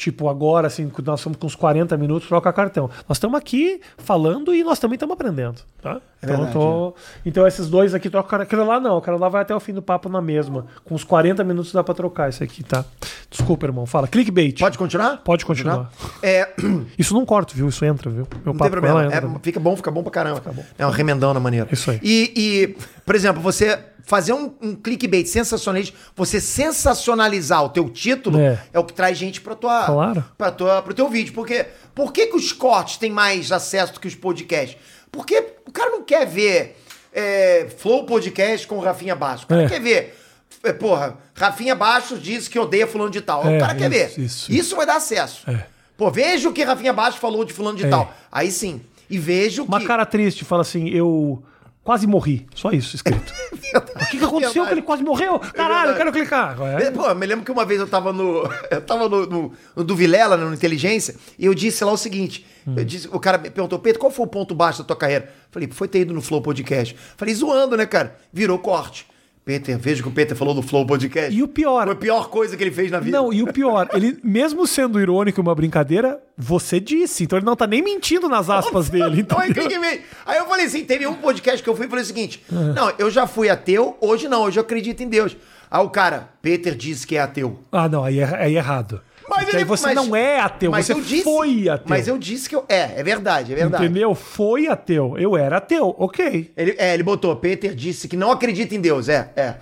Tipo, 0.00 0.30
agora, 0.30 0.66
assim, 0.66 0.90
nós 1.04 1.20
estamos 1.20 1.36
com 1.38 1.46
uns 1.46 1.54
40 1.54 1.94
minutos, 1.98 2.26
troca 2.26 2.50
cartão. 2.54 2.88
Nós 3.06 3.18
estamos 3.18 3.36
aqui 3.38 3.82
falando 3.98 4.54
e 4.54 4.64
nós 4.64 4.78
também 4.78 4.94
estamos 4.94 5.12
aprendendo, 5.12 5.60
tá? 5.82 6.00
então, 6.22 6.36
verdade, 6.36 6.52
tô... 6.54 6.94
então, 7.26 7.46
esses 7.46 7.68
dois 7.68 7.92
aqui 7.92 8.08
trocam 8.08 8.30
cartão. 8.30 8.46
Aquele 8.46 8.62
lá 8.62 8.80
não, 8.80 8.96
aquele 8.96 9.18
lá 9.18 9.28
vai 9.28 9.42
até 9.42 9.54
o 9.54 9.60
fim 9.60 9.74
do 9.74 9.82
papo 9.82 10.08
na 10.08 10.22
mesma. 10.22 10.64
Com 10.86 10.94
uns 10.94 11.04
40 11.04 11.44
minutos 11.44 11.70
dá 11.70 11.84
pra 11.84 11.92
trocar 11.92 12.30
isso 12.30 12.42
aqui, 12.42 12.62
tá? 12.62 12.82
Desculpa, 13.30 13.66
irmão. 13.66 13.84
Fala. 13.84 14.08
Clickbait. 14.08 14.58
pode 14.58 14.78
continuar? 14.78 15.18
Pode 15.18 15.44
continuar. 15.44 15.92
É, 16.22 16.48
Isso 16.98 17.12
não 17.12 17.26
corto, 17.26 17.54
viu? 17.54 17.68
Isso 17.68 17.84
entra, 17.84 18.08
viu? 18.10 18.26
Meu 18.42 18.54
Não 18.54 18.58
tem 18.58 18.70
problema. 18.70 19.04
entra, 19.04 19.18
É, 19.18 19.38
fica 19.42 19.60
bom, 19.60 19.76
fica 19.76 19.90
bom 19.90 20.02
pra 20.02 20.12
caramba. 20.12 20.40
bom. 20.46 20.64
É 20.78 20.86
um 20.86 20.90
remendão 20.90 21.34
na 21.34 21.40
maneira. 21.40 21.68
Isso 21.70 21.90
aí. 21.90 22.00
E, 22.02 22.32
e, 22.34 22.76
por 23.04 23.14
exemplo, 23.14 23.42
você 23.42 23.78
fazer 24.10 24.32
um, 24.32 24.52
um 24.60 24.74
clickbait 24.74 25.24
sensacionalista, 25.28 25.96
você 26.16 26.40
sensacionalizar 26.40 27.64
o 27.64 27.68
teu 27.68 27.88
título 27.88 28.40
é, 28.40 28.58
É. 28.72 28.78
o 28.80 28.82
que 28.82 28.92
traz 28.92 29.16
gente 29.16 29.40
pra 29.40 29.54
tua, 29.54 29.84
Claro. 29.86 30.24
pra 30.36 30.50
tua, 30.50 30.82
pro 30.82 30.92
teu 30.92 31.08
vídeo. 31.08 31.32
Porque 31.32 31.64
por 31.94 32.12
que, 32.12 32.26
que 32.26 32.34
os 32.36 32.52
cortes 32.52 32.96
têm 32.96 33.12
mais 33.12 33.52
acesso 33.52 33.92
do 33.94 34.00
que 34.00 34.08
os 34.08 34.16
podcasts? 34.16 34.76
Porque 35.12 35.54
o 35.64 35.70
cara 35.70 35.90
não 35.90 36.02
quer 36.02 36.26
ver 36.26 36.76
é, 37.12 37.68
Flow 37.78 38.04
Podcast 38.04 38.66
com 38.66 38.78
o 38.78 38.80
Rafinha 38.80 39.14
Baixo. 39.14 39.44
O 39.44 39.46
cara 39.46 39.62
É. 39.62 39.68
quer 39.68 39.80
ver. 39.80 40.16
é, 40.64 40.72
Porra, 40.72 41.16
Rafinha 41.32 41.76
Baixo 41.76 42.18
diz 42.18 42.48
que 42.48 42.58
odeia 42.58 42.88
fulano 42.88 43.10
de 43.10 43.20
tal. 43.20 43.44
o 43.44 43.48
É, 43.48 43.58
cara 43.60 43.74
quer 43.76 43.88
ver. 43.88 44.12
isso, 44.18 44.50
isso. 44.52 44.74
vai 44.76 44.86
dar 44.86 44.96
acesso. 44.96 45.48
É. 45.48 45.66
Pô, 45.96 46.10
veja 46.10 46.48
o 46.48 46.52
que 46.52 46.64
Rafinha 46.64 46.92
Baixo 46.92 47.18
falou 47.18 47.44
de 47.44 47.52
fulano 47.52 47.78
de 47.78 47.86
É. 47.86 47.88
tal. 47.88 48.12
Aí 48.32 48.50
sim. 48.50 48.80
E 49.08 49.18
vejo 49.18 49.62
Uma 49.64 49.78
que... 49.78 49.86
cara 49.86 50.04
triste, 50.04 50.44
fala 50.44 50.62
assim, 50.62 50.88
eu 50.88 51.40
quase 51.82 52.06
morri. 52.06 52.46
Só 52.54 52.70
isso 52.70 52.96
escrito. 52.96 53.32
o 53.74 54.10
que, 54.10 54.18
que 54.18 54.24
aconteceu 54.24 54.66
que 54.66 54.72
ele 54.72 54.82
quase 54.82 55.02
morreu? 55.02 55.38
Caralho, 55.38 55.92
eu 55.92 55.96
quero 55.96 56.12
clicar. 56.12 56.56
É, 56.60 56.84
É. 56.84 56.90
Pô, 56.90 57.14
me 57.14 57.26
lembro 57.26 57.44
que 57.44 57.52
uma 57.52 57.64
vez 57.64 57.80
eu 57.80 57.86
tava 57.86 58.12
no. 58.12 58.48
Eu 58.70 58.80
tava 58.80 59.08
no, 59.08 59.26
no, 59.26 59.52
no 59.76 59.84
do 59.84 59.96
Vilela, 59.96 60.36
no 60.36 60.54
Inteligência, 60.54 61.16
e 61.38 61.46
eu 61.46 61.54
disse 61.54 61.84
lá 61.84 61.92
o 61.92 61.96
seguinte: 61.96 62.46
Hum. 62.66 62.74
eu 62.76 62.84
disse, 62.84 63.08
o 63.10 63.18
cara 63.18 63.38
me 63.38 63.50
perguntou, 63.50 63.78
Pedro, 63.78 64.00
qual 64.00 64.12
foi 64.12 64.24
o 64.24 64.28
ponto 64.28 64.54
baixo 64.54 64.80
da 64.80 64.84
tua 64.84 64.96
carreira? 64.96 65.32
Falei, 65.50 65.68
foi 65.72 65.88
ter 65.88 66.00
ido 66.00 66.14
no 66.14 66.20
Flow 66.20 66.42
Podcast. 66.42 66.94
Falei, 67.16 67.34
zoando, 67.34 67.76
né, 67.76 67.86
cara? 67.86 68.16
Virou 68.32 68.58
corte. 68.58 69.06
Peter, 69.50 69.76
veja 69.76 70.00
que 70.00 70.08
o 70.08 70.12
Peter 70.12 70.36
falou 70.36 70.54
do 70.54 70.62
Flow 70.62 70.86
Podcast. 70.86 71.36
E 71.36 71.42
o 71.42 71.48
pior. 71.48 71.82
Foi 71.82 71.92
a 71.92 71.96
pior 71.96 72.28
coisa 72.30 72.56
que 72.56 72.62
ele 72.62 72.70
fez 72.70 72.88
na 72.88 73.00
vida. 73.00 73.16
Não, 73.16 73.32
e 73.32 73.42
o 73.42 73.52
pior, 73.52 73.88
ele, 73.92 74.16
mesmo 74.22 74.64
sendo 74.64 75.00
irônico 75.00 75.40
e 75.40 75.42
uma 75.42 75.52
brincadeira, 75.56 76.20
você 76.38 76.78
disse. 76.78 77.24
Então 77.24 77.36
ele 77.36 77.44
não 77.46 77.56
tá 77.56 77.66
nem 77.66 77.82
mentindo 77.82 78.28
nas 78.28 78.48
aspas 78.48 78.88
dele. 78.90 79.24
Clickbait. 79.24 80.02
Aí 80.24 80.38
eu 80.38 80.46
falei 80.46 80.66
assim: 80.66 80.84
teve 80.84 81.04
um 81.04 81.14
podcast 81.14 81.64
que 81.64 81.68
eu 81.68 81.74
fui 81.74 81.86
e 81.86 81.88
falei 81.88 82.04
o 82.04 82.06
seguinte: 82.06 82.44
É. 82.48 82.54
Não, 82.74 82.92
eu 82.96 83.10
já 83.10 83.26
fui 83.26 83.48
ateu, 83.48 83.96
hoje 84.00 84.28
não, 84.28 84.42
hoje 84.42 84.56
eu 84.56 84.62
acredito 84.62 85.02
em 85.02 85.08
Deus. 85.08 85.36
Aí 85.68 85.84
o 85.84 85.90
cara, 85.90 86.28
Peter 86.40 86.76
disse 86.76 87.04
que 87.04 87.16
é 87.16 87.20
ateu. 87.20 87.58
Ah, 87.72 87.88
não, 87.88 88.04
aí 88.04 88.20
é, 88.20 88.24
aí 88.24 88.54
é 88.54 88.58
errado. 88.58 89.00
Porque 89.38 89.56
aí 89.56 89.64
você 89.64 89.86
mas- 89.86 89.94
não 89.96 90.14
é 90.16 90.40
ateu, 90.40 90.70
mas 90.70 90.86
você 90.86 90.92
eu 90.92 91.00
disse- 91.00 91.22
foi 91.24 91.68
ateu. 91.68 91.86
Mas 91.88 92.08
eu 92.08 92.18
disse 92.18 92.48
que 92.48 92.54
eu. 92.56 92.64
É, 92.68 93.00
é 93.00 93.02
verdade, 93.02 93.52
é 93.52 93.56
verdade. 93.56 93.84
Entendeu? 93.84 94.14
Foi 94.14 94.66
ateu. 94.66 95.16
Eu 95.18 95.36
era 95.36 95.56
ateu, 95.58 95.94
ok. 95.98 96.52
Ele, 96.56 96.74
é, 96.78 96.94
ele 96.94 97.02
botou, 97.02 97.34
Peter 97.36 97.74
disse 97.74 98.08
que 98.08 98.16
não 98.16 98.30
acredita 98.30 98.74
em 98.74 98.80
Deus, 98.80 99.08
é, 99.08 99.30
é. 99.36 99.54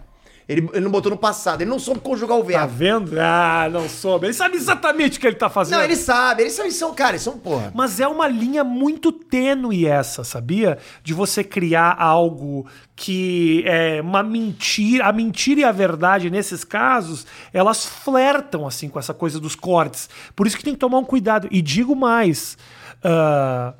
Ele, 0.48 0.66
ele 0.72 0.80
não 0.80 0.90
botou 0.90 1.10
no 1.10 1.16
passado, 1.18 1.60
ele 1.60 1.68
não 1.68 1.78
soube 1.78 2.00
conjugar 2.00 2.38
o 2.38 2.40
Tá 2.42 2.64
verbo. 2.64 2.72
vendo? 2.74 3.20
Ah, 3.20 3.68
não 3.70 3.86
soube. 3.86 4.26
Ele 4.26 4.32
sabe 4.32 4.56
exatamente 4.56 5.18
o 5.18 5.20
que 5.20 5.26
ele 5.26 5.36
tá 5.36 5.50
fazendo. 5.50 5.76
Não, 5.76 5.84
ele 5.84 5.94
sabe, 5.94 6.42
eles 6.42 6.54
são, 6.54 6.64
eles 6.64 6.74
são, 6.76 6.94
cara, 6.94 7.10
eles 7.10 7.22
são 7.22 7.36
porra. 7.36 7.70
Mas 7.74 8.00
é 8.00 8.08
uma 8.08 8.26
linha 8.26 8.64
muito 8.64 9.12
tênue 9.12 9.84
essa, 9.86 10.24
sabia? 10.24 10.78
De 11.02 11.12
você 11.12 11.44
criar 11.44 11.94
algo 12.00 12.66
que 12.96 13.62
é 13.66 14.00
uma 14.00 14.22
mentira. 14.22 15.04
A 15.06 15.12
mentira 15.12 15.60
e 15.60 15.64
a 15.64 15.70
verdade, 15.72 16.30
nesses 16.30 16.64
casos, 16.64 17.26
elas 17.52 17.84
flertam 17.84 18.66
assim 18.66 18.88
com 18.88 18.98
essa 18.98 19.12
coisa 19.12 19.38
dos 19.38 19.54
cortes. 19.54 20.08
Por 20.34 20.46
isso 20.46 20.56
que 20.56 20.64
tem 20.64 20.72
que 20.72 20.80
tomar 20.80 20.96
um 20.98 21.04
cuidado. 21.04 21.46
E 21.50 21.60
digo 21.60 21.94
mais. 21.94 22.56
ah, 23.04 23.74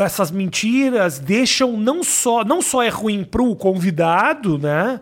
essas 0.00 0.30
mentiras 0.30 1.18
deixam 1.18 1.76
não 1.76 2.02
só 2.02 2.44
não 2.44 2.60
só 2.62 2.82
é 2.82 2.88
ruim 2.88 3.24
pro 3.24 3.54
convidado, 3.56 4.58
né? 4.58 5.00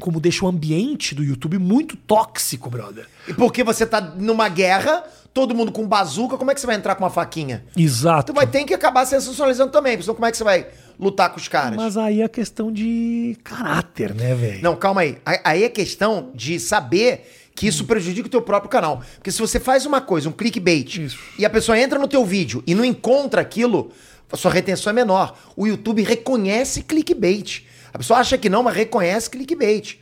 Como 0.00 0.20
deixa 0.20 0.44
o 0.44 0.48
ambiente 0.48 1.14
do 1.14 1.22
YouTube 1.22 1.58
muito 1.58 1.96
tóxico, 1.96 2.68
brother. 2.68 3.06
E 3.28 3.32
porque 3.34 3.62
você 3.62 3.86
tá 3.86 4.00
numa 4.00 4.48
guerra, 4.48 5.04
todo 5.32 5.54
mundo 5.54 5.70
com 5.70 5.86
bazuca, 5.86 6.36
como 6.36 6.50
é 6.50 6.54
que 6.54 6.60
você 6.60 6.66
vai 6.66 6.74
entrar 6.76 6.96
com 6.96 7.04
uma 7.04 7.10
faquinha? 7.10 7.64
Exato. 7.76 8.32
Tu 8.32 8.36
vai 8.36 8.46
ter 8.46 8.64
que 8.64 8.74
acabar 8.74 9.06
sensacionalizando 9.06 9.70
também, 9.70 10.00
senão 10.00 10.14
como 10.14 10.26
é 10.26 10.32
que 10.32 10.36
você 10.36 10.44
vai 10.44 10.66
lutar 10.98 11.30
com 11.30 11.36
os 11.38 11.46
caras? 11.46 11.76
Mas 11.76 11.96
aí 11.96 12.22
é 12.22 12.28
questão 12.28 12.72
de 12.72 13.36
caráter, 13.44 14.12
né, 14.14 14.34
velho? 14.34 14.62
Não, 14.62 14.74
calma. 14.74 15.02
Aí- 15.02 15.18
Aí 15.44 15.62
é 15.64 15.68
questão 15.68 16.30
de 16.34 16.58
saber 16.58 17.43
que 17.54 17.66
isso 17.66 17.84
prejudica 17.84 18.26
o 18.26 18.30
teu 18.30 18.42
próprio 18.42 18.68
canal. 18.70 19.02
Porque 19.16 19.30
se 19.30 19.38
você 19.38 19.60
faz 19.60 19.86
uma 19.86 20.00
coisa, 20.00 20.28
um 20.28 20.32
clickbait, 20.32 20.98
Isso. 20.98 21.18
e 21.38 21.44
a 21.46 21.50
pessoa 21.50 21.78
entra 21.78 21.98
no 21.98 22.08
teu 22.08 22.24
vídeo 22.24 22.62
e 22.66 22.74
não 22.74 22.84
encontra 22.84 23.40
aquilo, 23.40 23.92
a 24.30 24.36
sua 24.36 24.50
retenção 24.50 24.90
é 24.90 24.94
menor. 24.94 25.36
O 25.56 25.66
YouTube 25.66 26.02
reconhece 26.02 26.82
clickbait. 26.82 27.64
A 27.92 27.98
pessoa 27.98 28.18
acha 28.18 28.36
que 28.36 28.48
não, 28.48 28.62
mas 28.64 28.74
reconhece 28.74 29.30
clickbait. 29.30 29.98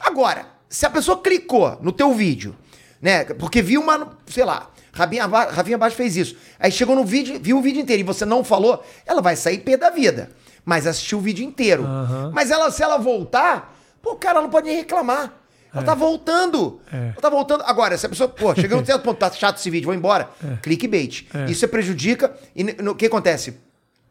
Agora, 0.00 0.46
se 0.68 0.84
a 0.86 0.90
pessoa 0.90 1.18
clicou 1.18 1.78
no 1.80 1.92
teu 1.92 2.12
vídeo, 2.14 2.56
né? 3.00 3.24
Porque 3.24 3.62
viu 3.62 3.80
uma, 3.80 4.18
sei 4.26 4.44
lá, 4.44 4.70
Ravinha, 4.92 5.24
Aba- 5.24 5.50
Rafinha 5.52 5.76
Abaixo 5.76 5.94
fez 5.94 6.16
isso. 6.16 6.36
Aí 6.58 6.72
chegou 6.72 6.96
no 6.96 7.04
vídeo, 7.04 7.38
viu 7.40 7.58
o 7.58 7.62
vídeo 7.62 7.80
inteiro 7.80 8.00
e 8.00 8.04
você 8.04 8.24
não 8.24 8.42
falou, 8.42 8.84
ela 9.06 9.22
vai 9.22 9.36
sair 9.36 9.58
pé 9.58 9.76
da 9.76 9.90
vida. 9.90 10.30
Mas 10.64 10.84
assistiu 10.86 11.18
o 11.18 11.20
vídeo 11.20 11.44
inteiro. 11.46 11.84
Mas 12.32 12.50
ela, 12.50 12.70
se 12.72 12.82
ela 12.82 12.98
voltar, 12.98 13.78
pô, 14.02 14.16
cara, 14.16 14.38
ela 14.38 14.42
não 14.42 14.50
pode 14.50 14.66
nem 14.66 14.76
reclamar. 14.76 15.32
Ela 15.72 15.82
tá 15.84 15.94
voltando. 15.94 16.80
Ela 16.92 17.14
tá 17.20 17.28
voltando. 17.30 17.62
Agora, 17.64 17.96
se 17.98 18.06
a 18.06 18.08
pessoa, 18.08 18.28
pô, 18.28 18.54
chegando 18.54 18.82
um 18.82 18.84
certo 18.86 19.02
ponto, 19.02 19.18
tá 19.18 19.30
chato 19.30 19.58
esse 19.58 19.70
vídeo, 19.70 19.86
vou 19.86 19.94
embora. 19.94 20.30
Clickbait. 20.62 21.26
Isso 21.48 21.64
é 21.64 21.68
prejudica. 21.68 22.32
E 22.56 22.64
no- 22.64 22.92
o 22.92 22.94
que 22.94 23.06
acontece? 23.06 23.54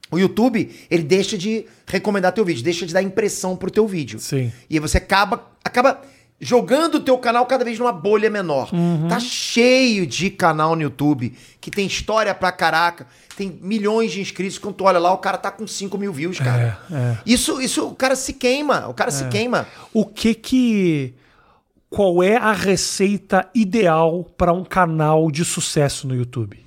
O 0.10 0.18
YouTube, 0.18 0.74
ele 0.90 1.04
deixa 1.04 1.38
de 1.38 1.66
recomendar 1.86 2.32
teu 2.32 2.46
vídeo, 2.46 2.64
deixa 2.64 2.86
de 2.86 2.94
dar 2.94 3.02
impressão 3.02 3.58
pro 3.58 3.70
teu 3.70 3.86
vídeo. 3.88 4.20
Sim. 4.20 4.52
E 4.70 4.80
você 4.80 4.98
acaba, 5.00 5.46
acaba 5.64 6.00
jogando 6.40 6.96
o 6.96 7.00
teu 7.02 7.18
canal 7.18 7.46
cada 7.46 7.66
vez 7.66 7.78
numa 7.78 7.92
bolha 7.92 8.30
menor. 8.30 8.70
Uhum. 8.74 9.08
Tá 9.10 9.20
cheio 9.20 10.08
de 10.08 10.30
canal 10.30 10.76
no 10.76 10.82
YouTube 10.84 11.34
que 11.60 11.70
tem 11.70 11.86
história 11.88 12.34
pra 12.34 12.52
caraca, 12.54 13.06
tem 13.36 13.60
milhões 13.62 14.12
de 14.14 14.22
inscritos. 14.22 14.58
Quando 14.58 14.76
tu 14.76 14.84
olha 14.86 15.00
lá, 15.00 15.12
o 15.12 15.18
cara 15.18 15.38
tá 15.38 15.52
com 15.52 15.68
5 15.68 15.98
mil 15.98 16.14
views, 16.14 16.40
cara. 16.40 16.80
É, 16.90 16.94
é. 16.96 17.18
Isso, 17.26 17.60
isso, 17.60 17.88
o 17.88 17.96
cara 17.96 18.16
se 18.16 18.32
queima, 18.34 18.88
o 18.88 18.94
cara 18.94 19.12
se 19.12 19.26
queima. 19.28 19.68
O 19.94 20.06
que 20.06 20.34
que. 20.34 21.14
Qual 21.90 22.22
é 22.22 22.36
a 22.36 22.52
receita 22.52 23.50
ideal 23.56 24.24
para 24.38 24.52
um 24.52 24.64
canal 24.64 25.32
de 25.32 25.46
sucesso 25.46 26.08
no 26.08 26.14
YouTube? 26.16 26.60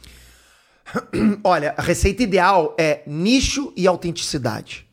Olha, 1.45 1.75
a 1.77 1.83
receita 1.83 2.23
ideal 2.23 2.75
é 2.79 3.03
nicho 3.07 3.73
e 3.77 3.87
autenticidade. 3.87 4.87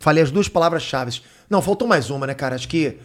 Falei 0.00 0.22
as 0.22 0.30
duas 0.30 0.48
palavras-chave. 0.48 1.20
Não, 1.48 1.60
faltou 1.62 1.86
mais 1.86 2.10
uma, 2.10 2.26
né, 2.26 2.34
cara? 2.34 2.54
Acho 2.56 2.68
que. 2.68 2.98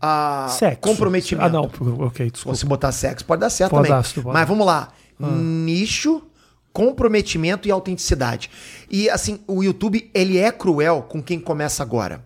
a 0.00 0.48
Sexo. 0.50 0.80
Comprometimento. 0.80 1.46
Ah, 1.46 1.48
não. 1.48 1.64
Ok, 2.06 2.26
Se 2.26 2.32
desculpa. 2.32 2.56
você 2.56 2.66
botar 2.66 2.92
sexo, 2.92 3.24
pode 3.24 3.40
dar 3.40 3.50
certo 3.50 3.70
Pode 3.70 3.88
também. 3.88 3.98
dar, 3.98 4.04
se. 4.04 4.20
Mas 4.20 4.46
vamos 4.48 4.66
lá. 4.66 4.92
Nicho, 5.18 6.22
comprometimento 6.76 7.66
e 7.66 7.70
autenticidade. 7.70 8.50
E 8.90 9.08
assim, 9.08 9.40
o 9.46 9.64
YouTube, 9.64 10.10
ele 10.12 10.36
é 10.36 10.52
cruel 10.52 11.06
com 11.08 11.22
quem 11.22 11.40
começa 11.40 11.82
agora. 11.82 12.22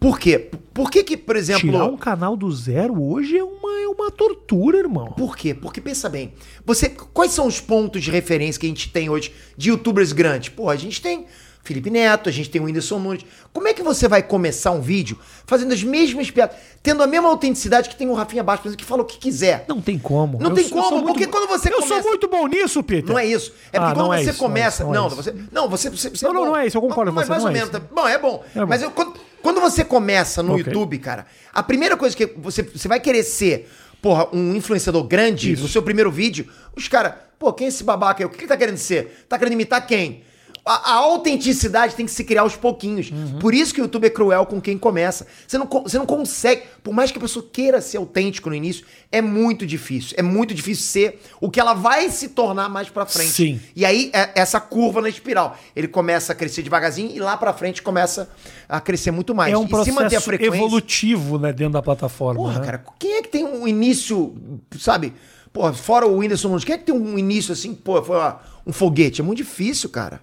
Por 0.00 0.18
quê? 0.18 0.50
Por 0.74 0.90
que 0.90 1.04
que, 1.04 1.16
por 1.16 1.36
exemplo... 1.36 1.70
Tirar 1.70 1.84
um 1.84 1.96
canal 1.96 2.36
do 2.36 2.50
zero 2.50 3.00
hoje 3.00 3.38
é 3.38 3.44
uma, 3.44 3.80
é 3.80 3.86
uma 3.86 4.10
tortura, 4.10 4.78
irmão. 4.78 5.12
Por 5.12 5.36
quê? 5.36 5.54
Porque 5.54 5.80
pensa 5.80 6.08
bem, 6.08 6.34
você, 6.66 6.88
quais 6.88 7.30
são 7.30 7.46
os 7.46 7.60
pontos 7.60 8.02
de 8.02 8.10
referência 8.10 8.58
que 8.60 8.66
a 8.66 8.68
gente 8.68 8.90
tem 8.90 9.08
hoje 9.08 9.32
de 9.56 9.70
youtubers 9.70 10.10
grandes? 10.10 10.48
Pô, 10.48 10.68
a 10.68 10.74
gente 10.74 11.00
tem 11.00 11.26
Felipe 11.64 11.90
Neto, 11.90 12.28
a 12.28 12.32
gente 12.32 12.50
tem 12.50 12.60
o 12.60 12.64
Whindersson 12.64 12.98
Nunes. 12.98 13.24
Como 13.52 13.68
é 13.68 13.72
que 13.72 13.82
você 13.82 14.08
vai 14.08 14.20
começar 14.22 14.72
um 14.72 14.80
vídeo 14.80 15.16
fazendo 15.46 15.72
as 15.72 15.82
mesmas 15.84 16.28
piadas, 16.30 16.56
tendo 16.82 17.02
a 17.02 17.06
mesma 17.06 17.28
autenticidade 17.28 17.88
que 17.88 17.94
tem 17.94 18.08
o 18.08 18.14
Rafinha 18.14 18.42
Baixo, 18.42 18.62
por 18.62 18.68
exemplo, 18.68 18.82
que 18.84 18.88
fala 18.88 19.02
o 19.02 19.04
que 19.04 19.16
quiser? 19.16 19.64
Não 19.68 19.80
tem 19.80 19.96
como. 19.98 20.38
Não 20.40 20.50
Eu 20.50 20.56
tem 20.56 20.64
sou- 20.68 20.78
eu 20.78 20.82
como, 20.82 20.88
sou 20.96 21.02
muito 21.04 21.12
porque 21.12 21.26
bo- 21.26 21.32
quando 21.32 21.48
você 21.48 21.68
Eu 21.68 21.74
começa- 21.74 22.02
sou 22.02 22.10
muito 22.10 22.28
bom 22.28 22.46
nisso, 22.48 22.82
Peter. 22.82 23.08
Não 23.12 23.18
é 23.18 23.24
isso. 23.26 23.52
É 23.72 23.78
porque 23.78 23.92
Ah, 23.92 23.94
quando 23.94 23.98
não 23.98 24.12
é 24.14 24.24
você 24.24 24.30
isso, 24.30 24.38
começa. 24.40 24.82
não 24.84 24.90
é 24.90 24.96
Não, 24.96 25.06
isso. 25.06 25.16
você. 25.16 25.34
Não, 25.52 25.68
você. 25.68 25.90
você, 25.90 26.10
você 26.10 26.26
Não, 26.26 26.32
não, 26.34 26.40
bom. 26.40 26.46
não 26.48 26.56
é 26.56 26.66
isso, 26.66 26.76
eu 26.76 26.80
concordo 26.82 27.12
com 27.12 27.20
você, 27.20 27.28
mais 27.28 27.42
não 27.44 27.50
ou 27.50 27.56
é 27.56 27.60
menos. 27.60 27.74
isso. 27.74 27.82
Bom, 27.94 28.08
é 28.08 28.18
bom. 28.18 28.44
É 28.56 28.60
bom. 28.60 28.66
Mas 28.66 28.82
eu, 28.82 28.90
quando, 28.90 29.14
quando 29.40 29.60
você 29.60 29.84
começa 29.84 30.42
no 30.42 30.54
Ok. 30.54 30.64
YouTube, 30.66 30.98
cara, 30.98 31.26
a 31.54 31.62
primeira 31.62 31.96
coisa 31.96 32.16
que 32.16 32.26
você, 32.26 32.62
você 32.62 32.88
vai 32.88 32.98
querer 32.98 33.22
ser, 33.22 33.70
porra, 34.02 34.26
um 34.32 34.52
influenciador 34.56 35.04
grande 35.04 35.52
Isso. 35.52 35.62
no 35.62 35.68
seu 35.68 35.80
primeiro 35.82 36.10
vídeo, 36.10 36.48
os 36.76 36.88
caras, 36.88 37.14
pô, 37.38 37.52
quem 37.52 37.66
é 37.66 37.68
esse 37.68 37.84
babaca 37.84 38.20
aí? 38.20 38.26
O 38.26 38.30
que 38.30 38.38
ele 38.40 38.48
tá 38.48 38.56
querendo 38.56 38.78
ser? 38.78 39.24
Tá 39.28 39.38
querendo 39.38 39.52
imitar 39.54 39.86
quem? 39.86 40.24
A, 40.64 40.92
a 40.92 40.94
autenticidade 40.94 41.96
tem 41.96 42.06
que 42.06 42.12
se 42.12 42.22
criar 42.22 42.42
aos 42.42 42.54
pouquinhos. 42.54 43.10
Uhum. 43.10 43.38
Por 43.40 43.52
isso 43.52 43.74
que 43.74 43.80
o 43.80 43.82
YouTube 43.82 44.06
é 44.06 44.10
cruel 44.10 44.46
com 44.46 44.60
quem 44.60 44.78
começa. 44.78 45.26
Você 45.46 45.58
não, 45.58 45.66
você 45.66 45.98
não 45.98 46.06
consegue, 46.06 46.62
por 46.84 46.94
mais 46.94 47.10
que 47.10 47.18
a 47.18 47.20
pessoa 47.20 47.44
queira 47.52 47.80
ser 47.80 47.96
autêntico 47.96 48.48
no 48.48 48.54
início, 48.54 48.86
é 49.10 49.20
muito 49.20 49.66
difícil. 49.66 50.14
É 50.16 50.22
muito 50.22 50.54
difícil 50.54 50.84
ser 50.84 51.20
o 51.40 51.50
que 51.50 51.58
ela 51.58 51.74
vai 51.74 52.08
se 52.10 52.28
tornar 52.28 52.68
mais 52.68 52.88
pra 52.88 53.04
frente. 53.04 53.30
Sim. 53.30 53.60
E 53.74 53.84
aí, 53.84 54.10
é 54.12 54.30
essa 54.36 54.60
curva 54.60 55.02
na 55.02 55.08
espiral. 55.08 55.58
Ele 55.74 55.88
começa 55.88 56.32
a 56.32 56.36
crescer 56.36 56.62
devagarzinho 56.62 57.10
e 57.10 57.18
lá 57.18 57.36
pra 57.36 57.52
frente 57.52 57.82
começa 57.82 58.30
a 58.68 58.80
crescer 58.80 59.10
muito 59.10 59.34
mais. 59.34 59.52
É 59.52 59.58
um 59.58 59.64
e 59.64 59.66
se 59.66 59.72
manter 59.72 59.88
a 59.88 59.94
processo 59.94 60.24
frequência. 60.24 60.56
evolutivo, 60.56 61.38
né, 61.40 61.52
dentro 61.52 61.72
da 61.72 61.82
plataforma. 61.82 62.40
Porra, 62.40 62.60
né? 62.60 62.64
cara, 62.64 62.84
quem 63.00 63.14
é 63.14 63.22
que 63.22 63.28
tem 63.28 63.44
um 63.44 63.66
início, 63.66 64.34
sabe? 64.78 65.12
Porra, 65.52 65.72
fora 65.72 66.06
o 66.06 66.16
Whindersson 66.18 66.48
Nunes, 66.48 66.64
quem 66.64 66.74
é 66.74 66.78
que 66.78 66.84
tem 66.84 66.94
um 66.94 67.18
início 67.18 67.52
assim, 67.52 67.74
pô, 67.74 68.02
foi 68.02 68.16
uma- 68.16 68.40
um 68.66 68.72
foguete? 68.72 69.20
É 69.20 69.24
muito 69.24 69.38
difícil, 69.38 69.90
cara. 69.90 70.20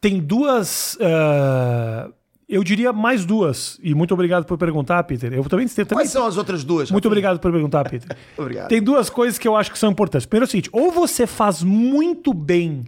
Tem 0.00 0.18
duas. 0.18 0.98
ah, 1.00 2.10
eu 2.48 2.62
diria 2.62 2.92
mais 2.92 3.24
duas. 3.24 3.78
E 3.82 3.94
muito 3.94 4.12
obrigado 4.12 4.44
por 4.44 4.58
perguntar, 4.58 5.02
Peter. 5.04 5.32
Eu 5.32 5.42
também, 5.44 5.66
também 5.68 5.86
Quais 5.86 6.10
são 6.10 6.26
as 6.26 6.36
outras 6.36 6.62
duas? 6.64 6.90
Muito 6.90 7.04
Rafinha? 7.04 7.08
obrigado 7.12 7.38
por 7.40 7.50
perguntar, 7.52 7.88
Peter. 7.88 8.14
Obrigado. 8.36 8.68
Tem 8.68 8.82
duas 8.82 9.08
coisas 9.08 9.38
que 9.38 9.48
eu 9.48 9.56
acho 9.56 9.70
que 9.72 9.78
são 9.78 9.90
importantes. 9.90 10.26
Primeiro 10.26 10.44
é 10.44 10.48
o 10.48 10.50
seguinte: 10.50 10.68
ou 10.72 10.90
você 10.90 11.26
faz 11.26 11.62
muito 11.62 12.34
bem 12.34 12.84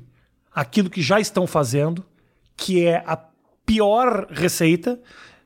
aquilo 0.55 0.91
que 0.91 1.01
já 1.01 1.19
estão 1.21 1.47
fazendo, 1.47 2.05
que 2.57 2.85
é 2.85 3.03
a 3.07 3.17
pior 3.65 4.27
receita. 4.31 5.01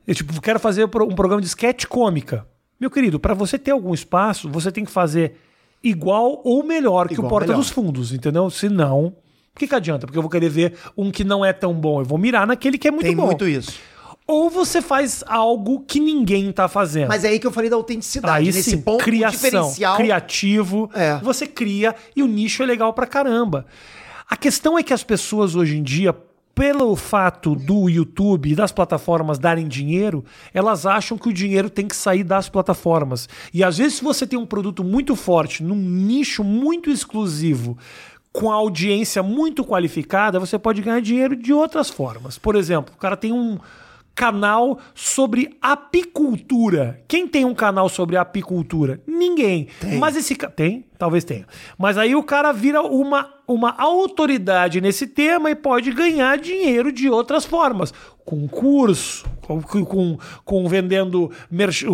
Eu, 0.07 0.15
tipo, 0.15 0.41
quero 0.41 0.59
fazer 0.59 0.85
um 0.85 0.89
programa 0.89 1.41
de 1.41 1.47
sketch 1.47 1.85
cômica. 1.85 2.47
Meu 2.81 2.91
querido, 2.91 3.21
para 3.21 3.35
você 3.35 3.59
ter 3.59 3.73
algum 3.73 3.93
espaço, 3.93 4.49
você 4.49 4.73
tem 4.73 4.85
que 4.85 4.91
fazer 4.91 5.37
igual 5.83 6.41
ou 6.45 6.63
melhor 6.65 7.09
que 7.09 7.15
Igual 7.15 7.27
o 7.27 7.31
Porta 7.31 7.49
melhor. 7.49 7.59
dos 7.61 7.71
Fundos, 7.71 8.13
entendeu? 8.13 8.49
Se 8.51 8.69
não, 8.69 9.07
o 9.07 9.15
que, 9.59 9.67
que 9.67 9.75
adianta? 9.75 10.07
Porque 10.07 10.19
eu 10.19 10.23
vou 10.23 10.31
querer 10.31 10.49
ver 10.49 10.75
um 10.97 11.11
que 11.11 11.25
não 11.25 11.45
é 11.45 11.53
tão 11.53 11.73
bom. 11.75 12.01
Eu 12.01 12.05
vou 12.05 12.19
mirar 12.19 12.47
naquele 12.47 12.79
que 12.79 12.89
é 12.89 12.91
muito 12.91 13.05
Tem 13.07 13.17
bom. 13.17 13.27
muito 13.27 13.47
isso. 13.49 13.73
Ou 14.27 14.51
você 14.51 14.83
faz 14.83 15.25
algo 15.27 15.81
que 15.87 15.99
ninguém 15.99 16.53
tá 16.53 16.69
fazendo. 16.69 17.09
Mas 17.09 17.25
é 17.25 17.29
aí 17.29 17.39
que 17.39 17.47
eu 17.47 17.51
falei 17.51 17.71
da 17.71 17.77
autenticidade. 17.77 18.37
Aí 18.37 18.45
Nesse 18.47 18.73
sim, 18.73 18.81
ponto, 18.83 19.03
criação, 19.03 19.31
diferencial. 19.51 19.97
criativo, 19.97 20.91
É. 20.95 21.17
você 21.23 21.47
cria 21.47 21.95
e 22.15 22.23
o 22.23 22.27
nicho 22.27 22.63
é 22.63 22.67
legal 22.67 22.93
pra 22.93 23.07
caramba. 23.07 23.65
A 24.29 24.37
questão 24.37 24.79
é 24.79 24.83
que 24.83 24.93
as 24.93 25.03
pessoas 25.03 25.55
hoje 25.55 25.79
em 25.79 25.83
dia, 25.83 26.15
pelo 26.59 26.97
fato 26.97 27.55
do 27.55 27.89
YouTube 27.89 28.51
e 28.51 28.55
das 28.57 28.73
plataformas 28.73 29.39
darem 29.39 29.69
dinheiro, 29.69 30.25
elas 30.53 30.87
acham 30.87 31.17
que 31.17 31.29
o 31.29 31.33
dinheiro 31.33 31.71
tem 31.71 31.87
que 31.87 31.95
sair 31.95 32.25
das 32.25 32.49
plataformas. 32.49 33.29
E 33.55 33.63
às 33.63 33.79
vezes, 33.79 33.99
se 33.99 34.03
você 34.03 34.27
tem 34.27 34.37
um 34.37 34.45
produto 34.45 34.83
muito 34.83 35.15
forte, 35.15 35.63
num 35.63 35.77
nicho 35.77 36.43
muito 36.43 36.91
exclusivo, 36.91 37.79
com 38.33 38.51
a 38.51 38.57
audiência 38.57 39.23
muito 39.23 39.65
qualificada, 39.65 40.41
você 40.41 40.59
pode 40.59 40.83
ganhar 40.83 41.01
dinheiro 41.01 41.37
de 41.37 41.53
outras 41.53 41.91
formas. 41.91 42.39
Por 42.39 42.57
exemplo, 42.57 42.93
o 42.93 42.99
cara 42.99 43.17
tem 43.17 43.33
um 43.33 43.61
canal 44.19 44.81
sobre 44.97 45.57
apicultura. 45.63 47.01
Quem 47.07 47.29
tem 47.29 47.45
um 47.45 47.55
canal 47.55 47.89
sobre 47.89 48.17
apicultura? 48.17 49.01
Ninguém. 49.07 49.69
Mas 49.97 50.17
esse 50.17 50.35
tem, 50.35 50.85
talvez 50.99 51.23
tenha. 51.23 51.47
Mas 51.79 51.97
aí 51.97 52.17
o 52.17 52.23
cara 52.25 52.51
vira 52.51 52.83
uma 52.83 53.39
uma 53.49 53.75
autoridade 53.79 54.79
nesse 54.79 55.07
tema 55.07 55.51
e 55.51 55.55
pode 55.55 55.91
ganhar 55.91 56.37
dinheiro 56.37 56.93
de 56.93 57.09
outras 57.09 57.47
formas, 57.47 57.95
com 58.29 58.47
curso, 58.47 59.25
com, 59.41 59.63
com, 59.63 60.19
com 60.45 60.69
vendendo 60.69 61.31
merch- 61.51 61.85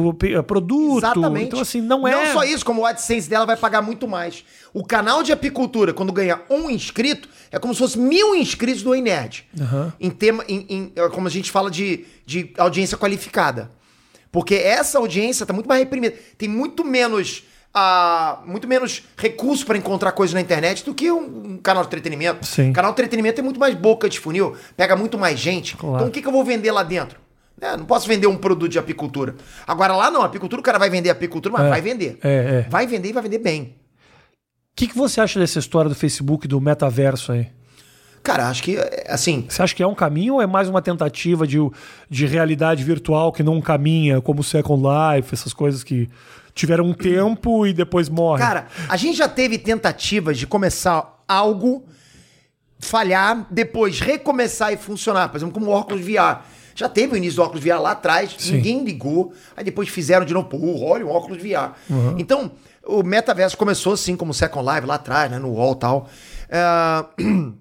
produto. 0.45 0.99
Exatamente. 0.99 1.47
Então 1.47 1.61
assim, 1.61 1.81
não 1.81 2.09
é 2.09 2.11
Não 2.11 2.33
só 2.33 2.43
isso, 2.43 2.65
como 2.65 2.81
o 2.81 2.85
AdSense 2.87 3.31
dela 3.31 3.47
vai 3.47 3.57
pagar 3.57 3.81
muito 3.81 4.09
mais. 4.09 4.45
O 4.73 4.85
canal 4.85 5.23
de 5.23 5.31
apicultura, 5.31 5.95
quando 5.95 6.13
ganha 6.13 6.41
um 6.51 6.69
inscrito, 6.69 7.29
é 7.53 7.59
como 7.61 7.73
se 7.73 7.79
fosse 7.79 7.97
mil 7.97 8.35
inscritos 8.35 8.83
do 8.83 8.93
Ei 8.93 9.01
Nerd. 9.01 9.47
Em 10.01 10.11
tema, 10.11 10.45
em, 10.49 10.67
em- 10.69 10.93
é 10.97 11.09
como 11.09 11.29
a 11.29 11.31
gente 11.31 11.53
fala 11.53 11.71
de, 11.71 12.05
de 12.27 12.51
audiência 12.59 12.99
qualificada. 12.99 13.71
Porque 14.33 14.57
essa 14.57 14.99
audiência 14.99 15.47
tá 15.47 15.53
muito 15.53 15.69
mais 15.69 15.79
reprimida. 15.81 16.17
Tem 16.37 16.49
muito 16.49 16.85
menos. 16.85 17.45
Ah, 17.75 18.41
muito 18.47 18.69
menos 18.69 19.03
recurso 19.17 19.67
para 19.67 19.77
encontrar 19.77 20.13
coisas 20.13 20.33
na 20.33 20.41
internet 20.41 20.85
do 20.85 20.95
que 20.95 21.11
um, 21.11 21.55
um 21.55 21.59
canal 21.59 21.83
de 21.83 21.89
entretenimento. 21.89 22.47
Sim. 22.47 22.73
canal 22.73 22.93
de 22.93 22.95
entretenimento 23.01 23.41
é 23.41 23.45
muito 23.45 23.59
mais 23.59 23.75
boca 23.75 24.09
de 24.09 24.21
funil, 24.21 24.57
pega 24.77 24.95
muito 24.95 25.19
mais 25.19 25.39
gente. 25.41 25.77
Claro. 25.77 25.97
Então 25.97 26.09
o 26.09 26.11
que, 26.11 26.23
que 26.23 26.29
eu 26.29 26.33
vou 26.33 26.45
vender 26.45 26.71
lá 26.71 26.85
dentro? 26.85 27.19
É, 27.61 27.77
não 27.77 27.85
posso 27.85 28.07
vender 28.07 28.27
um 28.27 28.37
produto 28.37 28.71
de 28.71 28.79
apicultura. 28.79 29.35
Agora 29.67 29.95
lá 29.97 30.11
não, 30.11 30.23
apicultura, 30.23 30.61
o 30.61 30.63
cara 30.63 30.79
vai 30.79 30.91
vender 30.91 31.11
apicultura, 31.11 31.53
mas 31.53 31.67
É. 31.67 31.69
vai 31.71 31.81
vender. 31.81 32.19
É, 32.23 32.65
é. 32.65 32.69
Vai 32.71 32.87
vender 32.87 33.09
e 33.09 33.13
vai 33.13 33.23
vender 33.23 33.39
bem. 33.39 33.75
O 34.73 34.77
que, 34.77 34.89
que 34.89 34.97
você 34.97 35.21
acha 35.21 35.39
dessa 35.39 35.59
história 35.59 35.89
do 35.89 35.95
Facebook, 35.95 36.47
do 36.49 36.61
metaverso 36.61 37.33
aí? 37.33 37.49
Cara, 38.25 38.49
acho 38.49 38.63
que, 38.63 38.77
é, 38.77 39.05
assim, 39.09 39.45
Você 39.49 39.63
acha 39.63 39.75
que 39.75 39.83
é 39.83 39.87
um 39.87 39.95
caminho 39.95 40.35
ou 40.35 40.43
é 40.43 40.47
mais 40.47 40.69
uma 40.69 40.81
tentativa 40.83 41.47
de, 41.47 41.59
de 42.09 42.27
realidade 42.27 42.83
virtual 42.83 43.31
que 43.33 43.43
não 43.43 43.61
caminha, 43.61 44.21
como 44.21 44.41
o 44.41 44.45
Second 44.45 44.83
Life, 44.83 45.33
essas 45.33 45.53
coisas 45.53 45.85
que 45.85 46.09
tiveram 46.55 46.85
um 46.85 46.93
tempo 46.95 47.67
e 47.67 47.73
depois 47.73 48.09
morrem? 48.09 48.47
cara, 48.47 48.67
a 48.89 48.97
gente 48.97 49.17
já 49.17 49.29
teve 49.29 49.59
tentativas 49.59 50.39
de 50.39 50.47
começar 50.47 51.23
algo, 51.27 51.85
falhar, 52.79 53.47
depois 53.51 54.01
recomeçar 54.01 54.73
e 54.73 54.77
funcionar. 54.77 55.29
Por 55.29 55.39
exemplo, 55.39 55.55
como 55.55 55.67
o 55.67 55.71
óculos 55.71 56.05
VR. 56.05 56.43
Já 56.77 56.89
teve 56.89 57.15
o 57.15 57.17
início 57.17 57.37
do 57.37 57.43
óculos 57.43 57.63
VR 57.63 57.81
lá 57.81 57.93
atrás, 57.93 58.35
Sim. 58.37 58.55
ninguém 58.55 58.85
ligou, 58.85 59.33
aí 59.57 59.63
depois 59.63 59.89
fizeram 59.89 60.27
de 60.27 60.35
novo, 60.35 60.49
pô, 60.49 60.85
olha 60.85 61.07
o 61.07 61.09
óculos 61.09 61.41
VR. 61.41 61.73
Uhum. 61.89 62.17
Então, 62.19 62.51
o 62.85 63.03
metaverso 63.05 63.57
começou 63.57 63.93
assim 63.93 64.17
como 64.17 64.33
o 64.33 64.35
Second 64.35 64.69
Life 64.69 64.87
lá 64.87 64.97
atrás, 64.97 65.31
né, 65.31 65.39
no 65.39 65.53
wall 65.53 65.75
e 65.75 65.79
tal. 65.79 66.09
Ah, 66.51 67.07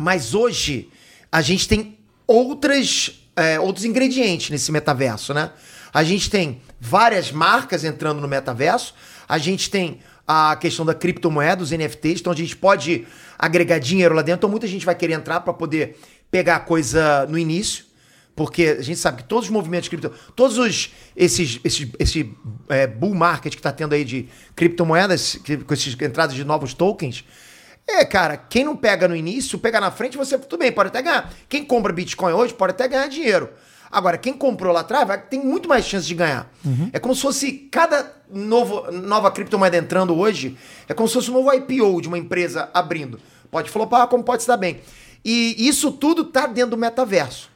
Mas 0.00 0.34
hoje 0.34 0.88
a 1.30 1.42
gente 1.42 1.68
tem 1.68 1.98
outras, 2.26 3.22
é, 3.36 3.60
outros 3.60 3.84
ingredientes 3.84 4.48
nesse 4.48 4.72
metaverso, 4.72 5.34
né? 5.34 5.50
A 5.92 6.02
gente 6.02 6.30
tem 6.30 6.62
várias 6.80 7.30
marcas 7.30 7.84
entrando 7.84 8.20
no 8.20 8.26
metaverso, 8.26 8.94
a 9.28 9.36
gente 9.38 9.70
tem 9.70 10.00
a 10.26 10.56
questão 10.56 10.86
da 10.86 10.94
criptomoeda, 10.94 11.62
os 11.62 11.70
NFTs, 11.70 12.20
então 12.20 12.32
a 12.32 12.36
gente 12.36 12.56
pode 12.56 13.06
agregar 13.38 13.78
dinheiro 13.78 14.14
lá 14.14 14.22
dentro, 14.22 14.38
então 14.38 14.50
muita 14.50 14.66
gente 14.66 14.86
vai 14.86 14.94
querer 14.94 15.14
entrar 15.14 15.40
para 15.40 15.52
poder 15.52 15.98
pegar 16.30 16.56
a 16.56 16.60
coisa 16.60 17.26
no 17.26 17.36
início, 17.36 17.84
porque 18.34 18.76
a 18.78 18.82
gente 18.82 18.98
sabe 18.98 19.18
que 19.22 19.28
todos 19.28 19.46
os 19.46 19.50
movimentos 19.50 19.84
de 19.84 19.90
cripto, 19.90 20.10
todos 20.34 20.56
os 20.56 20.92
esses 21.16 21.60
esse, 21.62 21.92
esse 21.98 22.34
é, 22.68 22.86
bull 22.86 23.14
market 23.14 23.54
que 23.54 23.60
tá 23.60 23.72
tendo 23.72 23.94
aí 23.94 24.04
de 24.04 24.28
criptomoedas, 24.54 25.38
com 25.66 25.74
essas 25.74 26.00
entradas 26.00 26.34
de 26.34 26.44
novos 26.44 26.72
tokens, 26.72 27.24
é, 27.88 28.04
cara, 28.04 28.36
quem 28.36 28.64
não 28.64 28.76
pega 28.76 29.08
no 29.08 29.16
início, 29.16 29.58
pega 29.58 29.80
na 29.80 29.90
frente, 29.90 30.16
você 30.16 30.38
tudo 30.38 30.60
bem, 30.60 30.70
pode 30.70 30.88
até 30.88 31.02
ganhar. 31.02 31.32
Quem 31.48 31.64
compra 31.64 31.92
Bitcoin 31.92 32.32
hoje 32.32 32.54
pode 32.54 32.70
até 32.70 32.86
ganhar 32.86 33.08
dinheiro. 33.08 33.50
Agora, 33.90 34.16
quem 34.16 34.32
comprou 34.32 34.72
lá 34.72 34.80
atrás 34.80 35.06
vai, 35.06 35.20
tem 35.20 35.44
muito 35.44 35.68
mais 35.68 35.84
chance 35.84 36.06
de 36.06 36.14
ganhar. 36.14 36.48
É 36.92 36.98
como 36.98 37.14
se 37.14 37.22
fosse 37.22 37.52
cada 37.52 38.10
novo, 38.32 38.90
nova 38.92 39.30
criptomoeda 39.30 39.76
entrando 39.76 40.16
hoje, 40.16 40.56
é 40.88 40.94
como 40.94 41.08
se 41.08 41.14
fosse 41.14 41.30
um 41.30 41.34
novo 41.34 41.52
IPO 41.52 42.00
de 42.00 42.08
uma 42.08 42.18
empresa 42.18 42.70
abrindo. 42.72 43.18
Pode 43.50 43.68
flopar, 43.68 44.06
como 44.06 44.22
pode 44.22 44.42
se 44.42 44.48
dar 44.48 44.56
bem. 44.56 44.80
E 45.24 45.56
isso 45.68 45.90
tudo 45.90 46.24
tá 46.24 46.46
dentro 46.46 46.70
do 46.70 46.76
metaverso. 46.76 47.50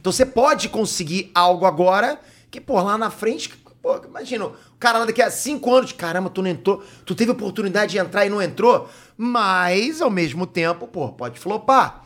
Então 0.00 0.12
você 0.12 0.24
pode 0.24 0.68
conseguir 0.68 1.30
algo 1.34 1.66
agora 1.66 2.20
que, 2.50 2.60
pô, 2.60 2.80
lá 2.80 2.96
na 2.96 3.10
frente, 3.10 3.48
pô, 3.82 4.00
imagina, 4.04 4.46
o 4.46 4.54
cara 4.78 5.00
lá 5.00 5.04
daqui 5.06 5.20
a 5.20 5.30
cinco 5.30 5.74
anos, 5.74 5.90
caramba, 5.92 6.30
tu 6.30 6.40
não 6.40 6.50
entrou, 6.50 6.84
tu 7.04 7.14
teve 7.16 7.32
oportunidade 7.32 7.92
de 7.92 7.98
entrar 7.98 8.24
e 8.24 8.30
não 8.30 8.40
entrou, 8.40 8.88
mas 9.16 10.00
ao 10.00 10.10
mesmo 10.10 10.46
tempo, 10.46 10.86
pô, 10.86 11.08
pode 11.08 11.40
flopar. 11.40 12.01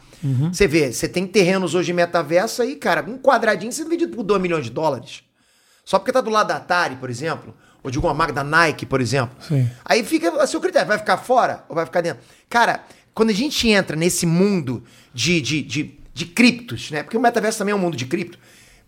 Você 0.53 0.67
vê, 0.67 0.93
você 0.93 1.09
tem 1.09 1.27
terrenos 1.27 1.75
hoje 1.75 1.91
em 1.91 1.95
metaverso 1.95 2.63
aí, 2.63 2.77
cara, 2.77 3.03
um 3.09 3.19
quadradinho 3.19 3.73
sendo 3.73 3.91
vendido 3.91 4.17
por 4.17 4.23
2 4.23 4.41
milhões 4.41 4.65
de 4.65 4.71
dólares. 4.71 5.23
Só 5.85 5.99
porque 5.99 6.13
tá 6.13 6.21
do 6.21 6.31
lado 6.31 6.49
da 6.49 6.57
Atari, 6.57 6.97
por 6.97 7.09
exemplo, 7.09 7.55
ou 7.83 7.91
de 7.91 7.99
alguma 7.99 8.13
marca 8.13 8.33
da 8.33 8.43
Nike, 8.43 8.85
por 8.85 9.01
exemplo. 9.01 9.37
Sim. 9.41 9.71
Aí 9.85 10.03
fica 10.03 10.43
a 10.43 10.47
seu 10.47 10.61
critério, 10.61 10.89
vai 10.89 10.99
ficar 10.99 11.17
fora 11.19 11.65
ou 11.69 11.77
vai 11.77 11.87
ficar 11.87 12.01
dentro? 12.01 12.23
Cara, 12.51 12.85
quando 13.15 13.31
a 13.31 13.35
gente 13.35 13.69
entra 13.69 13.97
nesse 13.97 14.27
mundo 14.27 14.83
de, 15.15 15.41
de, 15.41 15.63
de, 15.63 15.99
de 16.13 16.27
criptos, 16.27 16.91
né? 16.91 17.03
Porque 17.03 17.17
o 17.17 17.21
metaverso 17.21 17.59
também 17.59 17.73
é 17.73 17.75
um 17.77 17.79
mundo 17.79 17.97
de 17.97 18.05
cripto, 18.05 18.39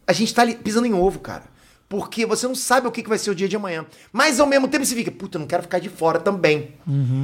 a 0.07 0.13
gente 0.13 0.35
tá 0.35 0.43
ali 0.43 0.55
pisando 0.55 0.87
em 0.87 0.93
ovo, 0.93 1.21
cara. 1.21 1.45
Porque 1.89 2.27
você 2.27 2.47
não 2.47 2.55
sabe 2.55 2.87
o 2.87 2.93
que 2.93 3.09
vai 3.09 3.17
ser 3.17 3.31
o 3.31 3.35
dia 3.35 3.49
de 3.49 3.57
amanhã. 3.57 3.87
Mas 4.13 4.39
ao 4.39 4.47
mesmo 4.47 4.69
tempo 4.69 4.85
você 4.85 4.95
fica, 4.95 5.11
puta, 5.11 5.39
não 5.39 5.47
quero 5.47 5.63
ficar 5.63 5.79
de 5.79 5.89
fora 5.89 6.19
também. 6.21 6.75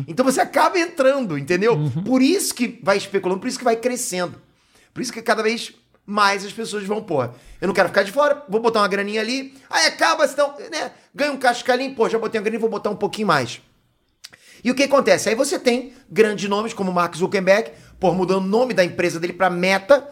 Então 0.09 0.25
você 0.25 0.41
acaba 0.41 0.79
entrando, 0.79 1.37
entendeu? 1.37 1.77
Por 2.05 2.23
isso 2.23 2.55
que 2.55 2.81
vai 2.83 2.97
especulando, 2.97 3.41
por 3.41 3.49
isso 3.49 3.59
que 3.59 3.65
vai 3.65 3.77
crescendo. 3.77 4.41
Por 4.95 5.03
isso 5.03 5.13
que 5.13 5.21
cada 5.21 5.43
vez 5.43 5.75
mais 6.07 6.45
as 6.45 6.53
pessoas 6.53 6.85
vão, 6.85 7.03
pô, 7.03 7.23
eu 7.25 7.67
não 7.67 7.75
quero 7.75 7.89
ficar 7.89 8.03
de 8.03 8.13
fora, 8.13 8.43
vou 8.49 8.61
botar 8.61 8.81
uma 8.81 8.89
graninha 8.89 9.21
ali, 9.21 9.55
aí 9.71 9.87
acaba, 9.87 10.27
senão, 10.29 10.55
né? 10.71 10.93
Ganha 11.15 11.33
um 11.33 11.39
cascalinho, 11.39 11.95
pô, 11.95 12.09
já 12.09 12.19
botei 12.19 12.39
uma 12.39 12.43
graninha, 12.45 12.61
vou 12.61 12.71
botar 12.71 12.91
um 12.91 12.97
pouquinho 12.97 13.29
mais. 13.29 13.61
E 14.63 14.71
o 14.71 14.75
que 14.75 14.85
acontece? 14.85 15.29
Aí 15.29 15.35
você 15.35 15.59
tem 15.59 15.93
grandes 16.11 16.49
nomes 16.49 16.73
como 16.73 16.91
Mark 16.91 17.15
Zuckerberg, 17.15 17.71
por 18.01 18.15
mudando 18.15 18.45
o 18.45 18.49
nome 18.49 18.73
da 18.73 18.85
empresa 18.85 19.21
dele 19.21 19.35
para 19.35 19.51
Meta. 19.51 20.09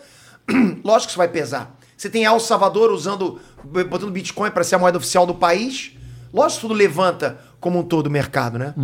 Lógico 0.85 1.07
que 1.07 1.11
isso 1.11 1.19
vai 1.19 1.29
pesar. 1.29 1.75
Você 2.03 2.11
tem 2.11 2.25
El 2.25 2.41
Salvador 2.41 2.91
usando, 2.91 3.39
botando 3.63 4.11
Bitcoin 4.11 4.51
para 4.51 4.65
ser 4.65 4.75
a 4.75 4.79
moeda 4.81 4.99
oficial 4.99 5.25
do 5.25 5.37
país. 5.37 5.93
Lógico 6.35 6.63
que 6.63 6.67
tudo 6.67 6.75
levanta 6.75 7.39
como 7.61 7.79
um 7.79 7.85
todo 7.85 8.09
o 8.09 8.11
mercado, 8.11 8.59
né? 8.59 8.75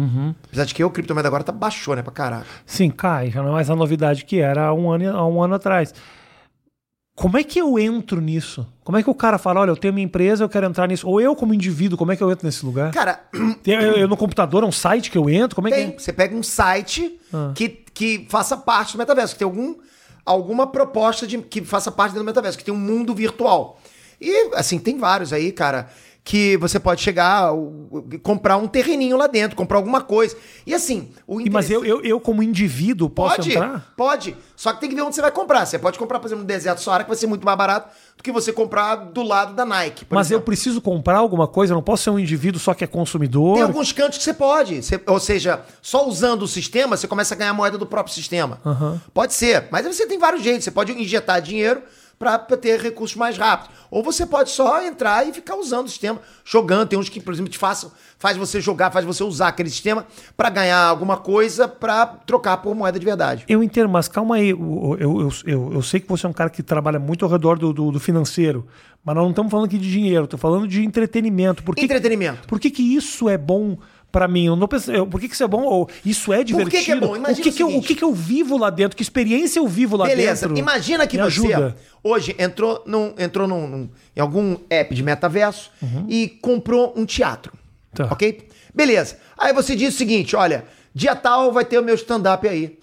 Apesar 0.45 0.65
de 0.65 0.73
que 0.73 0.85
o 0.85 0.89
criptomoeda 0.89 1.27
agora 1.27 1.43
tá 1.43 1.51
baixou, 1.51 1.97
né, 1.97 2.03
pra 2.03 2.13
caraca. 2.13 2.47
Sim, 2.65 2.91
cai, 2.91 3.33
já 3.33 3.43
não 3.43 3.49
é 3.49 3.53
mais 3.55 3.69
a 3.69 3.75
novidade 3.75 4.25
que 4.25 4.39
era 4.39 4.67
há 4.67 4.73
um 4.73 4.89
ano, 4.93 5.17
há 5.17 5.27
um 5.27 5.43
ano 5.43 5.57
atrás. 5.57 5.93
Como 7.17 7.37
é 7.37 7.43
que 7.43 7.61
eu 7.61 7.77
entro 7.77 8.21
nisso? 8.21 8.65
Como 8.85 8.97
é 8.97 9.03
que 9.03 9.11
o 9.11 9.15
cara 9.17 9.37
fala, 9.37 9.63
olha, 9.63 9.71
eu 9.73 9.77
tenho 9.77 9.93
minha 9.93 10.05
empresa, 10.05 10.45
eu 10.45 10.49
quero 10.49 10.69
entrar 10.69 10.87
nisso? 10.87 11.09
Ou 11.09 11.21
eu, 11.21 11.35
como 11.35 11.53
indivíduo, 11.53 11.99
como 11.99 12.13
é 12.13 12.17
que 12.17 12.23
eu 12.23 12.31
entro 12.31 12.47
nesse 12.47 12.65
lugar? 12.65 12.93
Cara, 12.93 13.19
Tem, 13.65 13.75
eu, 13.75 13.95
eu 13.97 14.07
no 14.07 14.17
computador, 14.17 14.63
é 14.63 14.67
um 14.67 14.71
site 14.71 15.11
que 15.11 15.19
eu 15.19 15.29
entro? 15.29 15.57
Como 15.57 15.67
é 15.67 15.73
tem. 15.73 15.91
que 15.91 15.97
é? 15.97 15.99
Você 15.99 16.13
pega 16.13 16.37
um 16.37 16.43
site 16.45 17.19
Ah. 17.35 17.51
que, 17.53 17.69
que 17.69 18.29
faça 18.31 18.57
parte 18.57 18.93
do 18.93 18.99
metaverso, 18.99 19.33
que 19.35 19.41
tem 19.41 19.45
algum, 19.45 19.75
alguma 20.29 20.67
proposta 20.67 21.27
de, 21.27 21.39
que 21.39 21.65
faça 21.65 21.91
parte 21.91 22.15
do 22.15 22.23
metaverso, 22.23 22.59
que 22.59 22.65
tem 22.65 22.75
um 22.75 22.79
mundo 22.79 23.15
virtual. 23.15 23.81
E, 24.21 24.51
assim, 24.55 24.79
tem 24.79 24.99
vários 24.99 25.33
aí, 25.33 25.51
cara, 25.53 25.91
que 26.29 26.59
você 26.59 26.79
pode 26.79 27.01
chegar, 27.01 27.51
comprar 28.23 28.59
um 28.59 28.69
terreninho 28.69 29.17
lá 29.17 29.27
dentro, 29.27 29.57
comprar 29.57 29.79
alguma 29.79 30.03
coisa. 30.03 30.37
E 30.67 30.75
assim, 30.75 31.09
o 31.27 31.41
E, 31.41 31.49
mas 31.49 31.71
eu, 31.71 31.83
eu, 31.87 32.03
eu, 32.03 32.21
como 32.21 32.43
indivíduo, 32.43 33.09
posso 33.09 33.37
Pode, 33.37 33.53
entrar? 33.53 33.95
pode. 33.97 34.37
Só 34.55 34.75
que 34.75 34.81
tem 34.81 34.91
que 34.91 34.95
ver 34.95 35.01
onde 35.01 35.15
você 35.15 35.23
vai 35.23 35.31
comprar. 35.31 35.65
Você 35.65 35.79
pode 35.79 35.99
comprar, 35.99 36.19
por 36.19 36.27
exemplo, 36.27 36.43
no 36.43 36.47
deserto 36.47 36.83
Saara, 36.83 37.03
que 37.03 37.09
vai 37.09 37.17
ser 37.17 37.27
muito 37.27 37.47
mais 37.47 37.57
barato 37.57 37.89
do 38.15 38.23
que 38.23 38.31
você 38.31 38.53
comprar 38.53 38.97
do 38.97 39.23
lado 39.23 39.55
da 39.55 39.65
Nike. 39.65 40.05
Mas 40.11 40.31
eu 40.31 40.35
exemplo. 40.37 40.45
preciso 40.45 40.83
comprar 40.83 41.17
alguma 41.17 41.49
coisa? 41.49 41.73
Eu 41.73 41.77
não 41.77 41.83
posso 41.83 42.03
ser 42.03 42.11
um 42.11 42.19
indivíduo 42.19 42.61
só 42.61 42.75
que 42.75 42.85
é 42.85 42.87
consumidor? 42.87 43.55
Tem 43.55 43.63
alguns 43.63 43.93
cantos 43.93 44.19
que 44.19 44.25
você 44.25 44.35
pode. 44.35 44.83
Você- 44.83 45.01
ou 45.07 45.19
seja, 45.19 45.63
só 45.81 46.07
usando 46.07 46.43
o 46.43 46.49
sistema, 46.49 46.95
você 46.99 47.09
começa 47.09 47.35
a 47.35 47.39
ganhar 47.39 47.55
moeda 47.55 47.79
do 47.79 47.87
próprio 47.87 48.15
sistema. 48.15 48.61
Aham. 48.67 49.01
Pode 49.15 49.33
ser. 49.33 49.69
Mas 49.71 49.87
você 49.87 50.07
tem 50.07 50.19
vários 50.19 50.43
jeitos. 50.43 50.65
Você 50.65 50.71
pode 50.71 50.93
injetar 50.93 51.41
dinheiro 51.41 51.81
para 52.19 52.39
ter 52.57 52.81
recursos 52.81 53.17
mais 53.17 53.39
rápidos. 53.39 53.75
Ou 53.91 54.03
você 54.03 54.27
pode 54.27 54.51
só 54.51 54.83
entrar 54.83 55.27
e 55.27 55.33
ficar 55.33 55.57
usando 55.57 55.87
o 55.87 55.89
sistema, 55.89 56.21
jogando. 56.45 56.89
Tem 56.89 56.99
uns 56.99 57.09
que, 57.09 57.21
por 57.21 57.33
exemplo, 57.33 57.51
te 57.51 57.59
façam, 57.59 57.93
faz 58.19 58.37
você 58.37 58.61
jogar, 58.61 58.91
faz 58.91 59.05
você 59.05 59.23
usar 59.23 59.49
aquele 59.49 59.71
sistema 59.71 60.07
para 60.37 60.51
ganhar 60.51 60.83
alguma 60.85 61.17
coisa 61.17 61.69
para 61.69 62.07
trocar 62.07 62.57
por 62.59 62.75
moeda 62.75 62.99
de 62.99 63.05
verdade. 63.05 63.45
Eu 63.49 63.63
entendo, 63.63 63.89
mas 63.89 64.09
calma 64.09 64.37
aí. 64.37 64.51
Eu, 64.51 64.97
eu, 64.99 65.31
eu, 65.47 65.73
eu, 65.75 65.83
sei 65.83 66.01
que 66.01 66.09
você 66.09 66.27
é 66.27 66.29
um 66.29 66.33
cara 66.33 66.51
que 66.51 66.63
trabalha 66.63 66.99
muito 66.99 67.25
ao 67.25 67.31
redor 67.31 67.59
do, 67.59 67.73
do, 67.73 67.93
do 67.93 68.01
financeiro, 68.01 68.67
mas 69.05 69.15
nós 69.15 69.23
não 69.23 69.31
estamos 69.31 69.51
falando 69.51 69.67
aqui 69.67 69.79
de 69.79 69.91
dinheiro, 69.91 70.25
estou 70.25 70.39
falando 70.39 70.67
de 70.67 70.85
entretenimento. 70.85 71.63
Por 71.63 71.75
que, 71.75 71.85
Entretenimento. 71.85 72.49
por 72.49 72.59
que, 72.59 72.71
que 72.71 72.83
isso 72.83 73.29
é 73.29 73.39
bom 73.39 73.79
pra 74.11 74.27
mim? 74.29 74.47
Eu 74.47 74.57
não 74.57 74.69
eu- 74.89 75.07
por 75.07 75.21
que, 75.21 75.29
que 75.29 75.35
isso 75.35 75.45
é 75.45 75.49
bom? 75.49 75.63
Ou 75.65 75.89
isso 76.05 76.33
é 76.33 76.43
divertido? 76.45 76.71
que 76.79 76.85
que 76.85 76.93
é 76.93 76.97
bom? 76.97 77.17
Imagina 77.17 77.41
o, 77.41 77.43
que, 77.43 77.49
o 77.51 77.53
que, 77.53 77.63
eu, 77.63 77.77
o 77.79 77.83
que, 77.83 77.95
que 77.95 78.05
eu 78.05 78.13
vivo 78.15 78.57
lá 78.57 78.71
dentro? 78.71 78.97
Que 78.97 79.03
experiência 79.03 79.59
eu 79.61 79.67
vivo 79.69 79.97
lá 79.97 80.07
Beleza, 80.07 80.47
dentro? 80.49 80.59
imagina 80.63 81.07
que 81.07 81.17
Me 81.17 81.23
você 81.25 81.27
ajuda. 81.53 81.77
hoje 82.03 82.35
entrou, 82.39 82.83
num, 82.87 83.15
entrou 83.19 83.47
num, 83.47 83.67
num- 83.67 83.91
em 84.17 84.21
algum 84.21 84.57
app 84.71 84.95
de 84.95 85.03
metaverso 85.03 85.71
e 86.09 86.29
comprou 86.41 86.93
um 86.97 87.05
teatro. 87.05 87.53
Uhum. 87.55 88.07
Tá. 88.07 88.13
Ok? 88.13 88.49
Beleza. 88.75 89.17
Aí 89.37 89.53
você 89.53 89.75
diz 89.75 89.95
o 89.95 89.97
seguinte: 89.99 90.37
olha, 90.37 90.65
dia 90.95 91.15
tal 91.17 91.53
vai 91.53 91.65
ter 91.65 91.79
o 91.79 91.83
meu 91.83 91.95
stand-up 91.95 92.47
aí. 92.49 92.79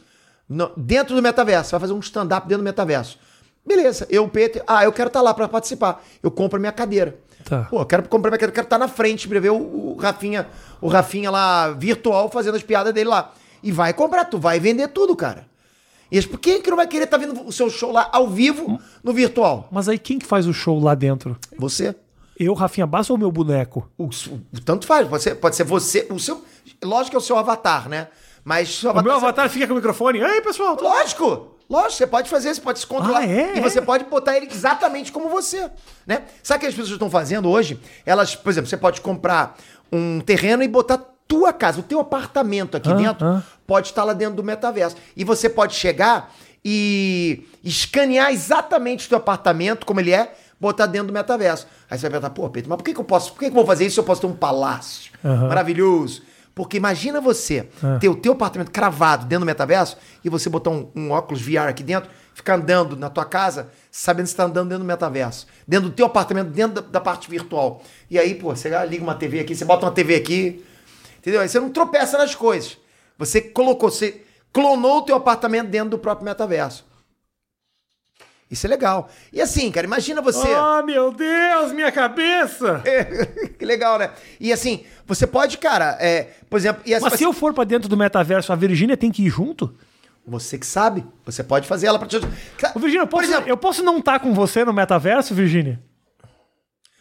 No- 0.48 0.72
dentro 0.78 1.16
do 1.16 1.22
metaverso. 1.22 1.72
Vai 1.72 1.80
fazer 1.80 1.94
um 1.94 2.00
stand-up 2.00 2.48
dentro 2.48 2.62
do 2.64 2.66
metaverso. 2.66 3.18
Beleza, 3.66 4.06
eu, 4.12 4.28
Peter, 4.28 4.62
ah, 4.68 4.84
eu 4.84 4.92
quero 4.92 5.08
estar 5.08 5.22
lá 5.22 5.34
pra 5.34 5.48
participar. 5.48 6.04
Eu 6.22 6.30
compro 6.30 6.58
a 6.58 6.60
minha 6.60 6.72
cadeira. 6.72 7.18
Tá. 7.46 7.66
Pô, 7.70 7.80
eu 7.82 7.86
quero 7.86 8.04
comprar 8.10 8.36
quero 8.38 8.52
estar 8.52 8.78
na 8.78 8.88
frente 8.88 9.28
pra 9.28 9.40
ver 9.40 9.52
o, 9.52 9.56
o 9.56 9.96
Rafinha, 10.00 10.48
o 10.82 10.88
Rafinha 10.88 11.30
lá 11.30 11.70
virtual 11.72 12.30
fazendo 12.30 12.56
as 12.56 12.64
piadas 12.64 12.94
dele 12.94 13.10
lá. 13.10 13.32
E 13.62 13.72
vai 13.72 13.94
comprar, 13.94 14.26
tu 14.26 14.38
vai 14.40 14.60
vender 14.60 14.88
tudo, 14.90 15.16
cara. 15.16 15.48
E 16.12 16.22
por 16.24 16.40
que 16.40 16.60
que 16.60 16.70
não 16.70 16.78
vai 16.78 16.88
querer 16.88 17.06
estar 17.06 17.18
vendo 17.18 17.40
o 17.48 17.52
seu 17.52 17.70
show 17.70 17.92
lá 17.92 18.10
ao 18.12 18.28
vivo 18.28 18.80
no 19.04 19.14
virtual? 19.14 19.68
Mas 19.72 19.88
aí 19.88 19.98
quem 20.00 20.20
que 20.20 20.26
faz 20.26 20.46
o 20.48 20.54
show 20.54 20.80
lá 20.80 20.94
dentro? 20.96 21.38
Você. 21.58 21.96
Eu, 22.38 22.54
Rafinha 22.54 22.86
Basso 22.86 23.14
ou 23.14 23.18
meu 23.18 23.32
boneco? 23.32 23.90
O, 23.98 24.06
o- 24.06 24.62
tanto 24.64 24.86
faz, 24.86 25.08
pode 25.08 25.24
ser, 25.24 25.36
pode 25.36 25.56
ser 25.56 25.64
você, 25.64 26.06
o 26.12 26.20
seu. 26.20 26.44
Lógico 26.84 27.12
que 27.12 27.16
é 27.16 27.20
o 27.20 27.22
seu 27.22 27.38
avatar, 27.38 27.88
né? 27.88 28.08
Mas 28.44 28.84
O 28.84 29.02
meu 29.02 29.14
avatar 29.14 29.50
fica 29.50 29.66
com 29.66 29.74
o 29.74 29.76
microfone. 29.78 30.20
Ei, 30.20 30.42
pessoal. 30.42 30.78
Lógico! 30.80 31.55
Lógico, 31.70 31.94
você 31.94 32.08
pode 32.08 32.30
fazer, 32.30 32.54
você 32.54 32.62
pode 32.62 32.80
se 32.80 32.86
controlar. 32.88 33.20
Ah, 33.20 33.26
é? 33.28 33.58
E 33.58 33.62
você 33.62 33.82
pode 33.82 34.04
botar 34.06 34.38
ele 34.38 34.48
exatamente 34.52 35.12
como 35.12 35.30
você, 35.30 35.70
né? 36.06 36.24
Sabe 36.44 36.58
o 36.58 36.62
que 36.62 36.68
as 36.68 36.74
pessoas 36.74 36.92
estão 36.92 37.10
fazendo 37.10 37.50
hoje? 37.50 37.80
Elas, 38.06 38.36
por 38.36 38.50
exemplo, 38.50 38.70
você 38.70 38.78
pode 38.78 39.02
comprar 39.02 39.58
um 39.92 40.20
terreno 40.20 40.62
e 40.64 40.68
botar 40.68 41.00
tua 41.28 41.52
casa, 41.52 41.80
o 41.80 41.84
teu 41.84 42.00
apartamento 42.00 42.78
aqui 42.78 42.92
Ah, 42.92 42.94
dentro, 42.96 43.26
ah. 43.26 43.44
pode 43.66 43.88
estar 43.88 44.04
lá 44.04 44.14
dentro 44.14 44.36
do 44.36 44.44
metaverso. 44.44 44.96
E 45.18 45.24
você 45.24 45.50
pode 45.50 45.74
chegar 45.74 46.32
e 46.64 47.48
escanear 47.64 48.32
exatamente 48.32 49.06
o 49.06 49.10
teu 49.10 49.18
apartamento, 49.18 49.86
como 49.86 50.00
ele 50.00 50.12
é, 50.14 50.34
botar 50.60 50.86
dentro 50.86 51.08
do 51.08 51.14
metaverso. 51.14 51.68
Aí 51.90 51.98
você 51.98 52.04
vai 52.04 52.12
perguntar, 52.20 52.30
pô, 52.30 52.48
Pedro, 52.50 52.70
mas 52.70 52.78
por 52.78 52.84
que, 52.84 52.94
que 52.94 53.00
eu 53.00 53.04
posso, 53.04 53.34
por 53.34 53.40
que, 53.40 53.46
que 53.46 53.52
eu 53.52 53.56
vou 53.56 53.66
fazer 53.66 53.86
isso 53.86 53.96
se 53.96 54.00
eu 54.00 54.04
posso 54.04 54.22
ter 54.22 54.28
um 54.28 54.36
palácio 54.36 55.12
Aham. 55.24 55.48
maravilhoso? 55.48 56.22
Porque 56.56 56.78
imagina 56.78 57.20
você 57.20 57.68
Ah. 57.84 57.98
ter 58.00 58.08
o 58.08 58.16
teu 58.16 58.32
apartamento 58.32 58.72
cravado 58.72 59.26
dentro 59.26 59.42
do 59.44 59.46
metaverso 59.46 59.98
e 60.24 60.30
você 60.30 60.50
botar 60.50 60.70
um, 60.70 60.90
um 60.96 61.12
óculos 61.12 61.42
VR 61.42 61.68
aqui 61.68 61.84
dentro, 61.84 62.10
ficar 62.34 62.56
andando 62.56 62.96
na 62.96 63.10
tua 63.10 63.26
casa, 63.26 63.70
sabendo 63.92 64.24
que 64.24 64.30
você 64.30 64.34
está 64.34 64.46
andando 64.46 64.70
dentro 64.70 64.84
do 64.84 64.88
metaverso. 64.88 65.46
Dentro 65.68 65.90
do 65.90 65.96
teu 65.96 66.06
apartamento, 66.06 66.50
dentro 66.52 66.82
da, 66.82 66.88
da 66.90 67.02
parte 67.02 67.30
virtual. 67.30 67.84
E 68.10 68.18
aí, 68.18 68.34
pô, 68.36 68.56
você 68.56 68.70
liga 68.86 69.04
uma 69.04 69.16
TV 69.16 69.42
aqui, 69.42 69.54
você 69.54 69.66
bota 69.66 69.86
uma 69.86 69.92
TV 69.92 70.16
aqui, 70.16 70.66
entendeu? 71.20 71.42
Aí 71.42 71.50
você 71.50 71.60
não 71.60 71.70
tropeça 71.70 72.18
nas 72.18 72.34
coisas. 72.34 72.78
Você 73.18 73.42
colocou, 73.42 73.92
você 73.92 74.22
clonou 74.54 75.00
o 75.00 75.02
teu 75.02 75.16
apartamento 75.18 75.68
dentro 75.70 75.90
do 75.90 76.00
próprio 76.00 76.24
metaverso. 76.26 76.86
Isso 78.50 78.68
é 78.68 78.70
legal. 78.70 79.10
E 79.34 79.42
assim, 79.42 79.72
cara, 79.72 79.88
imagina 79.88 80.22
você... 80.22 80.48
Ah, 80.54 80.84
meu 80.86 81.12
Deus, 81.12 81.72
minha 81.72 81.92
cabeça! 81.92 82.82
que 83.58 83.66
legal, 83.66 83.98
né? 83.98 84.12
E 84.40 84.54
assim, 84.54 84.86
você 85.06 85.26
pode, 85.26 85.58
cara, 85.58 85.98
é, 86.00 86.30
por 86.50 86.58
exemplo... 86.58 86.82
Assim, 86.84 87.04
Mas 87.04 87.14
se 87.14 87.24
eu 87.24 87.34
for 87.34 87.54
pra 87.54 87.64
dentro 87.64 87.90
do 87.90 87.98
metaverso, 87.98 88.54
a 88.54 88.56
Virgínia 88.56 88.96
tem 88.96 89.12
que 89.12 89.26
ir 89.26 89.30
junto? 89.30 89.76
Você 90.28 90.58
que 90.58 90.66
sabe, 90.66 91.04
você 91.26 91.44
pode 91.44 91.68
fazer 91.68 91.88
ela 91.88 91.98
pra 92.00 92.08
te... 92.08 92.18
Ô, 92.18 92.80
Virgínia, 92.80 93.04
eu 93.04 93.08
Por 93.08 93.20
posso, 93.20 93.32
exemplo, 93.32 93.50
eu 93.50 93.58
posso 93.58 93.84
não 93.84 93.98
estar 93.98 94.20
com 94.20 94.34
você 94.34 94.64
no 94.64 94.74
metaverso, 94.74 95.34
Virgínia? 95.34 95.80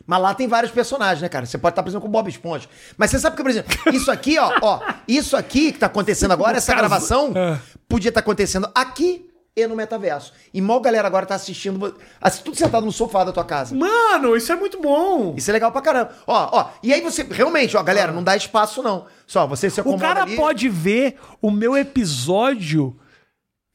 Mas 0.06 0.20
lá 0.20 0.34
tem 0.34 0.46
vários 0.46 0.70
personagens, 0.72 1.22
né, 1.22 1.28
cara? 1.28 1.46
Você 1.46 1.56
pode 1.56 1.72
estar, 1.72 1.82
por 1.82 1.88
exemplo, 1.88 2.02
com 2.02 2.08
o 2.08 2.10
Bob 2.10 2.28
Esponja. 2.28 2.68
Mas 2.96 3.10
você 3.10 3.18
sabe 3.18 3.36
que, 3.36 3.42
por 3.42 3.50
exemplo, 3.50 3.74
isso 3.92 4.10
aqui, 4.10 4.38
ó, 4.38 4.52
ó, 4.60 4.80
isso 5.08 5.36
aqui 5.36 5.72
que 5.72 5.78
tá 5.78 5.86
acontecendo 5.86 6.32
agora, 6.36 6.58
essa 6.58 6.74
gravação, 6.74 7.32
É. 7.34 7.58
podia 7.88 8.10
estar 8.10 8.20
acontecendo 8.20 8.68
aqui 8.74 9.30
e 9.56 9.66
no 9.66 9.76
metaverso. 9.76 10.32
E 10.52 10.60
mal 10.60 10.80
galera 10.80 11.06
agora 11.06 11.24
tá 11.26 11.34
assistindo, 11.36 11.94
assim, 12.20 12.42
tudo 12.42 12.56
sentado 12.56 12.84
no 12.84 12.90
sofá 12.92 13.22
da 13.24 13.32
tua 13.32 13.44
casa. 13.44 13.74
Mano, 13.74 14.36
isso 14.36 14.50
é 14.50 14.56
muito 14.56 14.80
bom. 14.80 15.34
Isso 15.36 15.48
é 15.50 15.52
legal 15.52 15.70
pra 15.70 15.80
caramba. 15.80 16.10
Ó, 16.26 16.48
ó, 16.60 16.70
e 16.82 16.92
aí 16.92 17.00
você, 17.00 17.22
realmente, 17.22 17.76
ó, 17.76 17.82
galera, 17.82 18.10
não 18.12 18.22
dá 18.22 18.36
espaço 18.36 18.82
não. 18.82 19.06
Só, 19.26 19.46
você 19.46 19.70
se 19.70 19.80
O 19.80 19.82
acomoda 19.82 20.02
cara 20.02 20.22
ali. 20.22 20.36
pode 20.36 20.68
ver 20.68 21.16
o 21.40 21.50
meu 21.50 21.76
episódio 21.76 22.96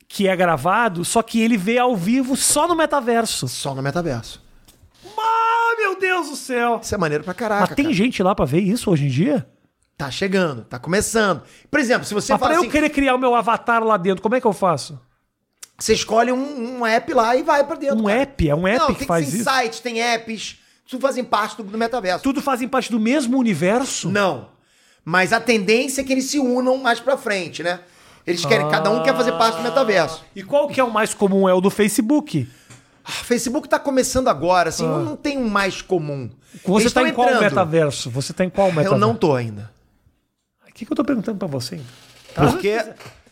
que 0.08 0.28
é 0.28 0.36
gravado, 0.36 1.06
só 1.06 1.22
que 1.22 1.40
ele 1.40 1.56
vê 1.56 1.78
ao 1.78 1.96
vivo 1.96 2.36
só 2.36 2.68
no 2.68 2.76
metaverso. 2.76 3.48
Só 3.48 3.74
no 3.76 3.82
metaverso. 3.82 4.44
Ah, 5.18 5.76
meu 5.78 6.00
Deus 6.00 6.30
do 6.30 6.36
céu! 6.36 6.80
Isso 6.82 6.94
é 6.96 6.98
maneiro 6.98 7.24
pra 7.24 7.34
caraca, 7.34 7.68
Mas 7.68 7.76
tem 7.76 7.86
cara. 7.86 7.96
gente 7.96 8.22
lá 8.24 8.34
pra 8.36 8.44
ver 8.46 8.60
isso 8.60 8.90
hoje 8.92 9.06
em 9.06 9.10
dia? 9.10 9.48
Tá 9.98 10.10
chegando, 10.10 10.64
tá 10.64 10.80
começando. 10.80 11.44
Por 11.70 11.80
exemplo, 11.80 12.06
se 12.06 12.14
você 12.14 12.34
Mas 12.34 12.40
pra 12.40 12.48
fala 12.48 12.56
eu 12.58 12.62
assim, 12.62 12.70
querer 12.70 12.90
criar 12.90 13.16
o 13.16 13.20
meu 13.20 13.36
avatar 13.36 13.84
lá 13.84 13.98
dentro, 13.98 14.22
como 14.22 14.36
é 14.36 14.42
que 14.42 14.48
eu 14.48 14.54
faço? 14.54 15.00
Você 15.80 15.94
escolhe 15.94 16.32
um, 16.32 16.80
um 16.80 16.86
app 16.86 17.14
lá 17.14 17.36
e 17.36 17.44
vai 17.44 17.64
pra 17.64 17.76
dentro. 17.76 17.98
Um 18.00 18.04
cara. 18.06 18.22
app? 18.22 18.50
É 18.50 18.56
um 18.56 18.68
app 18.68 18.80
Não, 18.80 18.88
que 18.88 19.00
tem, 19.00 19.08
faz 19.08 19.30
tem 19.30 19.40
isso? 19.40 19.50
sites, 19.50 19.80
tem 19.80 20.02
apps, 20.02 20.58
tudo 20.90 21.02
fazem 21.02 21.24
parte 21.24 21.58
do, 21.58 21.64
do 21.64 21.78
metaverso. 21.78 22.24
Tudo 22.24 22.42
fazem 22.42 22.68
parte 22.68 22.92
do 22.92 23.00
mesmo 23.00 23.38
universo? 23.38 24.10
Não. 24.10 24.50
Mas 25.06 25.32
a 25.34 25.40
tendência 25.40 26.02
é 26.02 26.04
que 26.04 26.12
eles 26.14 26.26
se 26.26 26.40
unam 26.40 26.78
mais 26.78 27.00
pra 27.00 27.18
frente, 27.18 27.64
né? 27.64 27.80
Eles 28.28 28.46
querem, 28.46 28.70
cada 28.70 28.92
um 28.92 29.02
quer 29.02 29.16
fazer 29.16 29.32
parte 29.34 29.58
do 29.58 29.64
metaverso. 29.64 30.24
E 30.36 30.44
qual 30.44 30.68
que 30.68 30.80
é 30.80 30.84
o 30.84 30.92
mais 30.92 31.14
comum? 31.14 31.50
É 31.50 31.54
o 31.54 31.62
do 31.62 31.70
Facebook. 31.72 32.48
Ah, 33.04 33.12
Facebook 33.12 33.68
tá 33.68 33.80
começando 33.80 34.28
agora, 34.28 34.70
assim, 34.70 34.86
não 34.86 35.16
tem 35.16 35.38
um 35.38 35.50
mais 35.50 35.82
comum. 35.82 36.30
Você 36.64 36.84
Eles 36.84 36.94
tá 36.94 37.08
em 37.08 37.14
qual 37.14 37.28
entrando. 37.28 37.44
metaverso? 37.44 38.10
Você 38.12 38.34
tá 38.34 38.46
em 38.46 38.50
qual 38.50 38.68
metaverso? 38.68 38.96
Eu 38.96 39.00
não 39.00 39.16
tô 39.16 39.34
ainda. 39.34 39.72
O 40.68 40.74
que, 40.74 40.86
que 40.86 40.92
eu 40.92 40.96
tô 40.96 41.04
perguntando 41.04 41.38
pra 41.40 41.48
você? 41.48 41.80
Porque. 42.36 42.78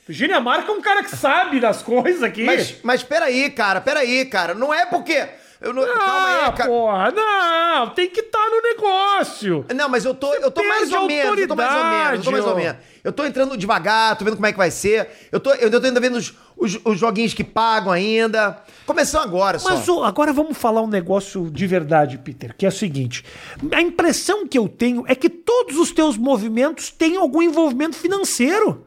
Virginia 0.07 0.39
Marca 0.39 0.71
é 0.71 0.75
um 0.75 0.81
cara 0.81 1.03
que 1.03 1.15
sabe 1.15 1.59
das 1.59 1.81
coisas 1.81 2.23
aqui. 2.23 2.43
Mas, 2.45 2.75
mas 2.81 3.03
peraí, 3.03 3.49
cara, 3.49 3.81
peraí, 3.81 4.25
cara. 4.25 4.53
Não 4.53 4.73
é 4.73 4.85
porque. 4.85 5.27
Eu 5.59 5.73
não, 5.73 5.83
calma 5.83 6.03
ah, 6.05 6.45
aí, 6.45 6.51
cara. 6.53 6.69
porra, 6.69 7.11
não, 7.11 7.89
tem 7.89 8.07
que 8.07 8.19
estar 8.19 8.47
no 8.47 8.61
negócio. 8.61 9.65
Não, 9.75 9.89
mas 9.89 10.05
eu 10.05 10.13
tô, 10.13 10.31
eu 10.35 10.51
tô 10.51 10.63
mais 10.63 10.91
ou 10.91 11.07
menos, 11.07 11.39
eu 11.39 11.47
tô 11.47 11.55
mais 11.55 11.75
ou 11.75 11.83
menos, 11.83 12.19
eu 12.19 12.23
tô 12.23 12.31
mais 12.31 12.45
ou 12.45 12.55
menos. 12.55 12.77
Eu 13.03 13.11
tô 13.11 13.25
entrando 13.25 13.57
devagar, 13.57 14.15
tô 14.15 14.23
vendo 14.23 14.35
como 14.35 14.45
é 14.45 14.51
que 14.51 14.57
vai 14.57 14.69
ser. 14.69 15.09
Eu 15.31 15.39
tô, 15.39 15.51
eu, 15.53 15.69
eu 15.69 15.81
tô 15.81 15.87
ainda 15.87 15.99
vendo 15.99 16.15
os, 16.15 16.31
os, 16.55 16.79
os 16.85 16.99
joguinhos 16.99 17.33
que 17.33 17.43
pagam 17.43 17.91
ainda. 17.91 18.61
Começou 18.85 19.19
agora 19.19 19.57
só. 19.57 19.71
Mas 19.71 19.89
agora 19.89 20.31
vamos 20.31 20.55
falar 20.55 20.83
um 20.83 20.87
negócio 20.87 21.49
de 21.49 21.65
verdade, 21.65 22.19
Peter, 22.19 22.55
que 22.55 22.63
é 22.63 22.69
o 22.69 22.71
seguinte: 22.71 23.25
a 23.71 23.81
impressão 23.81 24.47
que 24.47 24.59
eu 24.59 24.69
tenho 24.69 25.05
é 25.07 25.15
que 25.15 25.27
todos 25.27 25.75
os 25.77 25.91
teus 25.91 26.17
movimentos 26.17 26.91
têm 26.91 27.17
algum 27.17 27.41
envolvimento 27.41 27.95
financeiro. 27.95 28.85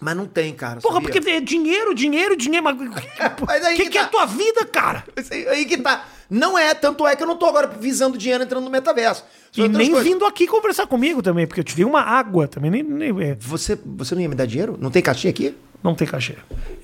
Mas 0.00 0.16
não 0.16 0.26
tem, 0.26 0.54
cara. 0.54 0.80
Porra, 0.80 0.94
sabia? 0.94 1.10
porque 1.10 1.30
é 1.30 1.40
dinheiro, 1.40 1.94
dinheiro, 1.94 2.36
dinheiro. 2.36 2.64
Mas 2.64 2.76
o 2.80 3.76
que, 3.76 3.84
que 3.84 3.90
que 3.90 3.98
é 3.98 4.02
a 4.02 4.04
tá. 4.04 4.10
tua 4.10 4.26
vida, 4.26 4.64
cara? 4.66 5.04
Aí, 5.50 5.64
que 5.64 5.76
tá. 5.78 6.06
Não 6.30 6.58
é, 6.58 6.74
tanto 6.74 7.06
é 7.06 7.16
que 7.16 7.22
eu 7.22 7.26
não 7.26 7.36
tô 7.36 7.46
agora 7.46 7.66
visando 7.66 8.18
dinheiro 8.18 8.44
entrando 8.44 8.64
no 8.64 8.70
metaverso. 8.70 9.24
E 9.56 9.66
nem 9.66 9.90
coisas. 9.90 10.06
vindo 10.06 10.24
aqui 10.26 10.46
conversar 10.46 10.86
comigo 10.86 11.22
também, 11.22 11.46
porque 11.46 11.60
eu 11.60 11.64
te 11.64 11.74
dei 11.74 11.84
uma 11.84 12.02
água 12.02 12.46
também. 12.46 12.70
Nem, 12.70 12.82
nem- 12.82 13.22
é, 13.30 13.34
Você, 13.40 13.78
você 13.84 14.14
não 14.14 14.22
ia 14.22 14.28
me 14.28 14.34
dar 14.34 14.46
dinheiro? 14.46 14.76
Não 14.78 14.90
tem 14.90 15.02
cachê 15.02 15.28
aqui? 15.28 15.54
não 15.82 15.94
tem 15.94 16.06
cachê. 16.06 16.34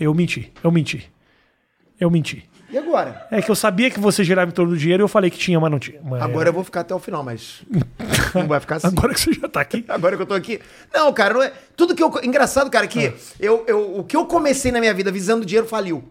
Eu 0.01 0.15
menti, 0.15 0.53
eu 0.62 0.71
menti. 0.71 1.11
Eu 2.01 2.11
menti. 2.11 2.49
E 2.75 2.79
agora? 2.79 3.25
É 3.31 3.41
que 3.41 3.49
eu 3.49 3.55
sabia 3.55 3.89
que 3.89 4.01
você 4.01 4.25
girava 4.25 4.51
em 4.51 4.53
torno 4.53 4.72
do 4.72 4.77
dinheiro 4.77 5.01
e 5.01 5.05
eu 5.05 5.09
falei 5.09 5.31
que 5.31 5.39
tinha, 5.39 5.61
mas 5.61 5.70
não 5.70 5.79
tinha. 5.79 6.01
Mas- 6.03 6.20
Agora 6.20 6.49
eu 6.49 6.53
vou 6.53 6.64
ficar 6.64 6.81
até 6.81 6.93
o 6.93 6.99
final, 6.99 7.22
mas. 7.22 7.62
não 8.35 8.49
vai 8.49 8.59
ficar 8.59 8.77
assim. 8.77 8.89
Agora 8.89 9.14
que 9.14 9.20
você 9.20 9.33
já 9.33 9.49
tá 9.49 9.61
aqui. 9.61 9.85
Agora 9.87 10.16
que 10.16 10.22
eu 10.22 10.27
tô 10.27 10.35
aqui. 10.35 10.61
Não, 10.93 11.12
cara, 11.12 11.35
não 11.35 11.43
é. 11.45 11.53
Tudo 11.77 11.95
que 11.95 12.03
eu. 12.03 12.12
Engraçado, 12.25 12.68
cara, 12.68 12.89
que 12.89 13.14
eu, 13.39 13.64
eu, 13.68 13.99
o 14.01 14.03
que 14.03 14.16
eu 14.16 14.27
comecei 14.27 14.72
na 14.72 14.81
minha 14.81 14.93
vida 14.93 15.12
visando 15.12 15.47
dinheiro 15.47 15.68
faliu. 15.68 16.03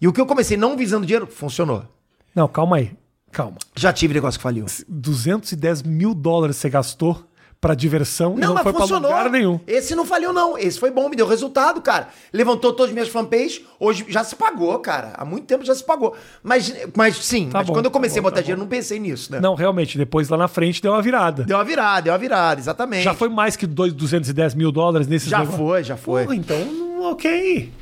E 0.00 0.06
o 0.06 0.12
que 0.12 0.20
eu 0.20 0.26
comecei 0.26 0.56
não 0.56 0.76
visando 0.76 1.04
dinheiro 1.04 1.26
funcionou. 1.26 1.84
Não, 2.32 2.46
calma 2.46 2.76
aí. 2.76 2.92
Calma. 3.32 3.56
Já 3.74 3.92
tive 3.92 4.14
negócio 4.14 4.38
que 4.38 4.42
faliu. 4.44 4.66
210 4.88 5.82
mil 5.82 6.14
dólares 6.14 6.58
você 6.58 6.70
gastou 6.70 7.28
pra 7.60 7.74
diversão 7.74 8.36
e 8.36 8.40
Não, 8.40 8.48
não 8.48 8.54
mas 8.54 8.62
foi 8.62 8.72
lugar 8.98 9.28
nenhum. 9.30 9.58
Esse 9.66 9.94
não 9.94 10.04
faliu, 10.04 10.32
não. 10.32 10.56
Esse 10.56 10.78
foi 10.78 10.90
bom, 10.90 11.08
me 11.08 11.16
deu 11.16 11.26
resultado, 11.26 11.80
cara. 11.82 12.08
Levantou 12.32 12.72
todas 12.72 12.90
as 12.90 12.94
minhas 12.94 13.08
fanpages. 13.08 13.62
Hoje 13.80 14.04
já 14.08 14.22
se 14.22 14.36
pagou, 14.36 14.78
cara. 14.78 15.12
Há 15.16 15.24
muito 15.24 15.44
tempo 15.46 15.64
já 15.64 15.74
se 15.74 15.82
pagou. 15.84 16.14
Mas, 16.42 16.72
mas 16.96 17.16
sim, 17.16 17.48
Tá 17.50 17.58
mas 17.58 17.66
bom, 17.66 17.72
quando 17.72 17.86
eu 17.86 17.90
tá 17.90 17.94
comecei 17.98 18.20
bom, 18.20 18.28
a 18.28 18.30
botar 18.30 18.36
tá 18.36 18.42
dinheiro, 18.42 18.60
não 18.60 18.68
pensei 18.68 18.98
nisso, 19.00 19.32
né? 19.32 19.40
Não, 19.40 19.54
realmente, 19.54 19.98
depois 19.98 20.28
lá 20.28 20.36
na 20.36 20.46
frente 20.48 20.80
deu 20.80 20.92
uma 20.92 21.02
virada. 21.02 21.42
Deu 21.44 21.56
uma 21.56 21.64
virada, 21.64 22.02
deu 22.02 22.12
uma 22.12 22.18
virada, 22.18 22.60
exatamente. 22.60 23.02
Já 23.02 23.14
foi 23.14 23.28
mais 23.28 23.56
que 23.56 23.66
dois- 23.66 23.92
210 23.92 24.54
mil 24.54 24.70
dólares 24.70 25.08
nesses 25.08 25.28
Já 25.28 25.38
negócios? 25.40 25.60
foi, 25.60 25.84
já 25.84 25.96
foi. 25.96 26.24
Porra, 26.24 26.36
então, 26.36 27.10
ok. 27.10 27.72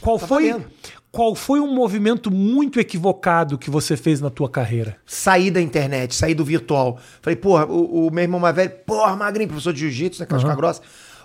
Qual 0.00 0.18
Tá 0.18 0.26
foi, 0.26 0.48
valendo. 0.50 0.66
Qual 1.12 1.34
foi 1.34 1.58
um 1.60 1.74
movimento 1.74 2.30
muito 2.30 2.78
equivocado 2.78 3.58
que 3.58 3.68
você 3.68 3.96
fez 3.96 4.20
na 4.20 4.30
tua 4.30 4.48
carreira? 4.48 4.96
Saí 5.04 5.50
da 5.50 5.60
internet, 5.60 6.14
saí 6.14 6.34
do 6.34 6.44
virtual. 6.44 6.98
Falei, 7.20 7.36
porra, 7.36 7.66
o, 7.66 8.06
o 8.06 8.10
meu 8.12 8.22
irmão 8.22 8.38
mais 8.38 8.54
velho, 8.54 8.70
porra, 8.86 9.16
magrinho, 9.16 9.48
professor 9.48 9.72
de 9.72 9.80
jiu-jitsu, 9.80 10.20
né, 10.20 10.26
casca 10.26 10.54
grossa. 10.54 10.80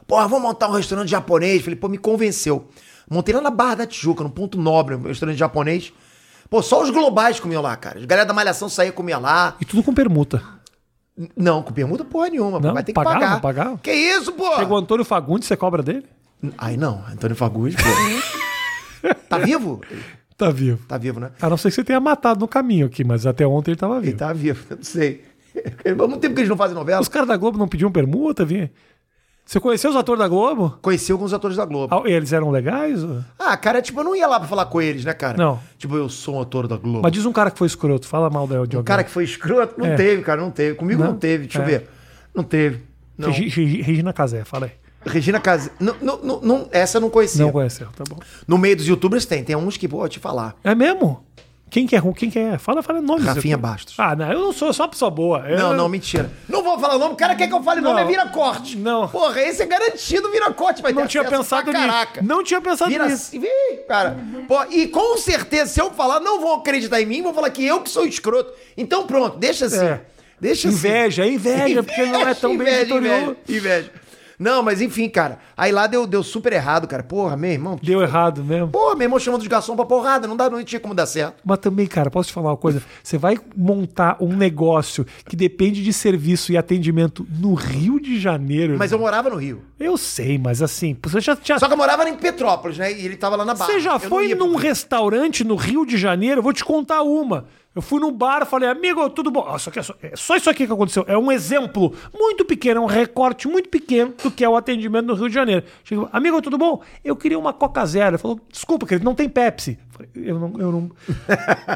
Porra, 0.08 0.28
vamos 0.28 0.44
montar 0.44 0.70
um 0.70 0.72
restaurante 0.72 1.10
japonês. 1.10 1.62
Falei, 1.62 1.76
pô, 1.76 1.88
me 1.88 1.98
convenceu. 1.98 2.68
Montei 3.10 3.36
lá 3.36 3.42
na 3.42 3.52
Barra 3.52 3.76
da 3.76 3.86
Tijuca, 3.86 4.24
num 4.24 4.30
ponto 4.30 4.60
nobre, 4.60 4.96
um 4.96 5.04
restaurante 5.04 5.38
japonês. 5.38 5.94
Pô, 6.50 6.62
só 6.62 6.82
os 6.82 6.90
globais 6.90 7.40
comiam 7.40 7.62
lá, 7.62 7.76
cara. 7.76 8.00
Os 8.00 8.06
galera 8.06 8.28
da 8.28 8.34
Malhação 8.34 8.68
saía 8.68 8.92
comia 8.92 9.18
lá. 9.18 9.56
E 9.60 9.66
tudo 9.66 9.84
com 9.84 9.94
permuta. 9.94 10.42
Não, 11.36 11.62
com 11.62 11.72
permuta 11.72 12.04
porra 12.04 12.30
nenhuma. 12.30 12.60
Não? 12.60 12.74
vai 12.74 12.84
ter 12.84 12.92
que 12.92 12.96
pagar. 12.96 13.40
pagava? 13.40 13.78
Que 13.78 13.92
isso, 13.92 14.34
pô? 14.34 14.56
Chegou 14.56 14.78
o 14.78 14.82
Antônio 14.82 15.06
Fagundes, 15.06 15.48
você 15.48 15.56
cobra 15.56 15.82
dele? 15.82 16.06
Ai, 16.58 16.76
não. 16.76 17.04
Antônio 17.12 17.36
Fagundes, 17.36 17.76
pô. 17.76 17.84
tá 19.30 19.38
vivo? 19.38 19.82
Tá 20.38 20.50
vivo. 20.52 20.80
Tá 20.88 20.98
vivo, 20.98 21.20
né? 21.20 21.32
A 21.42 21.50
não 21.50 21.58
ser 21.58 21.70
que 21.70 21.76
você 21.76 21.84
tenha 21.84 22.00
matado 22.00 22.40
no 22.42 22.48
caminho 22.48 22.86
aqui, 22.88 23.04
mas 23.04 23.26
até 23.26 23.46
ontem 23.48 23.72
ele 23.72 23.78
tava 23.80 23.98
Ele 23.98 24.06
vivo. 24.08 24.18
tá 24.18 24.34
vivo, 24.34 24.66
eu 24.70 24.78
não 24.78 24.84
sei. 24.84 25.24
Há 25.86 26.08
muito 26.08 26.20
tempo 26.20 26.34
que 26.36 26.42
eles 26.42 26.50
não 26.50 26.58
fazem 26.58 26.76
novela. 26.76 27.02
Os 27.02 27.08
caras 27.08 27.28
da 27.28 27.38
Globo 27.38 27.58
não 27.58 27.68
pediam 27.68 27.92
permuta, 27.92 28.44
vinha. 28.44 28.70
Você 29.46 29.60
conheceu 29.60 29.92
os 29.92 29.96
atores 29.96 30.20
da 30.20 30.28
Globo? 30.28 30.78
Conheci 30.82 31.12
alguns 31.12 31.32
atores 31.32 31.56
da 31.56 31.66
Globo. 31.66 31.96
Ah, 31.96 32.02
Eles 32.10 32.34
eram 32.34 32.50
legais? 32.50 33.04
ou- 33.04 33.24
Ah, 33.38 33.56
cara, 33.56 33.80
tipo, 33.80 34.00
eu 34.00 34.04
não 34.04 34.16
ia 34.16 34.26
lá 34.28 34.40
pra 34.40 34.50
falar 34.50 34.66
com 34.66 34.82
eles, 34.82 35.06
né, 35.06 35.14
cara? 35.14 35.38
Não. 35.38 35.60
Tipo, 35.78 35.96
eu 35.96 36.10
sou 36.10 36.36
um 36.38 36.42
ator 36.42 36.68
da 36.68 36.76
Globo. 36.78 37.02
Mas 37.04 37.12
diz 37.12 37.26
um 37.28 37.32
cara 37.32 37.52
que 37.52 37.58
foi 37.60 37.68
escroto. 37.68 38.08
Fala 38.08 38.28
mal 38.30 38.48
da 38.48 38.66
de 38.66 38.76
Um 38.76 38.84
cara 38.84 39.04
que 39.04 39.12
foi 39.12 39.24
escroto? 39.24 39.76
Não 39.80 39.86
É. 39.86 39.96
teve, 39.96 40.24
cara, 40.24 40.42
não 40.42 40.50
teve. 40.50 40.76
Comigo 40.76 41.02
não, 41.04 41.12
Não? 41.12 41.18
teve, 41.20 41.44
deixa 41.44 41.60
eu 41.60 41.64
É. 41.64 41.66
ver. 41.68 41.90
Não 42.34 42.44
teve. 42.44 42.82
Não. 43.16 43.30
Regi- 43.32 43.48
Regi- 43.50 43.82
Regina 43.84 44.12
Casé, 44.12 44.44
fala 44.44 44.66
aí. 44.66 44.72
Regina 45.06 45.40
não- 46.42 46.68
essa 46.72 46.98
eu 46.98 47.02
não 47.02 47.10
conhecia. 47.10 47.44
Não 47.46 47.52
conheceu, 47.52 47.88
tá 47.96 48.04
bom. 48.10 48.18
No 48.48 48.58
meio 48.58 48.76
dos 48.76 48.88
youtubers 48.88 49.26
tem. 49.26 49.44
Tem 49.44 49.56
uns 49.56 49.78
que, 49.78 49.88
pô, 49.88 50.08
te 50.08 50.20
falar. 50.20 50.56
É 50.64 50.74
mesmo? 50.74 51.24
Quem 51.70 51.88
que 51.88 51.96
é? 51.96 52.02
Quem 52.16 52.30
que 52.30 52.40
é? 52.40 52.58
Fala, 52.58 52.82
fala 52.84 53.02
nomes. 53.02 53.26
Rafinha 53.26 53.58
Bastos. 53.58 53.96
Ah, 53.98 54.16
não, 54.16 54.32
eu 54.32 54.40
não 54.40 54.54
sou, 54.54 54.70
eu 54.70 54.74
sou 54.74 54.86
uma 54.86 54.90
pessoa 54.92 55.10
boa. 55.12 55.40
Eu- 55.50 55.58
Não, 55.58 55.74
não, 55.74 55.90
mentira. 55.90 56.32
Não 56.48 56.64
vou 56.64 56.80
falar 56.80 56.96
o 56.96 57.00
nome. 57.00 57.14
O 57.14 57.18
cara 57.18 57.36
quer 57.36 57.48
que 57.48 57.54
eu 57.54 57.62
fale 57.64 57.82
o 57.82 57.84
nome, 57.84 58.02
é 58.02 58.06
vira 58.06 58.28
corte. 58.28 58.78
Não. 58.78 59.08
Porra, 59.08 59.42
esse 59.42 59.64
é 59.64 59.66
garantido 59.66 60.32
vira 60.32 60.52
corte. 60.54 60.82
Vai 60.82 60.94
não 60.94 61.08
tinha 61.08 61.24
pensado 61.26 61.72
nisso. 61.72 61.86
Caraca. 61.86 62.22
Não 62.22 62.44
tinha 62.44 62.62
pensado 62.62 62.90
Vira 62.92 63.06
nisso. 63.06 63.16
assim, 63.30 63.40
vem, 63.40 63.80
cara. 63.88 64.16
Pô, 64.48 64.64
e 64.70 64.88
com 64.88 65.18
certeza, 65.18 65.66
se 65.74 65.82
eu 65.82 65.92
falar, 65.92 66.20
não 66.20 66.40
vão 66.40 66.56
acreditar 66.60 67.02
em 67.02 67.06
mim, 67.06 67.22
vão 67.24 67.34
falar 67.34 67.50
que 67.50 67.66
eu 67.66 67.82
que 67.82 67.90
sou 67.90 68.06
escroto. 68.06 68.54
Então 68.78 69.06
pronto, 69.06 69.38
deixa 69.38 69.66
assim. 69.66 69.84
É. 69.86 70.02
Deixa 70.40 70.68
assim. 70.68 70.78
Inveja, 70.78 71.26
inveja, 71.26 71.82
porque 71.84 72.06
não 72.06 72.28
é 72.28 72.34
tão 72.34 72.52
bem 72.58 72.68
inveja, 72.68 72.84
vitorioso. 72.86 73.38
inveja, 73.50 73.60
inveja. 73.60 73.92
Não, 74.40 74.62
mas 74.62 74.82
enfim, 74.82 75.10
cara. 75.10 75.40
Aí 75.56 75.72
lá 75.72 75.88
deu, 75.88 76.06
deu 76.06 76.24
super 76.24 76.54
errado, 76.54 76.88
cara. 76.88 77.04
Porra, 77.04 77.38
meu 77.38 77.52
irmão. 77.52 77.80
Deu 77.82 78.02
errado 78.02 78.44
mesmo. 78.44 78.70
Porra, 78.70 78.96
meu 78.96 79.06
irmão 79.06 79.20
chamando 79.20 79.42
os 79.42 79.48
garçons 79.48 79.76
pra 79.76 79.86
porrada. 79.86 80.28
Não, 80.28 80.36
dá, 80.36 80.50
não 80.50 80.64
tinha 80.64 80.80
como 80.80 80.94
dar 80.94 81.06
certo. 81.06 81.36
Mas 81.44 81.60
também, 81.60 81.88
cara, 81.88 82.10
posso 82.12 82.30
te 82.30 82.34
falar 82.34 82.50
uma 82.50 82.58
coisa? 82.58 82.82
Você 83.04 83.18
vai 83.18 83.38
montar 83.56 84.18
um 84.20 84.36
negócio 84.36 85.06
que 85.28 85.36
depende 85.36 85.84
de 85.84 85.94
serviço 85.94 86.52
e 86.52 86.58
atendimento 86.58 87.26
no 87.40 87.54
Rio 87.54 88.00
de 88.00 88.20
Janeiro. 88.20 88.76
Mas 88.78 88.92
eu 88.92 89.00
morava 89.00 89.30
no 89.30 89.38
Rio. 89.38 89.62
Eu 89.80 89.98
sei, 89.98 90.38
mas 90.38 90.62
assim, 90.62 90.96
você 91.02 91.20
já, 91.20 91.38
já, 91.44 91.60
Só 91.60 91.68
que 91.68 91.74
eu 91.74 91.78
morava 91.78 92.08
em 92.10 92.16
Petrópolis, 92.16 92.78
né? 92.78 92.92
E 92.92 93.06
ele 93.06 93.16
tava 93.16 93.36
lá 93.36 93.46
na 93.46 93.54
Barra. 93.54 93.72
você 93.72 93.80
já 93.80 93.94
Eu 93.94 94.00
foi 94.00 94.34
num 94.36 94.56
restaurante 94.56 95.44
no 95.44 95.56
Rio 95.56 95.86
de 95.86 95.98
Janeiro? 95.98 96.40
Eu 96.40 96.44
vou 96.44 96.54
te 96.54 96.64
contar 96.64 97.02
uma. 97.02 97.46
Eu 97.76 97.82
fui 97.82 98.00
num 98.00 98.10
bar, 98.12 98.46
falei, 98.46 98.70
amigo, 98.70 99.10
tudo 99.10 99.30
bom? 99.30 99.46
Ah, 99.50 99.58
isso 99.58 99.68
aqui 99.68 99.80
é, 99.80 99.84
só, 99.84 99.94
é 100.02 100.16
só 100.16 100.38
isso 100.38 100.50
aqui 100.50 100.66
que 100.66 100.72
aconteceu. 100.72 101.04
É 101.10 101.18
um 101.18 101.30
exemplo 101.30 101.94
muito 102.18 102.46
pequeno, 102.46 102.80
é 102.80 102.84
um 102.84 102.88
recorte 102.88 103.50
muito 103.50 103.68
pequeno 103.68 104.14
do 104.24 104.32
que 104.32 104.46
é 104.46 104.50
o 104.50 104.56
atendimento 104.56 105.08
no 105.08 105.14
Rio 105.14 105.28
de 105.28 105.36
Janeiro. 105.36 105.66
Chegou, 105.84 106.08
amigo, 106.14 106.42
tudo 106.42 106.58
bom? 106.58 106.82
Eu 107.04 107.18
queria 107.18 107.38
uma 107.38 107.52
Coca 107.52 107.86
Zero. 107.86 108.12
Ele 108.12 108.18
falou, 108.18 108.40
desculpa, 108.50 108.86
querido, 108.88 109.04
não 109.04 109.14
tem 109.14 109.28
Pepsi. 109.28 109.78
Eu 109.82 109.92
falei, 109.92 110.10
Eu 110.30 110.40
não, 110.40 110.54
eu 110.58 110.72
não, 110.72 110.92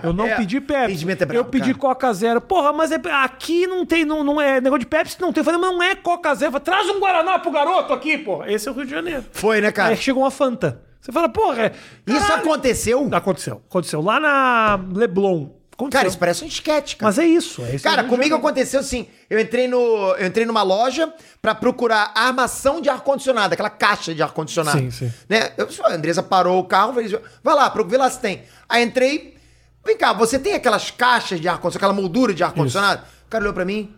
eu 0.04 0.14
não 0.14 0.26
É, 0.30 0.36
pedi 0.38 0.62
Pepsi. 0.62 0.84
atendimento 0.86 1.22
é 1.22 1.26
brabo, 1.26 1.40
eu 1.42 1.46
pedi 1.52 1.74
cara. 1.74 1.80
Coca 1.80 2.14
Zero. 2.14 2.40
Porra, 2.40 2.72
mas 2.72 2.92
é- 2.94 3.02
aqui 3.24 3.68
não 3.68 3.86
tem, 3.86 4.06
não, 4.06 4.24
não 4.24 4.40
é 4.40 4.62
negócio 4.62 4.80
de 4.80 4.86
Pepsi, 4.88 5.20
não 5.20 5.34
tem. 5.34 5.42
Eu 5.42 5.46
falei, 5.46 5.60
mas 5.60 5.72
não 5.72 5.84
é 5.84 5.96
Coca 5.96 6.34
Zero. 6.34 6.48
Eu 6.56 6.60
falei, 6.62 6.64
Traz 6.66 6.90
um 6.96 7.00
Guaraná 7.02 7.40
pro 7.40 7.52
garoto 7.52 7.92
aqui, 7.92 8.18
porra. 8.18 8.50
Esse 8.50 8.70
é 8.70 8.72
o 8.72 8.74
Rio 8.74 8.86
de 8.86 8.92
Janeiro. 8.92 9.26
Foi, 9.34 9.60
né, 9.60 9.70
cara? 9.70 9.90
Aí 9.90 9.98
chegou 9.98 10.24
uma 10.24 10.32
Fanta. 10.32 10.82
Você 11.02 11.12
fala, 11.12 11.28
porra, 11.28 11.64
é. 11.64 11.72
Isso 12.08 12.20
caralho. 12.28 12.42
aconteceu? 12.44 13.10
Aconteceu. 13.12 13.62
Aconteceu 13.70 14.02
lá 14.02 14.18
na 14.20 14.80
Leblon. 14.94 15.59
Aconteceu. 15.80 16.00
Cara, 16.00 16.08
isso 16.10 16.18
parece 16.18 16.44
um 16.44 16.48
esquete, 16.48 16.98
cara. 16.98 17.08
Mas 17.08 17.18
é 17.18 17.26
isso. 17.26 17.64
É 17.64 17.76
isso 17.76 17.84
Cara, 17.86 18.04
comigo 18.04 18.24
Janeiro. 18.24 18.36
aconteceu 18.36 18.82
assim. 18.82 19.08
Eu 19.30 19.40
entrei, 19.40 19.66
no, 19.66 19.78
eu 20.18 20.28
entrei 20.28 20.46
numa 20.46 20.62
loja 20.62 21.14
pra 21.42 21.56
procurar 21.56 22.12
armação 22.14 22.82
de 22.82 22.90
ar-condicionado, 22.90 23.54
aquela 23.54 23.70
caixa 23.70 24.14
de 24.14 24.22
ar-condicionado. 24.22 24.78
Sim, 24.78 24.92
sim. 24.92 25.14
Né? 25.30 25.54
Eu, 25.56 25.70
a 25.86 25.94
Andresa 25.94 26.22
parou 26.22 26.60
o 26.60 26.66
carro, 26.66 26.94
falei, 26.96 27.08
vai 27.42 27.56
lá, 27.56 27.74
vê 27.88 27.96
lá 27.98 28.10
se 28.10 28.20
tem. 28.20 28.44
Aí 28.68 28.84
entrei. 28.84 29.38
Vem 29.86 29.98
cá, 29.98 30.12
você 30.12 30.38
tem 30.38 30.54
aquelas 30.54 30.92
caixas 30.92 31.40
de 31.40 31.48
ar-condicionado, 31.48 31.78
aquela 31.78 31.94
moldura 31.94 32.34
de 32.34 32.44
ar-condicionado? 32.44 33.04
O 33.26 33.30
cara 33.30 33.46
olhou 33.46 33.54
pra 33.54 33.64
mim, 33.64 33.96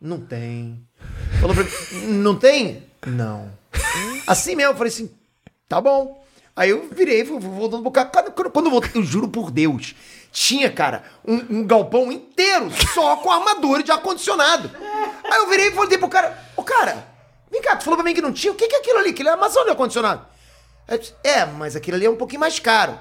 não 0.00 0.20
tem. 0.20 0.86
Falou 1.40 1.56
pra 1.56 1.64
mim, 1.64 2.12
não 2.12 2.36
tem? 2.36 2.84
Não. 3.04 3.50
Assim 4.24 4.54
mesmo, 4.54 4.72
eu 4.72 4.76
falei 4.76 4.92
assim, 4.92 5.10
tá 5.68 5.80
bom. 5.80 6.24
Aí 6.56 6.70
eu 6.70 6.88
virei, 6.92 7.24
fui, 7.24 7.40
voltando 7.40 7.82
pro 7.82 7.90
carro. 7.90 8.10
Quando, 8.12 8.30
quando, 8.30 8.50
quando 8.50 8.66
eu 8.66 8.70
voltei, 8.70 8.90
eu 8.94 9.02
juro 9.02 9.26
por 9.28 9.50
Deus, 9.50 9.96
tinha, 10.34 10.68
cara, 10.68 11.04
um, 11.24 11.58
um 11.60 11.64
galpão 11.64 12.10
inteiro 12.10 12.68
só 12.92 13.16
com 13.18 13.30
armadura 13.30 13.84
de 13.84 13.92
ar-condicionado. 13.92 14.68
Aí 15.22 15.38
eu 15.38 15.48
virei 15.48 15.68
e 15.68 15.70
falei 15.70 15.96
pro 15.96 16.08
cara, 16.08 16.36
ô 16.56 16.62
cara, 16.64 17.06
vem 17.50 17.62
cá, 17.62 17.76
tu 17.76 17.84
falou 17.84 17.96
pra 17.96 18.04
mim 18.04 18.12
que 18.14 18.20
não 18.20 18.32
tinha, 18.32 18.52
o 18.52 18.56
que 18.56 18.66
que 18.66 18.74
é 18.74 18.78
aquilo 18.80 18.98
ali? 18.98 19.10
Aquilo 19.10 19.28
é 19.28 19.32
armação 19.32 19.62
de 19.62 19.70
ar-condicionado. 19.70 20.26
Aí 20.88 20.96
eu 20.96 20.98
disse, 20.98 21.14
É, 21.22 21.46
mas 21.46 21.76
aquilo 21.76 21.96
ali 21.96 22.06
é 22.06 22.10
um 22.10 22.16
pouquinho 22.16 22.40
mais 22.40 22.58
caro. 22.58 22.98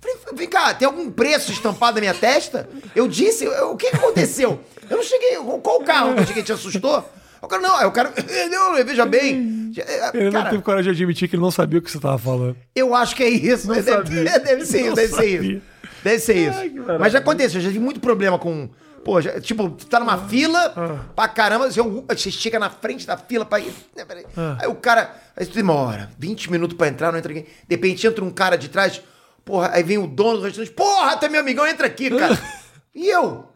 Falei, 0.00 0.16
vem 0.34 0.48
cá, 0.48 0.74
tem 0.74 0.84
algum 0.86 1.08
preço 1.08 1.52
estampado 1.52 1.94
na 1.94 2.00
minha 2.00 2.14
testa? 2.14 2.68
Eu 2.96 3.06
disse, 3.06 3.44
eu- 3.44 3.70
o 3.70 3.76
que 3.76 3.86
aconteceu? 3.86 4.60
Eu 4.90 4.96
não 4.96 5.04
cheguei, 5.04 5.36
qual 5.62 5.76
o 5.80 5.84
carro 5.84 6.14
que 6.14 6.20
eu 6.22 6.26
cheguei 6.26 6.42
te 6.42 6.52
assustou? 6.52 7.08
O 7.40 7.46
cara, 7.46 7.62
não, 7.62 7.76
aí 7.76 7.86
o 7.86 7.92
cara, 7.92 8.12
não, 8.50 8.74
veja 8.84 9.06
bem. 9.06 9.72
Ele 10.14 10.24
não 10.24 10.32
Cara, 10.32 10.50
teve 10.50 10.62
coragem 10.62 10.92
de 10.92 10.96
admitir 11.02 11.28
que 11.28 11.36
ele 11.36 11.42
não 11.42 11.50
sabia 11.52 11.78
o 11.78 11.82
que 11.82 11.90
você 11.90 12.00
tava 12.00 12.18
falando. 12.18 12.56
eu 12.74 12.92
acho 12.94 13.14
que 13.14 13.22
é 13.22 13.28
isso. 13.28 13.68
Não 13.68 13.76
deve, 13.76 13.90
sabia. 13.90 14.38
deve 14.40 14.66
ser 14.66 14.78
isso, 14.80 14.88
Não 14.88 14.94
deve 14.94 15.08
ser 15.08 15.14
sabia. 15.14 15.52
isso. 15.52 15.71
Deve 16.02 16.18
ser 16.18 16.36
isso. 16.36 16.58
Ai. 16.58 16.72
Mas 16.98 17.12
já 17.12 17.18
aconteceu, 17.20 17.58
eu 17.60 17.64
já 17.64 17.68
tive 17.70 17.80
muito 17.84 18.00
problema 18.00 18.38
com. 18.38 18.68
Pô, 19.04 19.20
já- 19.20 19.40
tipo, 19.40 19.68
tá 19.90 19.98
numa 19.98 20.16
fila 20.28 20.72
Ah. 20.76 20.98
pra 21.16 21.26
caramba, 21.28 21.70
você, 21.70 21.80
você 21.82 22.30
chega 22.30 22.58
na 22.58 22.70
frente 22.70 23.04
da 23.06 23.16
fila 23.16 23.44
pra 23.44 23.58
ir. 23.58 23.72
né. 23.96 24.04
Ah. 24.36 24.58
Aí 24.60 24.68
o 24.68 24.74
cara. 24.76 25.14
Aí 25.36 25.44
demora 25.46 26.10
20 26.18 26.50
minutos 26.50 26.76
pra 26.76 26.86
entrar, 26.88 27.10
não 27.10 27.18
entra 27.18 27.32
ninguém. 27.32 27.48
De 27.68 27.74
repente 27.74 28.06
entra 28.06 28.24
um 28.24 28.30
cara 28.30 28.56
de 28.56 28.68
trás, 28.68 29.00
porra, 29.44 29.70
aí 29.72 29.82
vem 29.82 29.98
o 29.98 30.06
dono 30.06 30.38
do 30.38 30.44
restaurante, 30.44 30.72
porra, 30.72 31.16
tu 31.16 31.26
é 31.26 31.28
meu 31.28 31.40
amigão, 31.40 31.66
entra 31.66 31.86
aqui, 31.86 32.10
cara. 32.10 32.38
e 32.94 33.08
eu? 33.08 33.46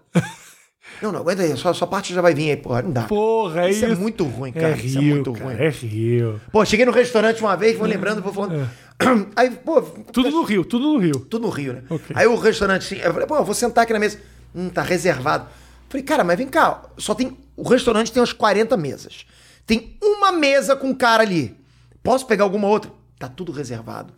Não, 1.02 1.12
não, 1.12 1.20
aguenta 1.20 1.42
aí, 1.42 1.54
sua, 1.56 1.74
sua 1.74 1.86
parte 1.86 2.14
já 2.14 2.22
vai 2.22 2.32
vir 2.34 2.50
aí, 2.50 2.56
porra. 2.56 2.80
Não 2.82 2.90
dá. 2.90 3.02
Porra, 3.02 3.66
é 3.66 3.70
Isso 3.70 3.84
isso. 3.84 3.92
é 3.92 3.96
muito 3.96 4.24
ruim, 4.24 4.50
cara, 4.50 4.68
É 4.70 4.76
isso 4.78 4.96
é 4.96 5.00
Rio, 5.02 5.14
muito 5.16 5.32
cara, 5.32 5.44
ruim. 5.44 5.54
É 5.58 5.68
Rio. 5.68 6.40
Pô, 6.50 6.64
cheguei 6.64 6.86
no 6.86 6.92
restaurante 6.92 7.40
uma 7.42 7.54
vez, 7.54 7.76
vou 7.76 7.86
lembrando, 7.86 8.22
vou 8.22 8.32
falando. 8.32 8.68
Aí, 9.36 9.50
pô. 9.50 9.82
Tudo 9.82 10.30
no 10.30 10.42
Rio, 10.42 10.64
tudo 10.64 10.92
no 10.92 10.98
Rio. 10.98 11.20
tudo 11.20 11.42
no 11.42 11.50
Rio, 11.50 11.74
né? 11.74 11.82
Ok. 11.90 12.14
Aí 12.14 12.26
o 12.26 12.36
restaurante, 12.36 12.82
assim, 12.82 13.02
eu 13.02 13.12
falei, 13.12 13.26
pô, 13.26 13.36
eu 13.36 13.44
vou 13.44 13.54
sentar 13.54 13.84
aqui 13.84 13.92
na 13.92 13.98
mesa. 13.98 14.18
Hum, 14.54 14.68
tá 14.68 14.82
reservado. 14.82 15.48
Falei, 15.88 16.02
cara, 16.04 16.24
mas 16.24 16.36
vem 16.38 16.48
cá, 16.48 16.82
só 16.98 17.14
tem. 17.14 17.36
O 17.56 17.68
restaurante 17.68 18.10
tem 18.12 18.20
umas 18.20 18.32
40 18.32 18.76
mesas. 18.76 19.26
Tem 19.66 19.96
uma 20.02 20.32
mesa 20.32 20.76
com 20.76 20.88
um 20.88 20.94
cara 20.94 21.22
ali. 21.22 21.56
Posso 22.02 22.26
pegar 22.26 22.44
alguma 22.44 22.68
outra? 22.68 22.90
Tá 23.18 23.28
tudo 23.28 23.52
reservado. 23.52 24.12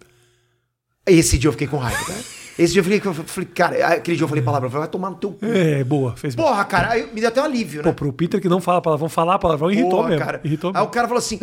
Esse 1.07 1.39
dia 1.39 1.49
eu 1.49 1.53
fiquei 1.53 1.67
com 1.67 1.77
raiva, 1.79 2.05
cara. 2.05 2.21
Esse 2.59 2.73
dia 2.73 2.81
eu 2.81 2.85
fiquei, 2.85 3.01
eu 3.09 3.15
falei, 3.15 3.49
cara, 3.55 3.87
aquele 3.95 4.17
dia 4.17 4.25
eu 4.25 4.29
falei 4.29 4.43
eu 4.43 4.53
falei, 4.53 4.69
vai 4.71 4.89
tomar 4.89 5.11
no 5.11 5.17
teu 5.17 5.31
cu. 5.31 5.39
É, 5.47 5.85
boa, 5.85 6.17
fez 6.17 6.35
bem. 6.35 6.45
Porra, 6.45 6.65
cara, 6.65 6.91
aí 6.91 7.09
me 7.15 7.21
deu 7.21 7.29
até 7.29 7.41
um 7.41 7.45
alívio, 7.45 7.79
né? 7.83 7.85
Pô, 7.85 7.93
pro 7.95 8.13
Peter 8.13 8.41
que 8.41 8.49
não 8.49 8.61
fala 8.61 8.83
palavrão, 8.83 9.09
falar 9.09 9.39
palavrão 9.39 9.71
irritou 9.71 9.91
Porra, 9.91 10.09
mesmo. 10.09 10.25
cara. 10.25 10.41
Irritou 10.43 10.71
Aí 10.71 10.77
o 10.77 10.81
mesmo. 10.81 10.91
cara 10.93 11.07
falou 11.07 11.19
assim: 11.19 11.39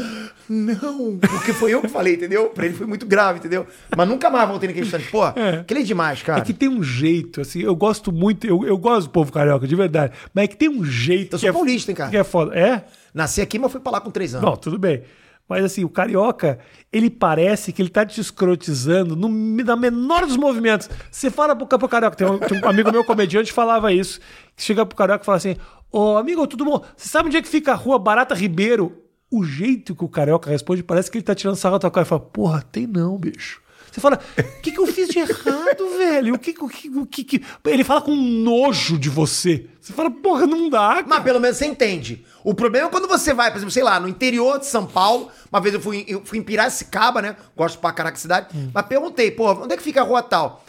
não, 0.50 1.18
porque 1.18 1.54
foi 1.54 1.72
eu 1.74 1.82
que 1.82 1.88
falei, 1.88 2.16
entendeu? 2.16 2.48
Pra 2.50 2.66
ele 2.66 2.74
foi 2.76 2.86
muito 2.86 3.06
grave, 3.06 3.40
entendeu? 3.40 3.66
Mas 3.96 4.08
nunca 4.08 4.30
mais 4.30 4.48
voltei 4.48 4.68
naquele 4.68 4.86
instante. 4.86 5.10
Pô, 5.10 5.26
É. 5.28 5.60
aquele 5.62 5.80
é 5.80 5.84
demais, 5.84 6.22
cara. 6.22 6.42
É 6.42 6.44
que 6.44 6.54
tem 6.54 6.68
um 6.68 6.84
jeito, 6.84 7.40
assim, 7.42 7.62
eu 7.62 7.76
gosto 7.76 8.12
muito, 8.12 8.46
eu, 8.46 8.66
eu 8.66 8.78
gosto 8.78 9.08
do 9.08 9.12
povo 9.12 9.32
carioca, 9.32 9.66
de 9.66 9.76
verdade. 9.76 10.14
Mas 10.34 10.44
é 10.44 10.48
que 10.48 10.58
tem 10.58 10.70
um 10.70 10.84
jeito. 10.84 11.36
Eu 11.36 11.40
sou 11.40 11.50
é, 11.50 11.54
paulista, 11.54 11.92
hein, 11.92 11.96
cara? 11.96 12.10
Que 12.12 12.18
é 12.18 12.24
foda. 12.24 12.54
É? 12.54 12.84
Nasci 13.14 13.42
aqui, 13.42 13.58
mas 13.58 13.72
fui 13.72 13.80
pra 13.80 13.94
lá 13.94 14.02
com 14.02 14.12
três 14.12 14.36
anos. 14.36 14.46
Não, 14.50 14.58
tudo 14.58 14.78
bem. 14.78 15.02
Mas 15.48 15.64
assim, 15.64 15.84
o 15.84 15.90
carioca, 15.90 16.58
ele 16.92 17.10
parece 17.10 17.72
que 17.72 17.82
ele 17.82 17.90
tá 17.90 18.06
te 18.06 18.20
escrotizando 18.20 19.16
no, 19.16 19.30
na 19.30 19.76
menor 19.76 20.26
dos 20.26 20.38
movimentos. 20.38 20.90
Você 21.12 21.30
fala 21.30 21.56
pro, 21.56 21.68
pro 21.68 21.88
carioca, 21.88 22.16
tem 22.16 22.28
um, 22.28 22.40
tem 22.40 22.60
um 22.60 22.68
amigo 22.68 22.92
meu 22.92 23.04
comediante 23.04 23.54
falava 23.54 23.94
isso. 23.94 24.20
Chega 24.58 24.86
pro 24.86 24.96
carioca 24.98 25.22
e 25.22 25.26
fala 25.26 25.38
assim: 25.38 25.56
Ô 25.92 26.18
amigo, 26.18 26.48
tudo 26.48 26.66
bom? 26.66 26.84
Você 26.98 27.08
sabe 27.08 27.28
onde 27.28 27.38
é 27.38 27.42
que 27.42 27.48
fica 27.48 27.74
a 27.74 27.76
rua 27.76 28.00
Barata 28.00 28.34
Ribeiro? 28.34 29.04
O 29.30 29.44
jeito 29.44 29.96
que 29.96 30.04
o 30.04 30.10
carioca 30.10 30.50
responde 30.50 30.84
parece 30.84 31.12
que 31.12 31.18
ele 31.18 31.26
tá 31.26 31.36
tirando 31.36 31.56
sarro 31.56 31.76
da 31.76 31.80
tua 31.80 31.92
cara. 31.92 32.04
Ele 32.04 32.10
fala: 32.10 32.22
Porra, 32.22 32.62
tem 32.62 32.88
não, 32.88 33.18
bicho. 33.18 33.62
Você 33.96 34.02
fala, 34.02 34.20
o 34.38 34.62
que, 34.62 34.74
que 34.74 34.80
eu 34.80 34.88
fiz 34.88 35.08
de 35.08 35.20
errado, 35.20 35.88
velho? 35.98 36.36
O 36.36 36.38
que, 36.38 36.54
o 36.60 36.68
que, 36.68 36.90
o 36.90 37.06
que, 37.06 37.24
que. 37.24 37.42
Ele 37.64 37.82
fala 37.82 38.02
com 38.02 38.14
nojo 38.14 39.00
de 39.00 39.10
você. 39.10 39.68
Você 39.80 39.94
fala, 39.94 40.12
porra, 40.12 40.46
não 40.46 40.70
dá. 40.70 40.96
cara." 40.96 41.06
Mas 41.08 41.24
pelo 41.24 41.40
menos 41.40 41.56
você 41.56 41.66
entende. 41.66 42.26
O 42.44 42.54
problema 42.54 42.90
é 42.90 42.92
quando 42.92 43.08
você 43.08 43.34
vai, 43.34 43.52
por 43.52 43.58
exemplo, 43.58 43.72
sei 43.72 43.84
lá, 43.84 43.98
no 43.98 44.10
interior 44.10 44.60
de 44.60 44.66
São 44.66 44.86
Paulo. 44.86 45.32
Uma 45.50 45.62
vez 45.62 45.74
eu 45.74 45.80
fui, 45.80 46.04
eu 46.10 46.22
fui 46.26 46.40
em 46.40 46.44
Piracicaba, 46.44 47.22
né? 47.22 47.38
Gosto 47.56 47.80
pra 47.80 47.94
caraca 47.94 48.18
da 48.18 48.22
cidade. 48.22 48.48
Hum. 48.54 48.70
Mas 48.74 48.86
perguntei, 48.86 49.32
pô, 49.32 49.54
onde 49.54 49.74
é 49.74 49.78
que 49.78 49.84
fica 49.84 50.02
a 50.02 50.04
rua 50.04 50.22
tal? 50.22 50.65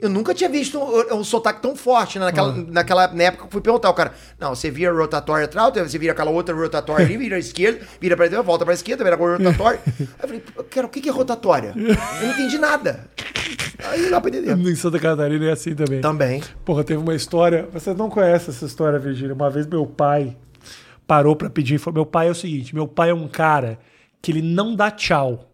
Eu 0.00 0.08
nunca 0.08 0.32
tinha 0.32 0.48
visto 0.48 0.78
um, 0.78 1.16
um 1.18 1.24
sotaque 1.24 1.60
tão 1.60 1.74
forte 1.74 2.18
né? 2.18 2.26
naquela, 2.26 2.52
Ah. 2.52 2.64
naquela 2.68 3.08
na 3.08 3.24
época 3.24 3.42
que 3.42 3.48
eu 3.48 3.52
fui 3.52 3.60
perguntar. 3.60 3.90
O 3.90 3.94
cara, 3.94 4.12
não, 4.38 4.54
você 4.54 4.70
vira 4.70 4.92
rotatória 4.92 5.44
atrás, 5.46 5.72
você 5.90 5.98
vira 5.98 6.12
aquela 6.12 6.30
outra 6.30 6.54
rotatória 6.54 7.04
ali, 7.04 7.16
vira 7.16 7.36
à 7.36 7.38
esquerda, 7.38 7.80
vira 8.00 8.16
pra 8.16 8.26
direita, 8.26 8.42
volta 8.44 8.64
pra 8.64 8.74
esquerda, 8.74 9.02
vira 9.02 9.16
agora 9.16 9.36
rotatória. 9.36 9.80
Aí 9.86 10.06
eu 10.22 10.28
falei, 10.28 10.42
cara, 10.70 10.86
o 10.86 10.90
que 10.90 11.08
é 11.08 11.12
rotatória? 11.12 11.74
Eu 11.76 12.26
não 12.26 12.32
entendi 12.32 12.58
nada. 12.58 13.08
Aí 13.90 14.10
dá 14.10 14.20
pra 14.20 14.30
entender. 14.30 14.56
Em 14.56 14.74
Santa 14.76 14.98
Catarina 14.98 15.46
é 15.46 15.52
assim 15.52 15.74
também. 15.74 16.00
Também. 16.00 16.42
Porra, 16.64 16.84
teve 16.84 17.00
uma 17.00 17.14
história. 17.14 17.68
Você 17.72 17.92
não 17.94 18.08
conhece 18.08 18.50
essa 18.50 18.64
história, 18.66 18.98
Virgínia. 18.98 19.34
Uma 19.34 19.50
vez 19.50 19.66
meu 19.66 19.86
pai 19.86 20.36
parou 21.06 21.34
pra 21.34 21.48
pedir 21.50 21.74
informação. 21.74 22.02
Meu 22.02 22.06
pai 22.06 22.28
é 22.28 22.30
o 22.30 22.34
seguinte: 22.34 22.74
meu 22.74 22.86
pai 22.86 23.10
é 23.10 23.14
um 23.14 23.26
cara 23.28 23.78
que 24.20 24.30
ele 24.30 24.42
não 24.42 24.74
dá 24.76 24.90
tchau. 24.90 25.50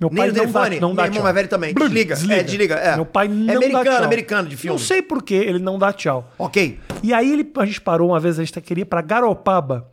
Meu 0.00 0.08
Nem 0.08 0.16
pai 0.16 0.26
no 0.28 0.32
não 0.34 0.40
telefone. 0.40 0.74
dá, 0.76 0.80
não 0.80 0.88
Meu 0.88 0.96
dá 0.96 1.02
irmão 1.04 1.14
tchau. 1.16 1.22
mais 1.24 1.34
velho 1.34 1.48
também. 1.48 1.74
Blum, 1.74 1.84
Desliga. 1.88 2.14
É, 2.34 2.42
desliga, 2.42 2.74
é. 2.76 2.96
Meu 2.96 3.04
pai 3.04 3.26
É 3.26 3.28
não 3.28 3.56
americano, 3.56 3.84
dá 3.84 3.90
tchau. 3.96 4.04
americano 4.04 4.48
de 4.48 4.56
filme. 4.56 4.78
Não 4.78 4.84
sei 4.84 5.02
por 5.02 5.22
que 5.22 5.34
ele 5.34 5.58
não 5.58 5.78
dá 5.78 5.92
tchau. 5.92 6.32
Ok. 6.38 6.80
E 7.02 7.12
aí 7.12 7.30
ele, 7.32 7.50
a 7.56 7.66
gente 7.66 7.80
parou 7.82 8.08
uma 8.08 8.18
vez, 8.18 8.38
a 8.38 8.44
gente 8.44 8.58
queria 8.62 8.82
ir 8.82 8.86
pra 8.86 9.02
Garopaba. 9.02 9.90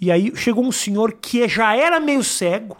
E 0.00 0.10
aí 0.12 0.32
chegou 0.36 0.64
um 0.64 0.70
senhor 0.72 1.12
que 1.20 1.46
já 1.48 1.76
era 1.76 1.98
meio 1.98 2.22
cego. 2.22 2.76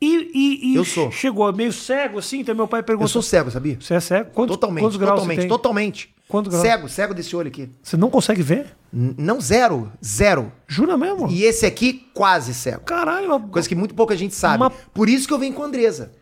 E, 0.00 0.30
e- 0.34 0.72
e 0.72 0.74
Eu 0.74 0.84
sou. 0.84 1.12
chegou 1.12 1.52
meio 1.52 1.72
cego, 1.72 2.18
assim, 2.18 2.40
então 2.40 2.54
meu 2.56 2.66
pai 2.66 2.80
Eu 2.80 2.84
perguntou. 2.84 3.08
sou 3.08 3.22
cego, 3.22 3.50
sabia? 3.52 3.76
Você 3.80 3.94
é 3.94 4.00
cego? 4.00 4.30
Quantos, 4.32 4.56
Totalmente, 4.56 4.82
quantos 4.82 4.96
graus 4.96 5.20
totalmente, 5.20 5.46
totalmente. 5.48 6.14
Quantos 6.32 6.50
graus? 6.50 6.66
Cego, 6.66 6.88
cego 6.88 7.12
desse 7.14 7.36
olho 7.36 7.48
aqui. 7.48 7.68
Você 7.82 7.94
não 7.96 8.08
consegue 8.08 8.42
ver? 8.42 8.74
N- 8.92 9.14
não 9.18 9.38
zero, 9.38 9.92
zero. 10.02 10.50
Jura 10.66 10.96
mesmo? 10.96 11.28
E 11.30 11.44
esse 11.44 11.66
aqui, 11.66 12.08
quase 12.14 12.54
cego. 12.54 12.80
Caralho, 12.84 13.38
Coisa 13.48 13.68
que 13.68 13.74
muito 13.74 13.94
pouca 13.94 14.16
gente 14.16 14.34
sabe. 14.34 14.56
Uma- 14.62 14.70
Por 14.70 15.10
isso 15.10 15.28
que 15.28 15.34
eu 15.34 15.38
venho 15.38 15.52
com 15.52 15.62
a 15.62 15.66
Andresa. 15.66 16.12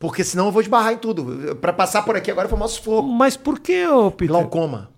Porque 0.00 0.24
senão 0.24 0.46
eu 0.46 0.52
vou 0.52 0.60
esbarrar 0.62 0.92
em 0.92 0.98
tudo. 0.98 1.56
Pra 1.60 1.72
passar 1.72 2.02
por 2.02 2.16
aqui 2.16 2.28
agora 2.30 2.48
foi 2.48 2.56
o 2.56 2.58
maior 2.58 2.68
sufoco. 2.68 3.08
Mas 3.08 3.36
por 3.36 3.60
que, 3.60 3.86
ô 3.86 4.10
Peter? 4.10 4.28
Glaucoma. 4.34 4.90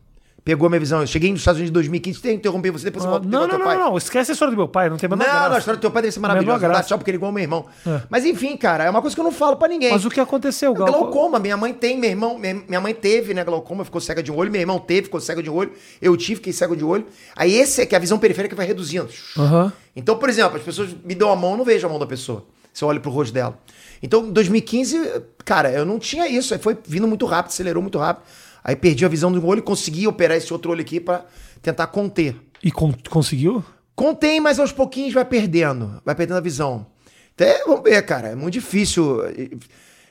Pegou 0.44 0.68
minha 0.70 0.80
visão. 0.80 1.00
Eu 1.00 1.06
cheguei 1.06 1.30
nos 1.30 1.40
Estados 1.40 1.58
Unidos 1.58 1.70
em 1.70 1.74
2015. 1.74 2.20
Tem 2.20 2.32
que 2.32 2.36
interromper 2.38 2.70
você, 2.70 2.84
depois 2.86 3.02
você 3.04 3.08
Ah, 3.08 3.10
volta 3.12 3.28
não, 3.28 3.40
teu 3.48 3.48
não, 3.52 3.58
não, 3.58 3.64
pai. 3.66 3.76
não, 3.78 3.96
esquece 3.98 4.30
a 4.30 4.32
história 4.32 4.52
do 4.52 4.56
meu 4.56 4.66
pai, 4.68 4.88
não 4.88 4.96
tem 4.96 5.06
a 5.06 5.10
Não, 5.10 5.16
menor 5.18 5.30
não, 5.32 5.38
a 5.38 5.44
graça. 5.44 5.58
história 5.58 5.78
do 5.78 5.80
teu 5.80 5.90
pai 5.90 6.02
deve 6.02 6.12
ser 6.12 6.20
maravilhosa. 6.20 6.46
Menor 6.58 6.60
Dá 6.68 6.68
graça. 6.74 6.88
tchau 6.88 6.98
porque 6.98 7.10
ele 7.10 7.16
é 7.16 7.18
igual 7.18 7.28
ao 7.28 7.34
meu 7.34 7.42
irmão. 7.42 7.66
É. 7.86 8.00
Mas 8.08 8.24
enfim, 8.24 8.56
cara, 8.56 8.84
é 8.84 8.90
uma 8.90 9.00
coisa 9.00 9.14
que 9.14 9.20
eu 9.20 9.24
não 9.24 9.32
falo 9.32 9.56
pra 9.56 9.68
ninguém. 9.68 9.90
Mas 9.92 10.04
o 10.04 10.10
que 10.10 10.18
aconteceu, 10.20 10.72
Gal? 10.72 10.86
Glaucoma, 10.86 11.38
minha 11.38 11.56
mãe 11.56 11.72
tem, 11.74 11.98
meu 11.98 12.08
irmão, 12.10 12.38
minha 12.38 12.80
mãe 12.80 12.94
teve, 12.94 13.34
né, 13.34 13.44
glaucoma, 13.44 13.84
ficou 13.84 14.00
cega 14.00 14.22
de 14.22 14.32
um 14.32 14.36
olho, 14.36 14.50
meu 14.50 14.60
irmão 14.60 14.78
teve, 14.78 15.02
ficou 15.04 15.20
cego 15.20 15.42
de 15.42 15.50
um 15.50 15.54
olho, 15.54 15.72
eu 16.00 16.16
tive, 16.16 16.36
fiquei 16.36 16.52
cego 16.52 16.74
de 16.74 16.84
um 16.84 16.88
olho. 16.88 17.06
Aí 17.36 17.54
esse 17.54 17.82
é 17.82 17.86
que 17.86 17.94
é 17.94 17.98
a 17.98 18.00
visão 18.00 18.18
periférica 18.18 18.56
vai 18.56 18.66
reduzindo. 18.66 19.08
Aham. 19.38 19.72
Então, 19.94 20.16
por 20.16 20.28
exemplo, 20.28 20.56
as 20.56 20.62
pessoas 20.62 20.90
me 21.04 21.14
dão 21.14 21.30
a 21.30 21.36
mão, 21.36 21.52
eu 21.52 21.56
não 21.58 21.64
vejo 21.64 21.86
a 21.86 21.90
mão 21.90 21.98
da 21.98 22.06
pessoa, 22.06 22.44
se 22.72 22.82
eu 22.82 22.88
olho 22.88 23.00
pro 23.00 23.10
rosto 23.10 23.34
dela. 23.34 23.58
Então, 24.02 24.24
em 24.26 24.32
2015, 24.32 25.22
cara, 25.44 25.70
eu 25.70 25.84
não 25.84 25.98
tinha 25.98 26.26
isso, 26.26 26.58
foi 26.60 26.78
vindo 26.86 27.06
muito 27.06 27.26
rápido, 27.26 27.50
acelerou 27.52 27.82
muito 27.82 27.98
rápido. 27.98 28.24
Aí 28.62 28.76
perdi 28.76 29.04
a 29.04 29.08
visão 29.08 29.30
do 29.32 29.44
olho 29.46 29.58
e 29.60 29.62
consegui 29.62 30.06
operar 30.06 30.36
esse 30.36 30.52
outro 30.52 30.70
olho 30.70 30.80
aqui 30.80 31.00
pra 31.00 31.24
tentar 31.62 31.86
conter. 31.88 32.36
E 32.62 32.70
con- 32.70 32.94
conseguiu? 33.08 33.64
Contém, 33.94 34.40
mas 34.40 34.58
aos 34.58 34.72
pouquinhos 34.72 35.12
vai 35.14 35.24
perdendo. 35.24 36.00
Vai 36.04 36.14
perdendo 36.14 36.36
a 36.38 36.40
visão. 36.40 36.86
Até, 37.34 37.64
vamos 37.64 37.82
ver, 37.84 38.02
cara. 38.02 38.28
É 38.28 38.34
muito 38.34 38.54
difícil. 38.54 39.18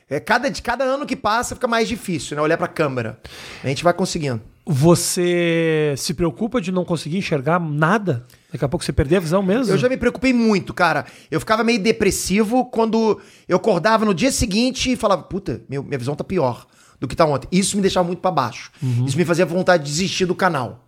É, 0.08 0.18
cada, 0.18 0.48
de 0.50 0.60
cada 0.60 0.82
ano 0.84 1.06
que 1.06 1.14
passa 1.14 1.54
fica 1.54 1.68
mais 1.68 1.86
difícil, 1.86 2.36
né? 2.36 2.42
Olhar 2.42 2.56
pra 2.58 2.66
câmera. 2.66 3.20
A 3.62 3.68
gente 3.68 3.84
vai 3.84 3.92
conseguindo. 3.92 4.40
Você 4.66 5.94
se 5.96 6.14
preocupa 6.14 6.60
de 6.60 6.72
não 6.72 6.84
conseguir 6.84 7.18
enxergar 7.18 7.60
nada? 7.60 8.26
Daqui 8.52 8.64
a 8.64 8.68
pouco 8.68 8.84
você 8.84 8.92
perder 8.92 9.16
a 9.16 9.20
visão 9.20 9.42
mesmo? 9.42 9.72
Eu 9.72 9.78
já 9.78 9.88
me 9.88 9.96
preocupei 9.96 10.32
muito, 10.32 10.74
cara. 10.74 11.06
Eu 11.30 11.38
ficava 11.38 11.62
meio 11.62 11.78
depressivo 11.80 12.64
quando 12.66 13.20
eu 13.48 13.56
acordava 13.56 14.04
no 14.04 14.12
dia 14.14 14.32
seguinte 14.32 14.92
e 14.92 14.96
falava, 14.96 15.22
puta, 15.22 15.60
meu- 15.68 15.82
minha 15.84 15.98
visão 15.98 16.16
tá 16.16 16.24
pior 16.24 16.66
do 17.00 17.08
que 17.08 17.16
tá 17.16 17.24
ontem. 17.24 17.48
Isso 17.50 17.74
me 17.76 17.82
deixava 17.82 18.06
muito 18.06 18.20
pra 18.20 18.30
baixo. 18.30 18.70
Isso 19.06 19.16
me 19.16 19.24
fazia 19.24 19.46
vontade 19.46 19.82
de 19.84 19.90
desistir 19.90 20.26
do 20.26 20.34
canal. 20.34 20.86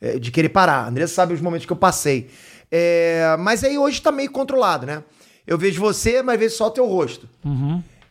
É, 0.00 0.18
de 0.18 0.30
querer 0.30 0.48
parar. 0.50 0.84
A 0.84 0.88
Andressa 0.88 1.14
sabe 1.14 1.32
os 1.32 1.40
momentos 1.40 1.64
que 1.64 1.72
eu 1.72 1.76
passei. 1.76 2.28
É, 2.70 3.36
mas 3.38 3.62
aí 3.64 3.78
hoje 3.78 4.02
tá 4.02 4.10
meio 4.12 4.30
controlado, 4.30 4.84
né? 4.84 5.02
Eu 5.46 5.56
vejo 5.56 5.80
você, 5.80 6.22
mas 6.22 6.38
vejo 6.38 6.54
só 6.56 6.66
o 6.66 6.70
teu 6.70 6.86
rosto. 6.86 7.28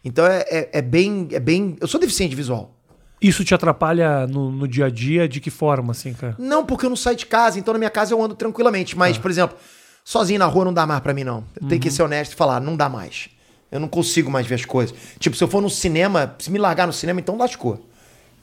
Então 0.04 0.26
é, 0.26 0.46
é- 0.50 0.70
é 0.74 0.82
bem, 0.82 1.28
é 1.32 1.40
bem. 1.40 1.76
Eu 1.82 1.88
sou 1.88 2.00
deficiente 2.00 2.36
visual. 2.36 2.74
Isso 3.22 3.44
te 3.44 3.54
atrapalha 3.54 4.28
no, 4.28 4.52
no 4.52 4.68
dia 4.68 4.86
a 4.86 4.90
dia? 4.90 5.28
De 5.30 5.40
que 5.40 5.50
forma, 5.50 5.92
assim, 5.92 6.14
cara? 6.14 6.36
Não, 6.38 6.66
porque 6.66 6.86
eu 6.86 6.90
não 6.90 6.98
saio 6.98 7.16
de 7.18 7.26
casa, 7.26 7.58
então 7.60 7.74
na 7.74 7.78
minha 7.78 7.90
casa 7.90 8.14
eu 8.14 8.22
ando 8.22 8.36
tranquilamente. 8.36 8.98
Mas, 8.98 9.18
por 9.18 9.32
exemplo, 9.32 9.58
sozinho 10.04 10.40
na 10.40 10.46
rua 10.46 10.66
não 10.66 10.74
dá 10.74 10.86
mais 10.86 11.00
pra 11.02 11.14
mim, 11.14 11.24
não. 11.24 11.44
Eu 11.60 11.68
tenho 11.68 11.80
que 11.82 11.90
ser 11.90 12.04
honesto 12.04 12.34
e 12.34 12.36
falar, 12.36 12.60
não 12.60 12.76
dá 12.76 12.90
mais. 12.90 13.30
Eu 13.74 13.80
não 13.80 13.88
consigo 13.88 14.30
mais 14.30 14.46
ver 14.46 14.56
as 14.56 14.66
coisas. 14.66 14.96
Tipo, 15.18 15.36
se 15.36 15.44
eu 15.44 15.48
for 15.48 15.62
no 15.62 15.70
cinema, 15.70 16.36
se 16.38 16.52
me 16.52 16.60
largar 16.60 16.86
no 16.86 16.94
cinema, 16.94 17.20
então 17.20 17.36
lascou. 17.38 17.74
Eu 17.74 17.82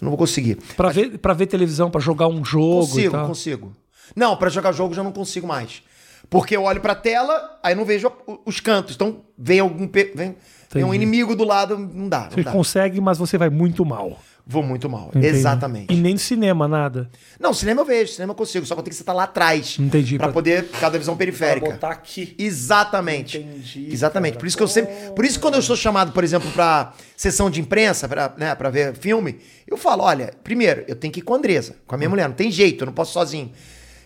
não 0.03 0.09
vou 0.11 0.19
conseguir. 0.19 0.57
Pra 0.77 0.89
ver, 0.91 1.19
pra 1.19 1.33
ver 1.33 1.47
televisão, 1.47 1.91
pra 1.91 2.01
jogar 2.01 2.27
um 2.27 2.45
jogo 2.45 2.83
e 2.99 3.05
Consigo, 3.09 3.27
consigo. 3.27 3.73
Não, 4.17 4.37
pra 4.37 4.49
jogar 4.51 4.73
jogo 4.73 4.93
já 4.93 5.03
não 5.05 5.13
consigo 5.13 5.47
mais. 5.47 5.83
Porque 6.29 6.57
eu 6.57 6.65
olho 6.65 6.81
pra 6.81 6.95
tela, 6.95 7.59
aí 7.63 7.75
não 7.75 7.85
vejo 7.85 8.11
os 8.45 8.61
cantos. 8.61 8.95
Então 8.97 9.21
vem 9.39 9.61
algum. 9.61 9.87
pe- 9.87 10.13
Vem, 10.15 10.37
vem 10.73 10.85
um 10.85 10.93
inimigo 10.95 11.35
do 11.37 11.45
lado, 11.45 11.79
não 11.79 12.09
dá. 12.09 12.23
Não 12.25 12.31
Você 12.31 12.43
dá. 12.43 12.51
consegue, 12.53 13.01
mas 13.01 13.17
você 13.19 13.39
vai 13.39 13.51
muito 13.51 13.85
mal. 13.85 14.19
Vou 14.47 14.63
muito 14.63 14.89
mal. 14.89 15.09
Entendi. 15.09 15.27
Exatamente. 15.29 15.93
E 15.93 15.97
nem 15.97 16.15
no 16.15 16.19
cinema, 16.19 16.67
nada. 16.67 17.09
Não, 17.39 17.55
cinema 17.55 17.83
eu 17.83 17.85
vejo, 17.85 18.13
cinema 18.13 18.33
eu 18.33 18.35
consigo, 18.37 18.67
só 18.67 18.75
que 18.75 18.81
eu 18.81 18.85
tenho 18.85 18.95
que 18.97 19.01
estar 19.03 19.13
lá 19.13 19.25
atrás. 19.25 19.77
Entendi, 19.79 20.17
Pra 20.19 20.27
pra- 20.27 20.33
poder 20.35 20.65
ficar 20.65 20.89
da 20.89 20.99
visão 20.99 21.17
periférica. 21.17 21.79
aqui. 21.89 22.35
Exatamente. 22.39 23.39
Entendi, 23.39 23.89
Exatamente. 23.93 24.33
cara. 24.33 24.41
Por 24.41 24.47
isso 24.47 24.57
que 24.57 24.63
eu 24.63 24.69
sempre. 24.69 24.93
Por 25.15 25.25
isso 25.25 25.35
que 25.35 25.43
quando 25.43 25.55
eu 25.55 25.63
sou 25.63 25.77
chamado, 25.77 26.13
por 26.13 26.25
exemplo, 26.25 26.51
pra 26.53 26.93
sessão 27.17 27.49
de 27.51 27.61
imprensa, 27.61 28.09
pra, 28.09 28.33
né, 28.37 28.55
pra 28.55 28.71
ver 28.71 28.95
filme, 28.95 29.39
eu 29.67 29.77
falo: 29.77 30.03
olha, 30.03 30.33
primeiro, 30.43 30.85
eu 30.89 30.97
tenho 30.97 31.13
que 31.13 31.21
ir 31.21 31.23
com 31.23 31.35
a 31.35 31.37
Andresa, 31.37 31.77
com 31.87 31.95
a 31.95 31.99
minha 31.99 32.11
mulher, 32.11 32.29
não 32.29 32.35
tem 32.35 32.51
jeito, 32.51 32.83
eu 32.83 32.87
não 32.87 32.93
posso 32.93 33.13
sozinho. 33.13 33.53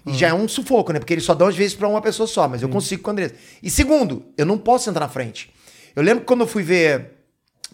E 0.06 0.12
já 0.12 0.28
é 0.28 0.34
um 0.34 0.46
sufoco, 0.46 0.92
né? 0.92 0.98
Porque 0.98 1.14
eles 1.14 1.24
só 1.24 1.32
dão 1.32 1.48
às 1.48 1.56
vezes 1.56 1.74
pra 1.74 1.88
uma 1.88 2.02
pessoa 2.02 2.26
só, 2.26 2.46
mas 2.46 2.60
eu 2.60 2.68
consigo 2.68 3.02
com 3.02 3.08
a 3.08 3.12
Andresa. 3.12 3.34
E 3.62 3.70
segundo, 3.70 4.22
eu 4.36 4.44
não 4.44 4.58
posso 4.58 4.90
entrar 4.90 5.06
na 5.06 5.08
frente. 5.08 5.48
Eu 5.96 6.02
lembro 6.02 6.20
que 6.20 6.26
quando 6.26 6.40
eu 6.42 6.46
fui 6.46 6.62
ver 6.62 7.12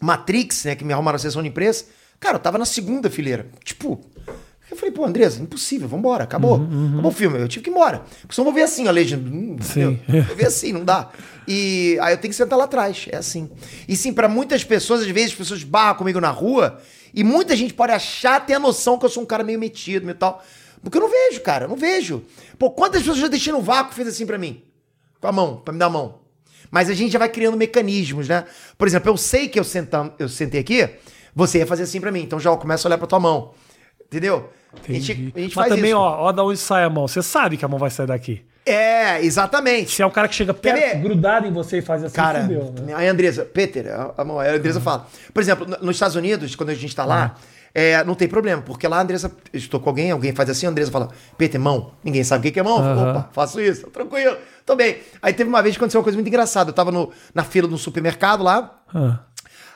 Matrix, 0.01 0.65
né, 0.65 0.75
que 0.77 0.85
me 0.85 0.93
arrumaram 0.93 1.17
a 1.17 1.19
sessão 1.19 1.43
de 1.43 1.49
imprensa, 1.49 1.87
cara, 2.21 2.37
eu 2.37 2.41
tava 2.41 2.59
na 2.59 2.65
segunda 2.65 3.11
fileira. 3.11 3.47
Tipo, 3.65 4.01
eu 4.71 4.77
falei, 4.77 4.93
pô, 4.93 5.05
Andresa, 5.05 5.43
impossível, 5.43 5.89
vambora, 5.89 6.23
acabou. 6.25 6.57
Acabou 6.57 7.11
o 7.11 7.15
filme, 7.15 7.39
eu 7.41 7.49
tive 7.49 7.65
que 7.65 7.71
ir 7.71 7.73
embora. 7.73 8.05
Porque 8.21 8.35
senão 8.35 8.47
eu 8.47 8.53
vou 8.53 8.55
ver 8.55 8.63
assim 8.63 8.87
a 8.87 8.91
legenda. 8.91 9.29
Hum, 9.29 9.57
Sim. 9.61 9.99
Eu 10.09 10.23
vou 10.25 10.37
ver 10.37 10.47
assim, 10.47 10.73
não 10.73 10.85
dá. 10.85 11.11
E 11.49 11.99
aí 12.01 12.13
eu 12.15 12.19
tenho 12.19 12.31
que 12.31 12.37
sentar 12.37 12.57
lá 12.57 12.65
atrás, 12.67 13.07
é 13.11 13.17
assim. 13.17 13.51
E 13.89 13.97
sim, 13.97 14.13
pra 14.13 14.29
muitas 14.29 14.63
pessoas, 14.63 15.01
às 15.01 15.09
vezes, 15.09 15.31
as 15.33 15.37
pessoas 15.39 15.65
barram 15.65 15.97
comigo 15.99 16.21
na 16.21 16.31
rua, 16.31 16.81
e 17.13 17.25
muita 17.25 17.57
gente 17.57 17.75
pode 17.75 17.93
achar, 17.93 18.45
ter 18.47 18.55
a 18.55 18.61
noção 18.61 18.97
que 18.99 19.05
eu 19.05 19.11
sou 19.11 19.23
um 19.23 19.27
cara 19.27 19.43
meio 19.43 19.59
metido 19.59 20.09
e 20.09 20.15
tal. 20.15 20.45
Porque 20.83 20.97
eu 20.97 21.03
não 21.03 21.11
vejo, 21.11 21.41
cara, 21.41 21.65
eu 21.65 21.69
não 21.69 21.77
vejo. 21.77 22.23
Pô, 22.59 22.71
quantas 22.71 23.01
pessoas 23.01 23.19
já 23.19 23.27
deixei 23.29 23.53
no 23.53 23.61
vácuo 23.61 23.93
e 23.93 23.97
fez 23.97 24.09
assim 24.09 24.25
pra 24.25 24.39
mim? 24.39 24.63
Com 25.21 25.27
a 25.27 25.33
mão, 25.33 25.57
pra 25.57 25.73
me 25.73 25.79
dar 25.79 25.87
a 25.87 25.91
mão. 25.91 26.21
Mas 26.71 26.89
a 26.89 26.95
gente 26.95 27.11
já 27.13 27.19
vai 27.19 27.29
criando 27.29 27.57
mecanismos, 27.57 28.29
né? 28.29 28.45
Por 28.79 28.87
exemplo, 28.87 29.11
eu 29.11 29.17
sei 29.17 29.49
que 29.49 29.59
eu, 29.59 29.65
sentam, 29.65 30.15
eu 30.19 30.29
sentei 30.29 30.61
aqui, 30.61 30.89
você 31.35 31.59
ia 31.59 31.67
fazer 31.67 31.85
assim 31.85 32.01
pra 32.01 32.11
mim. 32.13 32.23
Então 32.23 32.39
já 32.41 32.55
começa 32.57 32.87
a 32.87 32.89
olhar 32.89 32.99
pra 32.99 33.07
tua 33.07 33.21
mão. 33.21 33.53
Entendeu? 34.07 34.51
A 34.73 34.93
gente, 34.93 35.13
Entendi. 35.13 35.33
a 35.37 35.41
gente 35.41 35.57
Mas 35.57 35.69
faz 35.69 35.75
também, 35.75 35.91
isso. 35.91 35.99
ó, 36.01 36.23
ó 36.25 36.33
da 36.33 36.43
onde 36.45 36.59
sai 36.59 36.85
a 36.85 36.91
mão. 36.91 37.07
Você 37.07 37.23
sabe 37.23 37.57
que 37.57 37.65
a 37.65 37.69
mão 37.69 37.79
vai 37.79 37.91
sair 37.91 38.07
daqui. 38.07 38.45
É, 38.67 39.23
exatamente. 39.25 39.91
Se 39.93 40.03
é 40.03 40.07
um 40.07 40.11
cara 40.11 40.29
que 40.29 40.35
chega 40.35 40.53
perto, 40.53 40.99
grudado 41.01 41.47
em 41.47 41.53
você 41.53 41.79
e 41.79 41.83
faz 41.83 42.05
assim, 42.05 42.15
Cara, 42.15 42.43
fudeu, 42.43 42.75
né? 42.83 42.93
aí 42.95 43.09
a 43.09 43.11
Andresa, 43.11 43.45
Peter, 43.45 43.89
a, 43.89 44.15
a, 44.17 44.23
a 44.23 44.55
Andresa 44.55 44.81
fala. 44.81 45.07
Por 45.33 45.41
exemplo, 45.41 45.67
no- 45.67 45.79
nos 45.81 45.97
Estados 45.97 46.15
Unidos, 46.15 46.55
quando 46.55 46.71
a 46.71 46.75
gente 46.75 46.95
tá 46.95 47.05
lá, 47.05 47.37
é, 47.75 48.05
não 48.05 48.15
tem 48.15 48.29
problema, 48.29 48.61
porque 48.63 48.87
lá 48.87 48.99
a 48.99 49.03
Andresa, 49.03 49.33
estou 49.53 49.81
com 49.81 49.89
alguém, 49.89 50.11
alguém 50.11 50.33
faz 50.35 50.51
assim, 50.51 50.67
a 50.67 50.69
Andresa 50.69 50.91
fala, 50.91 51.09
Peter, 51.39 51.59
mão. 51.61 51.93
Ninguém 52.05 52.23
sabe 52.23 52.49
o 52.49 52.53
que 52.53 52.61
é 52.61 52.63
mão. 52.63 52.79
Aham. 52.79 53.11
Opa, 53.13 53.31
faço 53.33 53.61
isso, 53.61 53.87
tranquilo, 53.89 54.37
tô 54.67 54.77
bem. 54.77 54.99
Aí 55.23 55.33
teve 55.33 55.49
uma 55.49 55.63
vez 55.63 55.75
que 55.75 55.81
aconteceu 55.81 55.99
uma 55.99 56.05
coisa 56.05 56.17
muito 56.17 56.29
engraçada. 56.29 56.71
Eu 56.71 56.75
tava 56.75 56.93
no, 56.93 57.11
na 57.35 57.43
fila 57.45 57.67
de 57.67 57.75
um 57.75 57.79
supermercado 57.79 58.43
lá. 58.45 58.77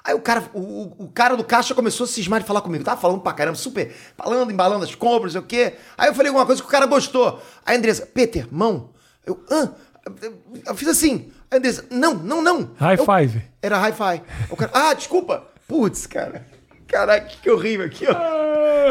Aí 0.06 0.12
o 0.14 0.20
cara, 0.20 0.44
o, 0.52 1.04
o- 1.04 1.08
cara 1.14 1.34
do 1.34 1.42
caixa 1.42 1.74
começou 1.74 2.04
a 2.04 2.06
cismar 2.06 2.40
de 2.40 2.46
falar 2.46 2.60
comigo. 2.60 2.84
Tava 2.84 3.00
falando 3.00 3.20
pra 3.20 3.32
caramba, 3.32 3.56
super, 3.56 3.90
falando, 4.16 4.50
embalando 4.52 4.84
as 4.84 4.94
compras, 4.94 5.32
não 5.34 5.40
sei 5.40 5.40
o 5.40 5.44
quê. 5.70 5.74
Aí 5.96 6.08
eu 6.10 6.14
falei 6.14 6.28
alguma 6.28 6.44
coisa 6.44 6.60
que 6.60 6.68
o 6.68 6.70
cara 6.70 6.84
gostou. 6.84 7.40
Aí 7.64 7.74
a 7.74 7.78
Andressa, 7.78 8.04
Peter, 8.04 8.46
mão. 8.50 8.90
Eu, 9.24 9.42
hã? 9.50 9.72
Eu, 10.20 10.38
eu 10.66 10.74
fiz 10.74 10.88
assim. 10.88 11.32
Aí 11.50 11.56
a 11.56 11.56
Andressa, 11.56 11.86
não, 11.90 12.12
não, 12.14 12.42
não. 12.42 12.70
High 12.78 12.98
Eu- 12.98 13.04
five. 13.06 13.42
Era 13.62 13.78
high 13.78 13.92
five. 13.92 14.22
O 14.50 14.56
cara, 14.56 14.70
ah, 14.74 14.92
desculpa. 14.92 15.46
Putz, 15.66 16.06
cara. 16.06 16.46
Caraca, 16.86 17.26
que 17.40 17.50
horrível 17.50 17.86
aqui, 17.86 18.04
ó. 18.06 18.12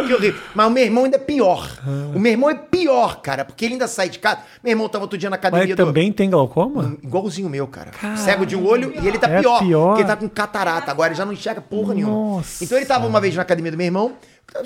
Que 0.08 0.14
horrível. 0.14 0.42
Mas 0.56 0.68
o 0.68 0.70
meu 0.70 0.84
irmão 0.84 1.04
ainda 1.06 1.18
é 1.18 1.20
pior. 1.20 1.70
O 2.16 2.20
meu 2.20 2.32
irmão 2.32 2.50
é 2.50 2.56
pior, 2.56 3.22
cara, 3.22 3.46
porque 3.46 3.66
ele 3.66 3.74
ainda 3.76 3.88
sai 3.88 4.10
de 4.10 4.20
casa. 4.20 4.40
Meu 4.64 4.72
irmão 4.72 4.88
tava 4.90 5.04
outro 5.04 5.18
dia 5.18 5.30
na 5.30 5.36
Mas 5.36 5.40
academia 5.46 5.64
ele 5.66 5.76
do- 5.76 5.86
também 5.86 6.12
tem 6.12 6.30
glaucoma? 6.30 6.96
Igualzinho 7.04 7.48
o 7.48 7.50
meu, 7.50 7.68
cara. 7.68 7.92
Cego 8.18 8.46
de 8.46 8.56
um 8.56 8.66
olho 8.66 8.94
e 9.02 9.08
ele 9.08 9.18
tá 9.20 9.28
É 9.30 9.40
pior, 9.42 9.60
pior. 9.60 9.88
Porque 9.90 10.02
ele 10.02 10.08
tá 10.08 10.16
com 10.16 10.28
catarata. 10.30 10.92
Agora 10.92 11.10
ele 11.10 11.16
já 11.16 11.26
não 11.26 11.34
enxerga 11.34 11.62
porra 11.62 11.94
nenhuma. 11.94 12.14
Nossa. 12.38 12.64
Então 12.64 12.78
ele 12.78 12.86
tava 12.86 13.06
uma 13.08 13.20
vez 13.22 13.36
na 13.36 13.42
academia 13.42 13.72
do 13.72 13.78
meu 13.78 13.86
irmão, 13.86 14.14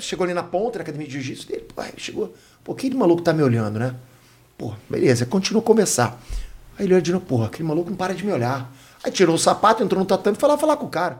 chegou 0.00 0.24
ali 0.24 0.34
na 0.34 0.42
ponta, 0.42 0.78
na 0.78 0.82
academia 0.82 1.06
de 1.06 1.12
jiu-jitsu 1.14 1.48
dele. 1.48 1.66
Pô, 1.74 1.82
chegou. 1.96 2.34
Pô, 2.64 2.72
aquele 2.72 2.94
maluco 2.96 3.22
tá 3.22 3.32
me 3.32 3.42
olhando, 3.42 3.78
né? 3.78 3.94
Pô, 4.56 4.72
beleza, 4.90 5.24
continuou 5.26 5.62
a 5.62 5.66
conversar. 5.66 6.18
Aí 6.78 6.84
ele 6.86 6.94
olhou 6.94 7.00
de 7.02 7.12
novo, 7.12 7.24
porra, 7.24 7.46
aquele 7.46 7.68
maluco 7.68 7.90
não 7.90 7.96
para 7.96 8.14
de 8.14 8.24
me 8.24 8.32
olhar. 8.32 8.70
Aí 9.04 9.10
tirou 9.10 9.34
o 9.34 9.38
sapato, 9.38 9.82
entrou 9.82 9.98
no 10.00 10.06
tatame 10.06 10.36
e 10.36 10.40
foi 10.40 10.48
lá 10.48 10.58
falar 10.58 10.76
com 10.76 10.86
o 10.86 10.88
cara. 10.88 11.18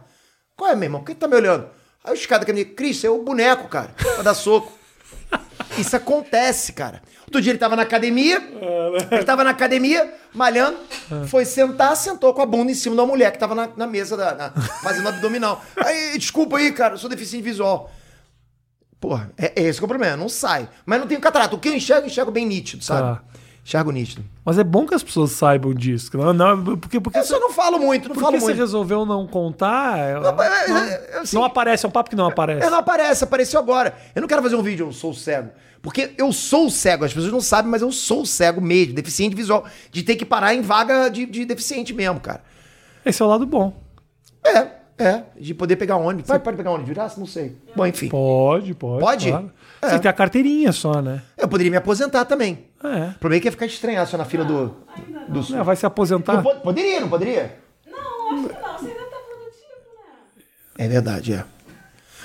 Qual 0.57 0.71
é, 0.71 0.75
meu 0.75 0.85
irmão? 0.85 1.01
Por 1.01 1.07
que 1.07 1.15
tá 1.15 1.29
me 1.29 1.37
olhando? 1.37 1.67
Aí 2.09 2.15
os 2.15 2.27
caras 2.27 2.45
da 2.47 2.51
academia, 2.53 2.65
Cris, 2.75 3.03
é 3.05 3.11
o 3.11 3.23
boneco, 3.23 3.69
cara, 3.69 3.91
pra 4.15 4.23
dar 4.23 4.35
soco. 4.35 4.73
Isso 5.77 5.95
acontece, 5.97 6.73
cara. 6.73 7.03
Outro 7.27 7.41
dia 7.43 7.53
ele 7.53 7.59
tava 7.59 7.77
na 7.77 7.83
academia, 7.83 8.41
ele 9.11 9.23
tava 9.25 9.45
na 9.45 9.51
academia, 9.51 10.13
malhando, 10.33 10.79
foi 11.29 11.45
sentar, 11.45 11.95
sentou 11.97 12.33
com 12.33 12.41
a 12.41 12.47
bunda 12.47 12.73
em 12.73 12.75
cima 12.75 12.95
uma 12.95 13.07
mulher 13.07 13.31
que 13.33 13.39
tava 13.39 13.55
na, 13.55 13.69
na 13.77 13.87
mesa, 13.87 14.17
da, 14.17 14.35
na- 14.35 14.51
fazendo 14.83 15.09
abdominal. 15.09 15.63
Aí, 15.77 16.17
desculpa 16.17 16.57
aí, 16.57 16.73
cara, 16.73 16.95
eu 16.95 16.99
sou 16.99 17.11
deficiente 17.11 17.45
visual. 17.45 17.93
Porra, 18.99 19.31
é, 19.37 19.53
é 19.55 19.63
esse 19.65 19.79
que 19.79 19.85
é 19.85 19.87
o 19.87 19.89
problema, 19.89 20.17
não 20.17 20.29
sai. 20.29 20.69
Mas 20.87 20.99
não 20.99 21.07
tenho 21.07 21.21
catarata. 21.21 21.55
O 21.55 21.59
que 21.61 21.69
eu 21.69 21.75
enxergo, 21.75 22.03
eu 22.07 22.11
enxergo 22.11 22.31
bem 22.33 22.47
nítido, 22.47 22.83
sabe? 22.83 23.19
Tá. 23.19 23.25
Enxergo 23.69 23.93
nítido. 23.93 24.25
Mas 24.47 24.59
é 24.59 24.65
bom 24.65 24.87
que 24.87 24.95
as 24.95 25.03
pessoas 25.03 25.33
saibam 25.33 25.75
disso. 25.75 26.11
Não, 26.17 26.33
não, 26.33 26.79
porque 26.79 26.99
porque, 26.99 27.19
Eu 27.19 27.23
só 27.25 27.39
não 27.39 27.51
falo 27.53 27.79
muito, 27.79 28.09
não 28.09 28.15
porque 28.15 28.25
falo 28.25 28.41
você 28.41 28.47
muito. 28.47 28.57
resolveu 28.57 29.05
não 29.05 29.27
contar. 29.27 29.99
é- 29.99 30.15
Não, 30.15 30.23
não, 30.23 30.43
é, 30.43 30.95
é, 31.13 31.19
assim, 31.19 31.37
não 31.37 31.45
aparece, 31.45 31.85
é 31.85 31.89
um 31.91 31.93
papo 31.93 32.09
que 32.09 32.17
não 32.17 32.27
aparece. 32.27 32.67
É, 32.67 32.71
não 32.71 32.79
aparece, 32.79 33.25
apareceu 33.25 33.61
agora. 33.61 33.95
Eu 34.15 34.23
não 34.23 34.27
quero 34.27 34.43
fazer 34.43 34.57
um 34.57 34.63
vídeo, 34.63 34.87
eu 34.87 34.93
sou 34.93 35.13
cego. 35.13 35.51
Porque 35.83 36.15
eu 36.17 36.33
sou 36.33 36.71
cego, 36.71 37.05
as 37.05 37.13
pessoas 37.13 37.31
não 37.31 37.43
sabem, 37.43 37.71
mas 37.71 37.83
eu 37.83 37.93
sou 37.93 38.25
cego 38.25 38.59
mesmo, 38.59 38.95
deficiente 38.95 39.37
visual. 39.37 39.67
De 39.93 40.03
ter 40.03 40.17
que 40.17 40.25
parar 40.25 40.55
em 40.55 40.63
vaga 40.63 41.11
de, 41.11 41.27
de 41.27 41.45
deficiente 41.45 41.93
mesmo, 41.93 42.21
cara. 42.21 42.41
Esse 43.05 43.21
é 43.21 43.25
o 43.27 43.29
lado 43.29 43.45
bom. 43.45 43.75
É, 44.47 44.67
é. 44.97 45.23
De 45.39 45.53
poder 45.53 45.77
pegar 45.77 45.97
ônibus. 45.99 46.27
Pode, 46.27 46.43
pode 46.43 46.57
pegar 46.57 46.71
ônibus 46.71 46.95
graça? 46.95 47.21
Não 47.21 47.27
sei. 47.27 47.55
Bom, 47.77 47.87
enfim. 47.87 48.09
Pode, 48.09 48.73
pode. 48.73 49.01
Pode? 49.03 49.29
claro. 49.29 49.53
É. 49.81 49.91
Você 49.91 49.99
tem 50.01 50.11
a 50.11 50.15
carteirinha 50.15 50.73
só, 50.73 51.01
né? 51.01 51.23
Eu 51.37 51.49
poderia 51.49 51.71
me 51.71 51.77
aposentar 51.77 52.25
também. 52.25 52.67
É. 52.83 53.11
O 53.11 53.19
problema 53.19 53.37
é 53.37 53.41
que 53.41 53.47
ia 53.49 53.53
ficar 53.53 53.67
estranhado 53.67 54.09
só 54.11 54.17
na 54.17 54.25
fila 54.25 54.45
do, 54.45 54.75
do 55.29 55.43
sul. 55.43 55.57
É, 55.57 55.63
vai 55.63 55.77
se 55.77 55.87
aposentar. 55.87 56.35
Não 56.35 56.43
po- 56.43 56.57
poderia, 56.57 57.01
não 57.01 57.09
poderia? 57.09 57.59
Não, 57.87 58.33
acho 58.33 58.49
que 58.49 58.55
não. 58.55 58.79
Você 58.79 58.87
ainda 58.89 59.05
tá 59.05 59.17
produtivo, 59.17 59.75
né? 59.99 60.45
É 60.79 60.89
verdade, 60.89 61.33
é. 61.35 61.45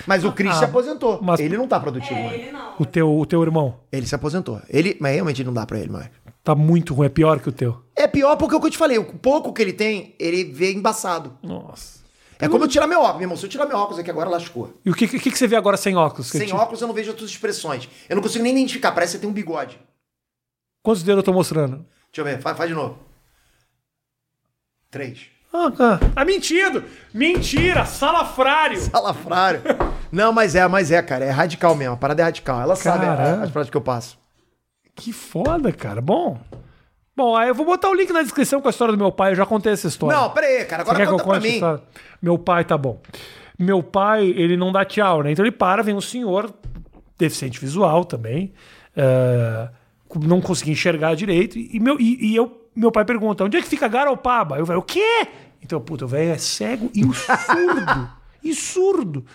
Mas 0.08 0.24
o 0.26 0.32
Chris 0.32 0.56
se 0.56 0.66
aposentou. 0.66 1.20
mas- 1.22 1.40
Ele 1.40 1.56
não 1.58 1.68
tá 1.68 1.80
produtivo 1.80 2.20
É, 2.20 2.24
mais. 2.26 2.52
não. 2.54 2.74
O 2.80 2.86
teu, 2.86 3.16
o 3.18 3.26
teu 3.26 3.42
irmão 3.44 3.76
Ele 3.92 4.08
se 4.08 4.16
aposentou. 4.16 4.60
Ele, 4.68 4.98
mas 5.00 5.14
realmente 5.14 5.44
não 5.44 5.54
dá 5.54 5.66
pra 5.66 5.80
ele 5.80 5.92
mais. 5.92 6.08
tá 6.44 6.54
muito 6.56 6.94
ruim, 6.94 7.06
é 7.06 7.10
pior 7.10 7.40
que 7.40 7.48
o 7.50 7.52
teu. 7.52 7.78
É 7.96 8.08
pior 8.08 8.36
porque 8.36 8.56
é 8.56 8.58
o 8.58 8.62
que 8.62 8.68
eu 8.68 8.72
te 8.72 8.78
falei, 8.78 8.98
o 8.98 9.06
pouco 9.06 9.54
que 9.54 9.62
ele 9.62 9.72
tem, 9.74 10.16
ele 10.20 10.44
vê 10.46 10.74
embaçado. 10.74 11.38
Nossa. 11.44 12.03
É 12.40 12.48
como 12.50 12.64
eu 12.64 12.68
tirar 12.68 12.88
meu 12.88 13.00
óculos, 13.00 13.16
meu 13.18 13.22
irmão. 13.26 13.38
Se 13.38 13.46
eu 13.46 13.50
tirar 13.50 13.66
meu 13.66 13.78
óculos 13.78 14.00
aqui 14.00 14.10
agora, 14.10 14.30
lascou. 14.30 14.80
E 14.86 14.90
o 14.90 14.94
que, 14.94 15.08
que, 15.08 15.20
que 15.32 15.38
você 15.38 15.48
vê 15.48 15.56
agora 15.56 15.78
sem 15.78 15.96
óculos? 15.96 16.28
Sem 16.28 16.46
tipo- 16.46 16.58
óculos 16.58 16.82
eu 16.82 16.88
não 16.88 16.96
vejo 16.96 17.10
outras 17.12 17.30
expressões. 17.30 17.88
Eu 18.10 18.16
não 18.16 18.24
consigo 18.24 18.44
nem 18.44 18.54
identificar, 18.54 18.92
parece 18.92 19.12
que 19.14 19.18
você 19.18 19.22
tem 19.22 19.30
um 19.30 19.34
bigode. 19.34 19.80
Quantos 20.82 21.04
dedos 21.04 21.20
eu 21.20 21.24
tô 21.24 21.34
mostrando? 21.34 21.78
Deixa 22.12 22.20
eu 22.20 22.26
ver, 22.26 22.42
faz, 22.42 22.58
faz 22.58 22.70
de 22.70 22.76
novo. 22.76 22.98
Três. 24.92 25.28
Ah, 25.52 25.72
cara. 25.72 26.00
Tá 26.14 26.26
mentindo! 26.26 26.84
Mentira! 27.14 27.86
Salafrário! 27.86 28.80
Salafrário. 28.90 29.62
não, 30.12 30.32
mas 30.34 30.56
é, 30.56 30.68
mas 30.68 30.92
é, 30.92 31.02
cara. 31.02 31.26
É 31.26 31.30
radical 31.30 31.76
mesmo. 31.76 31.94
A 31.94 31.98
parada 31.98 32.22
é 32.22 32.26
radical. 32.26 32.60
Ela 32.62 32.76
sabe 32.76 33.06
a- 33.06 33.16
Caramba. 33.16 33.44
as 33.46 33.52
práticas 33.52 33.70
que 33.70 33.78
eu 33.78 33.82
passo. 33.82 34.18
Que 34.96 35.12
foda, 35.14 35.72
cara. 35.72 36.02
Bom. 36.02 36.40
Bom, 37.16 37.36
aí 37.36 37.50
eu 37.50 37.56
vou 37.56 37.66
botar 37.66 37.90
o 37.90 37.94
link 37.94 38.12
na 38.12 38.24
descrição 38.24 38.60
com 38.60 38.68
a 38.68 38.72
história 38.72 38.92
do 38.92 38.98
meu 38.98 39.12
pai. 39.12 39.32
Eu 39.32 39.36
já 39.36 39.46
contei 39.46 39.74
essa 39.74 39.88
história. 39.88 40.18
Não, 40.18 40.30
pera 40.32 40.48
aí, 40.48 40.66
cara. 40.66 40.84
Você 40.84 40.92
Agora 40.92 40.98
quer 40.98 41.08
que 41.08 41.14
eu 41.14 41.24
conta 41.24 41.40
pra 41.40 41.50
mim. 41.50 41.82
Meu 42.22 42.38
pai, 42.40 42.66
tá 42.66 42.78
bom. 42.78 43.00
Meu 43.58 43.84
pai, 43.84 44.26
ele 44.26 44.58
não 44.58 44.72
dá 44.72 44.84
tchau, 44.84 45.22
né? 45.22 45.32
Então 45.32 45.46
ele 45.46 45.52
para, 45.52 45.84
vem 45.84 45.96
um 45.96 46.02
senhor, 46.02 46.52
deficiente 47.18 47.60
visual 47.60 48.04
também, 48.04 48.52
eh, 48.96 49.70
não 50.22 50.42
conseguia 50.42 50.74
enxergar 50.74 51.16
direito. 51.16 51.58
E, 51.58 51.80
meu, 51.80 52.00
e, 52.00 52.32
e 52.32 52.36
eu, 52.36 52.68
meu 52.76 52.92
pai 52.92 53.06
pergunta: 53.06 53.44
onde 53.44 53.58
é 53.58 53.62
que 53.62 53.68
fica 53.68 53.88
Garopaba? 53.88 54.58
Eu 54.58 54.66
falei: 54.66 54.80
o 54.80 54.84
quê? 54.84 55.28
Então, 55.62 55.80
puta, 55.80 56.06
o 56.06 56.08
velho 56.08 56.32
é 56.32 56.38
cego 56.38 56.90
e 56.94 57.04
surdo. 57.04 58.10
e 58.44 58.54
surdo. 58.54 59.26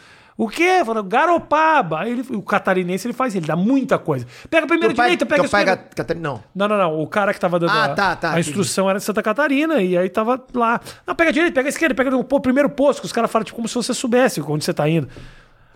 O 0.40 0.48
quê? 0.48 0.82
Falando, 0.86 1.08
Garopaba. 1.08 2.08
Ele, 2.08 2.24
o 2.30 2.40
catarinense 2.40 3.08
ele 3.08 3.12
faz, 3.12 3.34
ele 3.34 3.44
dá 3.44 3.56
muita 3.56 3.98
coisa. 3.98 4.24
Pega 4.48 4.66
a 4.66 4.68
primeira 4.68 4.94
Teu 4.94 4.96
pai, 4.96 5.06
direita, 5.06 5.26
pega 5.26 5.42
a 5.42 5.44
esquerda. 5.44 5.88
Gat-. 5.96 6.14
Não. 6.14 6.40
Não, 6.54 6.68
não, 6.68 6.78
não. 6.78 7.00
O 7.02 7.08
cara 7.08 7.34
que 7.34 7.40
tava 7.40 7.58
dando 7.58 7.72
Ah, 7.72 7.86
a, 7.86 7.88
tá, 7.88 8.14
tá, 8.14 8.28
a 8.28 8.32
entendi. 8.34 8.50
instrução 8.50 8.88
era 8.88 9.00
de 9.00 9.04
Santa 9.04 9.20
Catarina. 9.20 9.82
E 9.82 9.98
aí 9.98 10.08
tava 10.08 10.40
lá. 10.54 10.80
Não, 11.04 11.12
pega 11.16 11.30
a 11.30 11.32
direita, 11.32 11.54
pega 11.56 11.68
a 11.68 11.70
esquerda, 11.70 11.92
pega 11.92 12.16
o 12.16 12.40
primeiro 12.40 12.70
posto, 12.70 13.00
que 13.00 13.06
os 13.06 13.12
caras 13.12 13.28
falam 13.32 13.44
tipo, 13.44 13.56
como 13.56 13.66
se 13.66 13.74
você 13.74 13.92
soubesse 13.92 14.40
onde 14.40 14.64
você 14.64 14.72
tá 14.72 14.88
indo. 14.88 15.08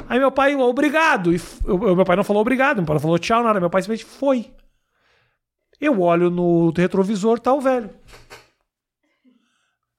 Aí 0.08 0.20
meu 0.20 0.30
pai, 0.30 0.54
obrigado. 0.54 1.34
E 1.34 1.40
eu- 1.66 1.96
meu 1.96 2.04
pai 2.04 2.14
não 2.14 2.22
falou 2.24 2.40
obrigado, 2.40 2.76
meu 2.76 2.86
pai 2.86 2.94
não 2.94 3.00
falou 3.00 3.18
tchau, 3.18 3.42
nada. 3.42 3.58
Meu 3.58 3.68
pai 3.68 3.82
simplesmente 3.82 4.08
foi. 4.08 4.48
Eu 5.80 6.00
olho 6.00 6.30
no 6.30 6.70
retrovisor, 6.76 7.40
tá 7.40 7.52
o 7.52 7.60
velho. 7.60 7.90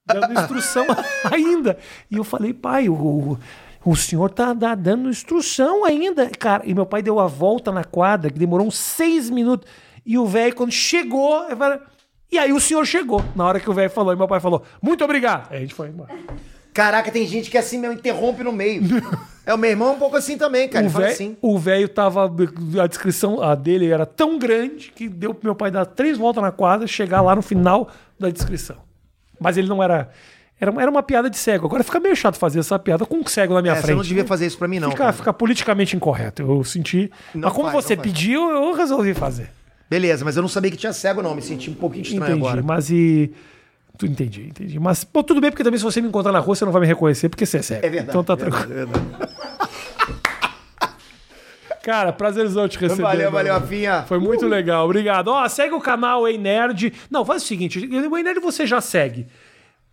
Dando 0.06 0.34
instrução 0.40 0.86
ainda. 1.32 1.78
E 2.12 2.16
eu 2.18 2.24
falei, 2.24 2.54
pai, 2.54 2.88
o, 2.90 3.38
o 3.86 3.96
senhor 3.96 4.30
tá 4.30 4.54
dá- 4.54 4.76
dando 4.76 5.10
instrução 5.10 5.84
ainda. 5.86 6.30
Cara, 6.30 6.64
e 6.66 6.74
meu 6.74 6.86
pai 6.86 7.02
deu 7.02 7.20
a 7.20 7.28
volta 7.28 7.72
na 7.72 7.84
quadra, 7.84 8.30
que 8.32 8.40
demorou 8.40 8.68
uns 8.68 8.78
seis 8.78 9.30
minutos. 9.30 9.70
E 10.06 10.18
o 10.18 10.26
velho, 10.26 10.56
quando 10.56 10.72
chegou, 10.72 11.46
falei, 11.56 11.80
e 12.32 12.38
aí 12.38 12.52
o 12.54 12.60
senhor 12.60 12.86
chegou. 12.86 13.24
Na 13.36 13.46
hora 13.46 13.60
que 13.60 13.70
o 13.70 13.74
velho 13.74 13.90
falou, 13.90 14.14
e 14.14 14.16
meu 14.16 14.28
pai 14.28 14.40
falou, 14.40 14.64
muito 14.82 15.04
obrigado. 15.04 15.52
Aí 15.52 15.58
a 15.58 15.62
gente 15.62 15.74
foi 15.74 15.88
embora. 15.90 16.14
Caraca, 16.74 17.12
tem 17.12 17.28
gente 17.28 17.52
que 17.52 17.58
é 17.58 17.60
assim 17.60 17.78
mesmo, 17.78 17.96
interrompe 17.96 18.44
no 18.44 18.52
meio. 18.52 18.82
é 19.46 19.54
o 19.54 19.58
meu 19.58 19.70
irmão 19.70 19.90
é 19.90 19.92
um 19.92 20.00
pouco 20.00 20.16
assim 20.18 20.38
também, 20.38 20.68
cara. 20.68 20.84
o 20.84 20.88
Ele 20.88 20.92
fala 20.94 21.06
velho 21.06 21.14
assim. 21.16 21.38
o 21.42 21.60
velho 21.60 21.88
tava. 21.88 22.32
A 22.82 22.88
descrição 22.88 23.42
a 23.44 23.54
dele 23.54 23.92
era 23.92 24.06
tão 24.08 24.40
grande 24.40 24.92
que 24.96 25.08
deu 25.08 25.34
pro 25.36 25.46
meu 25.46 25.56
pai 25.56 25.70
dar 25.70 25.86
três 25.86 26.18
voltas 26.18 26.42
na 26.42 26.52
quadra, 26.52 26.88
chegar 26.88 27.22
lá 27.22 27.36
no 27.36 27.44
final 27.44 27.90
da 28.20 28.30
descrição. 28.32 28.78
Mas 29.40 29.56
ele 29.56 29.68
não 29.68 29.84
era. 29.84 30.10
Era, 30.60 30.72
era 30.82 30.90
uma 30.90 31.04
piada 31.04 31.30
de 31.30 31.38
cego. 31.38 31.66
Agora 31.66 31.84
fica 31.84 32.00
meio 32.00 32.16
chato 32.16 32.38
fazer 32.38 32.60
essa 32.60 32.78
piada 32.80 33.06
com 33.06 33.18
um 33.18 33.26
cego 33.26 33.54
na 33.54 33.62
minha 33.62 33.74
É, 33.74 33.78
frente. 33.78 33.88
você 33.88 33.96
não 33.96 34.02
devia 34.04 34.26
fazer 34.26 34.46
isso 34.46 34.58
pra 34.58 34.68
mim, 34.68 34.80
não. 34.80 34.92
Fica, 34.92 35.12
fica 35.12 35.34
politicamente 35.34 35.96
incorreto. 35.96 36.42
Eu 36.42 36.64
senti. 36.64 37.12
Não 37.34 37.48
mas 37.50 37.54
como 37.54 37.70
faz, 37.72 37.84
você 37.86 37.98
pediu, 37.98 38.50
eu 38.50 38.74
resolvi 38.74 39.14
fazer. 39.14 39.50
Beleza, 39.90 40.24
mas 40.24 40.36
eu 40.38 40.42
não 40.42 40.50
sabia 40.50 40.72
que 40.72 40.78
tinha 40.78 40.94
cego, 40.94 41.22
não. 41.22 41.36
Me 41.36 41.42
senti 41.42 41.70
um 41.70 41.74
pouquinho 41.74 42.04
estranho 42.04 42.24
entendi. 42.36 42.40
agora. 42.48 42.64
Mas 42.64 42.90
e. 42.90 43.32
Tu 43.98 44.06
entendi, 44.08 44.48
entendi. 44.48 44.80
Mas, 44.80 45.04
pô, 45.04 45.22
tudo 45.22 45.40
bem, 45.40 45.52
porque 45.52 45.64
também 45.64 45.78
se 45.78 45.84
você 45.84 46.02
me 46.02 46.08
encontrar 46.08 46.32
na 46.32 46.40
rua, 46.40 46.56
você 46.56 46.66
não 46.66 46.72
vai 46.72 46.82
me 46.82 46.88
reconhecer, 46.88 47.30
porque 47.30 47.46
você 47.46 47.58
é 47.58 47.62
cego. 47.62 47.86
É 47.86 47.90
verdade. 47.90 48.10
Então 48.10 48.24
tá 48.24 48.34
é 48.34 48.36
verdade, 48.38 48.66
tranquilo. 48.68 48.82
é 48.82 48.86
verdade. 48.86 49.34
Cara, 51.84 52.14
prazerzão 52.14 52.68
te 52.68 52.80
receber. 52.80 53.02
Valeu, 53.02 53.24
mano. 53.32 53.50
valeu, 53.50 53.56
Afinha. 53.56 54.04
Foi 54.04 54.18
muito 54.18 54.48
legal, 54.48 54.86
obrigado. 54.86 55.28
Ó, 55.28 55.48
segue 55.50 55.74
o 55.74 55.82
canal 55.82 56.26
Ei 56.26 56.38
Nerd. 56.38 56.94
Não, 57.12 57.26
faz 57.26 57.44
o 57.44 57.46
seguinte, 57.46 57.78
o 57.80 58.18
Ei 58.18 58.24
Nerd 58.24 58.40
você 58.40 58.66
já 58.66 58.80
segue. 58.80 59.28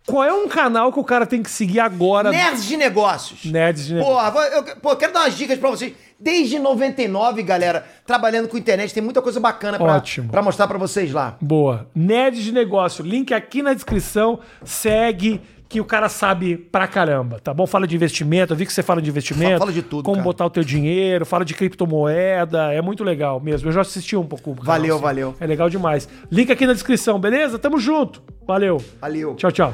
Qual 0.05 0.23
é 0.23 0.33
um 0.33 0.47
canal 0.47 0.91
que 0.91 0.99
o 0.99 1.03
cara 1.03 1.25
tem 1.25 1.43
que 1.43 1.49
seguir 1.49 1.79
agora? 1.79 2.31
Nerds 2.31 2.65
de 2.65 2.75
negócios. 2.75 3.45
Nerds 3.45 3.85
de 3.85 3.93
negócio. 3.95 4.33
Porra, 4.33 4.47
eu, 4.47 4.63
pô, 4.77 4.95
quero 4.95 5.13
dar 5.13 5.21
umas 5.21 5.37
dicas 5.37 5.57
pra 5.59 5.69
vocês. 5.69 5.93
Desde 6.19 6.59
99, 6.59 7.41
galera, 7.43 7.85
trabalhando 8.05 8.47
com 8.47 8.57
internet, 8.57 8.93
tem 8.93 9.01
muita 9.01 9.21
coisa 9.21 9.39
bacana 9.39 9.77
pra, 9.77 9.95
Ótimo. 9.95 10.29
pra 10.29 10.41
mostrar 10.41 10.67
pra 10.67 10.77
vocês 10.77 11.11
lá. 11.11 11.37
Boa. 11.41 11.87
Nerd 11.95 12.43
de 12.43 12.51
negócio. 12.51 13.03
Link 13.03 13.33
aqui 13.33 13.61
na 13.61 13.73
descrição. 13.73 14.39
Segue 14.63 15.41
que 15.71 15.79
o 15.79 15.85
cara 15.85 16.09
sabe 16.09 16.57
pra 16.57 16.85
caramba, 16.85 17.39
tá 17.39 17.53
bom? 17.53 17.65
Fala 17.65 17.87
de 17.87 17.95
investimento, 17.95 18.51
eu 18.51 18.57
vi 18.57 18.65
que 18.65 18.73
você 18.73 18.83
fala 18.83 19.01
de 19.01 19.09
investimento. 19.09 19.57
Fala 19.59 19.71
de 19.71 19.81
tudo, 19.81 20.03
Como 20.03 20.17
cara. 20.17 20.23
botar 20.25 20.45
o 20.45 20.49
teu 20.49 20.63
dinheiro, 20.65 21.25
fala 21.25 21.45
de 21.45 21.53
criptomoeda, 21.53 22.73
é 22.73 22.81
muito 22.81 23.03
legal 23.03 23.39
mesmo. 23.39 23.69
Eu 23.69 23.73
já 23.73 23.81
assisti 23.81 24.15
um 24.17 24.25
pouco. 24.25 24.51
canal, 24.55 24.65
Valeu, 24.65 24.95
assim. 24.95 25.03
valeu. 25.03 25.35
É 25.39 25.47
legal 25.47 25.69
demais. 25.69 26.09
Link 26.29 26.51
aqui 26.51 26.67
na 26.67 26.73
descrição, 26.73 27.17
beleza? 27.19 27.57
Tamo 27.57 27.79
junto. 27.79 28.21
Valeu. 28.45 28.83
Valeu. 28.99 29.33
Tchau, 29.35 29.51
tchau. 29.51 29.73